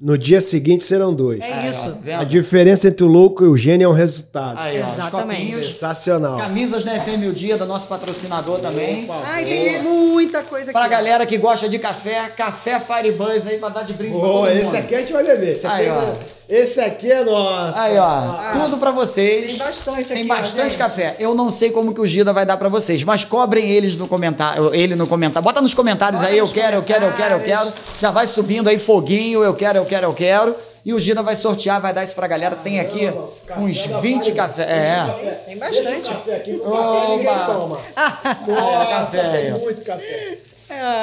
no 0.00 0.16
dia 0.16 0.40
seguinte 0.40 0.84
serão 0.84 1.12
dois. 1.12 1.40
É 1.42 1.68
isso. 1.70 1.90
tá 1.90 1.98
vendo? 2.00 2.20
A 2.20 2.24
diferença 2.24 2.88
entre 2.88 3.04
o 3.04 3.08
louco 3.08 3.44
e 3.44 3.48
o 3.48 3.56
gênio 3.56 3.86
é 3.86 3.88
um 3.88 3.92
resultado. 3.92 4.58
Aí, 4.58 4.80
ó, 4.80 4.86
os 4.86 4.92
Exatamente. 4.98 5.40
copinhos. 5.40 5.66
Sensacional. 5.66 6.38
Camisas 6.38 6.84
da 6.84 6.92
FM 7.00 7.28
o 7.28 7.32
Dia, 7.32 7.56
do 7.56 7.66
nosso 7.66 7.88
patrocinador 7.88 8.60
também. 8.60 9.08
Ai, 9.24 9.44
tem 9.44 9.82
muita 9.82 10.42
coisa 10.42 10.66
aqui. 10.66 10.72
Pra 10.72 10.88
galera 10.88 11.26
que 11.26 11.36
gosta 11.38 11.68
de 11.68 11.78
café, 11.78 12.28
café 12.36 12.78
Firebuzz 12.78 13.46
aí 13.46 13.58
pra 13.58 13.70
dar 13.70 13.82
de 13.82 13.92
brinde 13.94 14.16
pra 14.18 14.26
Ô, 14.28 14.32
todo 14.32 14.48
esse 14.50 14.64
mundo. 14.66 14.76
aqui 14.76 14.94
a 14.94 15.00
gente 15.00 15.12
vai 15.12 15.24
beber. 15.24 15.52
Esse 15.56 15.66
aqui, 15.66 15.76
Aí, 15.76 15.86
é, 15.86 15.92
ó. 15.92 16.37
Esse 16.48 16.80
aqui 16.80 17.12
é 17.12 17.22
nosso. 17.24 17.78
Aí, 17.78 17.98
ó, 17.98 18.52
tudo 18.64 18.78
pra 18.78 18.90
vocês. 18.90 19.48
Tem 19.48 19.56
bastante 19.58 20.04
Tem 20.08 20.22
aqui, 20.22 20.32
ó, 20.32 20.36
bastante 20.36 20.62
gente. 20.70 20.78
café. 20.78 21.16
Eu 21.18 21.34
não 21.34 21.50
sei 21.50 21.70
como 21.70 21.92
que 21.92 22.00
o 22.00 22.06
Gida 22.06 22.32
vai 22.32 22.46
dar 22.46 22.56
pra 22.56 22.68
vocês, 22.68 23.04
mas 23.04 23.24
cobrem 23.24 23.68
eles 23.70 23.96
no 23.96 24.08
comentário, 24.08 24.74
ele 24.74 24.94
no 24.94 25.06
comentário. 25.06 25.44
Bota 25.44 25.60
nos 25.60 25.74
comentários 25.74 26.20
Bota 26.22 26.32
aí, 26.32 26.38
eu 26.38 26.44
nos 26.44 26.52
quero, 26.54 26.76
eu 26.76 26.82
quero, 26.82 27.04
eu 27.04 27.12
quero, 27.12 27.34
eu 27.34 27.40
quero. 27.40 27.72
Já 28.00 28.10
vai 28.10 28.26
subindo 28.26 28.68
aí 28.68 28.78
foguinho, 28.78 29.42
eu 29.44 29.54
quero, 29.54 29.78
eu 29.78 29.84
quero, 29.84 30.06
eu 30.06 30.14
quero. 30.14 30.56
E 30.86 30.94
o 30.94 30.98
Gida 31.00 31.22
vai 31.22 31.34
sortear, 31.36 31.82
vai 31.82 31.92
dar 31.92 32.02
isso 32.02 32.14
pra 32.14 32.26
galera. 32.26 32.56
Tem 32.56 32.80
aqui 32.80 33.12
uns 33.58 33.84
20 34.00 34.32
café. 34.32 34.62
É. 34.62 35.34
Tem 35.44 35.58
Deixa 35.58 35.80
o 35.80 35.84
bastante. 35.84 36.08
café 36.08 36.36
aqui, 36.36 36.52
porque 36.54 36.70
café 36.76 37.08
ninguém 37.10 37.38
toma. 37.46 37.78
Ó, 38.48 38.50
Nossa, 38.50 38.86
café 38.86 39.22
tem 39.28 39.52
ó. 39.52 39.58
muito 39.58 39.82
café. 39.82 40.38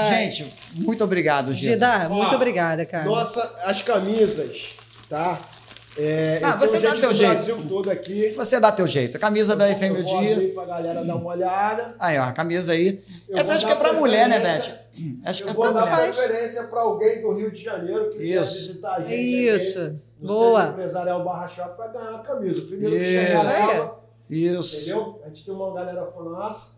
Gente, 0.10 0.46
muito 0.76 1.04
obrigado, 1.04 1.54
Gida. 1.54 1.74
Gida, 1.74 2.10
muito 2.10 2.32
Ó, 2.32 2.36
obrigada, 2.36 2.86
cara. 2.86 3.06
Nossa, 3.06 3.48
as 3.66 3.82
camisas, 3.84 4.70
tá? 5.10 5.39
É, 5.97 6.41
Ah, 6.43 6.51
eu 6.51 6.60
você 6.60 6.80
dá 6.82 6.93
teu 6.93 7.14
jeito. 7.14 7.68
Todo 7.70 7.89
aqui. 7.89 8.34
Você 8.36 8.60
dá 8.60 8.70
teu 8.72 8.86
jeito. 8.86 9.16
A 9.16 9.20
camisa 9.20 9.56
da 9.56 9.66
FM 9.74 9.95
Eu 9.95 10.01
o 10.01 10.03
Dia. 10.03 10.51
pra 10.53 10.66
galera 10.66 11.06
dar 11.06 11.16
uma 11.16 11.30
olhada. 11.30 11.95
Aí, 11.97 12.20
ó, 12.20 12.24
a 12.24 12.34
camisa 12.34 12.74
aí. 12.74 13.01
Eu 13.30 13.38
Essa 13.38 13.53
acho 13.53 13.66
que 13.66 13.72
é 13.72 13.76
pra 13.76 13.93
mulher, 13.93 14.28
né, 14.28 14.39
Beth? 14.39 14.43
preferência- 14.62 14.86
Acho 15.26 15.43
que 15.43 15.49
é 15.49 15.51
Eu 15.51 15.56
pra 15.56 15.64
vou 15.66 15.74
dar 15.74 15.88
faz. 15.88 16.18
preferência 16.18 16.64
para 16.66 16.82
alguém 16.82 17.22
do 17.22 17.34
Rio 17.34 17.49
de 17.51 17.64
Janeiro 17.64 18.10
que 18.12 18.18
Isso. 18.24 18.53
quer 18.53 18.68
visitar 18.68 18.95
a 18.95 19.01
gente. 19.01 19.14
Isso. 19.16 19.80
aqui 19.80 19.99
Boa. 20.20 20.60
Centro 20.62 20.74
Empresarial 20.74 21.24
Barra 21.24 21.47
Shopping 21.47 21.78
vai 21.78 21.91
ganhar 21.93 22.16
a 22.16 22.20
camisa. 22.20 22.62
O 22.62 22.66
primeiro 22.68 22.95
que 22.95 23.01
Isso. 23.01 23.26
chegar 23.28 23.34
Isso 23.45 23.47
aí. 23.56 23.68
nela, 23.68 23.99
Isso. 24.30 24.76
entendeu? 24.82 25.22
A 25.24 25.28
gente 25.30 25.45
tem 25.45 25.53
uma 25.53 25.74
galera 25.74 26.06
falando, 26.08 26.32
nossa, 26.32 26.72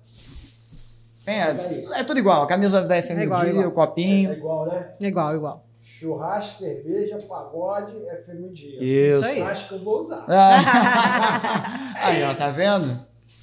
Tem, 1.26 1.36
é, 1.42 2.00
é 2.00 2.04
tudo 2.04 2.20
igual. 2.20 2.44
A 2.44 2.48
camisa 2.48 2.82
da 2.84 3.02
FM 3.02 3.20
É 3.20 3.24
igual, 3.24 3.42
o 3.42 3.44
Dia, 3.44 3.52
igual. 3.54 3.68
o 3.68 3.72
copinho. 3.72 4.32
é 4.32 4.34
igual, 4.34 4.66
né? 4.68 4.94
Igual, 5.02 5.36
igual. 5.36 5.62
Churrasco, 6.00 6.64
cerveja, 6.64 7.18
pagode, 7.28 7.94
FM 7.94 8.54
dia. 8.54 8.78
Isso. 8.80 9.26
aí. 9.26 9.42
Acho 9.42 9.68
que 9.68 9.74
eu 9.74 9.80
vou 9.80 10.02
usar. 10.02 10.26
Aí, 12.04 12.24
ó, 12.24 12.36
tá 12.36 12.52
vendo? 12.52 12.88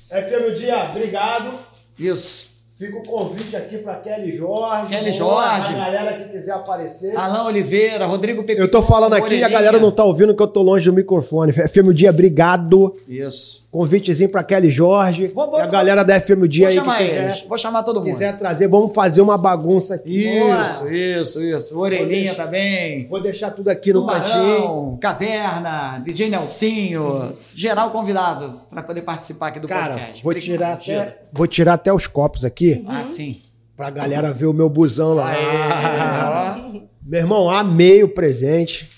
FM 0.09 0.53
o 0.53 0.55
dia, 0.55 0.85
obrigado. 0.85 1.53
Isso. 1.99 2.55
Fica 2.79 2.97
o 2.97 3.03
convite 3.03 3.57
aqui 3.57 3.79
para 3.79 3.97
Kelly 3.97 4.37
Jorge. 4.37 4.89
Kelly 4.89 5.13
Jorge. 5.13 5.75
A 5.75 5.79
galera 5.79 6.13
que 6.17 6.31
quiser 6.31 6.53
aparecer. 6.53 7.17
Alain 7.17 7.47
Oliveira, 7.47 8.07
Rodrigo 8.07 8.45
Pepe. 8.45 8.61
Eu 8.61 8.71
tô 8.71 8.83
falando 8.83 9.15
aqui 9.15 9.35
e 9.35 9.45
a 9.45 9.49
galera 9.49 9.81
não 9.81 9.91
tá 9.91 10.05
ouvindo 10.05 10.35
que 10.35 10.43
eu 10.43 10.47
tô 10.47 10.63
longe 10.63 10.85
do 10.85 10.93
microfone. 10.93 11.53
FM 11.53 11.89
o 11.89 11.93
dia, 11.95 12.11
obrigado. 12.11 12.95
Isso. 13.09 13.64
Convitezinho 13.75 14.29
pra 14.29 14.45
Kelly 14.45 14.71
Jorge. 14.71 15.33
Vou- 15.35 15.51
vou- 15.51 15.59
e 15.59 15.63
a 15.63 15.67
galera 15.67 16.05
da 16.05 16.21
FM 16.21 16.43
o 16.45 16.47
dia 16.49 16.67
Vou 16.67 16.69
aí 16.69 16.75
chamar 16.77 16.97
que 16.99 17.05
quiser, 17.09 17.25
eles. 17.25 17.41
Vou 17.49 17.59
chamar 17.59 17.83
todo 17.83 17.97
mundo. 17.99 18.05
quiser 18.13 18.39
trazer, 18.39 18.69
vamos 18.69 18.95
fazer 18.95 19.21
uma 19.21 19.37
bagunça 19.37 19.97
aqui. 19.97 20.29
Isso, 20.29 20.89
isso, 20.89 21.43
isso. 21.43 21.77
Orelhinha 21.77 22.37
também. 22.37 23.09
Vou 23.09 23.21
deixar 23.21 23.51
tudo 23.51 23.69
aqui 23.71 23.93
no 23.93 24.07
cantinho. 24.07 24.57
Tubarão, 24.61 24.97
Caverna, 25.01 26.01
DJ 26.05 26.31
Nelsinho, 26.31 27.33
geral 27.53 27.91
convidado 27.91 28.57
para 28.71 28.81
poder 28.81 29.03
participar 29.03 29.49
aqui 29.49 29.59
do 29.59 29.67
Cara, 29.67 29.95
podcast. 29.95 30.23
vou 30.23 30.35
tirar, 30.35 30.73
até, 30.75 31.19
vou 31.33 31.47
tirar 31.49 31.73
até 31.73 31.93
os 31.93 32.07
copos 32.07 32.45
aqui 32.45 32.85
Ah, 32.87 33.05
sim. 33.05 33.37
pra 33.77 33.91
galera 33.91 34.31
ver 34.33 34.47
o 34.47 34.53
meu 34.53 34.71
busão 34.71 35.15
lá. 35.15 35.31
Aê, 35.33 36.81
Meu 37.05 37.19
irmão, 37.21 37.51
amei 37.51 38.05
o 38.05 38.09
presente. 38.09 38.89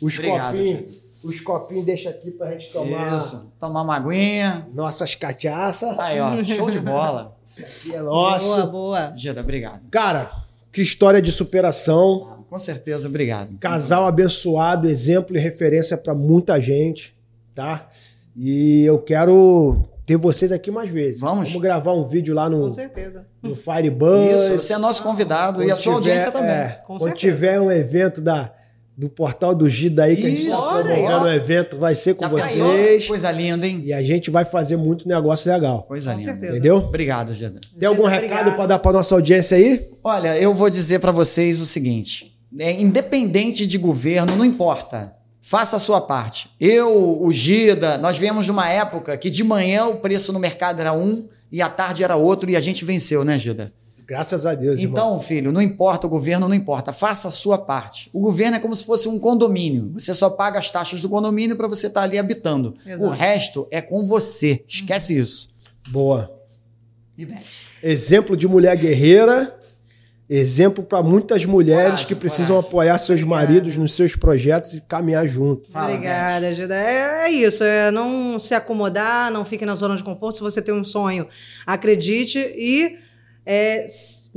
Os 0.00 0.14
Obrigado, 0.18 0.52
copinhos. 0.56 1.01
Os 1.24 1.40
copinhos 1.40 1.84
deixa 1.86 2.10
aqui 2.10 2.30
pra 2.32 2.50
gente 2.52 2.72
tomar 2.72 3.16
Isso. 3.18 3.52
Tomar 3.58 3.82
uma 3.82 3.96
aguinha. 3.96 4.66
nossas 4.74 5.14
cachaças. 5.14 5.98
Aí, 5.98 6.20
ó, 6.20 6.42
show 6.44 6.70
de 6.70 6.80
bola. 6.80 7.36
Isso 7.44 7.62
aqui 7.62 7.94
é 7.96 8.02
nosso. 8.02 8.54
Boa, 8.56 8.66
boa. 8.66 9.12
Gida, 9.16 9.40
obrigado. 9.40 9.80
Cara, 9.90 10.30
que 10.72 10.82
história 10.82 11.22
de 11.22 11.30
superação. 11.30 12.44
Com 12.50 12.58
certeza, 12.58 13.08
obrigado. 13.08 13.56
Casal 13.58 14.06
abençoado, 14.06 14.88
exemplo 14.88 15.36
e 15.36 15.40
referência 15.40 15.96
pra 15.96 16.14
muita 16.14 16.60
gente, 16.60 17.16
tá? 17.54 17.88
E 18.36 18.82
eu 18.84 18.98
quero 18.98 19.82
ter 20.04 20.16
vocês 20.16 20.50
aqui 20.52 20.70
mais 20.70 20.90
vezes. 20.90 21.20
Vamos. 21.20 21.48
Vamos 21.48 21.62
gravar 21.62 21.92
um 21.94 22.02
vídeo 22.02 22.34
lá 22.34 22.48
no, 22.50 22.62
Com 22.62 22.70
certeza. 22.70 23.26
no 23.42 23.54
Firebuzz. 23.54 24.42
Isso, 24.42 24.56
você 24.56 24.72
é 24.74 24.78
nosso 24.78 25.02
convidado 25.02 25.62
e 25.62 25.66
a 25.70 25.74
Quando 25.74 25.82
sua 25.82 25.94
audiência 25.94 26.26
tiver- 26.30 26.38
também. 26.40 26.54
é, 26.56 26.68
Com 26.84 26.86
quando 26.98 27.00
certeza. 27.10 27.18
tiver 27.20 27.60
um 27.60 27.70
evento 27.70 28.20
da, 28.20 28.52
do 28.96 29.08
Portal 29.08 29.54
do 29.54 29.68
Gida 29.70 30.04
aí, 30.04 30.16
que 30.16 30.26
a 30.26 30.30
gente 30.30 30.48
Isso, 30.48 30.80
está 30.80 31.18
ó. 31.18 31.24
um 31.24 31.28
evento, 31.28 31.78
vai 31.78 31.94
ser 31.94 32.14
com 32.14 32.24
Já 32.24 32.28
vocês. 32.28 33.06
Coisa 33.06 33.30
linda, 33.30 33.66
hein? 33.66 33.82
E 33.84 33.92
a 33.92 34.02
gente 34.02 34.30
vai 34.30 34.44
fazer 34.44 34.76
muito 34.76 35.08
negócio 35.08 35.50
legal. 35.50 35.82
Coisa 35.84 36.12
Com 36.12 36.18
linda. 36.18 36.30
certeza. 36.32 36.52
Entendeu? 36.52 36.76
Obrigado, 36.76 37.32
Gida. 37.32 37.60
Tem 37.78 37.88
algum 37.88 38.04
Gida, 38.04 38.20
recado 38.20 38.52
para 38.54 38.66
dar 38.66 38.78
para 38.78 38.92
nossa 38.92 39.14
audiência 39.14 39.56
aí? 39.56 39.80
Olha, 40.04 40.36
eu 40.38 40.52
vou 40.54 40.68
dizer 40.68 41.00
para 41.00 41.10
vocês 41.10 41.60
o 41.60 41.66
seguinte: 41.66 42.36
é, 42.58 42.80
independente 42.80 43.66
de 43.66 43.78
governo, 43.78 44.36
não 44.36 44.44
importa. 44.44 45.14
faça 45.40 45.76
a 45.76 45.78
sua 45.78 46.00
parte. 46.00 46.50
Eu, 46.60 47.22
o 47.22 47.32
Gida, 47.32 47.96
nós 47.98 48.18
viemos 48.18 48.44
de 48.44 48.50
uma 48.50 48.68
época 48.68 49.16
que 49.16 49.30
de 49.30 49.42
manhã 49.42 49.86
o 49.86 49.96
preço 49.96 50.32
no 50.32 50.38
mercado 50.38 50.80
era 50.80 50.92
um 50.92 51.26
e 51.50 51.60
à 51.62 51.68
tarde 51.68 52.04
era 52.04 52.16
outro 52.16 52.50
e 52.50 52.56
a 52.56 52.60
gente 52.60 52.84
venceu, 52.84 53.24
né, 53.24 53.38
Gida? 53.38 53.72
Graças 54.12 54.44
a 54.44 54.54
Deus. 54.54 54.78
Então, 54.78 55.06
irmão. 55.06 55.20
filho, 55.20 55.50
não 55.50 55.62
importa 55.62 56.06
o 56.06 56.10
governo, 56.10 56.46
não 56.46 56.54
importa. 56.54 56.92
Faça 56.92 57.28
a 57.28 57.30
sua 57.30 57.56
parte. 57.56 58.10
O 58.12 58.20
governo 58.20 58.58
é 58.58 58.60
como 58.60 58.76
se 58.76 58.84
fosse 58.84 59.08
um 59.08 59.18
condomínio. 59.18 59.90
Você 59.94 60.12
só 60.12 60.28
paga 60.28 60.58
as 60.58 60.70
taxas 60.70 61.00
do 61.00 61.08
condomínio 61.08 61.56
para 61.56 61.66
você 61.66 61.86
estar 61.86 62.00
tá 62.00 62.04
ali 62.04 62.18
habitando. 62.18 62.74
Exato. 62.84 63.06
O 63.06 63.08
resto 63.08 63.66
é 63.70 63.80
com 63.80 64.04
você. 64.04 64.62
Esquece 64.68 65.18
isso. 65.18 65.48
Boa. 65.88 66.30
Exemplo 67.82 68.36
de 68.36 68.46
mulher 68.46 68.76
guerreira. 68.76 69.56
Exemplo 70.28 70.84
para 70.84 71.02
muitas 71.02 71.46
mulheres 71.46 71.84
coragem, 71.84 72.06
que 72.06 72.14
precisam 72.14 72.56
coragem. 72.56 72.68
apoiar 72.68 72.98
seus 72.98 73.22
Obrigada. 73.22 73.46
maridos 73.46 73.76
nos 73.78 73.94
seus 73.94 74.14
projetos 74.14 74.74
e 74.74 74.82
caminhar 74.82 75.26
junto. 75.26 75.70
Fala, 75.70 75.86
Obrigada, 75.86 76.52
Gida. 76.52 76.74
É, 76.74 77.28
é, 77.28 77.30
isso, 77.30 77.64
é 77.64 77.90
não 77.90 78.38
se 78.38 78.54
acomodar, 78.54 79.30
não 79.30 79.42
fique 79.42 79.64
na 79.64 79.74
zona 79.74 79.96
de 79.96 80.04
conforto. 80.04 80.36
Se 80.36 80.42
você 80.42 80.60
tem 80.60 80.74
um 80.74 80.84
sonho, 80.84 81.26
acredite 81.66 82.38
e 82.38 82.98
é 83.44 83.86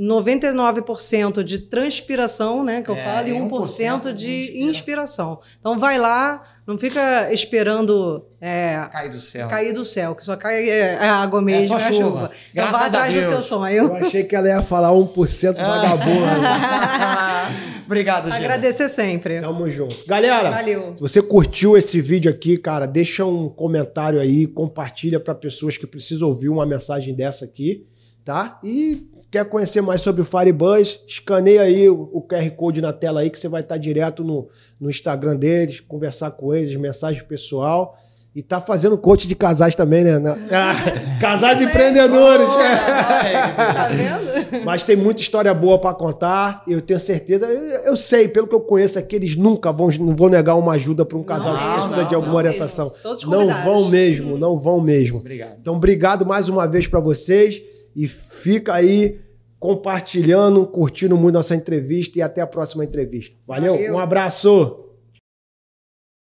99% 0.00 1.42
de 1.42 1.58
transpiração, 1.58 2.64
né, 2.64 2.82
que 2.82 2.90
eu 2.90 2.96
é, 2.96 3.04
falo, 3.04 3.28
e 3.28 3.32
1%, 3.32 4.10
1 4.10 4.14
de 4.14 4.62
inspiração. 4.62 5.38
Então 5.58 5.78
vai 5.78 5.96
lá, 5.96 6.42
não 6.66 6.76
fica 6.76 7.32
esperando 7.32 8.26
é, 8.40 8.80
cair 8.92 9.10
do 9.10 9.20
céu. 9.20 9.48
Cair 9.48 9.72
do 9.72 9.84
céu, 9.84 10.14
que 10.14 10.24
só 10.24 10.36
cai 10.36 10.68
é, 10.68 10.94
é 10.94 11.08
água 11.08 11.40
mesmo, 11.40 11.76
é 11.76 11.78
só 11.78 11.86
chuva. 11.86 12.04
chuva. 12.04 12.30
Então 12.52 12.72
vai 12.72 12.88
atrás 12.88 13.14
do 13.14 13.28
seu 13.28 13.42
sonho. 13.42 13.76
Eu 13.76 13.96
achei 13.96 14.24
que 14.24 14.34
ela 14.34 14.48
ia 14.48 14.62
falar 14.62 14.90
1% 14.90 15.54
vagabundo. 15.56 16.26
Obrigado, 17.86 18.28
gente. 18.28 18.40
Agradecer 18.40 18.88
sempre. 18.88 19.40
Tamo 19.40 19.70
junto. 19.70 19.96
Galera, 20.08 20.50
Valeu. 20.50 20.96
se 20.96 21.00
você 21.00 21.22
curtiu 21.22 21.76
esse 21.76 22.00
vídeo 22.00 22.28
aqui, 22.28 22.58
cara, 22.58 22.84
deixa 22.84 23.24
um 23.24 23.48
comentário 23.48 24.20
aí, 24.20 24.48
compartilha 24.48 25.20
para 25.20 25.36
pessoas 25.36 25.76
que 25.76 25.86
precisam 25.86 26.26
ouvir 26.26 26.48
uma 26.48 26.66
mensagem 26.66 27.14
dessa 27.14 27.44
aqui 27.44 27.86
tá? 28.26 28.58
E 28.62 29.08
quer 29.30 29.44
conhecer 29.44 29.80
mais 29.80 30.00
sobre 30.00 30.20
o 30.20 30.24
Firebuzz, 30.24 31.00
escaneia 31.06 31.62
aí 31.62 31.88
o, 31.88 32.10
o, 32.12 32.20
QR 32.20 32.50
Code 32.56 32.82
na 32.82 32.92
tela 32.92 33.20
aí 33.20 33.30
que 33.30 33.38
você 33.38 33.48
vai 33.48 33.60
estar 33.60 33.76
direto 33.78 34.24
no, 34.24 34.48
no 34.80 34.90
Instagram 34.90 35.36
deles, 35.36 35.78
conversar 35.78 36.32
com 36.32 36.52
eles, 36.52 36.74
mensagem 36.74 37.22
pessoal. 37.22 37.96
E 38.34 38.42
tá 38.42 38.60
fazendo 38.60 38.98
coach 38.98 39.26
de 39.26 39.34
casais 39.34 39.74
também, 39.74 40.04
né? 40.04 40.20
Ah, 40.52 40.74
casais 41.18 41.62
empreendedores. 41.62 42.46
tá 42.46 43.88
vendo? 43.88 44.64
Mas 44.64 44.82
tem 44.82 44.94
muita 44.94 45.22
história 45.22 45.54
boa 45.54 45.80
para 45.80 45.94
contar. 45.94 46.62
Eu 46.68 46.82
tenho 46.82 47.00
certeza. 47.00 47.46
Eu 47.46 47.96
sei, 47.96 48.28
pelo 48.28 48.46
que 48.46 48.54
eu 48.54 48.60
conheço 48.60 48.98
aqui, 48.98 49.16
eles 49.16 49.36
nunca 49.36 49.72
vão, 49.72 49.88
não 50.00 50.14
vão 50.14 50.28
negar 50.28 50.56
uma 50.56 50.72
ajuda 50.72 51.02
para 51.02 51.16
um 51.16 51.22
casal 51.22 51.54
não, 51.54 51.58
que 51.58 51.74
precisa 51.78 52.02
não, 52.02 52.08
de 52.08 52.14
alguma 52.14 52.34
orientação. 52.34 52.92
Não 53.26 53.48
vão 53.48 53.88
mesmo, 53.88 54.36
não 54.36 54.54
vão 54.54 54.82
mesmo. 54.82 55.18
Obrigado. 55.20 55.56
Então, 55.58 55.76
obrigado 55.76 56.26
mais 56.26 56.50
uma 56.50 56.66
vez 56.66 56.86
para 56.86 57.00
vocês 57.00 57.62
e 57.96 58.06
fica 58.06 58.74
aí 58.74 59.18
compartilhando, 59.58 60.66
curtindo 60.66 61.16
muito 61.16 61.34
nossa 61.34 61.56
entrevista 61.56 62.18
e 62.18 62.22
até 62.22 62.42
a 62.42 62.46
próxima 62.46 62.84
entrevista. 62.84 63.36
Valeu. 63.46 63.72
Valeu. 63.72 63.94
um 63.94 63.98
abraço! 63.98 64.85